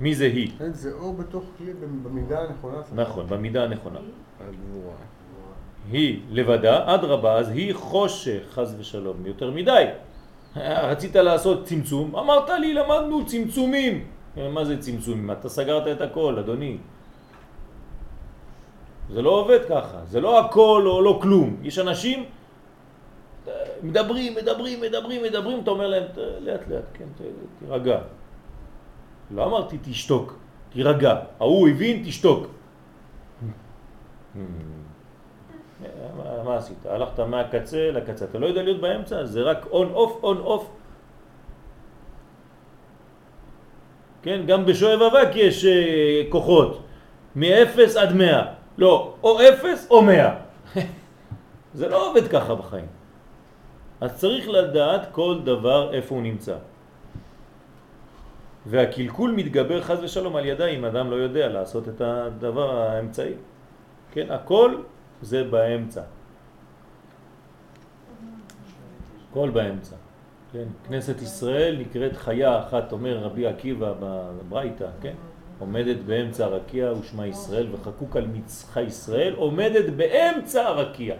מי 0.00 0.14
זה 0.14 0.24
היא? 0.24 0.50
כן, 0.58 0.72
זה 0.72 0.92
אור 0.92 1.14
בתוך 1.14 1.44
כלי 1.58 1.72
במידה 2.02 2.40
הנכונה. 2.40 2.78
נכון, 2.94 3.26
במידה 3.26 3.64
הנכונה. 3.64 3.98
הגבורה. 4.40 4.94
היא 5.90 6.20
לבדה, 6.30 6.94
אדרבה, 6.94 7.38
אז 7.38 7.48
היא 7.48 7.74
חושך, 7.74 8.40
חז 8.50 8.76
ושלום, 8.78 9.26
יותר 9.26 9.50
מדי. 9.50 9.84
רצית 10.56 11.16
לעשות 11.16 11.64
צמצום, 11.64 12.16
אמרת 12.16 12.48
לי, 12.50 12.74
למדנו 12.74 13.26
צמצומים. 13.26 14.04
מה 14.36 14.64
זה 14.64 14.78
צמצומים? 14.78 15.30
אתה 15.30 15.48
סגרת 15.48 15.86
את 15.96 16.00
הכל, 16.00 16.38
אדוני. 16.38 16.78
זה 19.10 19.22
לא 19.22 19.30
עובד 19.30 19.58
ככה, 19.68 19.98
זה 20.06 20.20
לא 20.20 20.40
הכל 20.40 20.82
או 20.86 21.02
לא 21.02 21.18
כלום. 21.22 21.56
יש 21.62 21.78
אנשים, 21.78 22.24
אה, 23.48 23.52
מדברים, 23.82 24.34
מדברים, 24.34 24.80
מדברים, 24.80 25.22
מדברים, 25.22 25.60
אתה 25.60 25.70
אומר 25.70 25.86
להם, 25.88 26.02
"ת- 26.14 26.18
לאט 26.40 26.60
לאט, 26.68 26.84
כן, 26.94 27.04
תירגע. 27.60 27.98
לא 29.30 29.44
אמרתי 29.44 29.78
תשתוק, 29.82 30.38
תירגע. 30.70 31.14
ההוא 31.40 31.68
הבין, 31.68 32.02
תשתוק. 32.06 32.46
מה, 36.44 36.56
עשית? 36.56 36.86
הלכת 36.86 37.20
מהקצה 37.20 37.90
לקצה, 37.92 38.24
אתה 38.24 38.38
לא 38.38 38.46
יודע 38.46 38.62
להיות 38.62 38.80
באמצע, 38.80 39.24
זה 39.24 39.42
רק 39.42 39.66
on 39.70 39.90
off, 39.92 40.20
on 40.22 40.38
off. 40.38 40.70
כן, 44.22 44.40
גם 44.46 44.66
בשואב 44.66 45.02
אבק 45.02 45.28
יש 45.34 45.64
אה, 45.64 46.22
כוחות, 46.28 46.82
מ-0 47.36 47.98
עד 48.00 48.12
100. 48.12 48.42
לא, 48.78 49.14
או 49.22 49.38
0 49.40 49.86
או 49.90 50.02
100. 50.02 50.34
זה 51.74 51.88
לא 51.88 52.10
עובד 52.10 52.28
ככה 52.28 52.54
בחיים. 52.54 52.86
אז 54.00 54.16
צריך 54.16 54.48
לדעת 54.48 55.08
כל 55.12 55.40
דבר 55.44 55.94
איפה 55.94 56.14
הוא 56.14 56.22
נמצא. 56.22 56.56
והקלקול 58.66 59.32
מתגבר 59.32 59.82
חז 59.82 59.98
ושלום 60.02 60.36
על 60.36 60.46
ידה 60.46 60.66
אם 60.66 60.84
אדם 60.84 61.10
לא 61.10 61.16
יודע 61.16 61.48
לעשות 61.48 61.88
את 61.88 62.00
הדבר 62.00 62.80
האמצעי. 62.80 63.32
כן, 64.12 64.30
הכל 64.30 64.74
זה 65.22 65.44
באמצע. 65.44 66.02
הכל 69.30 69.50
באמצע. 69.50 69.96
כן, 70.52 70.64
כנסת 70.88 71.22
ישראל 71.22 71.76
נקראת 71.80 72.16
חיה 72.16 72.60
אחת, 72.60 72.92
אומר 72.92 73.18
רבי 73.18 73.46
עקיבא 73.46 73.94
בברייתא, 74.00 74.88
כן? 75.00 75.14
עומדת 75.58 75.96
באמצע 75.96 76.44
הרקיע 76.44 76.92
ושמה 76.92 77.26
ישראל 77.26 77.68
וחקוק 77.72 78.16
על 78.16 78.26
מצחה 78.26 78.80
ישראל, 78.80 79.34
עומדת 79.34 79.92
באמצע 79.92 80.66
הרקיע. 80.66 81.14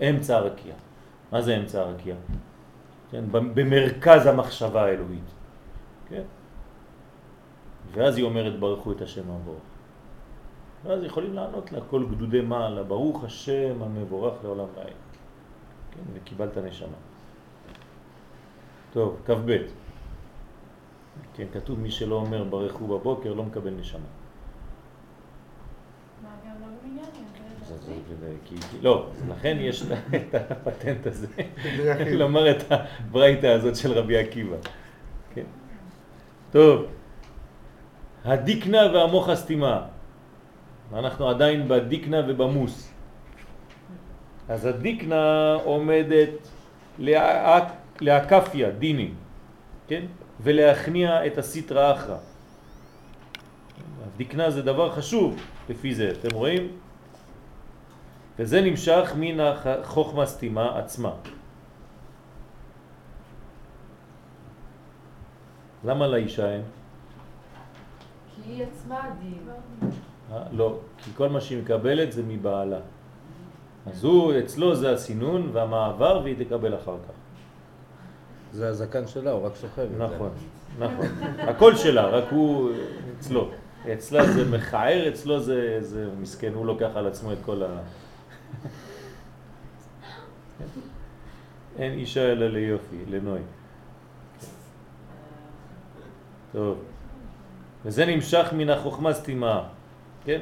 אמצע 0.00 0.36
הרקיע. 0.36 0.74
מה 1.32 1.42
זה 1.42 1.56
אמצע 1.56 1.80
הרקיע? 1.80 2.14
כן, 3.10 3.24
במרכז 3.30 4.26
המחשבה 4.26 4.84
האלוהית. 4.84 5.30
כן? 6.08 6.22
ואז 7.92 8.16
היא 8.16 8.24
אומרת 8.24 8.58
ברכו 8.58 8.92
את 8.92 9.02
השם 9.02 9.30
המבורך. 9.30 9.60
ואז 10.84 11.04
יכולים 11.04 11.34
לענות 11.34 11.72
לה 11.72 11.80
כל 11.90 12.06
גדודי 12.10 12.40
מעלה, 12.40 12.82
ברוך 12.82 13.24
השם 13.24 13.82
המבורך 13.82 14.34
לעולם 14.44 14.66
ועד. 14.74 14.86
כן, 15.90 16.00
וקיבלת 16.14 16.58
נשמה. 16.58 16.88
טוב, 18.92 19.16
כ"ב. 19.26 19.56
כן, 21.34 21.46
כתוב 21.52 21.80
מי 21.80 21.90
שלא 21.90 22.14
אומר 22.14 22.44
ברכו 22.44 22.86
בבוקר 22.86 23.32
לא 23.32 23.42
מקבל 23.42 23.70
נשמה. 23.70 24.00
לא 26.22 26.28
לא, 28.82 29.06
לכן 29.28 29.56
יש 29.60 29.82
את 29.82 30.34
הפטנט 30.50 31.06
הזה. 31.06 31.26
לומר 32.20 32.50
את 32.50 32.64
הברייתא 32.70 33.46
הזאת 33.46 33.76
של 33.76 33.92
רבי 33.92 34.18
עקיבא. 34.18 34.56
כן. 35.34 35.44
טוב, 36.50 36.86
הדיקנה 38.26 38.78
והמוח 38.94 39.28
הסתימה. 39.28 39.86
אנחנו 40.94 41.28
עדיין 41.28 41.68
בדיקנה 41.68 42.20
ובמוס. 42.28 42.92
אז 44.48 44.66
הדיקנה 44.66 45.54
עומדת 45.64 46.30
לה- 46.98 47.68
להקפיה, 48.00 48.70
דיני, 48.70 49.10
כן? 49.88 50.04
ולהכניע 50.40 51.26
את 51.26 51.38
הסטרא 51.38 51.92
אחרא. 51.94 52.18
הדיקנה 54.06 54.50
זה 54.50 54.62
דבר 54.62 54.90
חשוב 54.92 55.36
לפי 55.68 55.94
זה, 55.94 56.10
אתם 56.20 56.34
רואים? 56.36 56.68
וזה 58.38 58.60
נמשך 58.60 59.12
מן 59.16 59.40
החוכמה 59.40 60.26
סתימה 60.26 60.78
עצמה. 60.78 61.12
למה 65.84 66.06
לאישה 66.06 66.52
אין? 66.52 66.62
היא 68.48 68.64
עצמה 68.64 69.04
הדין. 69.04 69.48
אה? 70.32 70.42
לא, 70.52 70.78
כי 70.98 71.10
כל 71.14 71.28
מה 71.28 71.40
שהיא 71.40 71.62
מקבלת 71.62 72.12
זה 72.12 72.22
מבעלה. 72.28 72.80
אז 73.86 74.04
הוא, 74.04 74.32
אצלו 74.38 74.74
זה 74.74 74.92
הסינון 74.92 75.50
והמעבר 75.52 76.20
והיא 76.24 76.44
תקבל 76.44 76.74
אחר 76.74 76.96
כך. 77.08 77.14
זה 78.52 78.68
הזקן 78.68 79.06
שלה, 79.06 79.30
הוא 79.30 79.46
רק 79.46 79.56
סוחב. 79.56 79.86
נכון, 79.98 80.30
נכון. 80.78 81.06
הכל 81.38 81.76
שלה, 81.76 82.06
רק 82.06 82.24
הוא 82.30 82.70
אצלו. 83.18 83.48
אצלה 83.92 84.32
זה 84.32 84.44
מכער, 84.56 85.08
אצלו 85.08 85.40
זה, 85.40 85.78
זה 85.80 86.08
מסכן, 86.20 86.52
הוא 86.54 86.66
לוקח 86.66 86.90
על 86.94 87.06
עצמו 87.06 87.32
את 87.32 87.38
כל 87.44 87.62
ה... 87.62 87.66
אין 91.78 91.92
אישה 91.92 92.32
אלא 92.32 92.48
ליופי, 92.48 92.96
לנוי. 93.08 93.40
טוב. 96.52 96.78
וזה 97.86 98.06
נמשך 98.06 98.46
מן 98.52 98.70
החוכמה 98.70 99.14
סתימה, 99.14 99.62
כן? 100.24 100.40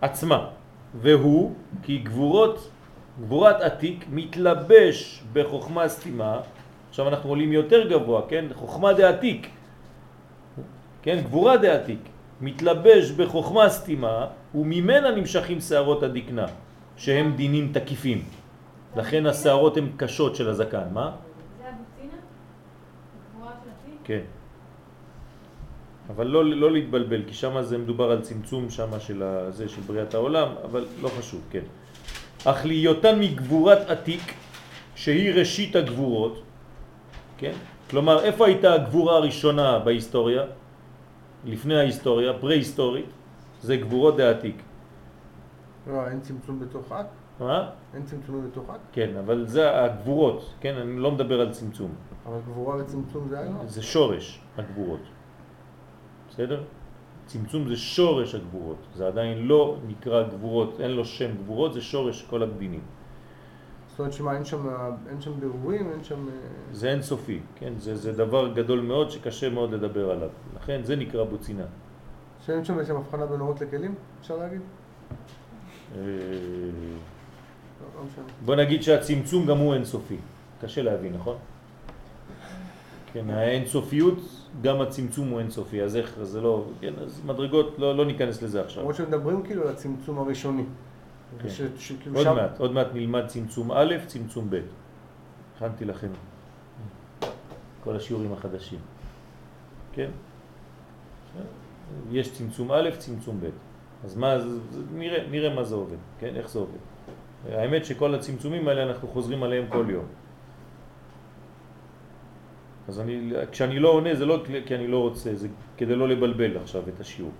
עצמה. 0.00 0.48
והוא, 1.00 1.52
כי 1.82 1.98
גבורות, 1.98 2.70
גבורת 3.20 3.60
עתיק 3.60 4.04
מתלבש 4.12 5.22
בחוכמה 5.32 5.88
סתימה, 5.88 6.40
עכשיו 6.88 7.08
אנחנו 7.08 7.30
עולים 7.30 7.52
יותר 7.52 7.88
גבוה, 7.88 8.22
כן? 8.28 8.44
חוכמה 8.54 8.92
דעתיק, 8.92 9.50
כן? 11.02 11.20
גבורה 11.24 11.56
דעתיק, 11.56 12.00
מתלבש 12.40 13.10
בחוכמה 13.10 13.68
סתימה 13.68 14.26
וממנה 14.54 15.10
נמשכים 15.10 15.60
שערות 15.60 16.02
הדקנה, 16.02 16.46
שהם 16.96 17.36
דינים 17.36 17.72
תקיפים. 17.76 18.24
לכן 18.96 19.26
השערות 19.26 19.76
הן 19.76 19.88
קשות 19.96 20.36
של 20.36 20.48
הזקן, 20.48 20.88
מה? 20.92 21.12
זה 21.60 21.68
התיק? 23.68 24.00
כן. 24.04 24.37
אבל 26.08 26.26
לא, 26.26 26.44
לא 26.44 26.72
להתבלבל, 26.72 27.22
כי 27.26 27.34
שם 27.34 27.62
זה 27.62 27.78
מדובר 27.78 28.10
על 28.10 28.20
צמצום 28.20 28.70
שם 28.70 28.88
של, 28.98 29.22
הזה, 29.22 29.68
של 29.68 29.80
בריאת 29.80 30.14
העולם, 30.14 30.48
אבל 30.64 30.86
לא 31.02 31.08
חשוב, 31.08 31.40
כן. 31.50 31.64
אך 32.44 32.66
להיותן 32.66 33.20
מגבורת 33.20 33.90
עתיק, 33.90 34.34
שהיא 34.94 35.32
ראשית 35.32 35.76
הגבורות, 35.76 36.42
כן? 37.38 37.52
כלומר, 37.90 38.24
איפה 38.24 38.46
הייתה 38.46 38.74
הגבורה 38.74 39.16
הראשונה 39.16 39.78
בהיסטוריה? 39.78 40.42
לפני 41.44 41.76
ההיסטוריה, 41.78 42.32
פרה-היסטורית, 42.40 43.06
זה 43.62 43.76
גבורות 43.76 44.16
דעתיק. 44.16 44.62
לא, 45.86 46.08
אין 46.08 46.20
צמצום 46.20 46.60
בתוך 46.60 46.92
אק? 46.92 47.06
מה? 47.40 47.70
אין 47.94 48.02
צמצומים 48.04 48.50
בתוך 48.50 48.70
אק? 48.70 48.80
כן, 48.92 49.10
אבל 49.18 49.46
זה 49.46 49.84
הגבורות, 49.84 50.54
כן? 50.60 50.74
אני 50.74 51.00
לא 51.00 51.10
מדבר 51.10 51.40
על 51.40 51.50
צמצום. 51.52 51.90
אבל 52.26 52.38
גבורה 52.46 52.76
וצמצום 52.76 53.28
זה 53.28 53.40
היום? 53.40 53.58
זה 53.66 53.82
שורש 53.82 54.40
הגבורות. 54.56 55.00
בסדר? 56.38 56.62
צמצום 57.26 57.68
זה 57.68 57.76
שורש 57.76 58.34
הגבורות. 58.34 58.76
זה 58.94 59.06
עדיין 59.06 59.38
לא 59.38 59.76
נקרא 59.86 60.28
גבורות, 60.28 60.80
אין 60.80 60.90
לו 60.90 61.04
שם 61.04 61.30
גבורות, 61.36 61.74
זה 61.74 61.80
שורש 61.80 62.26
כל 62.30 62.42
הגדינים. 62.42 62.80
זאת 63.88 63.98
אומרת 63.98 64.12
שמה, 64.12 64.34
אין 64.34 64.44
שם, 64.44 64.68
אין 65.10 65.20
שם 65.20 65.40
בירורים, 65.40 65.90
אין 65.90 66.04
שם... 66.04 66.28
אה, 66.28 66.32
זה 66.72 66.90
אין 66.90 67.02
סופי, 67.02 67.40
כן? 67.54 67.72
זה, 67.78 67.96
זה 67.96 68.12
דבר 68.12 68.54
גדול 68.54 68.80
מאוד 68.80 69.10
שקשה 69.10 69.50
מאוד 69.50 69.72
לדבר 69.72 70.10
עליו. 70.10 70.28
לכן 70.56 70.80
זה 70.84 70.96
נקרא 70.96 71.24
בוצינה. 71.24 71.64
שאין 72.46 72.64
שם 72.64 72.76
בעצם 72.76 72.96
הבחנה 72.96 73.26
בין 73.26 73.40
אורות 73.40 73.60
לכלים, 73.60 73.94
אפשר 74.20 74.36
להגיד? 74.36 74.60
אה, 75.96 76.00
לא, 76.00 78.00
לא. 78.00 78.22
בוא 78.44 78.54
נגיד 78.54 78.82
שהצמצום 78.82 79.46
גם 79.46 79.58
הוא 79.58 79.74
אינסופי. 79.74 80.16
קשה 80.62 80.82
להבין, 80.82 81.14
נכון? 81.14 81.36
כן, 83.12 83.30
האינסופיות, 83.30 84.18
גם 84.62 84.80
הצמצום 84.80 85.28
הוא 85.28 85.38
אינסופי, 85.40 85.82
אז 85.82 85.96
איך, 85.96 86.18
זה 86.22 86.40
לא, 86.40 86.64
כן, 86.80 86.92
אז 87.02 87.20
מדרגות, 87.26 87.74
לא, 87.78 87.96
לא 87.96 88.04
ניכנס 88.06 88.42
לזה 88.42 88.60
עכשיו. 88.60 88.80
למרות 88.82 88.96
שמדברים 88.96 89.42
כאילו 89.42 89.62
על 89.62 89.68
הצמצום 89.68 90.18
הראשוני. 90.18 90.62
כן. 91.42 91.48
עוד 92.14 92.24
שם- 92.24 92.34
מעט, 92.36 92.60
עוד 92.60 92.72
מעט 92.72 92.86
נלמד 92.94 93.26
צמצום 93.26 93.72
א', 93.72 93.94
צמצום 94.06 94.46
ב'. 94.50 94.60
הכנתי 95.56 95.84
לכם 95.84 96.08
כל 97.84 97.96
השיעורים 97.96 98.32
החדשים. 98.32 98.78
כן? 99.92 100.10
יש 102.10 102.32
צמצום 102.32 102.72
א', 102.72 102.90
צמצום 102.98 103.40
ב'. 103.40 103.46
אז 104.04 104.16
מה, 104.16 104.38
זה- 104.38 104.58
נראה, 104.94 105.26
נראה 105.30 105.54
מה 105.54 105.64
זה 105.64 105.74
עובד, 105.74 105.96
כן? 106.20 106.32
איך 106.36 106.50
זה 106.50 106.58
עובד. 106.58 106.78
האמת 107.48 107.84
שכל 107.84 108.14
הצמצומים 108.14 108.68
האלה 108.68 108.82
אנחנו 108.82 109.08
חוזרים 109.08 109.42
עליהם 109.42 109.64
כל 109.68 109.86
יום. 109.88 110.04
אז 112.88 113.00
אני, 113.00 113.32
כשאני 113.52 113.78
לא 113.78 113.88
עונה 113.88 114.14
זה 114.14 114.26
לא 114.26 114.42
כי 114.66 114.74
אני 114.74 114.86
לא 114.86 114.98
רוצה, 114.98 115.34
זה 115.34 115.48
כדי 115.76 115.94
לא 115.94 116.08
לבלבל 116.08 116.56
עכשיו 116.56 116.82
את 116.88 117.00
השיעור. 117.00 117.32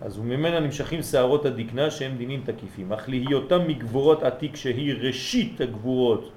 אז 0.00 0.18
וממנה 0.18 0.60
נמשכים 0.60 1.02
שערות 1.02 1.46
הדקנה 1.46 1.90
שהם 1.90 2.16
דינים 2.16 2.42
תקיפים, 2.44 2.92
אך 2.92 3.08
להיותם 3.08 3.60
מגבורות 3.68 4.22
עתיק 4.22 4.56
שהיא 4.56 4.94
ראשית 4.94 5.60
הגבורות, 5.60 6.32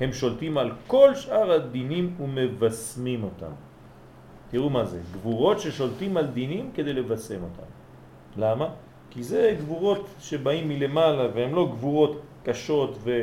הם 0.00 0.12
שולטים 0.12 0.58
על 0.58 0.72
כל 0.86 1.14
שאר 1.14 1.52
הדינים 1.52 2.16
ומבסמים 2.20 3.24
אותם. 3.24 3.52
תראו 4.50 4.70
מה 4.70 4.84
זה, 4.84 5.00
גבורות 5.12 5.60
ששולטים 5.60 6.16
על 6.16 6.26
דינים 6.26 6.70
כדי 6.74 6.92
לבסם 6.92 7.42
אותם. 7.42 7.68
למה? 8.36 8.68
כי 9.10 9.22
זה 9.22 9.56
גבורות 9.58 10.08
שבאים 10.20 10.68
מלמעלה 10.68 11.28
והן 11.34 11.50
לא 11.52 11.68
גבורות 11.76 12.20
קשות 12.44 12.98
ו... 13.04 13.22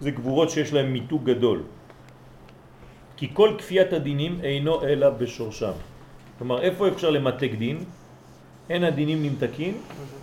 זה 0.00 0.10
גבורות 0.10 0.50
שיש 0.50 0.72
להן 0.72 0.86
מיתוג 0.86 1.24
גדול. 1.24 1.62
כי 3.16 3.30
כל 3.32 3.54
כפיית 3.58 3.92
הדינים 3.92 4.38
אינו 4.42 4.82
אלא 4.82 5.10
בשורשם. 5.10 5.72
כלומר, 6.38 6.60
איפה 6.60 6.88
אפשר 6.88 7.10
למתק 7.10 7.50
דין? 7.58 7.84
אין 8.70 8.84
הדינים 8.84 9.22
נמתקים, 9.22 9.74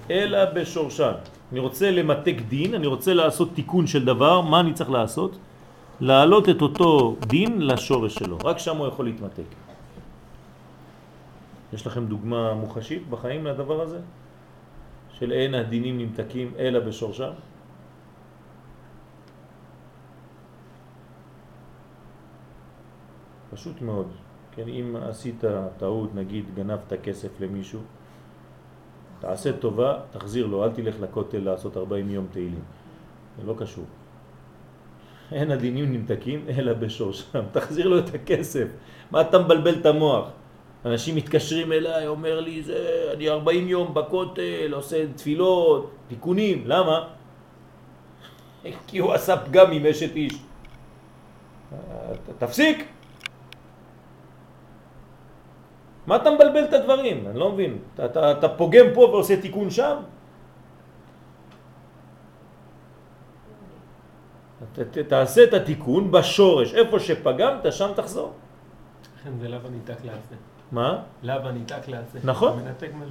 אלא 0.09 0.45
בשורשם. 0.45 1.11
אני 1.51 1.59
רוצה 1.59 1.91
למתק 1.91 2.35
דין, 2.49 2.75
אני 2.75 2.87
רוצה 2.87 3.13
לעשות 3.13 3.49
תיקון 3.53 3.87
של 3.87 4.05
דבר, 4.05 4.41
מה 4.41 4.59
אני 4.59 4.73
צריך 4.73 4.89
לעשות? 4.89 5.37
להעלות 6.01 6.49
את 6.49 6.61
אותו 6.61 7.15
דין 7.27 7.61
לשורש 7.61 8.15
שלו, 8.15 8.37
רק 8.43 8.57
שם 8.57 8.77
הוא 8.77 8.87
יכול 8.87 9.05
להתמתק. 9.05 9.49
יש 11.73 11.87
לכם 11.87 12.05
דוגמה 12.05 12.53
מוחשית 12.53 13.07
בחיים 13.09 13.45
לדבר 13.45 13.81
הזה? 13.81 13.99
של 15.19 15.31
אין 15.31 15.55
הדינים 15.55 15.97
נמתקים 15.97 16.51
אלא 16.59 16.79
בשורשם? 16.79 17.31
פשוט 23.53 23.81
מאוד. 23.81 24.07
כן, 24.55 24.67
אם 24.67 24.95
עשית 25.09 25.43
טעות, 25.77 26.15
נגיד 26.15 26.45
גנבת 26.55 26.93
כסף 27.03 27.39
למישהו, 27.39 27.79
תעשה 29.19 29.51
טובה, 29.53 29.99
תחזיר 30.11 30.45
לו, 30.47 30.63
אל 30.63 30.71
תלך 30.71 30.95
לכותל 31.01 31.37
לעשות 31.39 31.77
40 31.77 32.09
יום 32.09 32.27
תהילים. 32.31 32.63
זה 33.37 33.47
לא 33.47 33.55
קשור. 33.57 33.85
אין 35.31 35.51
הדינים 35.51 35.93
נמתקים 35.93 36.45
אלא 36.49 36.73
בשורשם. 36.73 37.43
תחזיר 37.53 37.87
לו 37.87 37.99
את 37.99 38.13
הכסף. 38.13 38.67
מה 39.11 39.21
אתה 39.21 39.39
מבלבל 39.39 39.75
את 39.79 39.85
המוח? 39.85 40.29
אנשים 40.85 41.15
מתקשרים 41.15 41.71
אליי, 41.71 42.07
אומר 42.07 42.39
לי, 42.39 42.63
זה, 42.63 42.77
אני 43.13 43.29
40 43.29 43.67
יום 43.67 43.93
בכותל, 43.93 44.71
עושה 44.73 45.13
תפילות, 45.15 45.91
תיקונים. 46.07 46.63
למה? 46.65 47.07
כי 48.87 48.97
הוא 48.97 49.13
עשה 49.13 49.37
פגם 49.37 49.71
עם 49.71 49.85
אשת 49.85 50.15
איש. 50.15 50.33
ת- 51.73 52.43
תפסיק. 52.43 52.87
מה 56.07 56.15
אתה 56.15 56.31
מבלבל 56.31 56.63
את 56.63 56.73
הדברים? 56.73 57.27
אני 57.27 57.39
לא 57.39 57.51
מבין. 57.51 57.77
אתה, 57.95 58.05
אתה, 58.05 58.31
אתה 58.31 58.49
פוגם 58.49 58.85
פה 58.93 59.01
ועושה 59.01 59.41
תיקון 59.41 59.69
שם? 59.69 59.95
ת, 64.73 64.79
ת, 64.79 64.97
תעשה 64.97 65.43
את 65.43 65.53
התיקון 65.53 66.11
בשורש, 66.11 66.73
איפה 66.73 66.99
שפגמת, 66.99 67.73
שם 67.73 67.91
תחזור. 67.95 68.33
לכן 69.21 69.29
זה 69.39 69.47
לאו 69.47 69.59
הניתק 69.67 70.05
לעשה. 70.05 70.35
מה? 70.71 70.99
לאו 71.23 71.35
הניתק 71.35 71.87
לעשה. 71.87 72.19
נכון. 72.23 72.59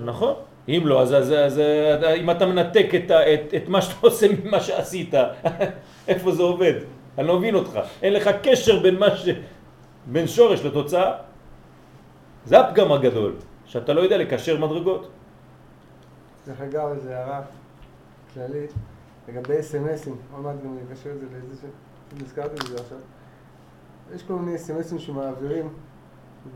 נכון. 0.04 0.34
אם 0.68 0.82
לא, 0.84 1.02
אז, 1.02 1.14
אז, 1.14 1.32
אז 1.32 1.60
אז 1.98 2.04
אם 2.16 2.30
אתה 2.30 2.46
מנתק 2.46 2.86
את, 2.94 3.10
את, 3.10 3.54
את 3.54 3.68
מה 3.68 3.82
שאתה 3.82 4.06
עושה 4.06 4.26
ממה 4.44 4.60
שעשית, 4.60 5.14
איפה 6.08 6.32
זה 6.32 6.42
עובד? 6.42 6.74
אני 7.18 7.26
לא 7.26 7.38
מבין 7.38 7.54
אותך. 7.54 7.80
אין 8.02 8.12
לך 8.12 8.30
קשר 8.42 8.82
בין 8.82 8.98
ש... 9.16 9.28
בין 10.06 10.26
שורש 10.26 10.64
לתוצאה. 10.64 11.12
זה 12.44 12.60
הפגם 12.60 12.92
הגדול, 12.92 13.34
שאתה 13.64 13.92
לא 13.92 14.00
יודע 14.00 14.18
לקשר 14.18 14.58
מדרגות. 14.58 15.08
דרך 16.46 16.60
אגב, 16.60 16.92
איזו 16.92 17.10
הערה 17.10 17.42
כללית 18.34 18.72
לגבי 19.28 19.60
אס.אם.אסים, 19.60 20.16
עוד 20.32 20.42
מעט 20.42 20.56
גם 20.64 20.72
אני 20.72 20.80
אקשר 20.92 21.10
את 21.10 21.20
זה 21.20 21.26
לאיזה 21.32 21.54
ש... 21.62 21.64
נזכרתי 22.22 22.54
בזה 22.64 22.74
עכשיו. 22.74 22.98
יש 24.14 24.22
כל 24.22 24.34
מיני 24.34 24.56
אס.אם.אסים 24.56 24.98
שמעבירים, 24.98 25.68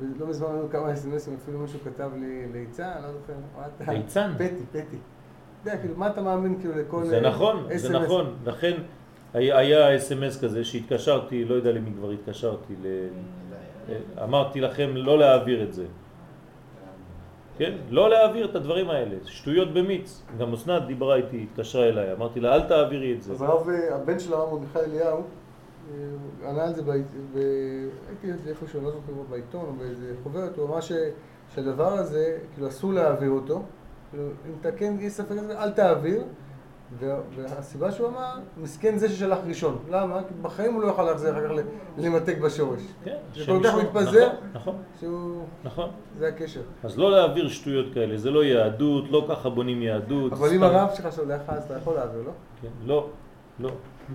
ולא 0.01 0.27
מזמן 0.27 0.49
היו 0.55 0.71
כמה 0.71 0.93
אס.אם.אסים, 0.93 1.37
אפילו 1.43 1.59
מישהו 1.59 1.79
כתב 1.85 2.11
לי 2.21 2.47
ליצן, 2.53 2.91
לא 3.03 3.13
זוכר, 3.13 3.33
מה 3.57 3.67
אתה... 3.77 3.93
ליצן? 3.93 4.33
פטי, 4.35 4.65
פטי. 4.71 4.81
אתה 4.81 5.71
יודע, 5.71 5.81
כאילו, 5.81 5.95
מה 5.97 6.07
אתה 6.07 6.23
מאמין 6.23 6.61
כאילו 6.61 6.75
לכל... 6.79 7.05
זה 7.05 7.21
נכון, 7.21 7.67
זה? 7.77 7.99
נכון. 7.99 8.35
לכן 8.45 8.73
היה, 9.35 9.97
אס.אם.אס 9.97 10.45
כזה 10.45 10.65
שהתקשרתי, 10.65 11.45
לא 11.45 11.55
יודע 11.55 11.73
למי 11.73 11.91
כבר 11.99 12.11
התקשרתי. 12.11 12.75
אמרתי 14.23 14.61
לכם 14.61 14.91
לא 14.95 15.19
להעביר 15.19 15.63
את 15.63 15.73
זה. 15.73 15.85
כן? 17.59 17.73
לא 17.91 18.11
להעביר 18.11 18.51
את 18.51 18.57
הדברים 18.57 18.91
האלה, 18.91 19.17
שטויות 19.25 19.75
במיץ. 19.75 20.23
גם 20.39 20.53
אסנת 20.53 20.87
דיברה 20.87 21.17
איתי, 21.17 21.47
התקשרה 21.51 21.89
אליי, 21.89 22.13
אמרתי 22.13 22.41
לה 22.41 22.55
אל 22.55 22.63
תעבירי 22.63 23.15
את 23.15 23.23
זה. 23.23 23.33
אז 23.33 23.43
הרב, 23.43 23.69
הבן 23.91 24.19
של 24.19 24.35
הרב 24.35 24.53
מרדכי 24.53 24.79
אליהו, 24.79 25.23
אה, 25.23 26.51
ענה 26.51 26.65
על 26.65 26.75
זה, 26.75 26.83
זה 28.45 28.51
איפשהו, 28.51 28.81
לא 28.81 28.91
זוכר 28.91 29.13
בעיתון 29.31 29.65
או 29.67 29.73
באיזה 29.73 30.15
חוברת, 30.23 30.57
הוא 30.57 30.67
אמר 30.67 30.79
שהדבר 31.55 31.93
הזה, 31.93 32.39
כאילו 32.55 32.69
אסור 32.69 32.93
להעביר 32.93 33.31
אותו, 33.31 33.63
כאילו, 34.11 34.29
אם 34.49 34.53
אתה 34.61 34.73
כן, 34.73 34.95
יש 35.01 35.13
ספק 35.13 35.37
אל 35.51 35.71
תעביר, 35.71 36.23
והסיבה 37.37 37.93
שהוא 37.93 38.09
אמר, 38.09 38.35
מסכן 38.63 38.99
זה 38.99 39.09
ששלח 39.09 39.39
ראשון. 39.47 39.79
למה? 39.91 40.21
כי 40.29 40.35
בחיים 40.43 40.75
הוא 40.75 40.83
לא 40.83 40.87
יוכל 40.87 41.03
להחזיר 41.03 41.31
אחר 41.33 41.49
כך 41.49 41.65
למתק 41.99 42.39
בשורש. 42.39 42.81
כן, 43.05 43.17
זה 43.37 43.47
כל 43.47 43.61
כך. 43.65 43.75
מתפזר, 43.75 44.29
נכון, 44.29 44.39
נכון, 44.55 44.75
שהוא... 45.01 45.45
נכון. 45.65 45.91
זה 46.19 46.29
הקשר. 46.29 46.61
אז 46.85 46.99
לא 46.99 47.11
להעביר 47.11 47.49
שטויות 47.49 47.87
כאלה, 47.95 48.17
זה 48.19 48.31
לא 48.31 48.45
יהדות, 48.45 49.05
לא 49.11 49.27
ככה 49.31 49.49
בונים 49.51 49.83
יהדות. 49.83 50.33
אבל 50.33 50.53
אם. 50.55 50.63
הרב 50.63 50.89
שלך 50.95 51.13
שולח 51.17 51.41
לך, 51.45 51.49
אז 51.51 51.65
אתה 51.65 51.75
יכול 51.77 51.95
להעביר, 51.95 52.23
לא? 52.27 52.33
כן, 52.63 52.69
לא, 52.87 53.07
לא, 53.61 53.71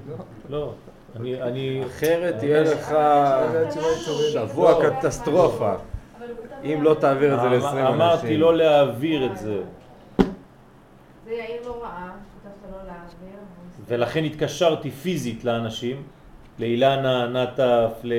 לא? 0.09 0.15
לא. 0.49 0.73
אני, 1.15 1.41
אני... 1.41 1.83
אחרת 1.85 2.35
תהיה 2.37 2.61
לך. 2.61 2.95
שבוע 4.33 4.89
קטסטרופה. 4.89 5.71
הוא 5.71 5.77
כתב 6.43 6.65
אם 6.65 6.83
לא 6.83 6.93
תעביר 6.93 7.35
את 7.35 7.39
זה 7.39 7.47
אמ- 7.47 7.53
ל-20 7.53 7.65
אנשים. 7.65 7.85
אמרתי 7.85 8.37
לא 8.37 8.57
להעביר 8.57 9.25
את 9.31 9.37
זה. 9.37 9.61
זה 11.25 11.31
יאיר 11.31 11.61
לא 11.67 11.83
ראה, 11.83 12.09
כתבת 12.43 12.71
לא 12.71 12.77
להעביר. 12.77 13.39
אבל- 13.39 13.78
ולכן 13.89 14.23
התקשרתי 14.23 14.91
פיזית 14.91 15.45
לאנשים, 15.45 16.03
לאילנה, 16.59 17.27
נטף, 17.27 17.91
ל... 18.03 18.13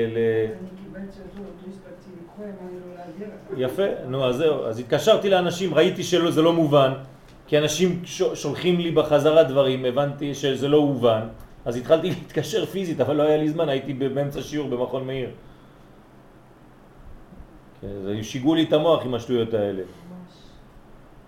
יפה, 3.57 3.83
נו 4.07 4.25
אז 4.25 4.35
זהו, 4.35 4.65
אז 4.65 4.79
התקשרתי 4.79 5.29
לאנשים, 5.29 5.73
ראיתי 5.73 6.03
שזה 6.03 6.41
לא 6.41 6.53
מובן, 6.53 6.93
כי 7.47 7.57
אנשים 7.57 8.01
שולחים 8.33 8.79
לי 8.79 8.91
בחזרה 8.91 9.43
דברים, 9.43 9.85
הבנתי 9.85 10.33
שזה 10.33 10.67
לא 10.67 10.77
הובן, 10.77 11.21
אז 11.65 11.75
התחלתי 11.75 12.09
להתקשר 12.19 12.65
פיזית, 12.65 13.01
אבל 13.01 13.15
לא 13.15 13.23
היה 13.23 13.37
לי 13.37 13.49
זמן, 13.49 13.69
הייתי 13.69 13.93
באמצע 13.93 14.41
שיעור 14.41 14.69
במכון 14.69 15.07
מאיר. 15.07 15.29
כן, 17.81 18.23
שיגעו 18.23 18.55
לי 18.55 18.63
את 18.63 18.73
המוח 18.73 19.05
עם 19.05 19.13
השטויות 19.13 19.53
האלה. 19.53 19.83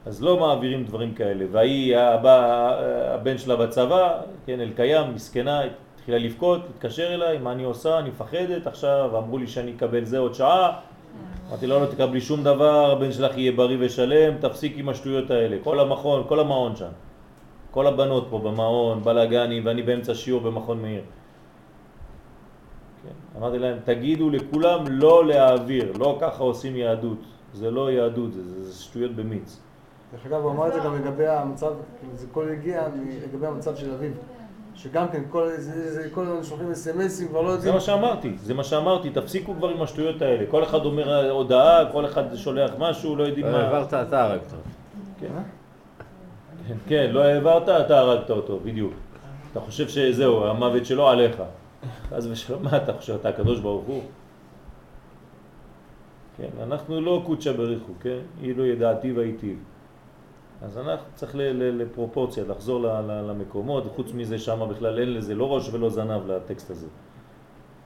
אז 0.05 0.23
לא 0.23 0.39
מעבירים 0.39 0.83
דברים 0.83 1.13
כאלה. 1.13 1.45
והיא, 1.51 1.97
הבא, 1.97 2.69
הבן 3.13 3.37
שלה 3.37 3.55
בצבא, 3.55 4.21
כן, 4.45 4.59
אלקיים, 4.59 5.13
מסכנה, 5.15 5.61
התחילה 5.95 6.17
לבכות, 6.17 6.61
התקשר 6.69 7.13
אליי, 7.13 7.37
מה 7.37 7.51
אני 7.51 7.63
עושה, 7.63 7.99
אני 7.99 8.09
מפחדת 8.09 8.67
עכשיו, 8.67 9.17
אמרו 9.17 9.37
לי 9.37 9.47
שאני 9.47 9.71
אקבל 9.71 10.05
זה 10.05 10.17
עוד 10.17 10.33
שעה. 10.33 10.79
אמרתי 11.49 11.67
לו, 11.67 11.79
לא 11.79 11.85
תקבלי 11.85 12.21
שום 12.21 12.43
דבר, 12.43 12.91
הבן 12.91 13.11
שלך 13.11 13.37
יהיה 13.37 13.51
בריא 13.51 13.77
ושלם, 13.79 14.37
תפסיק 14.39 14.73
עם 14.77 14.89
השטויות 14.89 15.31
האלה. 15.31 15.57
כל 15.63 15.79
המכון, 15.79 16.23
כל 16.27 16.39
המעון 16.39 16.75
שם. 16.75 16.91
כל 17.71 17.87
הבנות 17.87 18.27
פה 18.29 18.39
במעון, 18.39 19.03
בלאגנים, 19.03 19.65
ואני 19.65 19.81
באמצע 19.81 20.15
שיעור 20.15 20.41
במכון 20.41 20.81
מאיר. 20.81 21.01
כן. 23.03 23.39
אמרתי 23.39 23.59
להם, 23.59 23.77
תגידו 23.83 24.29
לכולם 24.29 24.83
לא 24.87 25.25
להעביר, 25.25 25.93
לא 25.99 26.17
ככה 26.21 26.43
עושים 26.43 26.75
יהדות. 26.75 27.17
זה 27.53 27.71
לא 27.71 27.91
יהדות, 27.91 28.33
זה, 28.33 28.43
זה, 28.43 28.63
זה 28.63 28.83
שטויות 28.83 29.11
במיץ. 29.15 29.59
דרך 30.13 30.25
אגב, 30.25 30.41
הוא 30.43 30.51
אמר 30.51 30.67
את 30.67 30.73
זה 30.73 30.79
גם 30.79 30.95
לגבי 30.95 31.27
המצב, 31.27 31.73
זה 32.13 32.27
כל 32.31 32.49
הגיע 32.49 32.83
לגבי 33.23 33.47
המצב 33.47 33.75
של 33.75 33.93
אביו. 33.93 34.11
שגם 34.75 35.07
כן, 35.11 35.23
כל 35.29 35.49
זה- 35.57 35.91
זה- 35.93 36.09
כל 36.13 36.21
הזמן 36.25 36.43
שולחים 36.43 36.71
אס.אם.אסים, 36.71 37.27
כבר 37.27 37.41
לא 37.41 37.49
זה 37.49 37.55
יודעים. 37.55 37.73
מה 37.73 37.79
שאמרתי, 37.79 38.33
זה 38.37 38.53
מה 38.53 38.63
שאמרתי, 38.63 39.09
תפסיקו 39.09 39.53
כבר 39.55 39.69
עם 39.69 39.81
השטויות 39.81 40.21
האלה. 40.21 40.45
כל 40.51 40.63
אחד 40.63 40.85
אומר 40.85 41.29
הודעה, 41.29 41.91
כל 41.91 42.05
אחד 42.05 42.35
שולח 42.35 42.71
משהו, 42.79 43.15
לא 43.15 43.23
יודעים 43.23 43.45
לא 43.45 43.51
מה... 43.51 43.57
העברת, 43.57 43.93
אתה 43.93 44.23
הרגת 44.23 44.43
אותו. 44.53 44.63
כן. 46.87 47.09
לא 47.11 47.23
העברת, 47.23 47.69
אתה 47.69 47.99
הרגת 47.99 48.29
אותו, 48.29 48.59
בדיוק. 48.63 48.93
אתה 49.51 49.59
חושב 49.59 49.87
שזהו, 49.87 50.45
המוות 50.45 50.85
שלו 50.85 51.07
עליך. 51.09 51.43
אז 52.11 52.27
ושלום, 52.27 52.63
מה 52.63 52.77
אתה 52.77 52.93
חושב, 52.93 53.13
אתה 53.13 53.29
הקדוש 53.29 53.59
ברוך 53.59 53.85
הוא? 53.85 54.01
כן, 56.37 56.47
אנחנו 56.63 57.01
לא 57.01 57.21
קודשא 57.25 57.51
בריחו, 57.51 57.91
כן? 58.01 58.17
אילו 58.41 58.65
ידעתי 58.65 59.11
והייטיב. 59.11 59.57
אז 60.63 60.77
אנחנו 60.77 61.05
צריך 61.15 61.35
לפרופורציה, 61.59 62.43
לחזור 62.49 62.81
ל- 62.81 62.87
ל- 62.87 63.29
למקומות, 63.29 63.85
וחוץ 63.85 64.13
מזה 64.13 64.39
שם 64.39 64.67
בכלל 64.69 64.99
אין 64.99 65.13
לזה 65.13 65.35
לא 65.35 65.55
ראש 65.55 65.69
ולא 65.73 65.89
זנב 65.89 66.27
לטקסט 66.27 66.71
הזה. 66.71 66.87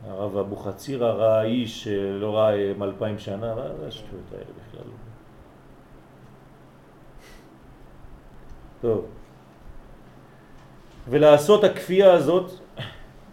הרב 0.08 0.38
אבוחצירא 0.38 1.12
ראה 1.12 1.44
איש 1.44 1.84
שלא 1.84 2.38
ראה 2.38 2.72
עם 2.72 2.84
אלפיים 2.84 3.20
שנה, 3.20 3.56
מה 3.56 3.76
זה 3.80 3.88
השטויות 3.88 4.26
האלה 4.32 4.44
בכלל? 4.44 4.92
טוב. 8.82 9.06
ולעשות 11.10 11.64
הכפייה 11.64 12.14
הזאת, 12.14 12.52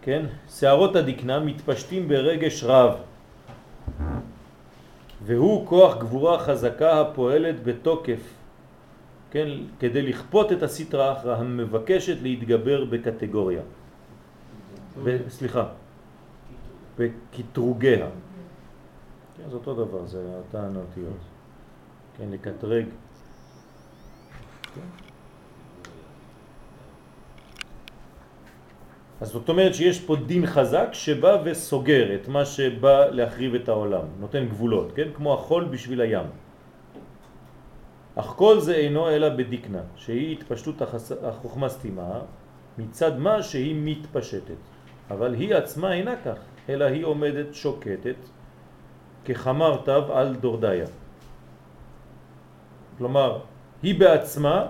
כן, 0.01 0.25
שערות 0.49 0.95
הדקנה 0.95 1.39
מתפשטים 1.39 2.07
ברגש 2.07 2.63
רב. 2.63 2.95
והוא 5.23 5.67
כוח 5.67 5.97
גבורה 5.97 6.39
חזקה 6.39 7.01
הפועלת 7.01 7.63
בתוקף, 7.63 8.33
כן, 9.35 9.49
כדי 9.79 10.01
לכפות 10.01 10.51
את 10.51 10.63
הסטרה 10.63 11.11
אחרא 11.11 11.35
המבקשת 11.35 12.17
להתגבר 12.21 12.85
בקטגוריה. 12.85 13.61
ב, 15.03 15.29
סליחה, 15.29 15.63
בקטרוגיה. 16.97 18.07
כן, 19.37 19.43
זה 19.49 19.55
אותו 19.55 19.73
דבר, 19.73 20.05
זה 20.05 20.23
אותן 20.37 20.75
אותיות. 20.75 21.23
כן, 22.17 22.25
לקטרג. 22.31 22.85
אז 29.21 29.27
זאת 29.27 29.49
אומרת 29.49 29.75
שיש 29.75 29.99
פה 29.99 30.15
דין 30.15 30.45
חזק 30.47 30.89
שבא 30.93 31.43
וסוגר 31.43 32.15
את 32.15 32.27
מה 32.27 32.45
שבא 32.45 33.05
להחריב 33.05 33.55
את 33.55 33.69
העולם, 33.69 34.05
נותן 34.19 34.47
גבולות, 34.47 34.91
כן? 34.95 35.07
כמו 35.15 35.33
החול 35.33 35.63
בשביל 35.63 36.01
הים. 36.01 36.44
אך 38.15 38.25
כל 38.25 38.59
זה 38.59 38.75
אינו 38.75 39.09
אלא 39.09 39.29
בדקנה, 39.29 39.81
שהיא 39.95 40.31
התפשטות. 40.31 40.81
החוכמה 41.23 41.69
סתימה 41.69 42.19
מצד 42.77 43.19
מה 43.19 43.43
שהיא 43.43 43.75
מתפשטת. 43.77 44.61
אבל 45.11 45.33
היא 45.33 45.55
עצמה 45.55 45.93
אינה 45.93 46.15
כך, 46.25 46.37
אלא 46.69 46.85
היא 46.85 47.05
עומדת 47.05 47.53
שוקטת 47.53 48.15
כחמר 49.25 49.81
תו 49.85 50.13
על 50.13 50.35
דורדיה. 50.35 50.85
כלומר, 52.97 53.39
היא 53.83 53.99
בעצמה 53.99 54.67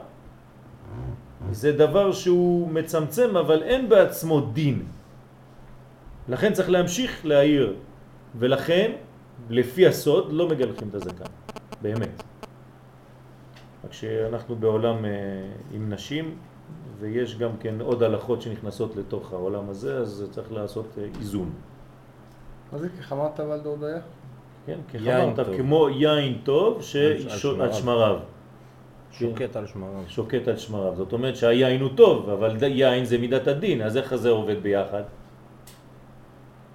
זה 1.51 1.71
דבר 1.71 2.11
שהוא 2.11 2.69
מצמצם, 2.69 3.37
אבל 3.37 3.63
אין 3.63 3.89
בעצמו 3.89 4.41
דין. 4.41 4.85
לכן 6.29 6.53
צריך 6.53 6.69
להמשיך 6.69 7.25
להעיר, 7.25 7.75
ולכן, 8.35 8.91
לפי 9.49 9.87
הסוד, 9.87 10.33
לא 10.33 10.49
מגלחים 10.49 10.89
את 10.89 10.95
הזקן, 10.95 11.29
באמת. 11.81 12.34
רק 13.95 14.01
שאנחנו 14.01 14.55
בעולם 14.55 15.05
אה, 15.05 15.11
עם 15.71 15.93
נשים, 15.93 16.35
ויש 16.99 17.37
גם 17.37 17.51
כן 17.59 17.81
עוד 17.81 18.03
הלכות 18.03 18.41
שנכנסות 18.41 18.95
לתוך 18.95 19.33
העולם 19.33 19.69
הזה, 19.69 19.97
אז 19.97 20.27
צריך 20.31 20.51
לעשות 20.51 20.85
אה, 20.97 21.03
איזון. 21.19 21.49
מה 22.71 22.77
זה 22.77 22.89
כחמרת 22.89 23.39
אבל 23.39 23.59
דורדיה? 23.59 23.99
כן, 24.65 24.79
יין 24.93 25.33
כחמרת, 25.33 25.47
טוב. 25.47 25.57
כמו 25.57 25.89
יין 25.89 26.37
טוב 26.43 26.75
על 26.75 26.81
שעל 26.81 27.73
שמריו. 27.73 28.19
שוקט 29.11 29.55
על 29.55 29.67
שמריו. 29.67 30.03
שוקט 30.07 30.47
על 30.47 30.57
שמריו. 30.57 30.95
זאת 30.95 31.13
אומרת 31.13 31.35
שהיין 31.35 31.81
הוא 31.81 31.89
טוב, 31.95 32.29
אבל 32.29 32.57
יין 32.63 33.05
זה 33.05 33.17
מידת 33.17 33.47
הדין, 33.47 33.81
אז 33.81 33.97
איך 33.97 34.15
זה 34.15 34.29
עובד 34.29 34.63
ביחד? 34.63 35.03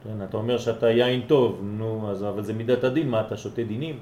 כן, 0.05 0.25
אתה 0.25 0.37
אומר 0.37 0.59
שאתה 0.59 0.91
יין 0.91 1.21
טוב, 1.27 1.61
נו, 1.63 2.11
אז, 2.11 2.25
אבל 2.25 2.43
זה 2.43 2.53
מידת 2.53 2.85
הדין, 2.85 3.09
מה 3.09 3.21
אתה 3.21 3.37
שותה 3.37 3.63
דינים? 3.63 3.99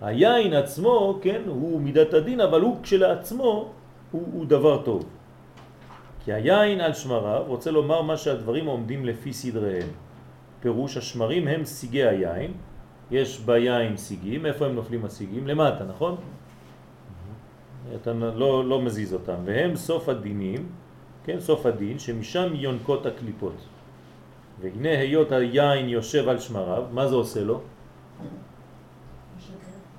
היין 0.00 0.52
עצמו, 0.52 1.18
כן, 1.22 1.42
הוא 1.46 1.80
מידת 1.80 2.14
הדין, 2.14 2.40
אבל 2.40 2.60
הוא 2.60 2.76
כשלעצמו 2.82 3.72
הוא, 4.10 4.28
הוא 4.32 4.46
דבר 4.46 4.82
טוב. 4.82 5.04
כי 6.24 6.32
היין 6.32 6.80
על 6.80 6.92
שמריו 6.92 7.44
רוצה 7.46 7.70
לומר 7.70 8.02
מה 8.02 8.16
שהדברים 8.16 8.66
עומדים 8.66 9.04
לפי 9.04 9.32
סדריהם. 9.32 9.88
פירוש 10.60 10.96
השמרים 10.96 11.48
הם 11.48 11.64
סיגי 11.64 12.04
היין, 12.04 12.52
יש 13.10 13.40
ביין 13.40 13.96
סיגים, 13.96 14.46
איפה 14.46 14.66
הם 14.66 14.74
נופלים 14.74 15.04
הסיגים? 15.04 15.46
למטה, 15.46 15.84
נכון? 15.84 16.16
אתה 17.94 18.12
לא, 18.12 18.68
לא 18.68 18.82
מזיז 18.82 19.14
אותם, 19.14 19.36
והם 19.44 19.76
סוף 19.76 20.08
הדינים, 20.08 20.68
כן, 21.24 21.40
סוף 21.40 21.66
הדין, 21.66 21.98
שמשם 21.98 22.54
יונקות 22.54 23.06
הקליפות. 23.06 23.56
והנה 24.60 24.98
היות 24.98 25.32
היין 25.32 25.88
יושב 25.88 26.28
על 26.28 26.38
שמריו, 26.38 26.84
מה 26.92 27.08
זה 27.08 27.14
עושה 27.14 27.40
לו? 27.44 27.60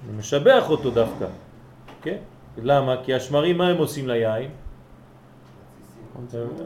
זה 0.06 0.14
משבח 0.18 0.70
אותו 0.70 0.92
דווקא, 0.92 1.26
כן? 2.02 2.18
למה? 2.64 2.96
כי 3.04 3.14
השמרים 3.14 3.58
מה 3.58 3.68
הם 3.68 3.78
עושים 3.78 4.08
ליין? 4.08 4.50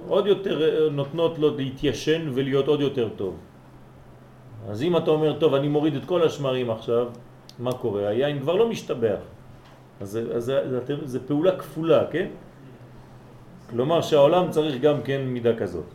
עוד 0.08 0.28
יותר 0.28 0.56
אה, 0.62 0.90
נותנות 0.90 1.40
לו 1.40 1.58
להתיישן 1.58 2.30
ולהיות 2.34 2.68
עוד 2.68 2.82
יותר 2.82 3.10
טוב. 3.16 3.38
אז 4.70 4.84
אם 4.84 4.98
אתה 4.98 5.12
אומר, 5.12 5.40
טוב, 5.40 5.54
אני 5.54 5.68
מוריד 5.68 5.96
את 5.96 6.06
כל 6.06 6.24
השמרים 6.24 6.70
עכשיו, 6.70 7.08
מה 7.60 7.72
קורה? 7.72 8.08
היין 8.08 8.40
כבר 8.40 8.56
לא 8.56 8.70
משתבח. 8.70 9.20
אז 10.02 10.20
אז 10.36 10.44
זה, 10.46 10.80
זה, 10.86 10.96
זה 11.06 11.20
פעולה 11.28 11.58
כפולה, 11.58 12.04
כן? 12.12 12.28
כלומר 13.70 14.02
שהעולם 14.02 14.52
צריך 14.52 14.82
גם 14.82 15.02
כן 15.02 15.22
מידה 15.22 15.56
כזאת. 15.56 15.86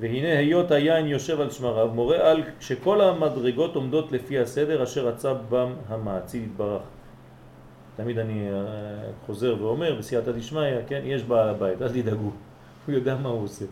והנה 0.00 0.38
היות 0.38 0.70
היין 0.70 1.06
יושב 1.06 1.40
על 1.40 1.50
שמריו, 1.50 1.88
מורה 1.94 2.30
על 2.30 2.42
שכל 2.60 3.00
המדרגות 3.00 3.76
עומדות 3.76 4.12
לפי 4.12 4.38
הסדר 4.38 4.82
אשר 4.82 5.08
רצה 5.08 5.34
בם 5.34 5.72
המעציל 5.88 6.42
יתברך. 6.42 6.82
תמיד 7.96 8.18
אני 8.18 8.48
אה, 8.50 8.54
חוזר 9.26 9.56
ואומר 9.60 9.94
בסייעתא 9.98 10.32
דשמיא, 10.32 10.62
כן, 10.86 11.00
יש 11.04 11.22
בעל 11.22 11.48
הבית, 11.48 11.82
אל 11.82 11.88
תדאגו, 11.88 12.30
הוא 12.86 12.94
יודע 12.94 13.16
מה 13.16 13.28
הוא 13.28 13.44
עושה. 13.44 13.64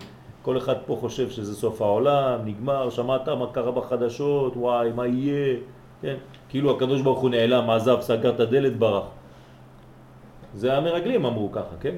כל 0.43 0.59
אחד 0.59 0.75
פה 0.87 0.97
חושב 1.01 1.31
שזה 1.31 1.55
סוף 1.55 1.83
העולם, 1.83 2.39
נגמר, 2.45 2.91
שמעת 2.91 3.29
מה 3.29 3.47
קרה 3.53 3.73
בחדשות, 3.73 4.57
וואי, 4.57 4.91
מה 4.93 5.07
יהיה, 5.07 5.57
כן? 6.03 6.15
כאילו 6.49 6.77
הקדוש 6.77 7.03
ברוך 7.03 7.21
הוא 7.21 7.31
נעלם, 7.31 7.71
עזב, 7.71 8.01
סגר 8.01 8.31
את 8.31 8.41
הדלת, 8.41 8.77
ברח. 8.77 9.05
זה 10.55 10.77
המרגלים 10.77 11.25
אמרו 11.25 11.53
ככה, 11.53 11.77
כן? 11.81 11.95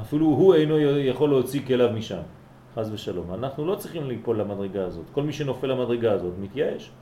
אפילו 0.00 0.26
הוא 0.26 0.54
אינו 0.54 0.78
יכול 0.98 1.28
להוציא 1.30 1.60
כליו 1.66 1.90
משם, 1.94 2.22
חז 2.74 2.92
ושלום. 2.92 3.34
אנחנו 3.34 3.66
לא 3.66 3.74
צריכים 3.76 4.04
ליפול 4.08 4.40
למדרגה 4.40 4.84
הזאת. 4.86 5.04
כל 5.12 5.22
מי 5.22 5.32
שנופל 5.32 5.66
למדרגה 5.66 6.12
הזאת 6.12 6.32
מתייאש. 6.40 6.92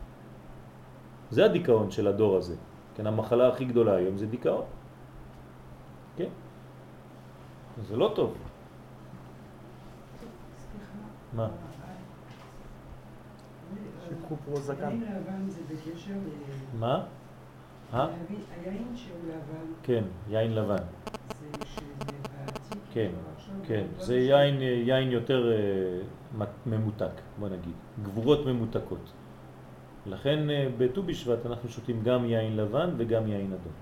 זה 1.31 1.45
הדיכאון 1.45 1.91
של 1.91 2.07
הדור 2.07 2.37
הזה. 2.37 2.57
כן, 2.95 3.07
המחלה 3.07 3.49
הכי 3.49 3.65
גדולה 3.65 3.95
היום 3.95 4.17
זה 4.19 4.27
דיכאון. 4.27 4.65
כן? 6.17 6.29
זה 7.89 7.97
לא 7.97 8.13
טוב. 8.15 8.35
מה? 11.37 11.49
שיקחו 14.09 14.37
פרוזקן. 14.45 14.85
היין 14.85 15.03
לבן 15.03 15.49
זה 15.49 15.61
בקשר 15.71 16.13
ל... 16.13 16.79
מה? 16.79 17.05
אה? 17.95 18.07
היין 18.65 18.97
שהוא 18.97 19.17
לבן 19.29 19.73
כן, 19.83 20.05
יין 20.29 20.55
לבן. 20.55 20.77
זה 20.77 21.67
שזה 21.67 22.13
בעתיק. 22.23 22.83
כן, 22.93 23.11
כן. 23.71 23.85
זה. 23.99 24.19
יין, 24.19 24.61
יין 24.63 25.11
יותר 25.11 25.53
אה, 25.53 26.47
ממותק, 26.67 27.11
בוא 27.39 27.49
נגיד. 27.49 27.73
גבורות 28.03 28.47
ממותקות. 28.47 29.13
לכן 30.07 30.51
אה, 30.51 30.69
בט"ו 30.79 31.03
בשבט 31.03 31.47
אנחנו 31.47 31.69
שותים 31.69 32.03
גם 32.03 32.25
יין 32.25 32.57
לבן 32.57 32.91
וגם 32.97 33.27
יין 33.29 33.47
אדום. 33.53 33.73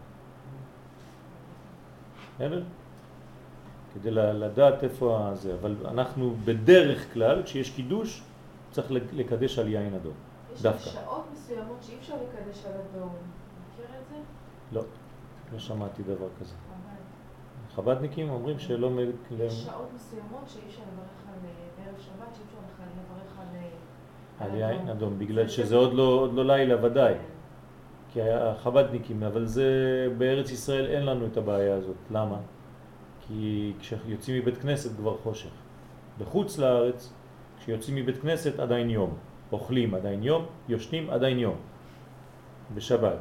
בסדר? 2.35 2.63
כדי 3.95 4.11
לדעת 4.11 4.85
איפה 4.85 5.29
הזה, 5.29 5.55
אבל 5.61 5.77
אנחנו 5.89 6.35
בדרך 6.45 7.13
כלל, 7.15 7.43
כשיש 7.43 7.71
קידוש, 7.71 8.23
צריך 8.71 8.91
לק- 8.93 9.13
לקדש 9.13 9.59
על 9.59 9.69
יין 9.69 9.95
אדום. 9.95 10.13
יש 10.55 10.63
דווקא. 10.63 10.91
שעות 10.91 11.25
מסוימות 11.33 11.77
שאי 11.83 11.95
אפשר 12.01 12.15
לקדש 12.15 12.65
על 12.67 12.73
אדום. 12.73 13.13
מכיר 13.73 13.85
את 13.85 14.09
זה? 14.11 14.17
לא, 14.73 14.83
לא 15.53 15.59
שמעתי 15.59 16.03
דבר 16.03 16.27
כזה. 16.41 16.55
חב"דניקים 17.79 18.31
אומרים 18.31 18.59
שלא... 18.59 18.91
יש 19.41 19.53
שעות 19.65 19.89
מסוימות 19.95 20.41
שאי 20.47 20.61
אפשר 20.69 20.83
לברך 20.83 21.23
על 21.29 21.39
אה, 21.45 21.51
בערב 21.85 21.99
שבת, 21.99 22.35
שאי 22.35 22.45
אפשר 22.47 22.59
בכלל 22.75 22.87
לברך 22.99 23.39
על... 23.41 23.47
אה, 24.41 24.47
על 24.47 24.79
יין 24.79 24.89
אדום, 24.89 25.19
בגלל 25.19 25.47
זה- 25.47 25.53
שזה 25.53 25.77
עוד 25.77 25.95
לא, 25.95 26.03
עוד 26.03 26.35
לא 26.35 26.47
לילה 26.47 26.85
ודאי. 26.85 27.15
כן. 27.15 27.21
כי 28.13 28.23
החב"דניקים, 28.23 29.23
אבל 29.23 29.47
זה 29.47 29.67
בארץ 30.19 30.51
ישראל 30.51 30.87
אין 30.87 31.07
לנו 31.07 31.27
את 31.27 31.37
הבעיה 31.37 31.75
הזאת. 31.75 31.97
למה? 32.11 32.37
כי 33.21 33.73
כשיוצאים 33.81 34.43
מבית 34.43 34.59
כנסת 34.59 34.97
כבר 34.97 35.17
חושך. 35.23 35.51
בחוץ 36.19 36.59
לארץ, 36.59 37.13
כשיוצאים 37.59 37.97
מבית 37.97 38.19
כנסת 38.19 38.59
עדיין 38.59 38.91
יום. 38.91 39.15
אוכלים 39.53 39.95
עדיין 39.95 40.23
יום, 40.23 40.47
יושנים 40.69 41.11
עדיין 41.11 41.39
יום. 41.39 41.57
בשבת. 42.75 43.19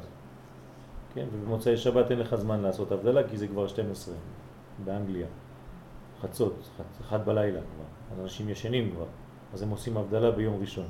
כן? 1.14 1.26
ובמוצאי 1.34 1.78
שבת 1.78 2.12
אין 2.12 2.20
לך 2.20 2.36
זמן 2.36 2.62
לעשות 2.62 2.92
הבדלה 2.92 3.28
כי 3.28 3.38
זה 3.38 3.48
כבר 3.48 3.68
12 3.68 4.16
באנגליה. 4.86 5.28
חצות, 6.22 6.70
אחד 7.02 7.26
בלילה 7.26 7.60
כבר. 7.60 8.24
אנשים 8.24 8.50
ישנים 8.50 8.92
כבר. 8.92 9.06
אז 9.54 9.62
הם 9.62 9.70
עושים 9.70 9.98
הבדלה 9.98 10.32
ביום 10.32 10.60
ראשון. 10.62 10.86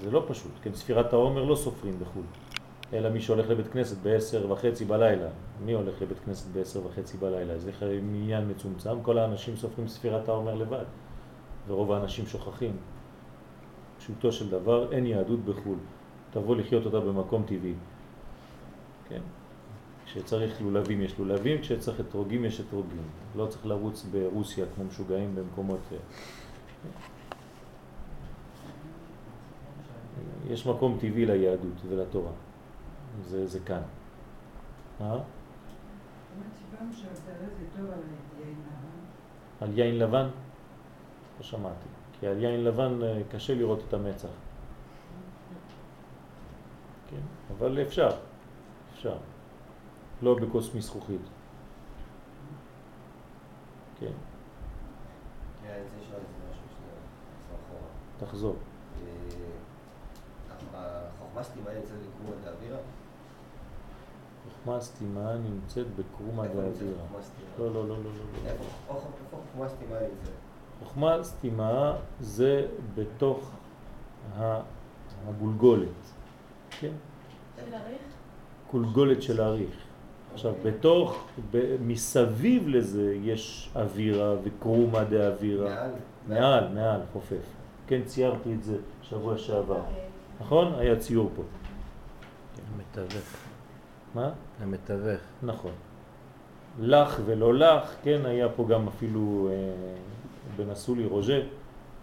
זה 0.00 0.10
לא 0.10 0.24
פשוט, 0.28 0.52
כן? 0.62 0.74
ספירת 0.74 1.12
העומר 1.12 1.44
לא 1.44 1.56
סופרים 1.56 1.98
בחו"ל, 2.00 2.24
אלא 2.92 3.10
מי 3.10 3.20
שהולך 3.20 3.48
לבית 3.48 3.66
כנסת 3.66 3.96
בעשר 4.02 4.52
וחצי 4.52 4.84
בלילה. 4.84 5.28
מי 5.64 5.72
הולך 5.72 6.02
לבית 6.02 6.18
כנסת 6.18 6.50
בעשר 6.52 6.86
וחצי 6.86 7.16
בלילה? 7.16 7.58
זה 7.58 7.70
עניין 7.80 8.48
מצומצם, 8.50 9.02
כל 9.02 9.18
האנשים 9.18 9.56
סופרים 9.56 9.88
ספירת 9.88 10.28
העומר 10.28 10.54
לבד, 10.54 10.84
ורוב 11.68 11.92
האנשים 11.92 12.26
שוכחים. 12.26 12.76
פשוטו 13.98 14.32
של 14.32 14.50
דבר, 14.50 14.92
אין 14.92 15.06
יהדות 15.06 15.44
בחו"ל. 15.44 15.78
תבוא 16.30 16.56
לחיות 16.56 16.86
אותה 16.86 17.00
במקום 17.00 17.42
טבעי. 17.42 17.74
כן? 19.08 19.20
כשצריך 20.10 20.62
לולבים 20.62 21.00
יש 21.00 21.18
לולבים, 21.18 21.60
כשצריך 21.60 22.00
אתרוגים 22.00 22.44
יש 22.44 22.60
אתרוגים. 22.60 23.02
לא 23.36 23.46
צריך 23.46 23.66
לרוץ 23.66 24.06
ברוסיה 24.10 24.66
כמו 24.74 24.84
משוגעים 24.84 25.34
במקומות... 25.34 25.80
אה, 25.92 25.96
יש 30.50 30.66
מקום 30.66 30.98
טבעי 31.00 31.26
ליהדות 31.26 31.74
ולתורה. 31.88 32.32
זה, 33.22 33.46
זה 33.46 33.60
כאן. 33.60 33.82
מה? 35.00 35.18
לבן. 37.82 39.60
על 39.60 39.78
יין 39.78 39.98
לבן? 39.98 40.28
לא 41.38 41.42
שמעתי. 41.42 41.88
כי 42.20 42.26
על 42.26 42.42
יין 42.42 42.64
לבן 42.64 43.02
אה, 43.02 43.20
קשה 43.30 43.54
לראות 43.54 43.82
את 43.88 43.94
המצח. 43.94 44.28
כן, 47.10 47.20
אבל 47.58 47.82
אפשר. 47.82 48.10
אפשר. 48.94 49.16
לא 50.22 50.34
בכוס 50.34 50.74
מזכוכית. 50.74 51.20
כן, 54.00 54.06
כן. 55.62 55.82
תחזור. 58.18 58.56
אה, 60.74 61.00
החוכמה 61.20 61.42
סתימה 61.42 61.70
נמצאת 61.74 62.06
בקרום 62.06 62.40
הדאווירה? 62.40 62.78
חוכמה 64.58 64.80
נמצאת. 65.36 65.86
חוכמה 67.08 67.22
סתימה? 67.22 67.48
לא, 67.58 67.74
לא, 67.74 67.88
לא, 67.88 67.96
לא, 67.96 68.04
לא. 68.04 68.50
איפה 68.50 68.64
חוכמה 69.30 69.68
סתימה 69.68 69.96
נמצאת? 70.00 70.34
חוכמה 70.84 71.24
סתימה 71.24 71.96
זה 72.20 72.66
בתוך 72.94 73.50
הגולגולת, 75.26 75.88
כן? 76.70 76.92
של 77.56 77.74
אריך? 77.74 78.02
גולגולת 78.72 79.22
של 79.22 79.40
האריך. 79.40 79.89
עכשיו, 80.34 80.52
בתוך, 80.64 81.24
ב- 81.50 81.76
מסביב 81.86 82.68
לזה 82.68 83.14
יש 83.22 83.70
אווירה 83.76 84.34
וקרומה 84.44 85.04
דאווירה. 85.04 85.68
מעל? 85.74 85.90
מעל, 86.28 86.68
מעל, 86.74 87.00
חופף. 87.12 87.36
כן, 87.86 88.00
ציירתי 88.04 88.54
את 88.54 88.62
זה 88.62 88.76
שבוע 89.02 89.38
שעבר. 89.38 89.80
נכון? 90.40 90.72
היה 90.78 90.96
ציור 90.96 91.30
פה. 91.36 91.42
המתווך. 92.74 93.24
מה? 94.14 94.30
המתווך. 94.62 95.20
נכון. 95.42 95.72
לך 96.80 97.20
ולא 97.26 97.54
לך, 97.54 97.94
כן, 98.02 98.20
היה 98.24 98.48
פה 98.48 98.66
גם 98.68 98.88
אפילו 98.88 99.48
אה, 99.52 99.54
בן 100.56 100.70
אסולי 100.70 101.04
רוז'ה, 101.06 101.40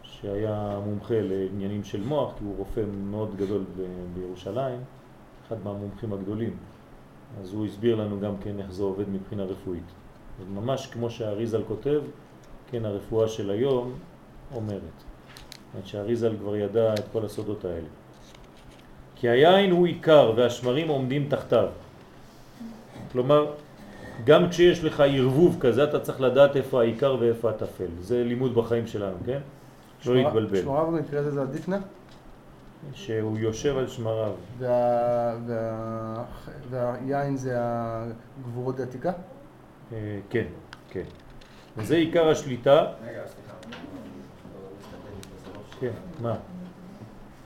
שהיה 0.04 0.80
מומחה 0.86 1.16
לעניינים 1.22 1.84
של 1.84 2.02
מוח, 2.04 2.34
כי 2.38 2.44
הוא 2.44 2.58
רופא 2.58 2.82
מאוד 3.04 3.36
גדול 3.36 3.64
ב- 3.78 3.82
בירושלים, 4.20 4.80
אחד 5.48 5.56
מהמומחים 5.64 6.14
הגדולים. 6.14 6.58
אז 7.42 7.54
הוא 7.54 7.66
הסביר 7.66 7.96
לנו 7.96 8.20
גם 8.20 8.34
כן 8.44 8.60
איך 8.60 8.72
זה 8.72 8.84
עובד 8.84 9.10
מבחינה 9.10 9.44
רפואית. 9.44 9.84
ממש 10.54 10.88
כמו 10.88 11.10
שהאריזל 11.10 11.64
כותב, 11.68 12.02
כן, 12.72 12.86
הרפואה 12.86 13.28
של 13.28 13.50
היום 13.50 13.94
אומרת. 14.56 14.80
אומרת 15.74 15.88
שהאריזל 15.88 16.38
כבר 16.38 16.56
ידע 16.56 16.94
את 16.94 17.04
כל 17.12 17.26
הסודות 17.26 17.66
האלה. 17.66 17.88
כי 19.16 19.30
היין 19.30 19.72
הוא 19.72 19.86
עיקר 19.86 20.34
והשמרים 20.36 20.88
עומדים 20.88 21.28
תחתיו. 21.30 21.68
כלומר, 23.12 23.46
גם 24.26 24.50
כשיש 24.50 24.84
לך 24.84 25.04
ערבוב 25.08 25.58
כזה, 25.60 25.84
אתה 25.84 26.00
צריך 26.00 26.22
לדעת 26.22 26.56
איפה 26.56 26.82
העיקר 26.82 27.18
ואיפה 27.20 27.50
הטפל. 27.50 27.88
זה 28.00 28.24
לימוד 28.24 28.56
בחיים 28.56 28.88
שלנו, 28.88 29.18
כן? 29.26 29.40
לא 30.06 30.16
להתבלבל. 30.16 30.62
שמריו 30.62 30.88
במקרה 30.88 31.20
הזה 31.20 31.32
זה 31.32 31.42
הדיקנה, 31.42 31.78
שהוא 32.94 33.38
יושב 33.38 33.78
על 33.78 33.88
שמריו. 33.88 34.34
וה- 34.58 35.36
וה- 35.48 36.24
והיין 36.70 37.38
זה 37.38 37.54
הגבורות 37.60 38.76
דעתיקה? 38.76 39.12
אה, 39.94 40.20
כן, 40.30 40.46
כן. 40.90 41.04
וזה 41.78 41.96
עיקר 41.96 42.30
השליטה. 42.30 42.86
רגע, 43.04 43.22
סליחה. 43.28 43.54
לא 43.64 45.54
לא 45.54 45.60
כן, 45.80 45.92
מה? 46.22 46.36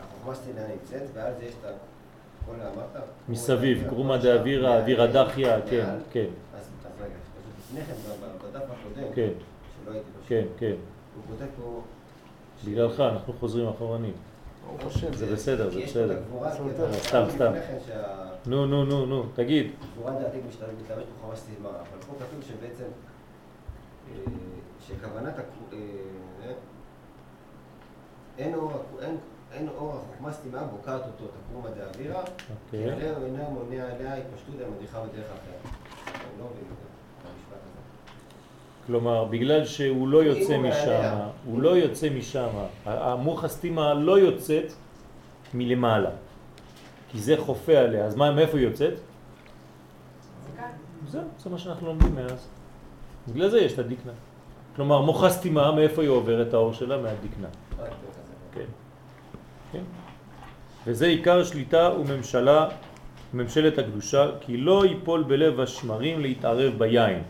החוכמה 0.01 0.35
סטינה 0.35 0.61
נמצאת, 0.67 1.09
ועל 1.13 1.33
זה 1.39 1.45
יש 1.45 1.53
את 1.59 1.65
ה... 1.65 1.69
כל 2.45 2.51
אמרת? 2.61 3.03
מסביב, 3.29 3.87
קרומה 3.89 4.17
דאווירה, 4.17 4.77
אווירה 4.79 5.07
דחיה, 5.07 5.61
כן. 5.69 5.89
כן, 6.11 6.25
אז 6.57 6.69
רגע, 7.01 7.09
לפני 7.59 7.81
כן, 7.85 7.93
בדף 8.49 8.61
הקודם, 8.61 9.07
כן, 9.15 9.29
שלא 9.85 9.91
הייתי 9.93 10.05
פשוט, 10.11 10.27
כן, 10.27 10.43
כן. 10.57 10.73
הוא 11.15 11.23
כותב 11.27 11.45
פה... 11.57 11.81
בגללך, 12.65 12.99
אנחנו 12.99 13.33
חוזרים 13.33 13.67
אחורנית. 13.67 14.15
ברוך 14.79 14.95
השם. 14.95 15.13
זה 15.13 15.33
בסדר, 15.33 15.69
זה 15.69 15.79
כי 15.79 15.87
פה 15.87 15.91
בסדר. 15.91 16.19
כי. 16.31 16.69
אתה- 16.75 16.93
סתם, 16.93 17.23
סתם. 17.29 17.51
כן 17.67 17.77
נו, 18.45 18.65
נו, 18.65 18.85
נו, 18.85 19.05
נו, 19.05 19.23
תגיד. 19.33 19.71
גבורה 19.93 20.11
דעתיק 20.19 20.41
משתלט 20.49 20.69
מתלבש 20.83 21.03
בחומש 21.17 21.39
סתימה, 21.39 21.69
אבל 21.69 21.79
פה 22.07 22.13
כתוב 22.25 22.41
שבעצם, 22.41 22.83
אה, 24.11 24.15
שכוונת, 24.87 25.33
אה, 25.39 25.77
אה, 26.45 26.51
אין 28.37 28.55
אור, 28.55 28.71
הכ- 28.71 29.03
אין- 29.03 29.17
אין 29.53 29.67
אור 29.77 29.93
החוכמה 29.95 30.31
סתימה 30.33 30.63
בוקעת 30.63 31.01
אותו, 31.01 31.25
תקרומה 31.49 31.69
דאווירה, 31.69 32.23
כי 32.25 32.33
אוקיי. 32.77 32.91
עליה 32.91 33.17
הוא 33.17 33.25
אינו 33.25 33.37
מונע 33.51 33.83
עליה 33.95 34.15
התפשטות 34.17 34.55
המדיחה 34.67 34.99
בדרך 35.01 35.25
אחרת. 35.25 35.73
אני 36.07 36.39
לא 36.39 36.45
מבין 36.45 36.63
את 36.71 36.77
זה, 36.77 36.85
את 37.21 37.25
המשפט 37.25 37.61
הזה. 37.63 37.81
כלומר, 38.91 39.23
בגלל 39.23 39.65
שהוא 39.65 40.07
לא 40.07 40.23
יוצא 40.23 40.57
משם. 40.57 41.15
הוא 41.45 41.61
לא 41.61 41.69
יוצא 41.69 42.09
משם, 42.09 42.47
המוח 42.85 43.43
הסתימה 43.43 43.93
לא 43.93 44.19
יוצאת 44.19 44.73
מלמעלה, 45.53 46.09
כי 47.11 47.19
זה 47.19 47.35
חופה 47.39 47.77
עליה, 47.77 48.05
אז 48.05 48.15
מה, 48.15 48.31
מאיפה 48.31 48.57
היא 48.57 48.67
יוצאת? 48.67 48.93
זהו, 51.07 51.21
זה 51.39 51.49
מה 51.49 51.57
שאנחנו 51.57 51.87
לומדים 51.87 52.15
מאז. 52.15 52.47
בגלל 53.27 53.49
זה 53.49 53.59
יש 53.59 53.73
את 53.73 53.79
הדיקנה. 53.79 54.11
כלומר, 54.75 55.01
מוח 55.01 55.23
הסתימה, 55.23 55.71
מאיפה 55.71 56.01
היא 56.01 56.09
עוברת 56.09 56.53
האור 56.53 56.73
שלה? 56.73 56.97
כזה. 58.11 58.33
כן. 58.53 58.69
כן. 59.71 59.83
וזה 60.87 61.05
עיקר 61.05 61.43
שליטה 61.43 61.89
וממשלה, 61.99 62.67
ממשלת 63.33 63.77
הקדושה, 63.77 64.29
כי 64.39 64.57
לא 64.57 64.85
ייפול 64.85 65.23
בלב 65.23 65.59
השמרים 65.59 66.19
להתערב 66.19 66.73
ביין. 66.77 67.23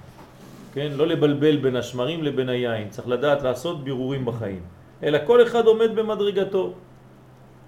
כן? 0.74 0.92
לא 0.96 1.08
לבלבל 1.08 1.58
בין 1.58 1.76
השמרים 1.76 2.24
לבין 2.24 2.50
היין. 2.50 2.90
צריך 2.90 3.08
לדעת 3.08 3.42
לעשות 3.42 3.84
בירורים 3.84 4.26
בחיים. 4.26 4.62
אלא 5.04 5.20
כל 5.26 5.44
אחד 5.44 5.66
עומד 5.66 5.96
במדרגתו. 5.96 6.74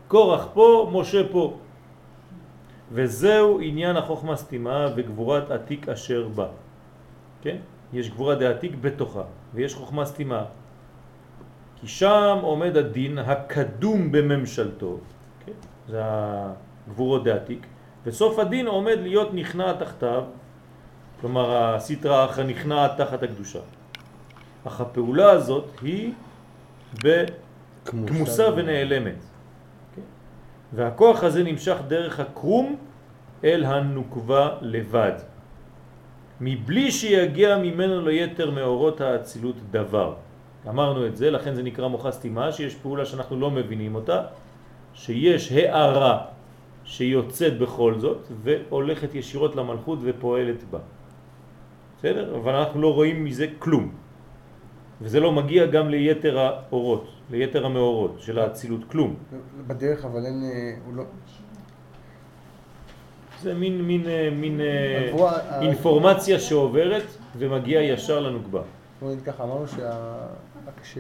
קורח 0.08 0.48
פה, 0.54 0.90
משה 0.94 1.22
פה. 1.32 1.58
וזהו 2.92 3.60
עניין 3.62 3.96
החוכמה 3.96 4.36
סתימה 4.36 4.88
וגבורת 4.96 5.52
עתיק 5.52 5.90
אשר 5.90 6.28
בה. 6.28 6.48
כן? 7.42 7.58
יש 7.94 8.10
גבורה 8.10 8.36
דעתיק 8.36 8.76
בתוכה, 8.82 9.24
ויש 9.54 9.76
חוכמה 9.76 10.06
סתימה. 10.06 10.46
כי 11.82 11.88
שם 11.88 12.38
עומד 12.42 12.78
הדין 12.78 13.18
הקדום 13.18 14.12
בממשלתו, 14.12 14.98
כן? 15.46 15.52
זה 15.88 16.02
הגבורות 16.04 17.24
דעתיק, 17.24 17.66
וסוף 18.06 18.40
הדין 18.40 18.68
עומד 18.68 18.98
להיות 19.02 19.34
נכנע 19.34 19.74
תחתיו, 19.74 20.24
כלומר 21.24 21.56
הסטרה 21.56 22.26
אחר 22.26 22.44
נכנעת 22.44 22.98
תחת 22.98 23.24
הקדושה. 23.24 23.60
אך 24.68 24.82
הפעולה 24.82 25.32
הזאת 25.32 25.66
היא 25.82 26.12
בכמוסה 27.04 28.48
ונעלמת. 28.56 29.16
והכוח 30.74 31.24
הזה 31.24 31.44
נמשך 31.44 31.78
דרך 31.88 32.20
הקרום 32.20 32.76
אל 33.44 33.64
הנוקבה 33.66 34.50
לבד, 34.62 35.12
מבלי 36.42 36.92
שיגיע 36.92 37.58
ממנו 37.58 38.06
ליתר 38.06 38.52
מאורות 38.52 39.02
האצילות 39.02 39.56
דבר. 39.72 40.16
אמרנו 40.70 41.08
את 41.08 41.16
זה, 41.16 41.32
לכן 41.32 41.56
זה 41.56 41.64
נקרא 41.64 41.88
מוחה 41.88 42.12
סתימה, 42.12 42.52
שיש 42.52 42.76
פעולה 42.76 43.06
שאנחנו 43.06 43.40
לא 43.40 43.52
מבינים 43.52 43.96
אותה, 43.96 44.22
שיש 44.94 45.52
הערה 45.52 46.26
שיוצאת 46.84 47.58
בכל 47.58 48.00
זאת 48.00 48.28
והולכת 48.44 49.16
ישירות 49.16 49.56
למלכות 49.56 50.00
ופועלת 50.02 50.64
בה. 50.72 50.80
בסדר? 52.04 52.36
אבל 52.38 52.56
אנחנו 52.56 52.82
לא 52.82 52.94
רואים 52.94 53.24
מזה 53.26 53.48
כלום. 53.60 53.92
וזה 55.02 55.20
לא 55.20 55.32
מגיע 55.32 55.66
גם 55.66 55.90
ליתר 55.90 56.40
האורות, 56.40 57.08
ליתר 57.32 57.66
המאורות 57.66 58.16
של 58.20 58.40
האצילות, 58.40 58.82
כלום. 58.92 59.16
בדרך, 59.68 60.06
אבל 60.06 60.26
אין... 60.26 60.44
אה, 60.44 60.76
הוא 60.86 60.94
לא... 60.96 61.04
זה 63.42 63.54
מין, 63.54 63.82
מין, 63.82 64.08
אה, 64.08 64.30
מין 64.32 64.62
אה, 64.62 64.66
הגבורה- 65.08 65.40
ה- 65.50 65.62
אינפורמציה 65.62 66.40
שעוברת 66.40 67.04
ומגיעה 67.38 67.84
ישר 67.84 68.20
לנוקבה. 68.20 68.62
בוא 69.02 69.12
נגיד 69.12 69.24
ככה, 69.24 69.44
אמרנו 69.44 69.68
שה... 69.68 69.92
כש... 70.84 70.98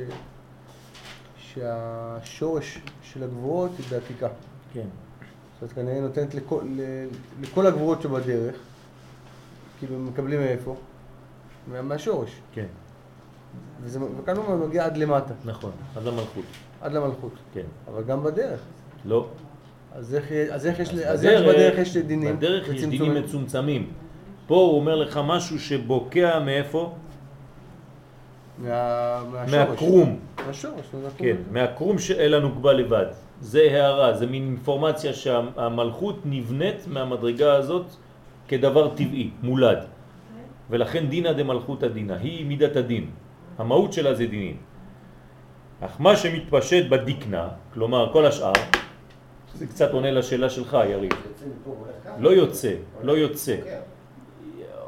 שהשורש 1.37 2.79
של 3.01 3.23
הגבורות 3.23 3.71
היא 3.77 3.85
בעתיקה. 3.91 4.27
כן. 4.73 4.87
זאת 5.53 5.61
אומרת, 5.61 5.73
כנראה 5.75 6.01
נותנת 6.01 6.35
לכל, 6.35 6.61
לכל 7.41 7.67
הגבורות 7.67 8.01
שבדרך, 8.01 8.55
כאילו 9.79 9.99
מקבלים 9.99 10.39
מאיפה? 10.39 10.75
מה- 11.67 11.81
מהשורש. 11.81 12.29
כן, 12.53 12.65
וזה, 13.81 13.99
וכאן 14.21 14.37
הוא 14.37 14.67
מגיע 14.67 14.85
עד 14.85 14.97
למטה, 14.97 15.33
נכון, 15.45 15.71
עד 15.97 16.03
למלכות. 16.03 16.43
עד 16.81 16.93
למלכות. 16.93 17.31
כן. 17.53 17.63
אבל 17.91 18.03
גם 18.03 18.23
בדרך. 18.23 18.59
לא. 19.05 19.25
אז 19.95 20.15
איך, 20.15 20.31
אז 20.51 20.65
איך 20.65 20.79
יש, 20.79 20.89
אז 20.89 20.95
לי- 20.95 21.05
אז 21.05 21.25
איך 21.25 21.41
בדרך 21.41 21.77
יש 21.79 21.97
דינים? 21.97 22.35
בדרך 22.37 22.67
יש 22.69 22.83
דינים? 22.83 23.15
מצומצמים. 23.23 23.89
פה 24.47 24.55
הוא 24.55 24.75
אומר 24.79 24.95
לך 24.95 25.19
משהו 25.23 25.59
שבוקע 25.59 26.39
מאיפה? 26.39 26.93
מה. 28.57 29.23
מהקרום. 29.51 30.19
מהשורש. 30.47 30.85
כן, 31.17 31.35
מהקרום 31.51 31.99
שאל 31.99 32.33
הנוקבה 32.33 32.73
לבד. 32.73 33.05
זה 33.41 33.59
הערה, 33.59 34.13
זה 34.17 34.25
מין 34.25 34.43
אינפורמציה 34.43 35.13
שהמלכות 35.13 36.19
נבנית 36.25 36.87
מהמדרגה 36.87 37.53
הזאת 37.55 37.85
כדבר 38.47 38.89
טבעי, 38.95 39.29
מולד. 39.43 39.77
ולכן 40.69 41.07
דינא 41.07 41.31
דמלכות 41.31 41.83
הדינה, 41.83 42.17
היא 42.17 42.45
מידת 42.45 42.75
הדין. 42.75 43.09
המהות 43.57 43.93
שלה 43.93 44.13
זה 44.13 44.25
דינים. 44.25 44.57
אך 45.81 46.01
מה 46.01 46.15
שמתפשט 46.15 46.85
בדיקנה, 46.89 47.47
כלומר 47.73 48.09
כל 48.13 48.25
השאר, 48.25 48.53
זה 49.53 49.67
קצת 49.67 49.91
עונה 49.91 50.11
לשאלה 50.11 50.49
שלך, 50.49 50.77
יריב. 50.89 51.11
לא 52.19 52.29
יוצא, 52.29 52.73
לא 53.03 53.11
יוצא. 53.11 53.55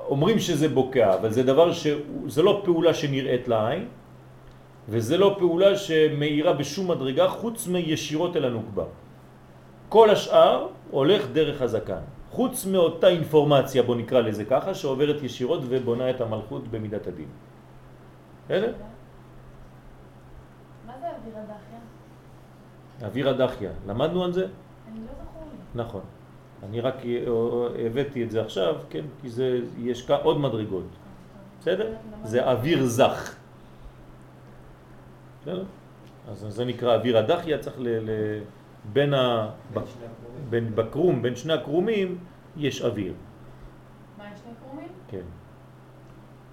אומרים 0.08 0.40
שזה 0.40 0.70
בוקע, 0.70 1.14
אבל 1.14 1.30
זה 1.32 1.44
דבר 1.44 1.74
ש... 1.74 1.88
זה 2.28 2.42
לא 2.42 2.62
פעולה 2.66 2.94
שנראית 2.94 3.48
לעין, 3.48 3.88
וזה 4.90 5.18
לא 5.18 5.36
פעולה 5.40 5.78
שמאירה 5.78 6.54
בשום 6.54 6.92
מדרגה 6.92 7.28
חוץ 7.28 7.68
מישירות 7.68 8.36
אל 8.36 8.46
הנוקבה. 8.46 8.86
כל 9.90 10.10
השאר 10.10 10.68
הולך 10.92 11.22
דרך 11.34 11.62
הזקן. 11.62 12.06
חוץ 12.36 12.66
מאותה 12.66 13.08
אינפורמציה, 13.08 13.84
בוא 13.84 13.96
נקרא 13.96 14.20
לזה 14.22 14.46
ככה, 14.46 14.76
שעוברת 14.76 15.24
ישירות 15.24 15.64
ובונה 15.70 16.10
את 16.10 16.22
המלכות 16.22 16.68
במידת 16.68 17.08
הדין. 17.08 17.32
בסדר? 18.46 18.74
מה 20.88 20.94
זה 21.00 21.08
אוויר 21.08 21.36
הדחיה? 21.38 21.80
אוויר 23.08 23.30
הדחיה, 23.30 23.72
למדנו 23.88 24.24
על 24.24 24.34
זה? 24.34 24.46
אני 24.92 25.00
לא 25.00 25.14
זכור 25.24 25.44
לי. 25.52 25.80
נכון. 25.82 26.02
אני 26.64 26.82
רק 26.82 26.96
אה, 27.06 27.24
הבאתי 27.86 28.24
את 28.24 28.32
זה 28.32 28.42
עכשיו, 28.42 28.76
כן? 28.90 29.06
כי 29.22 29.30
זה, 29.30 29.60
יש 29.80 30.10
עוד 30.10 30.38
מדרגות. 30.40 30.92
בסדר? 31.60 31.94
זה 32.24 32.52
אוויר 32.52 32.86
זך. 32.86 33.36
בסדר? 35.42 35.64
אז 36.28 36.46
זה 36.50 36.66
נקרא 36.66 36.96
אוויר 36.96 37.18
הדחיה, 37.18 37.58
צריך 37.60 37.76
ל... 37.80 37.88
בין 38.94 39.14
ה... 39.14 39.50
בין. 39.74 39.84
בין 40.50 40.76
בקרום, 40.76 41.22
בין 41.22 41.36
שני 41.36 41.54
הקרומים, 41.54 42.18
יש 42.58 42.82
אוויר. 42.82 43.14
מה, 44.18 44.24
יש 44.34 44.40
שני 44.40 44.52
קרומים? 44.64 44.88
כן. 45.08 45.22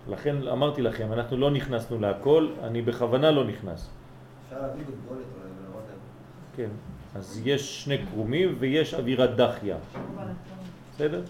לכן 0.09 0.49
אמרתי 0.49 0.83
לכם, 0.83 1.13
אנחנו 1.13 1.37
לא 1.37 1.51
נכנסנו 1.51 2.01
להכל, 2.01 2.49
אני 2.63 2.83
בכוונה 2.83 3.31
לא 3.31 3.45
נכנס. 3.45 3.91
אפשר 4.47 4.63
להביא 4.63 4.85
גולגולת 4.85 5.27
להם. 5.43 5.53
כן, 6.57 6.69
אז 7.15 7.41
יש 7.45 7.85
שני 7.85 7.99
קרומים 7.99 8.57
ויש 8.59 8.95
אווירת 8.95 9.37
דחיה, 9.37 9.77
בסדר? 10.95 11.23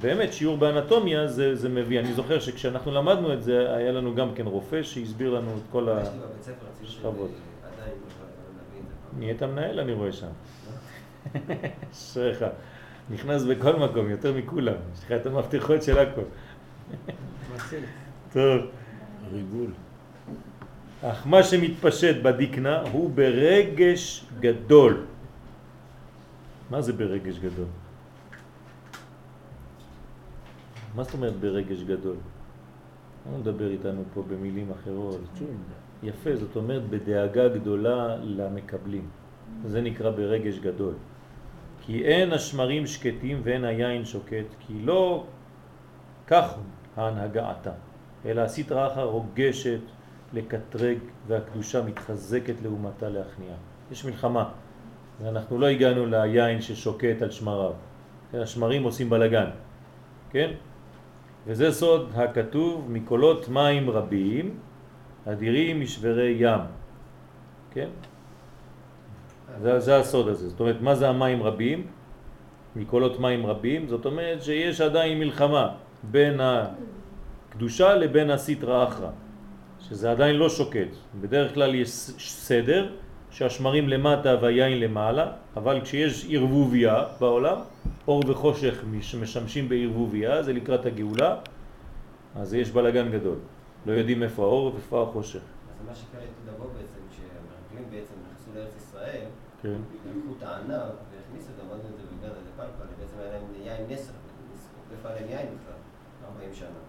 באמת, 0.00 0.32
שיעור 0.32 0.56
באנטומיה 0.58 1.26
זה, 1.26 1.56
זה 1.56 1.68
מביא. 1.68 2.00
אני 2.00 2.12
זוכר 2.12 2.40
שכשאנחנו 2.40 2.92
למדנו 2.92 3.32
את 3.32 3.42
זה, 3.42 3.76
היה 3.76 3.92
לנו 3.92 4.14
גם 4.14 4.34
כן 4.34 4.46
רופא 4.46 4.82
שהסביר 4.82 5.34
לנו 5.34 5.50
את 5.50 5.62
כל 5.72 5.88
ה... 5.88 6.02
נהיית 9.20 9.42
מנהל 9.42 9.80
אני 9.80 9.92
רואה 9.92 10.12
שם. 10.12 10.32
אשריך. 11.92 12.44
נכנס 13.10 13.42
בכל 13.42 13.76
מקום, 13.76 14.10
יותר 14.10 14.32
מכולם. 14.36 14.74
יש 14.94 15.04
לך 15.04 15.12
את 15.12 15.26
המפתחות 15.26 15.82
של 15.82 15.98
הכל. 15.98 16.20
מציל. 17.54 17.84
טוב. 18.32 18.60
ריגול. 19.32 19.70
אך 21.02 21.26
מה 21.26 21.42
שמתפשט 21.42 22.16
בדיקנה 22.22 22.80
הוא 22.92 23.10
ברגש 23.10 24.24
גדול. 24.40 25.04
מה 26.70 26.82
זה 26.82 26.92
ברגש 26.92 27.38
גדול? 27.38 27.68
מה 30.94 31.04
זאת 31.04 31.14
אומרת 31.14 31.36
ברגש 31.36 31.82
גדול? 31.82 32.16
לא 33.32 33.38
מדבר 33.38 33.70
איתנו 33.70 34.02
פה 34.14 34.22
במילים 34.22 34.70
אחרות. 34.80 35.20
יפה, 36.02 36.36
זאת 36.36 36.56
אומרת 36.56 36.82
בדאגה 36.88 37.48
גדולה 37.48 38.16
למקבלים. 38.22 39.08
זה 39.64 39.80
נקרא 39.80 40.10
ברגש 40.10 40.58
גדול. 40.58 40.94
כי 41.80 42.04
אין 42.04 42.32
השמרים 42.32 42.86
שקטים 42.86 43.40
ואין 43.42 43.64
היין 43.64 44.04
שוקט, 44.04 44.46
כי 44.60 44.72
לא 44.84 45.24
כך 46.26 46.54
ההנהגה 46.96 47.50
עתה, 47.50 47.72
אלא 48.26 48.40
הסטרא 48.40 48.86
אחר 48.86 49.04
רוגשת 49.04 49.80
לקטרג 50.32 50.98
והקדושה 51.26 51.82
מתחזקת 51.82 52.54
לעומתה 52.62 53.08
להכניעה. 53.08 53.56
יש 53.92 54.04
מלחמה, 54.04 54.48
ואנחנו 55.20 55.58
לא 55.58 55.66
הגענו 55.66 56.06
ליין 56.06 56.60
ששוקט 56.60 57.22
על 57.22 57.30
שמריו. 57.30 57.72
השמרים 58.34 58.82
עושים 58.82 59.10
בלגן, 59.10 59.50
כן? 60.30 60.50
וזה 61.46 61.72
סוד 61.72 62.10
הכתוב 62.14 62.86
מקולות 62.90 63.48
מים 63.48 63.90
רבים, 63.90 64.58
אדירים 65.26 65.80
משברי 65.80 66.36
ים, 66.38 66.60
כן? 67.70 67.88
זה, 69.62 69.80
זה 69.80 69.96
הסוד 69.96 70.28
הזה. 70.28 70.48
זאת 70.48 70.60
אומרת, 70.60 70.80
מה 70.80 70.94
זה 70.94 71.08
המים 71.08 71.42
רבים? 71.42 71.86
מקולות 72.76 73.20
מים 73.20 73.46
רבים, 73.46 73.88
זאת 73.88 74.06
אומרת 74.06 74.42
שיש 74.42 74.80
עדיין 74.80 75.18
מלחמה 75.18 75.68
בין 76.02 76.40
הקדושה 76.40 77.94
לבין 77.94 78.30
הסטרא 78.30 78.84
אחרא, 78.84 79.10
שזה 79.80 80.10
עדיין 80.10 80.36
לא 80.36 80.48
שוקט. 80.48 80.94
בדרך 81.20 81.54
כלל 81.54 81.74
יש 81.74 81.90
סדר 82.18 82.88
שהשמרים 83.30 83.88
למטה 83.88 84.36
והיין 84.40 84.80
למעלה, 84.80 85.26
אבל 85.56 85.80
כשיש 85.80 86.26
ערבוביה 86.30 87.04
בעולם, 87.20 87.56
אור 88.08 88.22
וחושך 88.26 88.84
משמשים 89.20 89.68
בערבוביה, 89.68 90.42
זה 90.42 90.52
לקראת 90.52 90.86
הגאולה, 90.86 91.36
אז 92.36 92.54
יש 92.54 92.70
בלגן 92.70 93.10
גדול. 93.10 93.38
לא 93.86 93.92
יודעים 93.92 94.22
איפה 94.22 94.42
האור 94.42 94.74
ואיפה 94.74 95.02
החושך. 95.02 95.40
אז 95.40 95.86
מה 95.88 95.94
שקרה 95.94 96.20
איתו 96.20 96.40
דבו 96.46 96.64
בעצם, 96.64 97.00
כשהמרגלים 97.10 97.90
בעצם 97.90 98.14
נכנסו 98.24 98.50
לארץ 98.54 98.76
ישראל, 98.76 99.24
כן. 99.62 99.80
לקחו 99.94 100.32
את 100.38 100.42
הענב 100.42 100.90
והכניסו 101.10 101.50
את 101.50 101.56
זה, 101.56 101.62
למדנו 101.62 101.88
את 101.88 101.96
זה 101.96 102.02
בגן 102.16 102.30
הזה 102.30 102.50
פלפל, 102.56 102.88
בעצם 102.98 103.16
היה 103.18 103.32
להם 103.32 103.44
יין 103.64 103.86
נסר, 103.88 104.12
נשרף 104.54 105.06
עליהם 105.06 105.28
יין 105.28 105.46
בכלל, 105.46 105.78
40 106.34 106.54
שנה. 106.54 106.80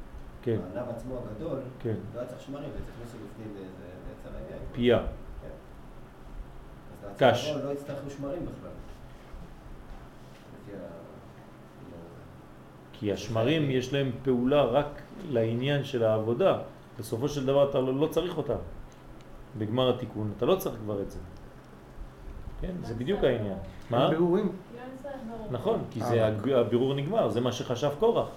כן, 0.43 0.57
הענב 0.76 0.89
עצמו 0.89 1.15
הגדול, 1.18 1.59
כן. 1.80 1.95
לא 2.13 2.19
היה 2.19 2.30
צריך 2.30 2.41
שמרים, 2.41 2.69
בעצם 2.69 2.91
הכניסו 2.95 3.18
בפנים 3.18 3.53
ויצא 3.55 4.30
להם 4.34 4.43
יין. 4.49 4.59
פייה. 4.72 4.99
כן. 5.41 5.47
אז 7.07 7.18
קש. 7.18 7.53
לא 7.63 7.72
יצטרכו 7.72 8.09
שמרים 8.09 8.45
בכלל. 8.45 8.72
כי 13.01 13.13
השמרים 13.13 13.72
יש 13.72 13.93
להם 13.93 14.11
פעולה 14.23 14.63
רק 14.63 15.01
לעניין 15.30 15.84
של 15.84 16.03
העבודה. 16.03 16.57
בסופו 16.99 17.30
של 17.30 17.45
דבר 17.45 17.69
אתה 17.69 17.80
לא, 17.80 17.95
לא 17.99 18.07
צריך 18.07 18.38
אותה. 18.38 18.55
בגמר 19.57 19.89
התיקון 19.95 20.31
אתה 20.38 20.45
לא 20.45 20.55
צריך 20.55 20.76
כבר 20.84 21.01
את 21.01 21.11
זה. 21.11 21.19
כן, 22.61 22.72
זה 22.84 22.93
בדיוק 22.93 23.23
העניין. 23.23 23.57
מה? 23.89 24.09
בירורים. 24.09 24.51
נכון, 25.51 25.80
כי 25.91 26.01
אה. 26.01 26.05
זה 26.07 26.27
הג- 26.27 26.49
הבירור 26.49 26.93
נגמר, 26.93 27.30
זה 27.30 27.41
מה 27.41 27.51
שחשב 27.51 27.89
קורח. 27.99 28.27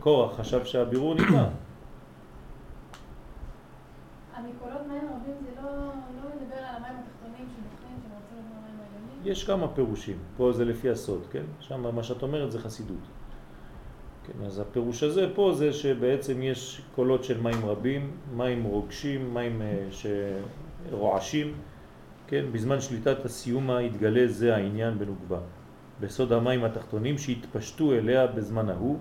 קורח 0.00 0.40
חשב 0.40 0.64
שהבירור 0.64 1.14
נגמר. 1.14 1.46
לא 5.62 5.70
לא. 5.76 5.92
יש 9.24 9.44
כמה 9.44 9.68
פירושים, 9.68 10.18
פה 10.36 10.52
זה 10.52 10.64
לפי 10.64 10.90
הסוד, 10.90 11.20
כן? 11.32 11.42
שם 11.60 11.94
מה 11.94 12.02
שאת 12.02 12.22
אומרת 12.22 12.52
זה 12.52 12.58
חסידות. 12.60 12.98
כן, 14.26 14.44
אז 14.46 14.58
הפירוש 14.58 15.02
הזה 15.02 15.26
פה 15.34 15.52
זה 15.54 15.72
שבעצם 15.72 16.42
יש 16.42 16.82
קולות 16.94 17.24
של 17.24 17.40
מים 17.40 17.64
רבים, 17.64 18.10
מים 18.36 18.64
רוגשים, 18.64 19.34
מים 19.34 19.62
אה, 19.62 19.86
שרועשים, 20.90 21.54
כן? 22.26 22.44
בזמן 22.52 22.80
שליטת 22.80 23.24
הסיומה 23.24 23.82
יתגלה 23.82 24.26
זה 24.26 24.56
העניין 24.56 24.98
בנוגבה. 24.98 25.38
בסוד 26.00 26.32
המים 26.32 26.64
התחתונים 26.64 27.18
שהתפשטו 27.18 27.92
אליה 27.92 28.26
בזמן 28.26 28.68
ההוא, 28.68 28.98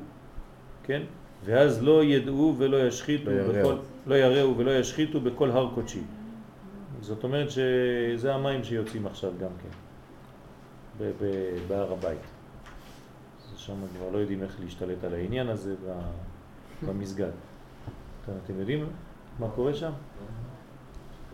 כן? 0.84 1.02
ואז 1.46 1.84
לא 1.84 2.04
ידעו 2.04 2.56
ולא 2.58 2.88
ישחיתו, 2.88 3.32
לא. 3.32 3.62
בכל, 3.62 3.76
לא 4.08 4.16
יראו 4.16 4.58
ולא 4.58 4.72
ישחיתו 4.72 5.22
בכל 5.22 5.52
הר 5.52 5.70
קודשי. 5.76 6.04
זאת 7.02 7.24
אומרת 7.24 7.52
שזה 7.52 8.36
המים 8.36 8.64
שיוצאים 8.64 9.08
עכשיו 9.08 9.32
גם 9.40 9.50
כן, 9.64 9.70
בהר 11.68 11.94
הבית. 11.94 12.33
שם 13.66 13.74
כבר 13.98 14.10
לא 14.10 14.18
יודעים 14.18 14.44
איך 14.44 14.60
להשתלט 14.60 15.04
על 15.04 15.14
העניין 15.14 15.50
הזה 15.50 15.76
במסגד. 16.88 17.32
אתם 18.44 18.60
יודעים 18.60 18.86
מה 19.40 19.48
קורה 19.56 19.74
שם? 19.74 19.92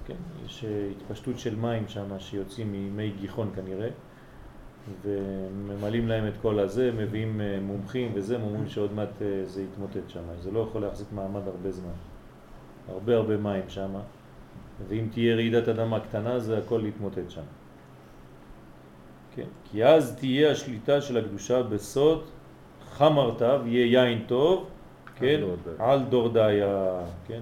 כן, 0.05 0.15
יש 0.45 0.65
אה, 0.65 0.89
התפשטות 0.91 1.39
של 1.39 1.55
מים 1.55 1.87
שם 1.87 2.19
שיוצאים 2.19 2.71
ממי 2.71 3.11
גיחון 3.19 3.51
כנראה, 3.55 3.89
וממלאים 5.03 6.07
להם 6.07 6.27
את 6.27 6.33
כל 6.41 6.59
הזה, 6.59 6.91
מביאים 6.97 7.41
אה, 7.41 7.59
מומחים 7.61 8.11
וזה, 8.13 8.35
הם 8.35 8.43
אומרים 8.43 8.67
שעוד 8.67 8.93
מעט 8.93 9.21
אה, 9.21 9.45
זה 9.45 9.63
יתמוטט 9.63 10.09
שם, 10.09 10.23
זה 10.39 10.51
לא 10.51 10.59
יכול 10.59 10.81
להחזיק 10.81 11.07
מעמד 11.11 11.47
הרבה 11.47 11.71
זמן. 11.71 11.93
הרבה 12.87 13.15
הרבה 13.15 13.37
מים 13.37 13.63
שם, 13.67 13.91
ואם 14.87 15.07
תהיה 15.11 15.35
רעידת 15.35 15.67
אדמה 15.67 15.99
קטנה 15.99 16.39
זה 16.39 16.57
הכל 16.57 16.81
יתמוטט 16.85 17.29
שם. 17.29 17.41
כן, 19.35 19.47
כי 19.63 19.85
אז 19.85 20.15
תהיה 20.19 20.51
השליטה 20.51 21.01
של 21.01 21.17
הקדושה 21.17 21.63
בסוד 21.63 22.23
חמרתה 22.91 23.57
ויהיה 23.63 23.85
יין 23.85 24.23
טוב, 24.27 24.69
כן. 25.15 25.41
על 25.79 26.03
דורדיה, 26.09 27.01
כן, 27.27 27.41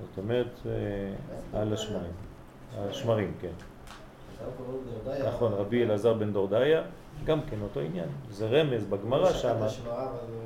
זאת 0.00 0.18
אומרת 0.18 0.60
אה, 0.66 1.60
על 1.60 1.72
השמרים, 1.72 2.12
השמרים, 2.78 3.32
כן. 3.40 3.52
נכון, 5.26 5.52
רבי 5.52 5.82
אלעזר 5.82 6.14
בן 6.14 6.32
דורדיה, 6.32 6.82
גם 7.24 7.40
כן 7.50 7.56
אותו 7.62 7.80
עניין, 7.80 8.08
זה 8.30 8.48
רמז 8.48 8.84
בגמרא 8.84 9.32
שם, 9.32 9.56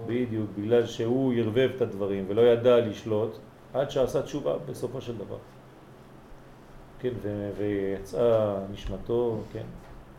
בדיוק, 0.06 0.50
בגלל 0.58 0.86
שהוא 0.86 1.34
ערבב 1.34 1.70
את 1.76 1.82
הדברים 1.82 2.24
ולא 2.28 2.42
ידע 2.42 2.78
לשלוט 2.80 3.38
עד 3.74 3.90
שעשה 3.90 4.22
תשובה 4.22 4.54
בסופו 4.66 5.00
של 5.00 5.18
דבר. 5.18 5.36
כן, 7.00 7.12
ויצאה 7.58 8.56
נשמתו, 8.72 9.38
כן, 9.52 9.64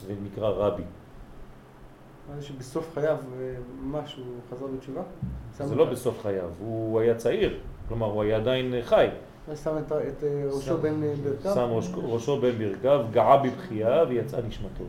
ונקרא 0.07 0.49
רבי. 0.49 0.83
מה 2.35 2.41
שבסוף 2.41 2.91
חייו 2.93 3.17
אה, 3.39 3.53
ממש 3.83 4.15
הוא 4.15 4.25
חזר 4.51 4.65
בתשובה. 4.67 5.01
זה 5.57 5.75
לא 5.75 5.85
בסוף 5.85 6.21
חייו, 6.21 6.49
הוא 6.59 6.99
היה 6.99 7.15
צעיר, 7.15 7.59
כלומר 7.87 8.07
הוא 8.07 8.23
היה 8.23 8.37
עדיין 8.37 8.73
חי. 8.81 9.07
הוא 9.47 9.55
שם 9.55 9.77
את 9.77 9.91
אה, 9.91 10.45
ראשו 10.51 10.77
בין 10.77 11.03
אה, 11.03 11.13
ברכיו. 11.23 11.53
שם 11.53 11.67
ראש, 11.71 11.89
ראשו 11.95 12.41
בין 12.41 12.57
ברכיו, 12.57 13.05
געה 13.11 13.37
בבכייה 13.37 14.03
ויצאה 14.09 14.41
נשמתו. 14.41 14.83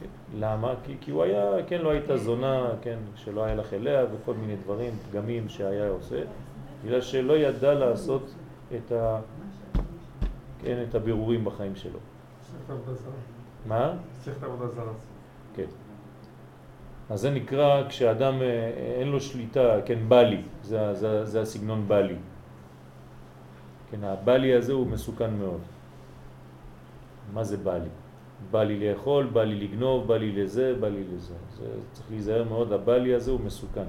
כן. 0.00 0.06
למה? 0.38 0.74
כי, 0.84 0.96
כי 1.00 1.10
הוא 1.10 1.22
היה, 1.22 1.52
כן, 1.66 1.80
לא 1.80 1.90
הייתה 1.90 2.16
זונה, 2.16 2.70
כן, 2.82 2.98
שלא 3.14 3.44
היה 3.44 3.54
לך 3.54 3.72
אליה 3.72 4.04
וכל 4.12 4.34
מיני 4.34 4.56
דברים, 4.56 4.92
פגמים 5.10 5.48
שהיה 5.48 5.88
עושה, 5.88 6.22
בגלל 6.84 7.00
שלא 7.00 7.32
ידע 7.32 7.74
לעשות 7.74 8.22
את, 8.76 8.92
ה, 8.92 9.20
כן, 10.62 10.84
את 10.88 10.94
הבירורים 10.94 11.44
בחיים 11.44 11.76
שלו. 11.76 11.98
מה? 13.66 13.92
צריך 14.24 14.42
עבודה 14.42 14.68
זרה. 14.68 14.92
כן. 15.54 15.66
אז 17.10 17.20
זה 17.20 17.30
נקרא 17.30 17.88
כשאדם 17.88 18.42
אה, 18.42 18.70
אין 18.98 19.08
לו 19.08 19.20
שליטה, 19.20 19.80
כן, 19.84 19.98
בלי, 20.08 20.42
זה, 20.62 20.94
זה, 20.94 21.24
זה 21.24 21.40
הסגנון 21.40 21.88
בלי. 21.88 22.16
כן, 23.90 24.04
הבלי 24.04 24.54
הזה 24.54 24.72
הוא 24.72 24.86
מסוכן 24.86 25.34
מאוד. 25.34 25.60
מה 27.32 27.44
זה 27.44 27.56
בלי? 27.56 27.88
בא 28.50 28.64
לי 28.64 28.88
לאכול, 28.88 29.26
בא 29.26 29.44
לי 29.44 29.54
לגנוב, 29.54 30.06
בא 30.06 30.16
לי 30.16 30.32
לזה, 30.32 30.74
בא 30.80 30.88
לי 30.88 31.04
לזה. 31.04 31.34
זה 31.58 31.66
צריך 31.92 32.10
להיזהר 32.10 32.44
מאוד, 32.44 32.72
הבלי 32.72 33.14
הזה 33.14 33.30
הוא 33.30 33.40
מסוכן. 33.40 33.88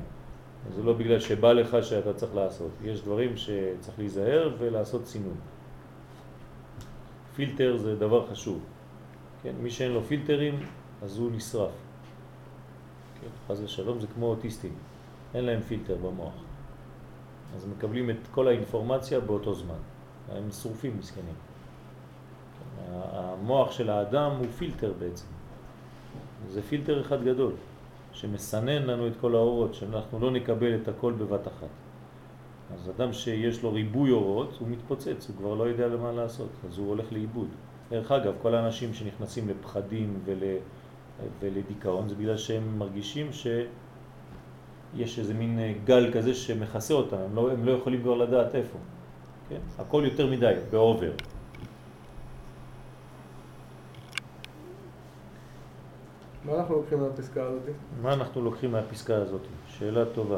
זה 0.76 0.84
לא 0.84 0.94
בגלל 0.94 1.20
שבא 1.20 1.54
לך 1.54 1.78
שאתה 1.82 2.14
צריך 2.14 2.36
לעשות. 2.36 2.72
יש 2.84 3.02
דברים 3.02 3.38
שצריך 3.38 4.00
להיזהר 4.00 4.56
ולעשות 4.58 5.06
סינון. 5.06 5.36
פילטר 7.36 7.78
זה 7.78 7.96
דבר 7.96 8.28
חשוב. 8.28 8.60
כן, 9.48 9.56
מי 9.62 9.72
שאין 9.72 9.92
לו 9.92 10.04
פילטרים, 10.04 10.60
אז 11.02 11.18
הוא 11.18 11.32
נשרף. 11.32 11.72
כן, 13.22 13.28
חז 13.48 13.62
ושלום 13.62 14.00
זה 14.00 14.08
כמו 14.08 14.26
אוטיסטים, 14.26 14.74
אין 15.36 15.46
להם 15.46 15.62
פילטר 15.62 15.96
במוח. 15.96 16.34
אז 17.56 17.66
מקבלים 17.68 18.10
את 18.10 18.28
כל 18.32 18.48
האינפורמציה 18.48 19.20
באותו 19.20 19.54
זמן. 19.54 19.80
הם 20.32 20.52
שרופים 20.52 20.98
מסכנים. 21.00 21.36
המוח 22.92 23.72
של 23.72 23.90
האדם 23.90 24.32
הוא 24.32 24.48
פילטר 24.58 24.94
בעצם. 25.00 25.28
זה 26.50 26.62
פילטר 26.62 27.02
אחד 27.02 27.24
גדול, 27.24 27.54
שמסנן 28.12 28.84
לנו 28.84 29.08
את 29.08 29.14
כל 29.22 29.36
האורות, 29.36 29.74
שאנחנו 29.74 30.20
לא 30.20 30.32
נקבל 30.32 30.76
את 30.76 30.88
הכל 30.88 31.14
בבת 31.14 31.48
אחת. 31.48 31.68
אז 32.74 32.90
אדם 32.90 33.14
שיש 33.14 33.64
לו 33.64 33.74
ריבוי 33.74 34.12
אורות, 34.12 34.58
הוא 34.60 34.68
מתפוצץ, 34.68 35.30
הוא 35.30 35.38
כבר 35.38 35.54
לא 35.54 35.64
יודע 35.64 35.88
למה 35.88 36.12
לעשות, 36.12 36.50
אז 36.68 36.78
הוא 36.78 36.88
הולך 36.88 37.14
לאיבוד. 37.14 37.48
דרך 37.90 38.12
אגב, 38.12 38.34
כל 38.42 38.56
האנשים 38.56 38.94
שנכנסים 38.94 39.50
לפחדים 39.50 40.20
ול, 40.26 40.38
ולדיכאון, 41.40 42.10
זה 42.10 42.16
בגלל 42.16 42.38
שהם 42.38 42.80
מרגישים 42.80 43.30
שיש 43.34 45.20
איזה 45.20 45.34
מין 45.34 45.60
גל 45.86 46.14
כזה 46.14 46.34
שמכסה 46.34 46.94
אותם, 46.94 47.18
הם 47.18 47.36
לא, 47.36 47.52
הם 47.52 47.66
לא 47.66 47.72
יכולים 47.72 48.02
כבר 48.02 48.16
לדעת 48.16 48.56
איפה. 48.56 48.78
כן? 49.50 49.60
הכל 49.80 50.04
יותר 50.06 50.28
מדי, 50.28 50.54
באובר. 50.72 51.12
מה 56.46 56.56
אנחנו 56.56 56.76
לוקחים 56.76 57.00
מהפסקה 57.00 57.44
הזאת? 57.44 57.62
מה 58.02 58.14
אנחנו 58.14 58.42
לוקחים 58.42 58.72
מהפסקה 58.72 59.16
הזאת? 59.16 59.42
שאלה 59.68 60.06
טובה. 60.06 60.38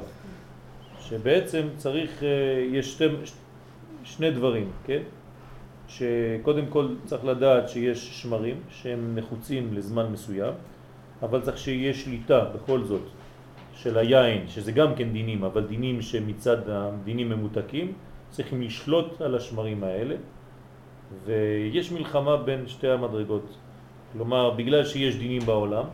שבעצם 0.99 1.67
צריך, 1.77 2.23
אה, 2.23 2.29
יש 2.71 2.93
שתי, 2.93 3.05
שני 4.03 4.31
דברים, 4.31 4.71
כן? 4.85 5.01
שקודם 5.89 6.65
כל 6.69 6.87
צריך 7.05 7.25
לדעת 7.25 7.69
שיש 7.69 8.21
שמרים 8.21 8.55
שהם 8.69 9.15
נחוצים 9.15 9.73
לזמן 9.73 10.11
מסוים, 10.11 10.53
אבל 11.21 11.41
צריך 11.41 11.57
שיהיה 11.57 11.93
שליטה 11.93 12.45
בכל 12.55 12.83
זאת 12.83 13.01
של 13.73 13.97
היין, 13.97 14.47
שזה 14.47 14.71
גם 14.71 14.95
כן 14.95 15.09
דינים, 15.09 15.43
אבל 15.43 15.63
דינים 15.65 16.01
שמצד 16.01 16.69
הדינים 16.69 17.29
ממותקים, 17.29 17.93
צריכים 18.29 18.61
לשלוט 18.61 19.21
על 19.21 19.35
השמרים 19.35 19.83
האלה, 19.83 20.15
ויש 21.25 21.91
מלחמה 21.91 22.37
בין 22.37 22.67
שתי 22.67 22.87
המדרגות. 22.87 23.57
כלומר, 24.13 24.51
בגלל 24.51 24.85
שיש 24.85 25.15
דינים 25.15 25.41
בעולם, 25.41 25.85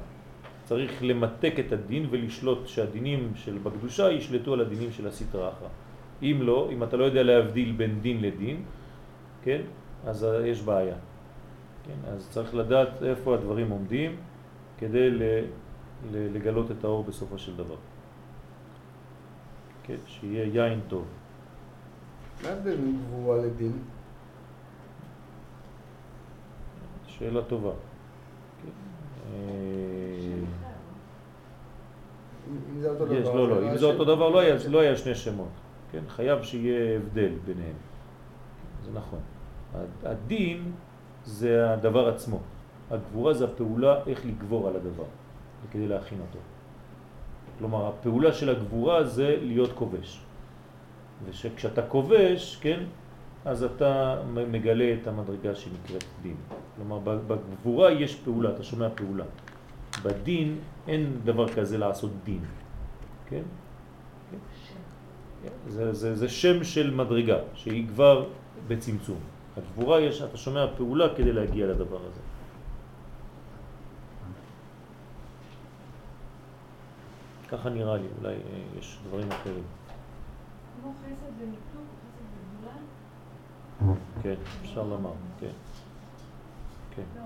צריך 0.64 1.04
למתק 1.04 1.54
את 1.60 1.72
הדין 1.72 2.08
ולשלוט 2.10 2.68
שהדינים 2.68 3.32
של 3.36 3.58
בקדושה 3.64 4.12
ישלטו 4.12 4.54
על 4.54 4.62
הדינים 4.62 4.92
של 4.92 5.08
הסטרה 5.08 5.50
אחרא. 5.50 5.68
אם 6.22 6.38
לא, 6.42 6.70
אם 6.74 6.84
אתה 6.84 6.98
לא 6.98 7.04
יודע 7.04 7.24
להבדיל 7.24 7.72
בין 7.72 8.02
דין 8.02 8.22
לדין, 8.22 8.58
כן, 9.44 9.62
אז 10.06 10.27
יש 10.45 10.61
בעיה. 10.61 10.95
כן, 11.84 12.10
אז 12.11 12.27
צריך 12.30 12.56
לדעת 12.56 13.03
איפה 13.03 13.34
הדברים 13.34 13.69
עומדים 13.69 14.15
כדי 14.77 15.10
לגלות 16.11 16.72
את 16.72 16.84
האור 16.84 17.03
בסופו 17.03 17.38
של 17.38 17.57
דבר. 17.57 17.76
כן, 19.84 19.95
שיהיה 20.06 20.45
יין 20.45 20.80
טוב. 20.88 21.06
מה 22.44 22.49
ההבדל 22.49 22.76
בין 22.76 23.02
גבורה 23.07 23.38
לדין? 23.38 23.72
שאלה 27.07 27.41
טובה. 27.41 27.72
כן. 28.64 28.69
אה, 29.32 30.36
אם 32.73 32.82
זה 32.82 32.90
אותו 32.90 33.06
דבר... 33.06 33.36
לא, 33.36 33.49
לא, 33.49 33.60
אם 33.60 33.72
לא 33.72 33.77
זה. 33.77 33.86
אותו 33.86 34.03
דבר 34.03 34.30
לא 34.30 34.40
היה, 34.40 34.56
לא 34.69 34.80
היה 34.80 34.98
שני 34.98 35.15
שמות, 35.15 35.49
כן? 35.91 36.03
חייב 36.07 36.44
שיהיה 36.44 36.95
הבדל 36.95 37.32
ביניהם, 37.45 37.76
זה 38.86 38.91
נכון. 38.94 39.19
הד- 39.76 40.08
הדין 40.08 40.72
זה 41.26 41.74
הדבר 41.74 42.10
עצמו, 42.10 42.40
הגבורה 42.92 43.34
זה 43.34 43.46
הפעולה 43.46 44.00
איך 44.08 44.26
לגבור 44.26 44.68
על 44.68 44.76
הדבר, 44.76 45.04
כדי 45.72 45.88
להכין 45.88 46.20
אותו. 46.22 46.40
כלומר, 47.60 47.88
הפעולה 47.88 48.34
של 48.34 48.50
הגבורה 48.50 49.04
זה 49.04 49.38
להיות 49.42 49.72
כובש. 49.76 50.20
ושכשאתה 51.26 51.82
כובש, 51.88 52.58
כן, 52.62 52.80
אז 53.46 53.64
אתה 53.64 54.22
מגלה 54.52 54.94
את 55.02 55.08
המדרגה 55.08 55.56
שנקראת 55.56 56.04
דין. 56.22 56.36
כלומר, 56.76 57.00
בגבורה 57.28 57.92
יש 57.92 58.16
פעולה, 58.16 58.50
אתה 58.50 58.64
שומע 58.64 58.88
פעולה. 58.96 59.24
בדין 60.04 60.58
אין 60.88 61.20
דבר 61.24 61.50
כזה 61.54 61.78
לעשות 61.78 62.12
דין, 62.24 62.40
כן? 63.30 63.42
כן. 64.32 64.38
זה, 65.68 65.94
זה, 65.94 66.16
זה 66.16 66.30
שם 66.30 66.64
של 66.64 66.94
מדרגה, 66.94 67.38
שהיא 67.54 67.88
כבר 67.88 68.26
בצמצום. 68.68 69.20
הגבורה 69.57 69.99
יש, 70.02 70.22
אתה 70.22 70.38
שומע 70.38 70.65
פעולה 70.77 71.06
כדי 71.15 71.34
להגיע 71.34 71.68
לדבר 71.68 71.99
הזה. 72.06 72.19
ככה 77.52 77.69
נראה 77.69 77.98
לי, 77.98 78.07
אולי 78.22 78.34
אה, 78.36 78.40
יש 78.80 78.99
דברים 79.07 79.32
אחרים. 79.32 79.64
כמו 80.82 80.94
חסד 81.03 81.41
וניתוק, 81.41 81.61
חסד 82.02 82.26
וגדולה. 82.57 82.76
כן, 84.22 84.36
אפשר 84.61 84.84
לומר, 84.84 85.11
כן. 85.40 85.48
כן. 86.95 87.03
לא. 87.15 87.22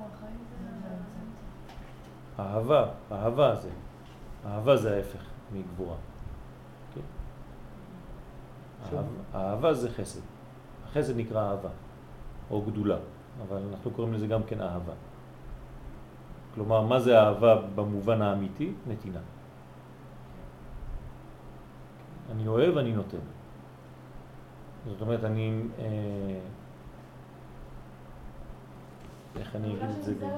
אהבה, 2.43 2.85
אהבה 3.11 3.56
זה. 3.56 3.69
אהבה 4.45 4.77
זה 4.77 4.95
ההפך 4.95 5.19
מגבורה. 5.53 5.95
כן? 6.95 7.01
אהב- 8.97 9.06
אהבה 9.35 9.73
זה 9.73 9.89
חסד. 9.91 10.19
החסד 10.85 11.18
נקרא 11.18 11.49
אהבה, 11.49 11.69
או 12.52 12.62
גדולה, 12.62 12.98
אבל 13.48 13.62
אנחנו 13.72 13.92
קוראים 13.92 14.14
לזה 14.14 14.28
גם 14.28 14.44
כן 14.44 14.62
אהבה. 14.62 14.94
כלומר, 16.56 16.82
מה 16.82 17.00
זה 17.00 17.20
אהבה 17.20 17.62
במובן 17.76 18.22
האמיתי? 18.22 18.72
נתינה. 18.88 19.20
אני 22.32 22.48
אוהב, 22.48 22.78
אני 22.78 22.92
נותן. 22.92 23.18
זאת 24.88 25.02
אומרת, 25.02 25.24
אני... 25.24 25.62
אה, 25.80 26.40
איך 29.40 29.56
אני 29.56 29.68
אגיד 29.68 29.90
את 29.98 30.04
זה? 30.04 30.14
גם? 30.14 30.30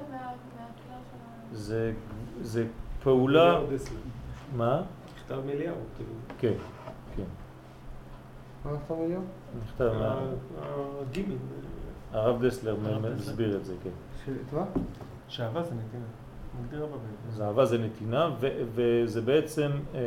זה, 1.52 1.94
זה 2.42 2.68
פעולה... 3.04 3.60
מה? 4.58 4.82
מכתב 5.16 5.40
מאליהו, 5.46 5.76
כאילו. 5.98 6.14
כן, 6.40 6.54
כן. 7.16 7.24
מה 8.66 8.74
נכתב 8.74 8.94
היום? 8.94 9.26
נכתב, 9.64 9.92
הגימל. 10.62 11.36
הרב 12.12 12.46
דסלר. 12.46 12.76
מסביר 13.16 13.58
את 13.58 13.66
זה, 13.66 13.74
כן. 13.84 13.90
את 14.48 14.54
מה? 14.54 14.66
שאהבה 15.28 15.64
זה 15.64 15.76
נתינה. 15.76 16.06
מגדיר. 16.62 16.86
אז 17.28 17.42
אהבה 17.42 17.66
זה 17.66 17.78
נתינה, 17.78 18.30
ו- 18.40 18.62
וזה 18.76 19.22
בעצם, 19.22 19.72
אה, 19.96 20.00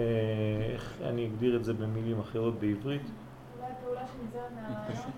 איך 0.73 0.95
אני 1.03 1.27
אגדיר 1.27 1.57
את 1.57 1.65
זה 1.65 1.73
במילים 1.75 2.21
אחרות 2.21 2.55
בעברית? 2.61 3.03
אולי 3.59 3.73
פעולה 3.85 4.01
שנגזרת 4.07 4.51
מהרעיון? 4.55 5.11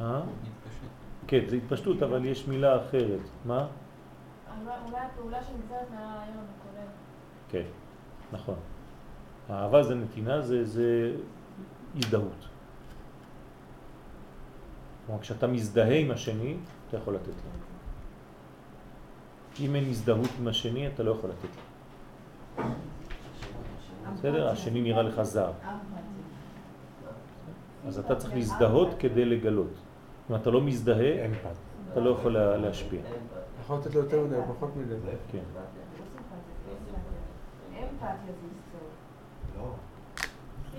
אה? 0.00 0.20
כן, 1.26 1.40
זה 1.48 1.56
התפשטות, 1.56 2.02
אבל 2.02 2.24
יש 2.24 2.48
מילה 2.48 2.76
אחרת. 2.76 3.20
מה? 3.44 3.66
אולי 4.66 5.00
הפעולה 5.00 5.38
שנגזרת 5.44 5.90
מהרעיון 5.90 6.44
הכולל. 6.58 6.86
כן, 7.48 7.64
נכון. 8.32 8.54
אהבה 9.50 9.82
זה 9.82 9.94
נתינה, 9.94 10.42
זה, 10.42 10.64
זה 10.64 11.12
הזדהות. 11.96 12.46
כלומר, 15.06 15.20
כשאתה 15.20 15.46
מזדהה 15.46 15.94
עם 15.98 16.10
השני, 16.10 16.56
אתה 16.88 16.96
יכול 16.96 17.14
לתת 17.14 17.26
לו. 17.28 17.50
אם 19.60 19.74
אין 19.74 19.84
הזדהות 19.88 20.28
עם 20.40 20.48
השני, 20.48 20.86
אתה 20.88 21.02
לא 21.02 21.10
יכול 21.10 21.30
לתת 21.30 21.48
לו. 21.56 22.64
בסדר? 24.14 24.48
השני 24.48 24.80
נראה 24.82 25.02
לך 25.02 25.22
זר. 25.22 25.52
אז 27.86 27.98
אתה 27.98 28.16
צריך 28.16 28.34
להזדהות 28.34 28.88
כדי 28.98 29.24
לגלות. 29.24 29.72
אם 30.30 30.34
אתה 30.34 30.50
לא 30.50 30.60
מזדהה, 30.60 31.26
אמפת. 31.26 31.50
אתה 31.92 32.00
לא 32.00 32.10
יכול 32.10 32.32
לה- 32.34 32.56
להשפיע. 32.56 33.00
יכול 33.64 33.78
לתת 33.78 33.94
לו 33.94 34.00
יותר 34.00 34.24
מדי 34.26 34.36
או 34.36 34.42
פחות 34.54 34.76
מדי. 34.76 34.94
כן. 35.32 35.38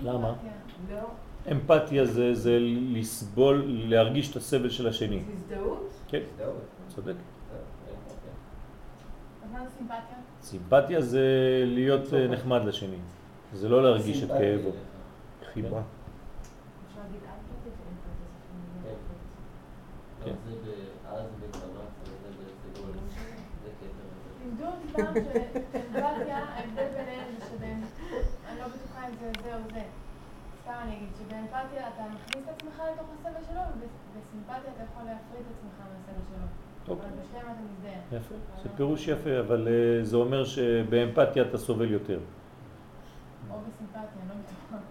למה? 0.02 0.34
לא. 0.90 0.96
אמפתיה 1.50 2.04
זה, 2.04 2.34
זה 2.34 2.58
לסבול, 2.92 3.64
להרגיש 3.66 4.30
את 4.30 4.36
הסבל 4.36 4.70
של 4.70 4.88
השני. 4.88 5.20
זה 5.26 5.32
הזדהות? 5.32 5.90
כן, 6.08 6.20
צודק. 6.88 7.14
אז 9.44 9.52
מה 9.52 9.64
זה 9.64 9.70
סימפתיה? 9.78 10.16
סימפתיה 10.42 11.00
זה 11.00 11.26
להיות 11.66 12.14
אה, 12.14 12.26
נחמד 12.28 12.64
לשני. 12.64 12.96
זה 13.52 13.68
לא 13.68 13.82
להרגיש 13.82 14.22
את 14.22 14.28
כאבו. 14.28 14.70
חיבה. 15.52 15.68
זה 15.68 15.82
כן. 20.24 20.30
כתר. 20.30 20.52
לימדו 24.44 24.64
אותי 24.64 24.92
פעם 24.92 25.14
שאמפתיה, 25.14 26.38
ההבדל 26.38 26.88
ביניהם 26.96 27.34
זה 27.38 27.46
שבין... 27.46 27.84
לא 28.58 28.66
בטוחה 28.66 29.08
אם 29.08 29.12
זה 29.20 29.30
זה 29.42 29.54
או 29.54 29.60
זה. 29.72 30.01
אני 30.82 30.96
אגיד 30.96 31.08
שבאמפתיה 31.18 31.88
אתה 31.88 32.02
מכניס 32.14 32.44
את 32.44 32.60
עצמך 32.60 32.82
לתוך 32.92 33.06
הסבל 33.18 33.44
שלו, 33.52 33.60
ובסימפתיה 33.76 34.72
אתה 34.76 34.82
יכול 34.92 35.02
להפריד 35.02 35.42
את 35.46 35.56
עצמך 35.58 35.76
מהסבל 35.80 36.22
שלו. 36.28 36.46
אוקיי. 36.94 37.08
אבל 37.08 37.16
בשתיהם 37.22 37.46
אתה 37.46 37.60
מזדהה. 37.72 38.18
יפה, 38.18 38.34
זה 38.62 38.68
פירוש 38.76 39.08
יפה, 39.08 39.40
אבל 39.40 39.68
אה, 39.68 40.04
זה 40.04 40.16
אומר 40.16 40.44
שבאמפתיה 40.44 41.42
אתה 41.42 41.58
סובל 41.58 41.90
יותר. 41.90 42.18
או 43.50 43.56
בסימפתיה, 43.68 44.00
לא 44.28 44.34
בטוחה. 44.34 44.82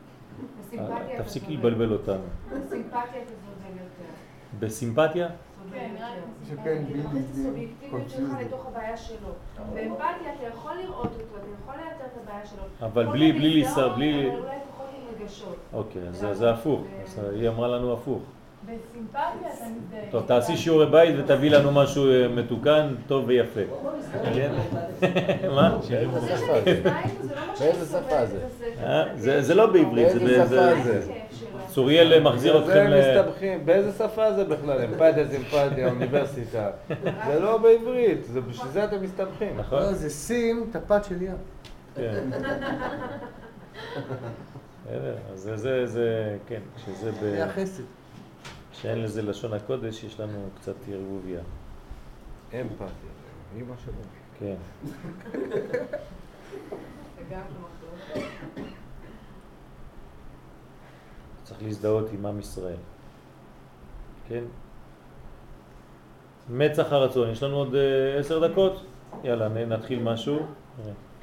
בסימפתיה 0.59 1.15
אתה 1.15 1.23
תפסיק 1.23 1.43
סובל. 1.43 1.55
לבלבל 1.55 1.91
אותנו. 1.93 2.23
בסימפתיה 2.49 3.01
אתה 3.21 3.33
סובל 3.45 3.71
יותר. 3.73 4.11
בסימפתיה? 4.59 5.27
כן, 5.73 5.95
שכן. 6.49 6.83
בדיוק. 6.85 8.65
באמפתיה 9.73 10.33
אתה 10.35 10.43
יכול 10.47 10.71
לראות 10.77 11.05
אותו, 11.11 11.37
אתה 11.37 11.47
יכול 11.63 11.75
לאתר 11.75 12.05
את 12.05 12.21
הבעיה 12.23 12.45
שלו. 12.45 12.63
אבל 12.81 13.05
בלי- 13.05 13.31
בלי 13.33 13.63
בלי- 13.95 14.29
רגשות. 15.23 15.55
אוקיי, 15.73 16.01
אז 16.09 16.15
זה- 16.17 16.33
זה 16.33 16.49
הפוך. 16.51 16.81
אז 17.05 17.33
היא 17.33 17.49
אמרה 17.49 17.67
לנו 17.67 17.93
הפוך. 17.93 18.21
בסימפתיה 18.65 19.21
אתה 19.57 19.65
מזדהה. 19.65 20.11
טוב, 20.11 20.23
תעשי 20.27 20.57
שיעורי 20.57 20.85
בית 20.85 21.15
ותביא 21.19 21.51
לנו 21.51 21.71
משהו 21.71 22.11
אה, 22.11 22.27
מתוקן, 22.27 22.95
טוב 23.07 23.23
ויפה. 23.27 23.59
כן? 24.35 24.51
מה? 25.55 25.77
באיזה 25.89 26.19
זה 26.19 26.37
שפה 26.37 26.65
זה? 26.65 26.81
זה 27.21 27.35
לא 27.35 28.25
זה? 28.25 28.39
אה? 28.85 29.03
זה 29.15 29.21
זה- 29.21 29.41
זה 29.41 29.55
לא. 29.55 29.65
בעברית, 29.65 30.09
זה 30.09 30.19
באיזה 30.19 30.81
זה? 30.83 31.11
צוריאל 31.67 32.23
מחזיר 32.23 32.57
זה 32.57 32.65
אתכם 32.65 32.87
ל... 32.89 32.99
מסתבכים, 33.21 33.65
באיזה 33.65 33.91
שפה 33.91 34.33
זה 34.33 34.43
בכלל? 34.43 34.81
אמפתיה, 34.83 35.27
סימפתיה, 35.29 35.89
אוניברסיטה. 35.89 36.69
זה 37.27 37.39
לא 37.39 37.57
בעברית, 37.57 38.25
זה 38.25 38.41
בשביל 38.41 38.71
זה 38.71 38.83
אתם 38.83 39.03
מסתבכים. 39.03 39.57
נכון? 39.57 39.79
לא, 39.79 39.93
זה 39.93 40.09
שים 40.09 40.69
טפת 40.71 41.05
של 41.05 41.21
ים. 41.21 41.35
בסדר, 44.85 45.17
אז 45.33 45.39
זה, 45.39 45.57
זה, 45.57 45.85
זה, 45.85 46.37
כן, 46.47 46.61
כשזה 46.75 47.11
ב... 47.11 47.15
זה 47.15 47.45
החסד. 47.45 47.83
כשאין 48.71 49.01
לזה 49.01 49.21
לשון 49.21 49.53
הקודש, 49.53 50.03
יש 50.03 50.19
לנו 50.19 50.49
קצת 50.55 50.75
ערבוביה. 50.91 51.39
אמפתיה, 52.53 52.87
אמא 53.57 53.73
שלו. 53.85 53.93
כן. 54.39 54.55
זה 55.31 57.23
גם 57.31 57.41
מחלוקת. 57.41 58.27
צריך 61.43 61.63
להזדהות 61.63 62.05
עם 62.13 62.25
עם 62.25 62.39
ישראל. 62.39 62.77
כן? 64.27 64.43
מצח 66.49 66.91
הרצון, 66.91 67.29
יש 67.29 67.43
לנו 67.43 67.55
עוד 67.55 67.75
אה, 67.75 68.19
עשר 68.19 68.47
דקות? 68.47 68.85
יאללה, 69.23 69.49
נתחיל 69.49 70.03
משהו. 70.03 70.39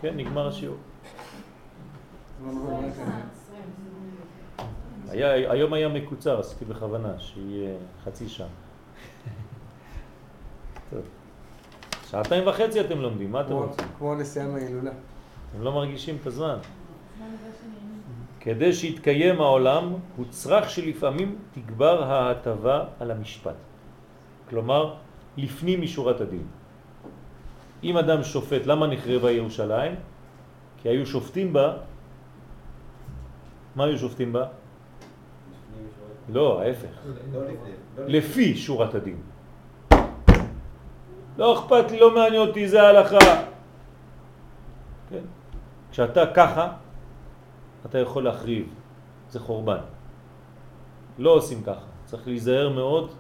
כן, 0.00 0.16
נגמר 0.16 0.48
השיעור. 0.48 0.76
היה, 5.10 5.52
היום 5.52 5.72
היה 5.72 5.88
מקוצר, 5.88 6.40
עשיתי 6.40 6.64
בכוונה, 6.64 7.18
שיהיה 7.18 7.74
חצי 8.04 8.28
שעה. 8.28 8.46
טוב. 10.90 11.00
שעתיים 12.10 12.46
וחצי 12.46 12.80
אתם 12.80 13.00
לומדים, 13.00 13.32
מה 13.32 13.40
אתם 13.40 13.52
רוצים? 13.52 13.86
כמו 13.98 14.14
נסיעה 14.14 14.46
מההילולה. 14.46 14.90
אתם 15.50 15.62
לא 15.62 15.72
מרגישים 15.72 16.16
את 16.22 16.26
הזמן. 16.26 16.56
שנהנים. 17.16 18.00
כדי 18.40 18.72
שיתקיים 18.72 19.40
העולם, 19.40 19.94
הוא 20.16 20.26
צרך 20.30 20.70
שלפעמים 20.70 21.38
תגבר 21.54 22.02
ההטבה 22.02 22.84
על 23.00 23.10
המשפט. 23.10 23.54
כלומר, 24.48 24.94
לפנים 25.36 25.80
משורת 25.80 26.20
הדין. 26.20 26.46
אם 27.84 27.96
אדם 27.96 28.22
שופט, 28.22 28.66
למה 28.66 28.86
נחרבה 28.86 29.30
ירושלים? 29.30 29.94
כי 30.82 30.88
היו 30.88 31.06
שופטים 31.06 31.52
בה, 31.52 31.76
מה 33.76 33.84
היו 33.84 33.98
שופטים 33.98 34.32
בה? 34.32 34.46
לא, 36.28 36.62
ההפך. 36.62 36.88
לא 37.32 37.44
לפני. 37.44 37.70
לא 37.98 38.04
לפי 38.06 38.56
שורת 38.56 38.94
הדין. 38.94 39.16
לא 41.38 41.58
אכפת 41.58 41.90
לי, 41.90 42.00
לא 42.00 42.14
מעניין 42.14 42.42
אותי, 42.48 42.68
זה 42.68 42.82
ההלכה. 42.82 43.44
כן? 45.10 45.24
כשאתה 45.90 46.26
ככה, 46.34 46.72
אתה 47.86 47.98
יכול 47.98 48.24
להחריב, 48.24 48.74
זה 49.30 49.40
חורבן. 49.40 49.78
לא 51.18 51.30
עושים 51.30 51.62
ככה, 51.62 51.86
צריך 52.04 52.26
להיזהר 52.26 52.68
מאוד, 52.68 53.14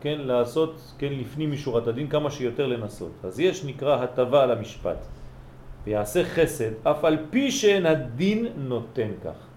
כן, 0.00 0.18
לעשות, 0.20 0.94
כן, 0.98 1.12
לפנים 1.12 1.52
משורת 1.52 1.86
הדין, 1.86 2.08
כמה 2.08 2.30
שיותר 2.30 2.66
לנסות. 2.66 3.12
אז 3.24 3.40
יש 3.40 3.64
נקרא 3.64 4.02
הטבה 4.02 4.42
על 4.42 4.50
המשפט, 4.50 4.98
ויעשה 5.84 6.24
חסד, 6.24 6.86
אף 6.86 7.04
על 7.04 7.18
פי 7.30 7.50
שאין 7.50 7.86
הדין 7.86 8.46
נותן 8.56 9.10
כך. 9.24 9.51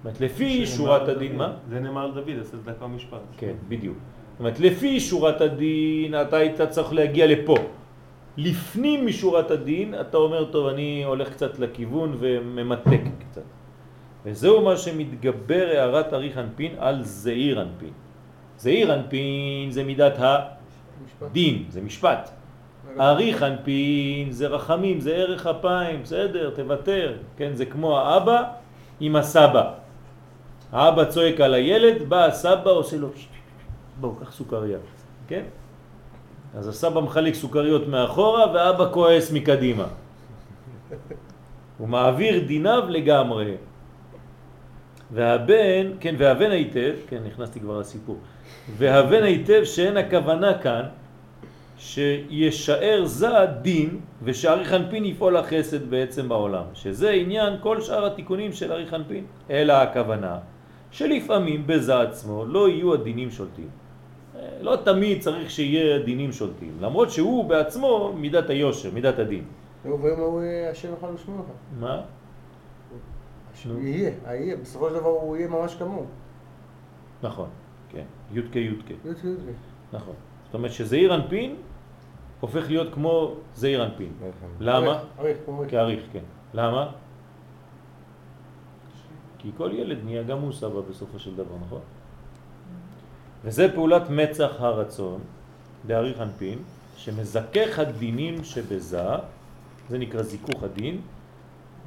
זאת 0.00 0.04
אומרת, 0.04 0.20
לפי 0.20 0.66
שורת 0.66 1.08
הדין, 1.08 1.36
מה? 1.36 1.52
זה 1.68 1.80
נאמר 1.80 2.04
על 2.04 2.10
דוד, 2.10 2.38
עשה 2.40 2.56
צדקה 2.64 2.84
ומשפט. 2.84 3.20
כן, 3.36 3.52
בדיוק. 3.68 3.96
זאת 4.32 4.40
אומרת, 4.40 4.60
לפי 4.60 5.00
שורת 5.00 5.40
הדין 5.40 6.14
אתה 6.14 6.36
היית 6.36 6.60
צריך 6.62 6.92
להגיע 6.92 7.26
לפה. 7.26 7.54
לפנים 8.36 9.06
משורת 9.06 9.50
הדין 9.50 9.94
אתה 10.00 10.16
אומר, 10.16 10.44
טוב, 10.44 10.66
אני 10.66 11.04
הולך 11.04 11.32
קצת 11.32 11.58
לכיוון 11.58 12.16
וממתק 12.18 13.00
קצת. 13.30 13.42
וזהו 14.24 14.64
מה 14.64 14.76
שמתגבר 14.76 15.66
הערת 15.76 16.12
אריך 16.12 16.38
אנפין 16.38 16.72
על 16.78 17.02
זעיר 17.02 17.62
אנפין. 17.62 17.92
זעיר 18.56 18.94
אנפין 18.94 19.70
זה 19.70 19.84
מידת 19.84 20.18
משפט. 21.04 21.22
הדין, 21.22 21.64
זה 21.68 21.80
משפט. 21.80 22.30
אריך 23.00 23.42
אנפין 23.42 24.32
זה 24.32 24.46
רחמים, 24.46 25.00
זה 25.00 25.14
ערך 25.14 25.46
אפיים, 25.46 26.02
בסדר, 26.02 26.50
תוותר. 26.50 27.14
כן, 27.36 27.50
זה 27.54 27.66
כמו 27.66 27.98
האבא 27.98 28.42
עם 29.00 29.16
הסבא. 29.16 29.79
האבא 30.72 31.04
צועק 31.04 31.40
על 31.40 31.54
הילד, 31.54 32.08
בא 32.08 32.24
הסבא, 32.24 32.70
עושה 32.70 32.96
לו, 32.96 33.08
בואו, 34.00 34.14
קח 34.16 34.32
סוכריה, 34.32 34.78
כן? 35.28 35.42
אז 36.54 36.68
הסבא 36.68 37.00
מחלק 37.00 37.34
סוכריות 37.34 37.88
מאחורה 37.88 38.52
והאבא 38.52 38.86
כועס 38.92 39.32
מקדימה. 39.32 39.86
הוא 41.78 41.88
מעביר 41.88 42.44
דיניו 42.46 42.82
לגמרי. 42.88 43.54
והבן, 45.10 45.86
כן, 46.00 46.14
והבן 46.18 46.50
היטב, 46.50 46.94
כן, 47.08 47.22
נכנסתי 47.26 47.60
כבר 47.60 47.78
לסיפור, 47.78 48.18
והבן 48.76 49.22
היטב 49.22 49.64
שאין 49.64 49.96
הכוונה 49.96 50.58
כאן 50.58 50.82
שישאר 51.78 53.02
זה 53.04 53.38
הדין 53.38 54.00
ושאריך 54.22 54.72
אנפין 54.72 55.04
יפעול 55.04 55.36
החסד 55.36 55.90
בעצם 55.90 56.28
בעולם, 56.28 56.64
שזה 56.74 57.10
עניין 57.10 57.54
כל 57.60 57.80
שאר 57.80 58.06
התיקונים 58.06 58.52
של 58.52 58.72
אריך 58.72 58.94
אנפין, 58.94 59.24
אלא 59.50 59.72
הכוונה 59.72 60.38
שלפעמים 60.90 61.66
בזה 61.66 62.00
עצמו 62.00 62.44
לא 62.44 62.68
יהיו 62.68 62.94
הדינים 62.94 63.30
שולטים. 63.30 63.68
אה, 64.36 64.48
לא 64.60 64.76
תמיד 64.84 65.20
צריך 65.20 65.50
שיהיה 65.50 65.98
דינים 65.98 66.32
שולטים, 66.32 66.76
למרות 66.80 67.10
שהוא 67.10 67.44
בעצמו 67.44 68.12
מידת 68.16 68.50
היושר, 68.50 68.90
מידת 68.90 69.18
הדין. 69.18 69.44
ואומרים 69.84 70.18
הוא 70.18 70.42
יהיה 70.42 70.70
השם 70.70 70.92
אחד 70.98 71.08
ושמו 71.14 71.38
לך. 71.38 71.44
מה? 71.80 72.00
יהיה, 73.80 74.10
היהיה, 74.24 74.56
בסופו 74.56 74.88
של 74.88 74.94
דבר 74.94 75.08
הוא 75.08 75.36
יהיה 75.36 75.48
ממש 75.48 75.74
כמוהו. 75.74 76.06
נכון, 77.22 77.48
כן, 77.88 78.04
י' 78.32 78.42
כ' 78.52 78.56
י' 78.56 78.74
כ', 78.86 78.90
י' 78.90 79.28
י' 79.28 79.52
נכון. 79.92 80.14
זאת 80.44 80.54
אומרת 80.54 80.72
שזעיר 80.72 81.14
אנפין 81.14 81.56
הופך 82.40 82.68
להיות 82.68 82.94
כמו 82.94 83.34
זעיר 83.54 83.84
אנפין. 83.84 84.12
למה? 84.60 85.02
אריך, 85.18 85.38
כמו 85.44 85.62
אריך. 85.72 86.02
כן. 86.12 86.24
למה? 86.54 86.92
כי 89.42 89.50
כל 89.56 89.70
ילד 89.72 89.98
נהיה 90.04 90.22
גם 90.22 90.38
הוא 90.38 90.52
סבא 90.52 90.80
בסופו 90.90 91.18
של 91.18 91.36
דבר, 91.36 91.54
נכון? 91.66 91.80
וזה 93.44 93.72
פעולת 93.74 94.10
מצח 94.10 94.50
הרצון 94.58 95.20
באריך 95.86 96.20
אנפין, 96.20 96.58
שמזכך 96.96 97.78
הדינים 97.78 98.44
שבזה, 98.44 99.02
זה 99.88 99.98
נקרא 99.98 100.22
זיכוך 100.22 100.62
הדין, 100.62 101.00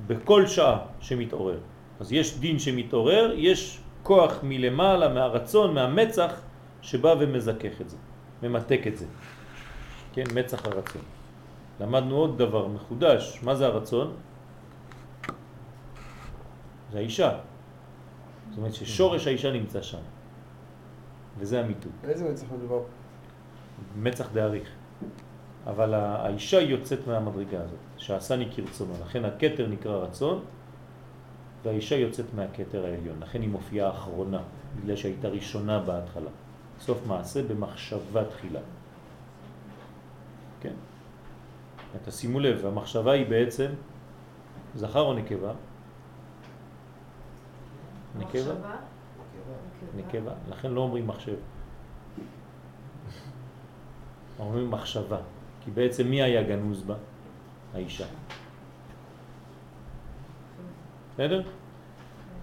בכל 0.08 0.48
שעה 0.48 0.78
שמתעורר. 1.00 1.60
אז 2.00 2.12
יש 2.12 2.40
דין 2.40 2.60
שמתעורר, 2.60 3.34
יש 3.38 3.80
כוח 4.04 4.40
מלמעלה, 4.44 5.14
מהרצון, 5.14 5.74
מהמצח, 5.74 6.42
שבא 6.82 7.16
ומזכך 7.20 7.82
את 7.82 7.90
זה, 7.90 7.98
ממתק 8.44 8.82
את 8.88 8.98
זה. 8.98 9.06
כן, 10.14 10.24
מצח 10.36 10.66
הרצון. 10.66 11.02
למדנו 11.82 12.16
עוד 12.16 12.38
דבר 12.38 12.68
מחודש, 12.68 13.40
מה 13.44 13.56
זה 13.56 13.66
הרצון? 13.66 14.14
זה 16.94 17.00
האישה. 17.00 17.38
זאת 18.50 18.58
אומרת 18.58 18.74
ששורש 18.74 19.28
האישה 19.28 19.52
נמצא 19.52 19.82
שם. 19.82 19.98
וזה 21.38 21.60
המיתוג. 21.60 21.92
איזה 22.04 22.32
מצח 22.32 22.46
מדובר? 22.58 22.80
מצח 23.98 24.32
דאריך. 24.34 24.70
אבל 25.68 25.94
האישה 25.94 26.62
יוצאת 26.62 27.08
מהמדרגה 27.08 27.62
הזאת, 27.64 27.80
שעשני 27.98 28.48
כרצונו. 28.56 28.94
לכן 29.06 29.26
הכתר 29.26 29.68
נקרא 29.68 29.96
רצון, 29.98 30.44
והאישה 31.64 31.96
יוצאת 31.96 32.26
מהכתר 32.36 32.86
העליון. 32.86 33.20
לכן 33.20 33.42
היא 33.42 33.50
מופיעה 33.50 33.90
אחרונה, 33.90 34.42
בגלל 34.80 34.96
שהייתה 34.96 35.28
ראשונה 35.28 35.80
בהתחלה. 35.80 36.30
סוף 36.80 37.08
מעשה 37.08 37.44
במחשבה 37.44 38.26
תחילה. 38.26 38.60
כן? 40.62 40.74
תשימו 42.06 42.40
לב, 42.40 42.66
המחשבה 42.66 43.12
היא 43.12 43.26
בעצם 43.30 43.68
זכר 44.76 45.02
או 45.02 45.14
נקבה? 45.14 45.54
נקבה? 48.20 48.54
נקבה. 49.98 50.32
לכן 50.50 50.72
לא 50.72 50.82
אומרים 50.82 51.08
מחשב. 51.08 51.36
אומרים 54.40 54.72
מחשבה. 54.72 55.18
כי 55.64 55.72
בעצם 55.72 56.08
מי 56.08 56.22
היה 56.22 56.44
גנוז 56.44 56.84
בה? 56.84 56.96
האישה. 57.74 58.06
בסדר? 61.14 61.42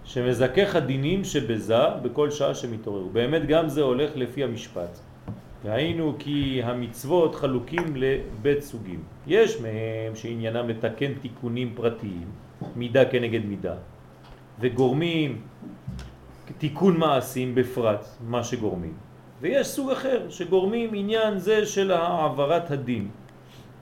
שמזכך 0.05 0.75
הדינים 0.75 1.25
שבזה 1.25 2.03
בכל 2.03 2.31
שעה 2.31 2.55
שמתעורר. 2.55 3.07
באמת 3.13 3.47
גם 3.47 3.69
זה 3.69 3.83
הולך 3.83 4.11
לפי 4.17 4.45
המשפט. 4.45 4.99
והיינו 5.65 6.15
כי 6.19 6.63
המצוות 6.65 7.35
חלוקים 7.35 7.97
לבית 7.97 8.63
סוגים. 8.63 9.03
יש 9.27 9.61
מהם 9.61 10.15
שעניינם 10.15 10.69
לתקן 10.69 11.15
תיקונים 11.15 11.73
פרטיים, 11.75 12.29
מידה 12.77 13.05
כנגד 13.05 13.45
מידה, 13.45 13.75
וגורמים 14.61 15.41
תיקון 16.59 16.97
מעשים 16.97 17.55
בפרט, 17.55 18.07
מה 18.21 18.45
שגורמים. 18.45 18.95
ויש 19.41 19.67
סוג 19.67 19.91
אחר 19.91 20.31
שגורמים 20.31 20.91
עניין 20.95 21.39
זה 21.39 21.67
של 21.67 21.91
העברת 21.91 22.71
הדין. 22.71 23.09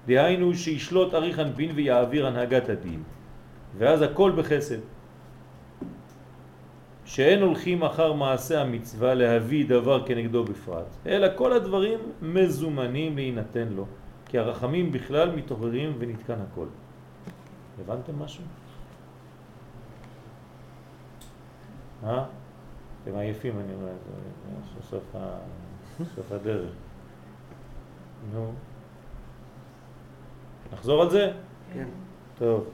דהיינו 0.06 0.54
שישלוט 0.54 1.14
אריך 1.14 1.38
אנפין 1.38 1.70
ויעביר 1.74 2.26
הנהגת 2.26 2.68
הדין. 2.68 3.02
ואז 3.78 4.02
הכל 4.02 4.32
בחסד. 4.36 4.78
שאין 7.04 7.42
הולכים 7.42 7.82
אחר 7.82 8.12
מעשה 8.12 8.60
המצווה 8.60 9.14
להביא 9.14 9.68
דבר 9.68 10.06
כנגדו 10.06 10.44
בפרט, 10.44 10.86
אלא 11.06 11.28
כל 11.34 11.52
הדברים 11.52 11.98
מזומנים 12.22 13.16
להינתן 13.16 13.68
לו, 13.68 13.86
כי 14.26 14.38
הרחמים 14.38 14.92
בכלל 14.92 15.30
מתעוררים 15.30 15.92
ונתקן 15.98 16.38
הכל. 16.50 16.66
הבנתם 17.80 18.18
משהו? 18.18 18.44
אה? 22.06 22.24
אתם 23.02 23.16
עייפים 23.16 23.52
אני 23.58 23.74
רואה, 23.74 23.92
זה 24.76 24.88
סוף, 24.90 25.02
ה... 25.14 25.28
סוף 26.16 26.32
הדרך. 26.32 26.70
נו. 28.32 28.52
נחזור 30.72 31.02
על 31.02 31.10
זה? 31.10 31.30
כן. 31.74 31.84
טוב. 32.38 32.64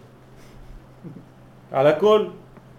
על 1.72 1.86
הכל, 1.86 2.26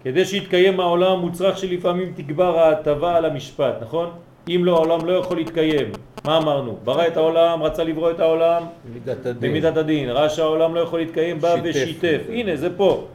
כדי 0.02 0.24
שיתקיים 0.24 0.80
העולם 0.80 1.18
מוצרך 1.18 1.58
שלפעמים 1.58 2.12
תגבר 2.16 2.58
ההטבה 2.58 3.16
על 3.16 3.24
המשפט, 3.24 3.74
נכון? 3.80 4.10
אם 4.48 4.60
לא, 4.64 4.76
העולם 4.76 5.06
לא 5.06 5.12
יכול 5.12 5.36
להתקיים. 5.36 5.92
מה 6.24 6.38
אמרנו? 6.38 6.78
ברא 6.84 7.06
את 7.06 7.16
העולם, 7.16 7.62
רצה 7.62 7.84
לברוא 7.84 8.10
את 8.10 8.20
העולם 8.20 8.62
מידת 8.92 9.26
הדין. 9.26 9.50
במידת 9.50 9.76
הדין. 9.76 10.08
ראה 10.10 10.28
שהעולם 10.28 10.74
לא 10.74 10.80
יכול 10.80 10.98
להתקיים, 10.98 11.38
בא 11.38 11.56
שיתף. 11.56 11.68
ושיתף. 11.70 12.20
הנה, 12.28 12.56
זה 12.56 12.76
פה. 12.76 13.06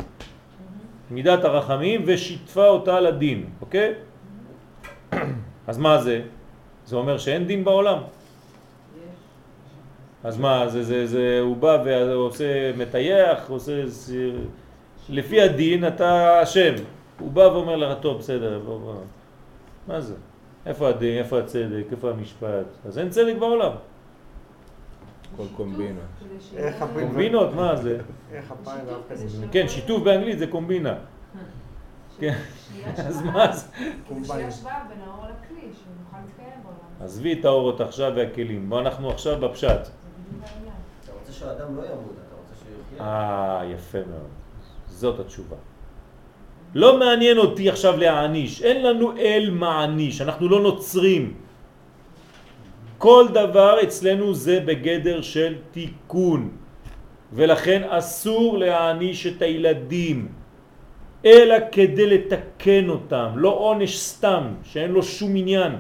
מידת 1.11 1.43
הרחמים 1.43 2.03
ושיתפה 2.05 2.67
אותה 2.67 2.99
לדין, 2.99 3.45
אוקיי? 3.61 3.93
אז 5.67 5.77
מה 5.77 6.01
זה? 6.01 6.21
זה 6.85 6.95
אומר 6.95 7.17
שאין 7.17 7.47
דין 7.47 7.63
בעולם. 7.63 7.97
אז 10.23 10.37
מה, 10.37 10.67
זה, 10.67 10.83
זה, 10.83 11.07
זה, 11.07 11.39
הוא 11.41 11.57
בא 11.57 11.83
ועושה 11.85 12.71
מטייח, 12.77 13.49
עושה, 13.49 13.87
זה, 13.87 14.31
לפי 15.09 15.41
הדין 15.41 15.87
אתה 15.87 16.43
אשם. 16.43 16.73
הוא 17.19 17.31
בא 17.31 17.41
ואומר 17.41 17.75
לך, 17.75 17.97
טוב, 18.01 18.17
בסדר, 18.17 18.59
בוא, 18.65 18.79
בוא. 18.79 18.93
מה 19.87 20.01
זה? 20.01 20.15
איפה 20.65 20.89
הדין, 20.89 21.17
איפה 21.17 21.39
הצדק, 21.39 21.83
איפה 21.91 22.09
המשפט? 22.09 22.65
אז 22.85 22.97
אין 22.99 23.09
צדק 23.09 23.35
בעולם. 23.39 23.71
כל 25.37 25.43
קומבינה. 25.55 25.99
קומבינות, 26.93 27.53
מה 27.53 27.75
זה? 27.75 27.99
איך 28.33 28.53
של 29.17 29.47
כן. 29.51 29.67
שיתוף 29.67 30.03
באנגלית 30.03 30.39
זה 30.39 30.47
קומבינה. 30.47 30.95
כן. 32.19 32.37
אז. 32.97 33.21
מה 33.21 33.51
זה? 33.51 33.67
עזבי 37.01 37.33
את 37.39 37.45
האורות 37.45 37.81
עכשיו 37.81 38.11
והכלים. 38.15 38.69
בוא 38.69 38.79
אנחנו 38.79 39.09
עכשיו 39.09 39.39
בפשט. 39.39 39.69
אתה 39.69 41.11
רוצה 41.19 41.31
שהאדם 41.31 41.75
לא 41.75 41.81
ימות, 41.81 42.15
אתה 42.27 42.35
רוצה 42.41 42.55
שהוא 42.55 42.95
יחיה. 42.95 43.05
אה, 43.05 43.65
יפה 43.65 43.97
מאוד. 43.97 44.29
זאת 44.87 45.19
התשובה. 45.19 45.55
לא 46.75 46.99
מעניין 46.99 47.37
אותי 47.37 47.69
עכשיו 47.69 47.97
להעניש, 47.97 48.61
אין 48.61 48.85
לנו 48.85 49.17
אל 49.17 49.49
מעניש, 49.51 50.21
אנחנו 50.21 50.49
לא 50.49 50.61
נוצרים. 50.61 51.33
כל 53.01 53.33
דבר 53.33 53.81
אצלנו 53.83 54.33
זה 54.33 54.61
בגדר 54.61 55.25
של 55.25 55.73
תיקון, 55.73 56.53
ולכן 57.33 57.81
אסור 57.89 58.57
להעניש 58.57 59.27
את 59.27 59.41
הילדים, 59.41 60.29
אלא 61.25 61.55
כדי 61.71 62.07
לתקן 62.07 62.89
אותם, 62.89 63.29
לא 63.41 63.49
עונש 63.49 63.97
סתם, 63.97 64.43
שאין 64.63 64.91
לו 64.93 65.01
שום 65.01 65.33
עניין. 65.35 65.73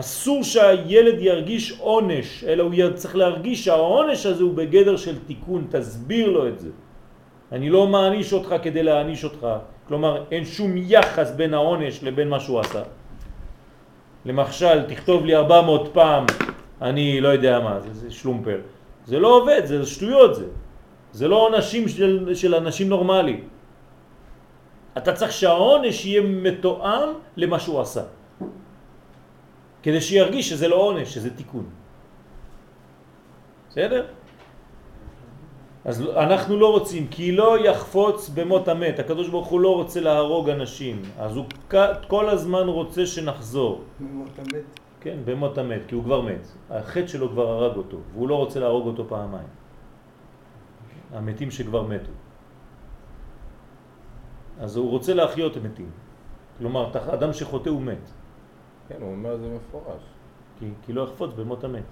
אסור 0.00 0.40
שהילד 0.42 1.20
ירגיש 1.20 1.76
עונש, 1.76 2.44
אלא 2.48 2.62
הוא 2.72 2.96
צריך 2.96 3.16
להרגיש 3.16 3.64
שהעונש 3.68 4.26
הזה 4.26 4.42
הוא 4.42 4.54
בגדר 4.54 4.96
של 4.96 5.28
תיקון, 5.28 5.68
תסביר 5.76 6.32
לו 6.32 6.48
את 6.48 6.58
זה. 6.58 6.70
אני 7.52 7.68
לא 7.68 7.84
מעניש 7.86 8.32
אותך 8.32 8.54
כדי 8.64 8.82
להעניש 8.82 9.28
אותך, 9.28 9.44
כלומר 9.88 10.24
אין 10.32 10.44
שום 10.44 10.72
יחס 10.76 11.36
בין 11.36 11.52
העונש 11.54 12.00
לבין 12.00 12.28
מה 12.32 12.40
שהוא 12.40 12.60
עשה. 12.60 12.82
למשל, 14.26 14.82
תכתוב 14.88 15.24
לי 15.24 15.36
400 15.36 15.90
פעם, 15.92 16.24
אני 16.82 17.20
לא 17.20 17.28
יודע 17.28 17.60
מה, 17.60 17.80
זה, 17.80 17.94
זה 17.94 18.10
שלומפר. 18.10 18.60
זה 19.06 19.18
לא 19.18 19.28
עובד, 19.28 19.62
זה 19.64 19.86
שטויות 19.86 20.34
זה. 20.34 20.46
זה 21.12 21.28
לא 21.28 21.46
עונשים 21.46 21.88
של, 21.88 22.34
של 22.34 22.54
אנשים 22.54 22.88
נורמליים. 22.88 23.48
אתה 24.98 25.12
צריך 25.12 25.32
שהעונש 25.32 26.04
יהיה 26.04 26.22
מתואם 26.22 27.08
למה 27.36 27.60
שהוא 27.60 27.80
עשה. 27.80 28.02
כדי 29.82 30.00
שירגיש 30.00 30.48
שזה 30.48 30.68
לא 30.68 30.76
עונש, 30.76 31.14
שזה 31.14 31.30
תיקון. 31.30 31.66
בסדר? 33.70 34.06
אז 35.86 36.02
אנחנו 36.16 36.56
לא 36.56 36.70
רוצים, 36.70 37.06
כי 37.10 37.32
לא 37.32 37.58
יחפוץ 37.58 38.28
במות 38.28 38.68
המת. 38.68 38.98
הקדוש 38.98 39.28
ברוך 39.28 39.46
הוא 39.46 39.60
לא 39.60 39.74
רוצה 39.74 40.00
להרוג 40.00 40.50
אנשים, 40.50 41.02
אז 41.18 41.36
הוא 41.36 41.44
כל 42.08 42.28
הזמן 42.28 42.68
רוצה 42.68 43.06
שנחזור. 43.06 43.84
מות 44.00 44.38
המת. 44.38 44.66
כן, 45.00 45.18
במות 45.24 45.58
המת, 45.58 45.80
כי 45.88 45.94
הוא 45.94 46.04
כבר 46.04 46.20
מת. 46.20 46.46
החטא 46.70 47.06
שלו 47.06 47.28
כבר 47.30 47.48
הרג 47.48 47.76
אותו, 47.76 47.96
והוא 48.12 48.28
לא 48.28 48.34
רוצה 48.34 48.60
להרוג 48.60 48.86
אותו 48.86 49.08
פעמיים. 49.08 49.48
המתים 51.12 51.50
שכבר 51.50 51.82
מתו. 51.82 52.12
אז 54.60 54.76
הוא 54.76 54.90
רוצה 54.90 55.14
להחיות 55.14 55.56
מתים. 55.56 55.90
כלומר, 56.58 56.90
אדם 57.14 57.32
שחוטא 57.32 57.68
הוא 57.68 57.82
מת. 57.82 58.10
כן, 58.88 58.98
הוא 59.00 59.10
אומר 59.10 59.34
את 59.34 59.40
זה 59.40 59.48
מפורש. 59.48 60.02
כי, 60.58 60.66
כי 60.86 60.92
לא 60.92 61.02
יחפוץ 61.02 61.30
במות 61.36 61.64
המת. 61.64 61.86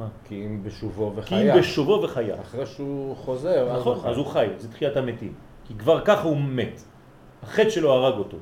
מה? 0.00 0.08
כי 0.24 0.46
אם 0.46 0.62
בשובו 0.62 1.12
כי 1.14 1.20
וחיה. 1.20 1.54
אם 1.54 1.60
בשובו 1.60 2.00
וחיה. 2.02 2.40
אחרי 2.40 2.66
שהוא 2.66 3.16
חוזר, 3.16 3.70
אז 3.70 3.80
נכון, 3.80 3.94
הוא 3.94 4.02
חי. 4.02 4.08
אז 4.08 4.16
הוא 4.16 4.26
חי, 4.26 4.46
זה 4.58 4.68
תחיית 4.72 4.96
המתים. 4.96 5.32
כי 5.64 5.74
כבר 5.74 6.00
ככה 6.04 6.22
הוא 6.22 6.36
מת. 6.36 6.82
החטא 7.42 7.70
שלו 7.70 7.92
הרג 7.92 8.18
אותו. 8.18 8.36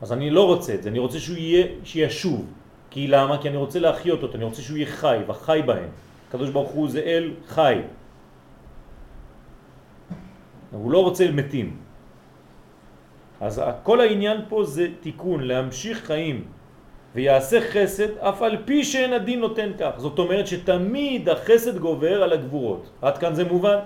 אז 0.00 0.12
אני 0.12 0.30
לא 0.30 0.46
רוצה 0.46 0.74
את 0.74 0.82
זה, 0.82 0.88
אני 0.88 0.98
רוצה 0.98 1.18
שהוא 1.18 1.36
יהיה, 1.36 1.66
שישוב. 1.84 2.46
כי 2.90 3.06
למה? 3.06 3.42
כי 3.42 3.48
אני 3.48 3.56
רוצה 3.56 3.78
להחיות 3.78 4.22
אותו, 4.22 4.34
אני 4.36 4.44
רוצה 4.44 4.62
שהוא 4.62 4.76
יהיה 4.76 4.86
חי, 4.86 5.18
וחי 5.26 5.60
בהם. 5.66 5.88
הקדוש 6.28 6.50
ברוך 6.50 6.70
הוא 6.70 6.88
זה 6.88 7.00
אל 7.00 7.30
חי. 7.46 7.80
הוא 10.70 10.90
לא 10.90 11.02
רוצה 11.02 11.30
מתים. 11.30 11.76
אז 13.40 13.62
כל 13.82 14.00
העניין 14.00 14.40
פה 14.48 14.64
זה 14.64 14.88
תיקון, 15.00 15.40
להמשיך 15.44 15.98
חיים. 16.06 16.44
ויעשה 17.14 17.60
חסד 17.60 18.18
אף 18.18 18.42
על 18.42 18.56
פי 18.64 18.84
שאין 18.84 19.12
הדין 19.12 19.40
נותן 19.40 19.70
כך. 19.78 19.90
זאת 19.96 20.18
אומרת 20.18 20.46
שתמיד 20.46 21.28
החסד 21.28 21.78
גובר 21.78 22.22
על 22.22 22.32
הגבורות. 22.32 22.90
עד 23.02 23.18
כאן 23.18 23.34
זה 23.34 23.44
מובן? 23.44 23.78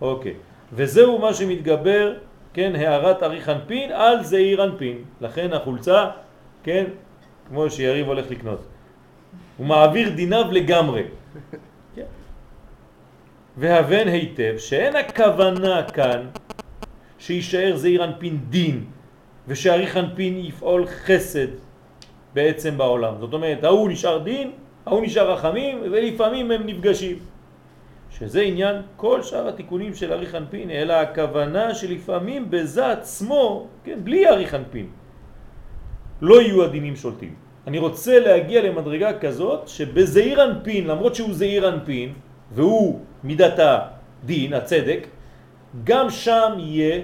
אוקיי. 0.00 0.34
וזהו 0.72 1.18
מה 1.18 1.34
שמתגבר, 1.34 2.14
כן, 2.52 2.72
הערת 2.76 3.22
אריך 3.22 3.48
אנפין 3.48 3.92
על 3.92 4.24
זעיר 4.24 4.64
אנפין. 4.64 4.98
לכן 5.20 5.52
החולצה, 5.52 6.10
כן, 6.62 6.84
כמו 7.48 7.70
שיריב 7.70 8.06
הולך 8.06 8.30
לקנות. 8.30 8.62
הוא 9.56 9.66
מעביר 9.66 10.08
דיניו 10.10 10.44
לגמרי. 10.52 11.02
כן. 11.94 12.10
והבן 13.56 14.08
היטב 14.08 14.54
שאין 14.58 14.96
הכוונה 14.96 15.82
כאן 15.82 16.26
שישאר 17.18 17.76
זעיר 17.76 18.04
אנפין 18.04 18.38
דין 18.50 18.84
ושאריך 19.48 19.96
אנפין 19.96 20.36
יפעול 20.38 20.86
חסד 20.86 21.48
בעצם 22.34 22.78
בעולם. 22.78 23.14
זאת 23.20 23.32
אומרת, 23.32 23.64
ההוא 23.64 23.88
נשאר 23.88 24.18
דין, 24.18 24.50
ההוא 24.86 25.02
נשאר 25.02 25.32
רחמים, 25.32 25.78
ולפעמים 25.82 26.50
הם 26.50 26.66
נפגשים. 26.66 27.18
שזה 28.10 28.40
עניין 28.40 28.76
כל 28.96 29.22
שאר 29.22 29.48
התיקונים 29.48 29.94
של 29.94 30.12
אריך 30.12 30.34
אנפין, 30.34 30.70
אלא 30.70 30.92
הכוונה 30.92 31.74
שלפעמים 31.74 32.50
בזה 32.50 32.92
עצמו, 32.92 33.66
כן, 33.84 33.98
בלי 34.04 34.28
אריך 34.28 34.54
אנפין, 34.54 34.86
לא 36.20 36.42
יהיו 36.42 36.64
הדינים 36.64 36.96
שולטים. 36.96 37.34
אני 37.66 37.78
רוצה 37.78 38.18
להגיע 38.18 38.62
למדרגה 38.62 39.18
כזאת 39.18 39.68
שבזעיר 39.68 40.44
אנפין, 40.44 40.86
למרות 40.86 41.14
שהוא 41.14 41.34
זעיר 41.34 41.68
אנפין, 41.68 42.12
והוא 42.52 43.00
מידת 43.24 43.58
הדין, 43.58 44.52
הצדק, 44.52 45.06
גם 45.84 46.10
שם 46.10 46.52
יהיה 46.58 47.02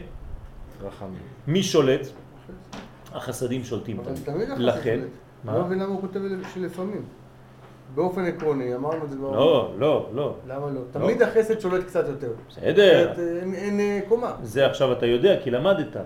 רחמים. 0.83 1.23
מי 1.47 1.63
שולט? 1.63 2.07
החסדים 3.15 3.65
שולטים 3.65 4.01
לכן. 4.59 5.01
מה? 5.45 5.55
לא 5.59 5.65
מבין 5.65 5.79
למה 5.79 5.93
הוא 5.93 6.01
כותב 6.01 6.21
שלפעמים. 6.55 7.03
באופן 7.95 8.25
עקרוני, 8.25 8.75
אמרנו 8.75 9.05
את 9.05 9.11
זה 9.11 9.17
כבר. 9.17 9.31
לא, 9.31 9.73
לא, 9.79 10.09
לא. 10.15 10.35
למה 10.49 10.67
לא? 10.71 10.81
תמיד 10.93 11.23
החסד 11.23 11.61
שולט 11.61 11.85
קצת 11.85 12.05
יותר. 12.09 12.33
בסדר. 12.49 13.09
אה, 13.19 13.43
אין- 13.55 13.81
אה, 13.81 14.01
קומה. 14.09 14.33
זה 14.43 14.67
עכשיו 14.67 14.93
אתה 14.93 15.07
יודע, 15.07 15.41
כי 15.43 15.51
למדת. 15.51 15.97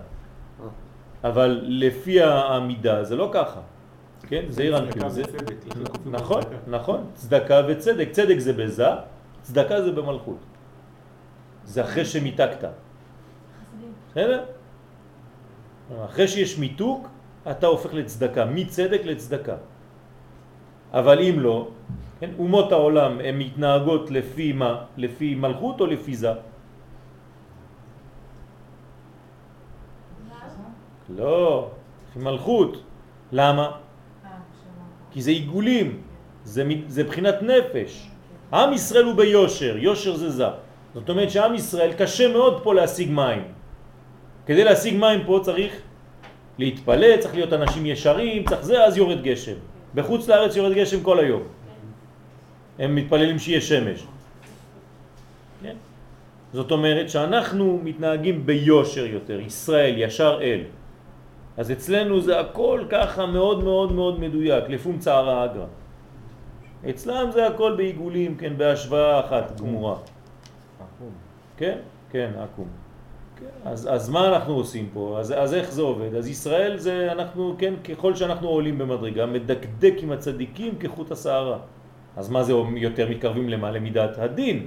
אבל 1.25 1.61
לפי 1.65 2.23
העמידה 2.23 3.05
זה 3.05 3.17
לא 3.17 3.31
ככה. 3.35 3.61
כן? 4.29 4.45
זה 4.49 4.63
עיר 4.63 4.79
אנפין. 4.79 5.09
זה- 5.09 5.23
לכן 5.23 5.39
כתוב 5.71 6.15
נכון, 6.15 6.43
צדקה. 6.43 6.57
נכון. 6.67 7.05
צדקה 7.15 7.61
וצדק. 7.69 8.09
צדק 8.11 8.39
זה 8.39 8.53
בזה, 8.53 8.87
צדקה 9.43 9.83
זה 9.83 9.93
במלכות. 9.93 10.39
זה 11.65 11.83
אחרי 11.85 12.05
שמיתקת. 12.05 12.59
חסדים. 12.65 13.93
בסדר? 14.11 14.45
אחרי 16.05 16.29
שיש 16.29 16.59
מיתוק, 16.59 17.09
אתה 17.51 17.67
הופך 17.67 17.95
לצדקה, 17.95 18.45
מצדק 18.45 19.01
לצדקה. 19.05 19.57
אבל 20.93 21.19
אם 21.21 21.41
לא, 21.41 21.69
כן, 22.21 22.31
אומות 22.39 22.73
העולם 22.73 23.21
הן 23.21 23.39
מתנהגות 23.39 24.11
לפי 24.11 24.53
מה? 24.53 24.85
לפי 24.97 25.35
מלכות 25.35 25.81
או 25.81 25.87
לפי 25.87 26.15
זה? 26.17 26.33
לא, 31.11 31.71
לפי 32.11 32.19
מלכות. 32.19 32.73
למה? 33.33 33.67
כי 35.11 35.23
זה 35.23 35.31
עיגולים, 35.31 36.03
זה, 36.45 36.63
זה 36.89 37.05
בחינת 37.05 37.43
נפש. 37.43 38.11
עם 38.53 38.73
ישראל 38.73 39.05
הוא 39.05 39.15
ביושר, 39.15 39.77
יושר 39.77 40.17
זה 40.17 40.31
זה. 40.31 40.51
זאת 40.95 41.09
אומרת 41.09 41.31
שעם 41.31 41.55
ישראל 41.55 41.93
קשה 41.93 42.33
מאוד 42.33 42.63
פה 42.63 42.75
להשיג 42.75 43.11
מים. 43.11 43.43
כדי 44.47 44.65
להשיג 44.65 44.95
מים 44.97 45.27
פה 45.27 45.41
צריך 45.43 45.73
להתפלל, 46.59 47.17
צריך 47.17 47.35
להיות 47.35 47.53
אנשים 47.53 47.87
ישרים, 47.87 48.45
צריך 48.45 48.63
זה, 48.63 48.85
אז 48.85 48.97
יורד 48.97 49.23
גשם. 49.23 49.57
בחוץ 49.95 50.29
לארץ 50.29 50.57
יורד 50.57 50.73
גשם 50.73 51.03
כל 51.03 51.19
היום. 51.19 51.43
הם 52.79 52.95
מתפללים 52.95 53.39
שיהיה 53.39 53.61
שמש. 53.61 54.07
כן? 55.63 55.77
זאת 56.53 56.71
אומרת 56.71 57.11
שאנחנו 57.11 57.81
מתנהגים 57.85 58.47
ביושר 58.47 59.07
יותר, 59.07 59.41
ישראל, 59.41 59.95
ישר 59.99 60.39
אל. 60.43 60.61
אז 61.57 61.73
אצלנו 61.73 62.21
זה 62.21 62.41
הכל 62.41 62.85
ככה 62.91 63.27
מאוד 63.27 63.65
מאוד 63.65 63.93
מאוד 63.93 64.21
מדויק, 64.21 64.65
לפום 64.69 64.99
צערה 64.99 65.45
אגרא. 65.45 65.67
אצלם 66.91 67.31
זה 67.33 67.47
הכל 67.47 67.75
בעיגולים, 67.77 68.37
כן, 68.37 68.53
בהשוואה 68.57 69.21
אחת 69.21 69.61
גמורה. 69.61 69.97
כן? 71.57 71.79
כן, 72.11 72.31
עקום. 72.39 72.84
אז, 73.65 73.89
אז 73.93 74.09
מה 74.09 74.29
אנחנו 74.29 74.55
עושים 74.55 74.89
פה? 74.93 75.17
אז, 75.21 75.35
אז 75.37 75.55
איך 75.55 75.73
זה 75.73 75.83
עובד? 75.83 76.15
אז 76.15 76.29
ישראל 76.29 76.77
זה 76.77 77.13
אנחנו, 77.13 77.55
כן, 77.59 77.75
ככל 77.85 78.15
שאנחנו 78.15 78.49
עולים 78.49 78.79
במדרגה, 78.79 79.27
מדקדק 79.27 79.95
עם 79.99 80.13
הצדיקים 80.13 80.79
כחוט 80.79 81.11
השערה. 81.11 81.59
אז 82.17 82.31
מה 82.31 82.43
זה? 82.43 82.53
יותר 82.77 83.11
מתקרבים 83.11 83.49
למה? 83.49 83.71
למידת 83.71 84.19
הדין. 84.19 84.67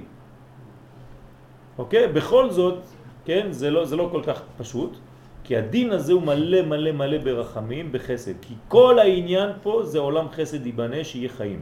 אוקיי? 1.78 2.08
בכל 2.08 2.50
זאת, 2.50 2.78
כן, 3.24 3.46
זה 3.50 3.70
לא, 3.70 3.84
זה 3.84 3.96
לא 3.96 4.08
כל 4.12 4.22
כך 4.26 4.42
פשוט, 4.58 4.96
כי 5.44 5.56
הדין 5.56 5.90
הזה 5.90 6.12
הוא 6.12 6.22
מלא 6.22 6.62
מלא 6.62 6.92
מלא 6.92 7.18
ברחמים, 7.18 7.92
בחסד. 7.92 8.36
כי 8.40 8.54
כל 8.68 8.98
העניין 8.98 9.50
פה 9.62 9.80
זה 9.84 9.98
עולם 9.98 10.28
חסד 10.28 10.66
ייבנה 10.66 11.04
שיהיה 11.04 11.28
חיים. 11.28 11.60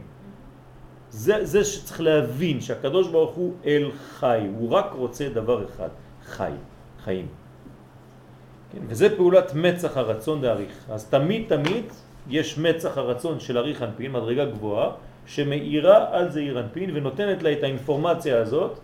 זה, 1.09 1.45
זה 1.45 1.63
שצריך 1.63 2.01
להבין 2.01 2.61
שהקדוש 2.61 3.07
ברוך 3.07 3.35
הוא 3.35 3.53
אל 3.65 3.91
חי, 3.91 4.47
הוא 4.57 4.69
רק 4.71 4.93
רוצה 4.93 5.29
דבר 5.29 5.65
אחד, 5.65 5.89
חי, 6.25 6.51
חיים. 7.07 7.27
כן? 8.71 8.83
וזה 8.87 9.15
פעולת 9.15 9.53
מצח 9.55 9.97
הרצון 9.97 10.41
דאריך. 10.41 10.75
אז 10.91 11.05
תמיד 11.07 11.43
תמיד 11.47 11.85
יש 12.27 12.57
מצח 12.57 12.97
הרצון 12.97 13.39
של 13.39 13.57
אריך 13.57 13.79
אנפין, 13.83 14.11
מדרגה 14.11 14.45
גבוהה, 14.45 14.91
שמאירה 15.25 16.11
על 16.11 16.29
זעיר 16.29 16.59
אנפין 16.59 16.91
ונותנת 16.93 17.43
לה 17.43 17.51
את 17.51 17.63
האינפורמציה 17.63 18.35
הזאת, 18.43 18.79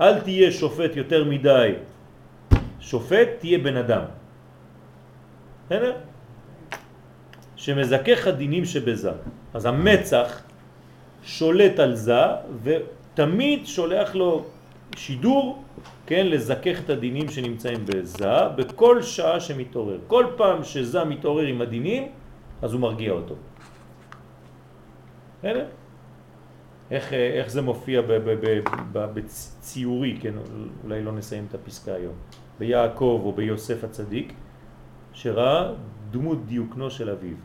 אל 0.00 0.20
תהיה 0.20 0.50
שופט 0.54 0.96
יותר 0.96 1.24
מדי 1.24 1.72
שופט, 2.80 3.28
תהיה 3.42 3.58
בן 3.58 3.76
אדם. 3.76 4.02
בסדר? 5.66 5.92
שמזכך 7.56 8.26
הדינים 8.26 8.64
שבזה. 8.64 9.12
אז 9.54 9.66
המצח 9.66 10.42
שולט 11.26 11.78
על 11.78 11.94
זה 11.94 12.22
ותמיד 12.62 13.66
שולח 13.66 14.14
לו 14.14 14.44
שידור, 14.96 15.67
כן, 16.08 16.26
לזכך 16.26 16.80
את 16.84 16.90
הדינים 16.90 17.28
שנמצאים 17.28 17.84
בזה 17.84 18.48
בכל 18.56 19.02
שעה 19.02 19.40
שמתעורר. 19.40 19.98
כל 20.06 20.26
פעם 20.36 20.64
שזה 20.64 21.04
מתעורר 21.04 21.46
עם 21.46 21.60
הדינים, 21.60 22.12
אז 22.62 22.72
הוא 22.72 22.80
מרגיע 22.80 23.12
אותו. 23.12 23.34
בסדר? 25.38 25.66
איך, 26.90 27.12
איך 27.12 27.48
זה 27.48 27.62
מופיע 27.62 28.00
בציורי, 28.92 30.18
כן, 30.20 30.34
אולי 30.84 31.02
לא 31.02 31.12
נסיים 31.12 31.46
את 31.48 31.54
הפסקה 31.54 31.92
היום, 31.92 32.14
ביעקב 32.58 33.20
או 33.24 33.32
ביוסף 33.32 33.84
הצדיק, 33.84 34.32
שראה 35.12 35.72
דמות 36.10 36.46
דיוקנו 36.46 36.90
של 36.90 37.10
אביו. 37.10 37.36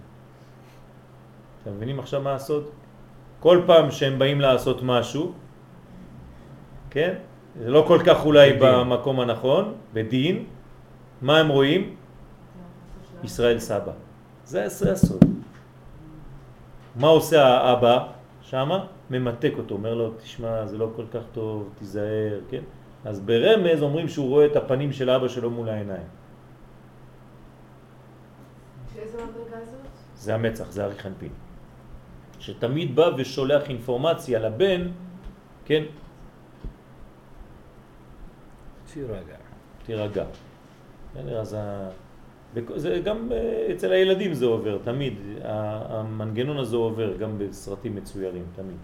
אתם 1.61 1.72
מבינים 1.75 2.00
עכשיו 2.00 2.22
מה 2.22 2.33
הסוד? 2.33 2.69
כל 3.40 3.61
פעם 3.67 3.92
שהם 3.92 4.19
באים 4.19 4.42
לעשות 4.42 4.80
משהו, 4.83 5.33
כן? 6.90 7.32
זה 7.59 7.69
לא 7.69 7.85
כל 7.88 7.99
כך 8.06 8.25
אולי 8.25 8.53
בדין. 8.53 8.61
במקום 8.61 9.19
הנכון, 9.19 9.73
בדין, 9.93 10.45
מה 11.22 11.40
הם 11.40 11.48
רואים? 11.48 11.95
ישראל 13.23 13.59
סבא. 13.59 13.91
זה, 14.45 14.69
זה 14.69 14.91
הסוד. 14.91 15.23
מה 16.95 17.07
עושה 17.07 17.48
האבא 17.48 18.07
שמה? 18.41 18.85
ממתק 19.09 19.53
אותו, 19.57 19.75
אומר 19.75 19.93
לו, 19.93 20.11
תשמע, 20.11 20.65
זה 20.65 20.77
לא 20.77 20.90
כל 20.95 21.06
כך 21.11 21.22
טוב, 21.32 21.69
תיזהר, 21.77 22.40
כן? 22.49 22.61
אז 23.06 23.19
ברמז 23.19 23.82
אומרים 23.82 24.07
שהוא 24.07 24.30
רואה 24.30 24.45
את 24.45 24.56
הפנים 24.56 24.91
של 24.91 25.09
אבא 25.09 25.27
שלו 25.27 25.49
מול 25.51 25.69
העיניים. 25.69 26.07
זה 30.15 30.35
המצח, 30.35 30.72
זה 30.72 30.85
אריך 30.85 31.06
אנפין. 31.06 31.32
שתמיד 32.40 32.95
בא 32.95 33.09
ושולח 33.17 33.69
אינפורמציה 33.69 34.40
לבן, 34.40 34.88
כן, 35.65 35.83
תירגע. 38.93 39.35
תירגע. 39.85 40.25
בסדר, 41.11 41.39
אז 41.39 41.53
ה... 41.59 41.89
זה 42.75 43.01
גם 43.03 43.31
אה, 43.31 43.67
אצל 43.75 43.91
הילדים 43.91 44.33
זה 44.33 44.45
עובר, 44.45 44.77
תמיד. 44.83 45.13
המנגנון 45.43 46.57
הזה 46.57 46.75
עובר 46.75 47.17
גם 47.17 47.38
בסרטים 47.38 47.95
מצוירים, 47.95 48.43
תמיד. 48.55 48.77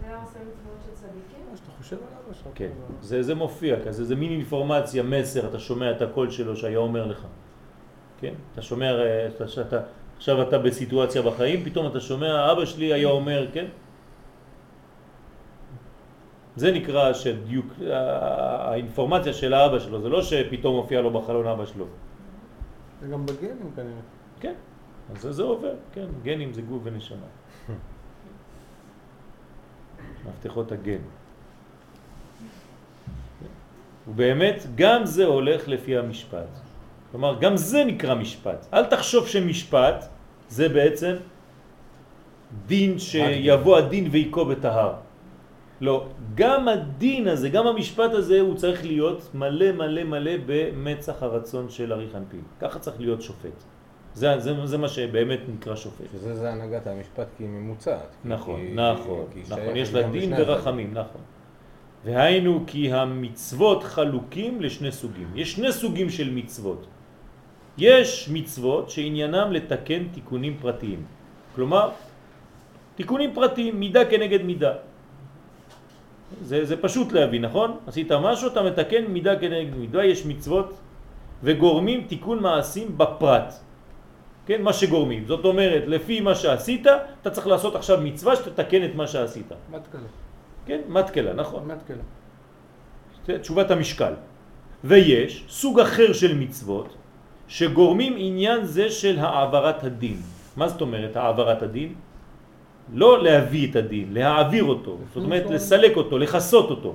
זה 0.00 0.06
היה 0.06 0.22
עושה 0.22 0.38
מצוות 0.38 0.78
של 0.84 0.90
צדיקים? 0.94 1.46
מה 1.50 1.56
שאתה 1.56 1.70
חושב 1.78 1.96
על 1.96 2.02
אבא 2.24 2.34
שלך. 2.34 2.46
כן, 2.54 2.70
זה, 3.00 3.22
זה 3.22 3.34
מופיע 3.34 3.84
כזה, 3.86 4.04
זה 4.04 4.16
מין 4.16 4.30
אינפורמציה, 4.30 5.02
מסר, 5.02 5.48
אתה 5.48 5.58
שומע 5.58 5.90
את 5.90 6.02
הקול 6.02 6.30
שלו 6.30 6.56
שהיה 6.56 6.78
אומר 6.78 7.06
לך. 7.06 7.26
כן? 8.20 8.34
אתה 8.52 8.62
שומע, 8.62 8.92
אה, 8.92 9.26
אתה, 9.26 9.48
שאתה, 9.48 9.80
עכשיו 10.16 10.42
אתה 10.42 10.58
בסיטואציה 10.58 11.22
בחיים, 11.22 11.64
פתאום 11.64 11.86
אתה 11.86 12.00
שומע, 12.00 12.52
אבא 12.52 12.64
שלי 12.64 12.92
היה 12.92 13.08
אומר, 13.08 13.46
כן? 13.52 13.66
זה 16.56 16.72
נקרא 16.72 17.12
שדיוק, 17.12 17.66
ה- 17.92 18.70
האינפורמציה 18.70 19.32
של 19.32 19.54
האבא 19.54 19.78
שלו, 19.78 20.02
זה 20.02 20.08
לא 20.08 20.22
שפתאום 20.22 20.76
מופיע 20.76 21.00
לו 21.00 21.10
בחלון 21.10 21.46
אבא 21.46 21.66
שלו. 21.66 21.84
זה 23.02 23.08
גם 23.08 23.26
בגנים 23.26 23.70
כנראה. 23.76 24.00
כן, 24.40 24.54
אז 25.14 25.22
זה, 25.22 25.32
זה 25.32 25.42
עובר, 25.42 25.72
כן, 25.92 26.06
גנים 26.22 26.52
זה 26.52 26.62
גוף 26.62 26.80
ונשמה. 26.84 27.26
מפתחות 30.28 30.72
הגן. 30.72 30.98
ובאמת, 34.08 34.66
גם 34.74 35.04
זה 35.06 35.24
הולך 35.24 35.68
לפי 35.68 35.98
המשפט. 35.98 36.48
כלומר, 37.10 37.38
גם 37.40 37.56
זה 37.56 37.84
נקרא 37.84 38.14
משפט. 38.14 38.66
אל 38.74 38.84
תחשוב 38.84 39.28
שמשפט 39.28 40.04
זה 40.48 40.68
בעצם 40.68 41.14
דין 42.66 42.98
שיבוא 42.98 43.78
הדין 43.78 44.08
ויקוב 44.10 44.50
את 44.50 44.64
ההר. 44.64 44.94
לא, 45.80 46.06
גם 46.34 46.68
הדין 46.68 47.28
הזה, 47.28 47.48
גם 47.48 47.66
המשפט 47.66 48.10
הזה, 48.12 48.40
הוא 48.40 48.54
צריך 48.54 48.84
להיות 48.84 49.30
מלא 49.34 49.72
מלא 49.72 50.04
מלא 50.04 50.30
במצח 50.46 51.22
הרצון 51.22 51.70
של 51.70 51.92
אריך 51.92 52.14
אנפין. 52.14 52.40
ככה 52.60 52.78
צריך 52.78 53.00
להיות 53.00 53.22
שופט. 53.22 53.64
זה, 54.14 54.38
זה, 54.38 54.66
זה 54.66 54.78
מה 54.78 54.88
שבאמת 54.88 55.40
נקרא 55.48 55.76
שופט. 55.76 56.04
שזה 56.12 56.34
זה 56.34 56.52
הנהגת 56.52 56.86
המשפט 56.86 57.26
כי 57.36 57.44
היא 57.44 57.50
ממוצעת. 57.50 58.08
נכון, 58.24 58.60
כי- 58.60 58.72
נכון, 58.74 59.24
כי 59.32 59.40
נכון, 59.40 59.56
שייכת 59.56 59.76
יש 59.76 59.94
לה 59.94 60.02
דין. 60.02 60.32
ורחמים, 60.38 60.94
נכון. 60.94 61.20
והיינו 62.04 62.64
כי 62.66 62.92
המצוות 62.92 63.82
חלוקים 63.82 64.60
לשני 64.60 64.92
סוגים. 64.92 65.28
יש 65.34 65.52
שני 65.52 65.72
סוגים 65.72 66.10
של 66.10 66.30
מצוות. 66.30 66.86
יש 67.78 68.28
מצוות 68.32 68.90
שעניינם 68.90 69.52
לתקן 69.52 70.08
תיקונים 70.12 70.56
פרטיים. 70.60 71.04
כלומר, 71.54 71.90
תיקונים 72.94 73.34
פרטיים, 73.34 73.80
מידה 73.80 74.04
כנגד 74.04 74.42
מידה. 74.42 74.72
זה, 76.42 76.64
זה 76.64 76.76
פשוט 76.76 77.12
להבין, 77.12 77.42
נכון? 77.44 77.76
עשית 77.86 78.12
משהו, 78.12 78.48
אתה 78.48 78.62
מתקן 78.62 79.04
מידה 79.08 79.38
כנגד 79.38 79.76
מידה. 79.76 80.04
יש 80.04 80.26
מצוות 80.26 80.74
וגורמים 81.42 82.04
תיקון 82.08 82.42
מעשים 82.42 82.98
בפרט. 82.98 83.54
כן, 84.46 84.62
מה 84.62 84.72
שגורמים. 84.72 85.24
זאת 85.26 85.44
אומרת, 85.44 85.82
לפי 85.86 86.20
מה 86.20 86.34
שעשית, 86.34 86.86
אתה 87.22 87.30
צריך 87.30 87.46
לעשות 87.46 87.74
עכשיו 87.76 88.00
מצווה 88.00 88.36
שתתקן 88.36 88.84
את 88.84 88.94
מה 88.94 89.06
שעשית. 89.06 89.52
מתקלה. 89.72 90.08
כן, 90.66 90.80
מתקלה, 90.88 91.32
נכון. 91.32 91.68
מתקלה. 91.68 92.04
תשובת 93.40 93.70
המשקל. 93.70 94.12
ויש 94.84 95.44
סוג 95.48 95.80
אחר 95.80 96.12
של 96.12 96.36
מצוות 96.36 96.96
שגורמים 97.48 98.14
עניין 98.16 98.64
זה 98.64 98.90
של 98.90 99.18
העברת 99.18 99.84
הדין. 99.84 100.16
מה 100.56 100.68
זאת 100.68 100.80
אומרת 100.80 101.16
העברת 101.16 101.62
הדין? 101.62 101.94
לא 102.92 103.22
להביא 103.22 103.70
את 103.70 103.76
הדין, 103.76 104.08
להעביר 104.12 104.64
אותו. 104.64 104.98
זאת 105.14 105.24
אומרת 105.24 105.50
לסלק 105.50 105.96
אותו, 105.96 106.18
לחסות 106.18 106.70
אותו, 106.70 106.94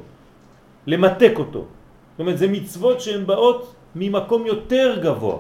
למתק 0.88 1.34
אותו. 1.36 1.60
זאת 1.60 2.20
אומרת 2.20 2.38
זה 2.38 2.48
מצוות 2.48 3.02
שהן 3.02 3.26
באות 3.26 3.62
ממקום 3.96 4.46
יותר 4.46 5.00
גבוה. 5.02 5.38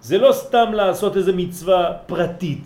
זה 0.00 0.18
לא 0.18 0.32
סתם 0.32 0.72
לעשות 0.72 1.16
איזה 1.16 1.32
מצווה 1.32 1.92
פרטית. 2.06 2.64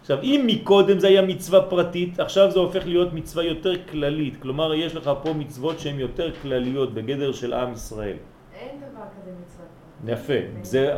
עכשיו, 0.00 0.18
אם 0.22 0.44
מקודם 0.46 0.98
זה 0.98 1.06
היה 1.06 1.22
מצווה 1.22 1.62
פרטית, 1.62 2.20
עכשיו 2.20 2.50
זה 2.50 2.58
הופך 2.58 2.86
להיות 2.86 3.12
מצווה 3.12 3.44
יותר 3.44 3.72
כללית. 3.90 4.36
כלומר, 4.42 4.74
יש 4.74 4.96
לך 4.96 5.10
פה 5.22 5.32
מצוות 5.32 5.78
שהן 5.80 5.98
יותר 6.00 6.30
כלליות 6.42 6.94
בגדר 6.94 7.32
של 7.32 7.52
עם 7.52 7.72
ישראל. 7.72 8.16
אין 8.54 8.68
דבר 8.80 9.04
כזה 9.20 9.30
מצווה. 9.42 10.12
יפה, 10.14 10.34
זה 10.62 10.96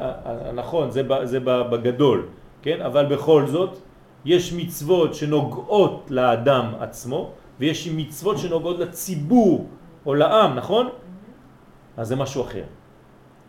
נכון, 0.54 0.90
זה, 0.90 1.02
ב- 1.02 1.24
זה 1.24 1.40
ב- 1.40 1.62
בגדול, 1.70 2.26
כן? 2.62 2.80
אבל 2.82 3.06
בכל 3.06 3.46
זאת, 3.46 3.78
יש 4.24 4.52
מצוות 4.52 5.14
שנוגעות 5.14 6.06
לאדם 6.10 6.64
עצמו, 6.80 7.30
ויש 7.60 7.88
מצוות 7.88 8.38
שנוגעות 8.38 8.78
לציבור 8.78 9.66
או 10.06 10.14
לעם, 10.14 10.54
נכון? 10.54 10.88
אז 11.96 12.08
זה 12.08 12.16
משהו 12.16 12.42
אחר. 12.42 12.64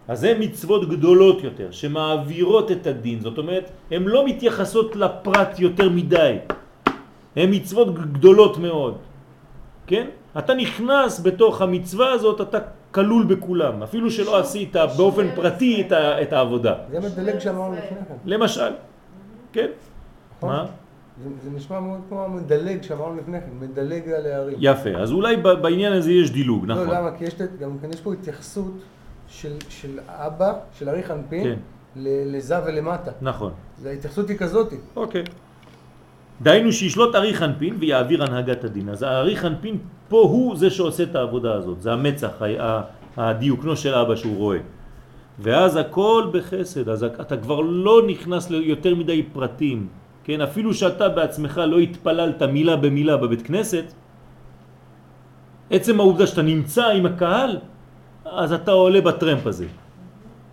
אז 0.08 0.20
זה 0.20 0.36
מצוות 0.40 0.90
גדולות 0.90 1.44
יותר, 1.44 1.72
שמעבירות 1.72 2.72
את 2.72 2.88
הדין, 2.88 3.20
זאת 3.20 3.38
אומרת, 3.38 3.72
הן 3.92 4.04
לא 4.04 4.26
מתייחסות 4.26 4.96
לפרט 4.96 5.60
יותר 5.60 5.90
מדי, 5.90 6.38
הן 7.36 7.50
מצוות 7.56 7.96
גדולות 7.96 8.58
מאוד, 8.58 8.98
כן? 9.88 10.08
אתה 10.38 10.54
נכנס 10.54 11.20
בתוך 11.20 11.62
המצווה 11.62 12.12
הזאת, 12.12 12.42
אתה 12.42 12.60
כלול 12.92 13.24
בכולם, 13.26 13.84
אפילו 13.84 14.12
שלא 14.12 14.40
עשית 14.40 14.76
באופן 14.98 15.36
פרטי 15.36 15.88
את 15.92 16.34
העבודה. 16.34 16.76
זה 16.92 17.00
מדלג 17.00 17.40
שאמרנו 17.40 17.76
לפני 17.76 17.98
כן. 18.08 18.16
למשל, 18.26 18.72
כן? 19.54 19.68
נכון? 20.44 20.56
מה? 20.56 20.66
זה, 21.24 21.30
זה 21.44 21.58
נשמע 21.58 21.80
מאוד 21.80 22.00
כמו 22.10 22.24
המדלג 22.26 22.82
שאמרנו 22.84 23.16
לפני 23.18 23.38
כן, 23.42 23.48
מדלג 23.60 24.10
על 24.10 24.26
הערים. 24.26 24.56
יפה, 24.60 24.90
אז 24.90 25.12
אולי 25.12 25.38
בעניין 25.38 25.94
הזה 25.94 26.12
יש 26.12 26.32
דילוג, 26.32 26.66
נכון. 26.66 26.88
לא, 26.88 26.94
למה? 26.94 27.18
כי 27.18 27.26
יש, 27.26 27.34
גם 27.60 27.78
כאן 27.82 27.90
יש 27.94 28.02
פה 28.02 28.14
התייחסות 28.14 28.72
של, 29.28 29.52
של 29.70 30.00
אבא, 30.08 30.54
של 30.74 30.90
ארי 30.90 31.04
חנפין, 31.04 31.44
כן. 31.44 31.56
לזה 32.06 32.56
ולמטה. 32.66 33.12
נכון. 33.22 33.52
זה- 33.78 33.90
ההתייחסות 33.90 34.30
היא 34.30 34.38
כזאתי. 34.38 34.76
אוקיי. 34.96 35.24
דהיינו 36.42 36.72
שישלוט 36.72 37.16
ארי 37.16 37.34
חנפין 37.34 37.76
ויעביר 37.80 38.24
הנהגת 38.24 38.64
הדין. 38.64 38.90
אז 38.90 39.04
הארי 39.04 39.36
חנפין 39.38 39.78
פה 40.10 40.18
הוא 40.22 40.56
זה 40.58 40.70
שעושה 40.70 41.04
את 41.04 41.16
העבודה 41.16 41.54
הזאת, 41.54 41.82
זה 41.82 41.94
המצח, 41.94 42.42
הדיוקנו 43.18 43.76
של 43.76 43.94
אבא 43.94 44.16
שהוא 44.16 44.38
רואה. 44.38 44.58
ואז 45.40 45.76
הכל 45.76 46.24
בחסד, 46.34 46.90
אז 46.90 47.04
אתה 47.04 47.38
כבר 47.38 47.60
לא 47.62 48.02
נכנס 48.08 48.50
ליותר 48.50 48.96
מדי 48.96 49.24
פרטים, 49.34 49.88
כן? 50.24 50.42
אפילו 50.42 50.74
שאתה 50.74 51.10
בעצמך 51.10 51.62
לא 51.68 51.80
התפללת 51.80 52.42
מילה 52.42 52.76
במילה 52.76 53.18
בבית 53.18 53.42
כנסת, 53.42 53.86
עצם 55.70 56.00
העובדה 56.00 56.28
שאתה 56.28 56.42
נמצא 56.42 56.88
עם 56.88 57.06
הקהל, 57.06 57.58
אז 58.26 58.54
אתה 58.54 58.72
עולה 58.72 59.02
בטרמפ 59.02 59.48
הזה. 59.48 59.68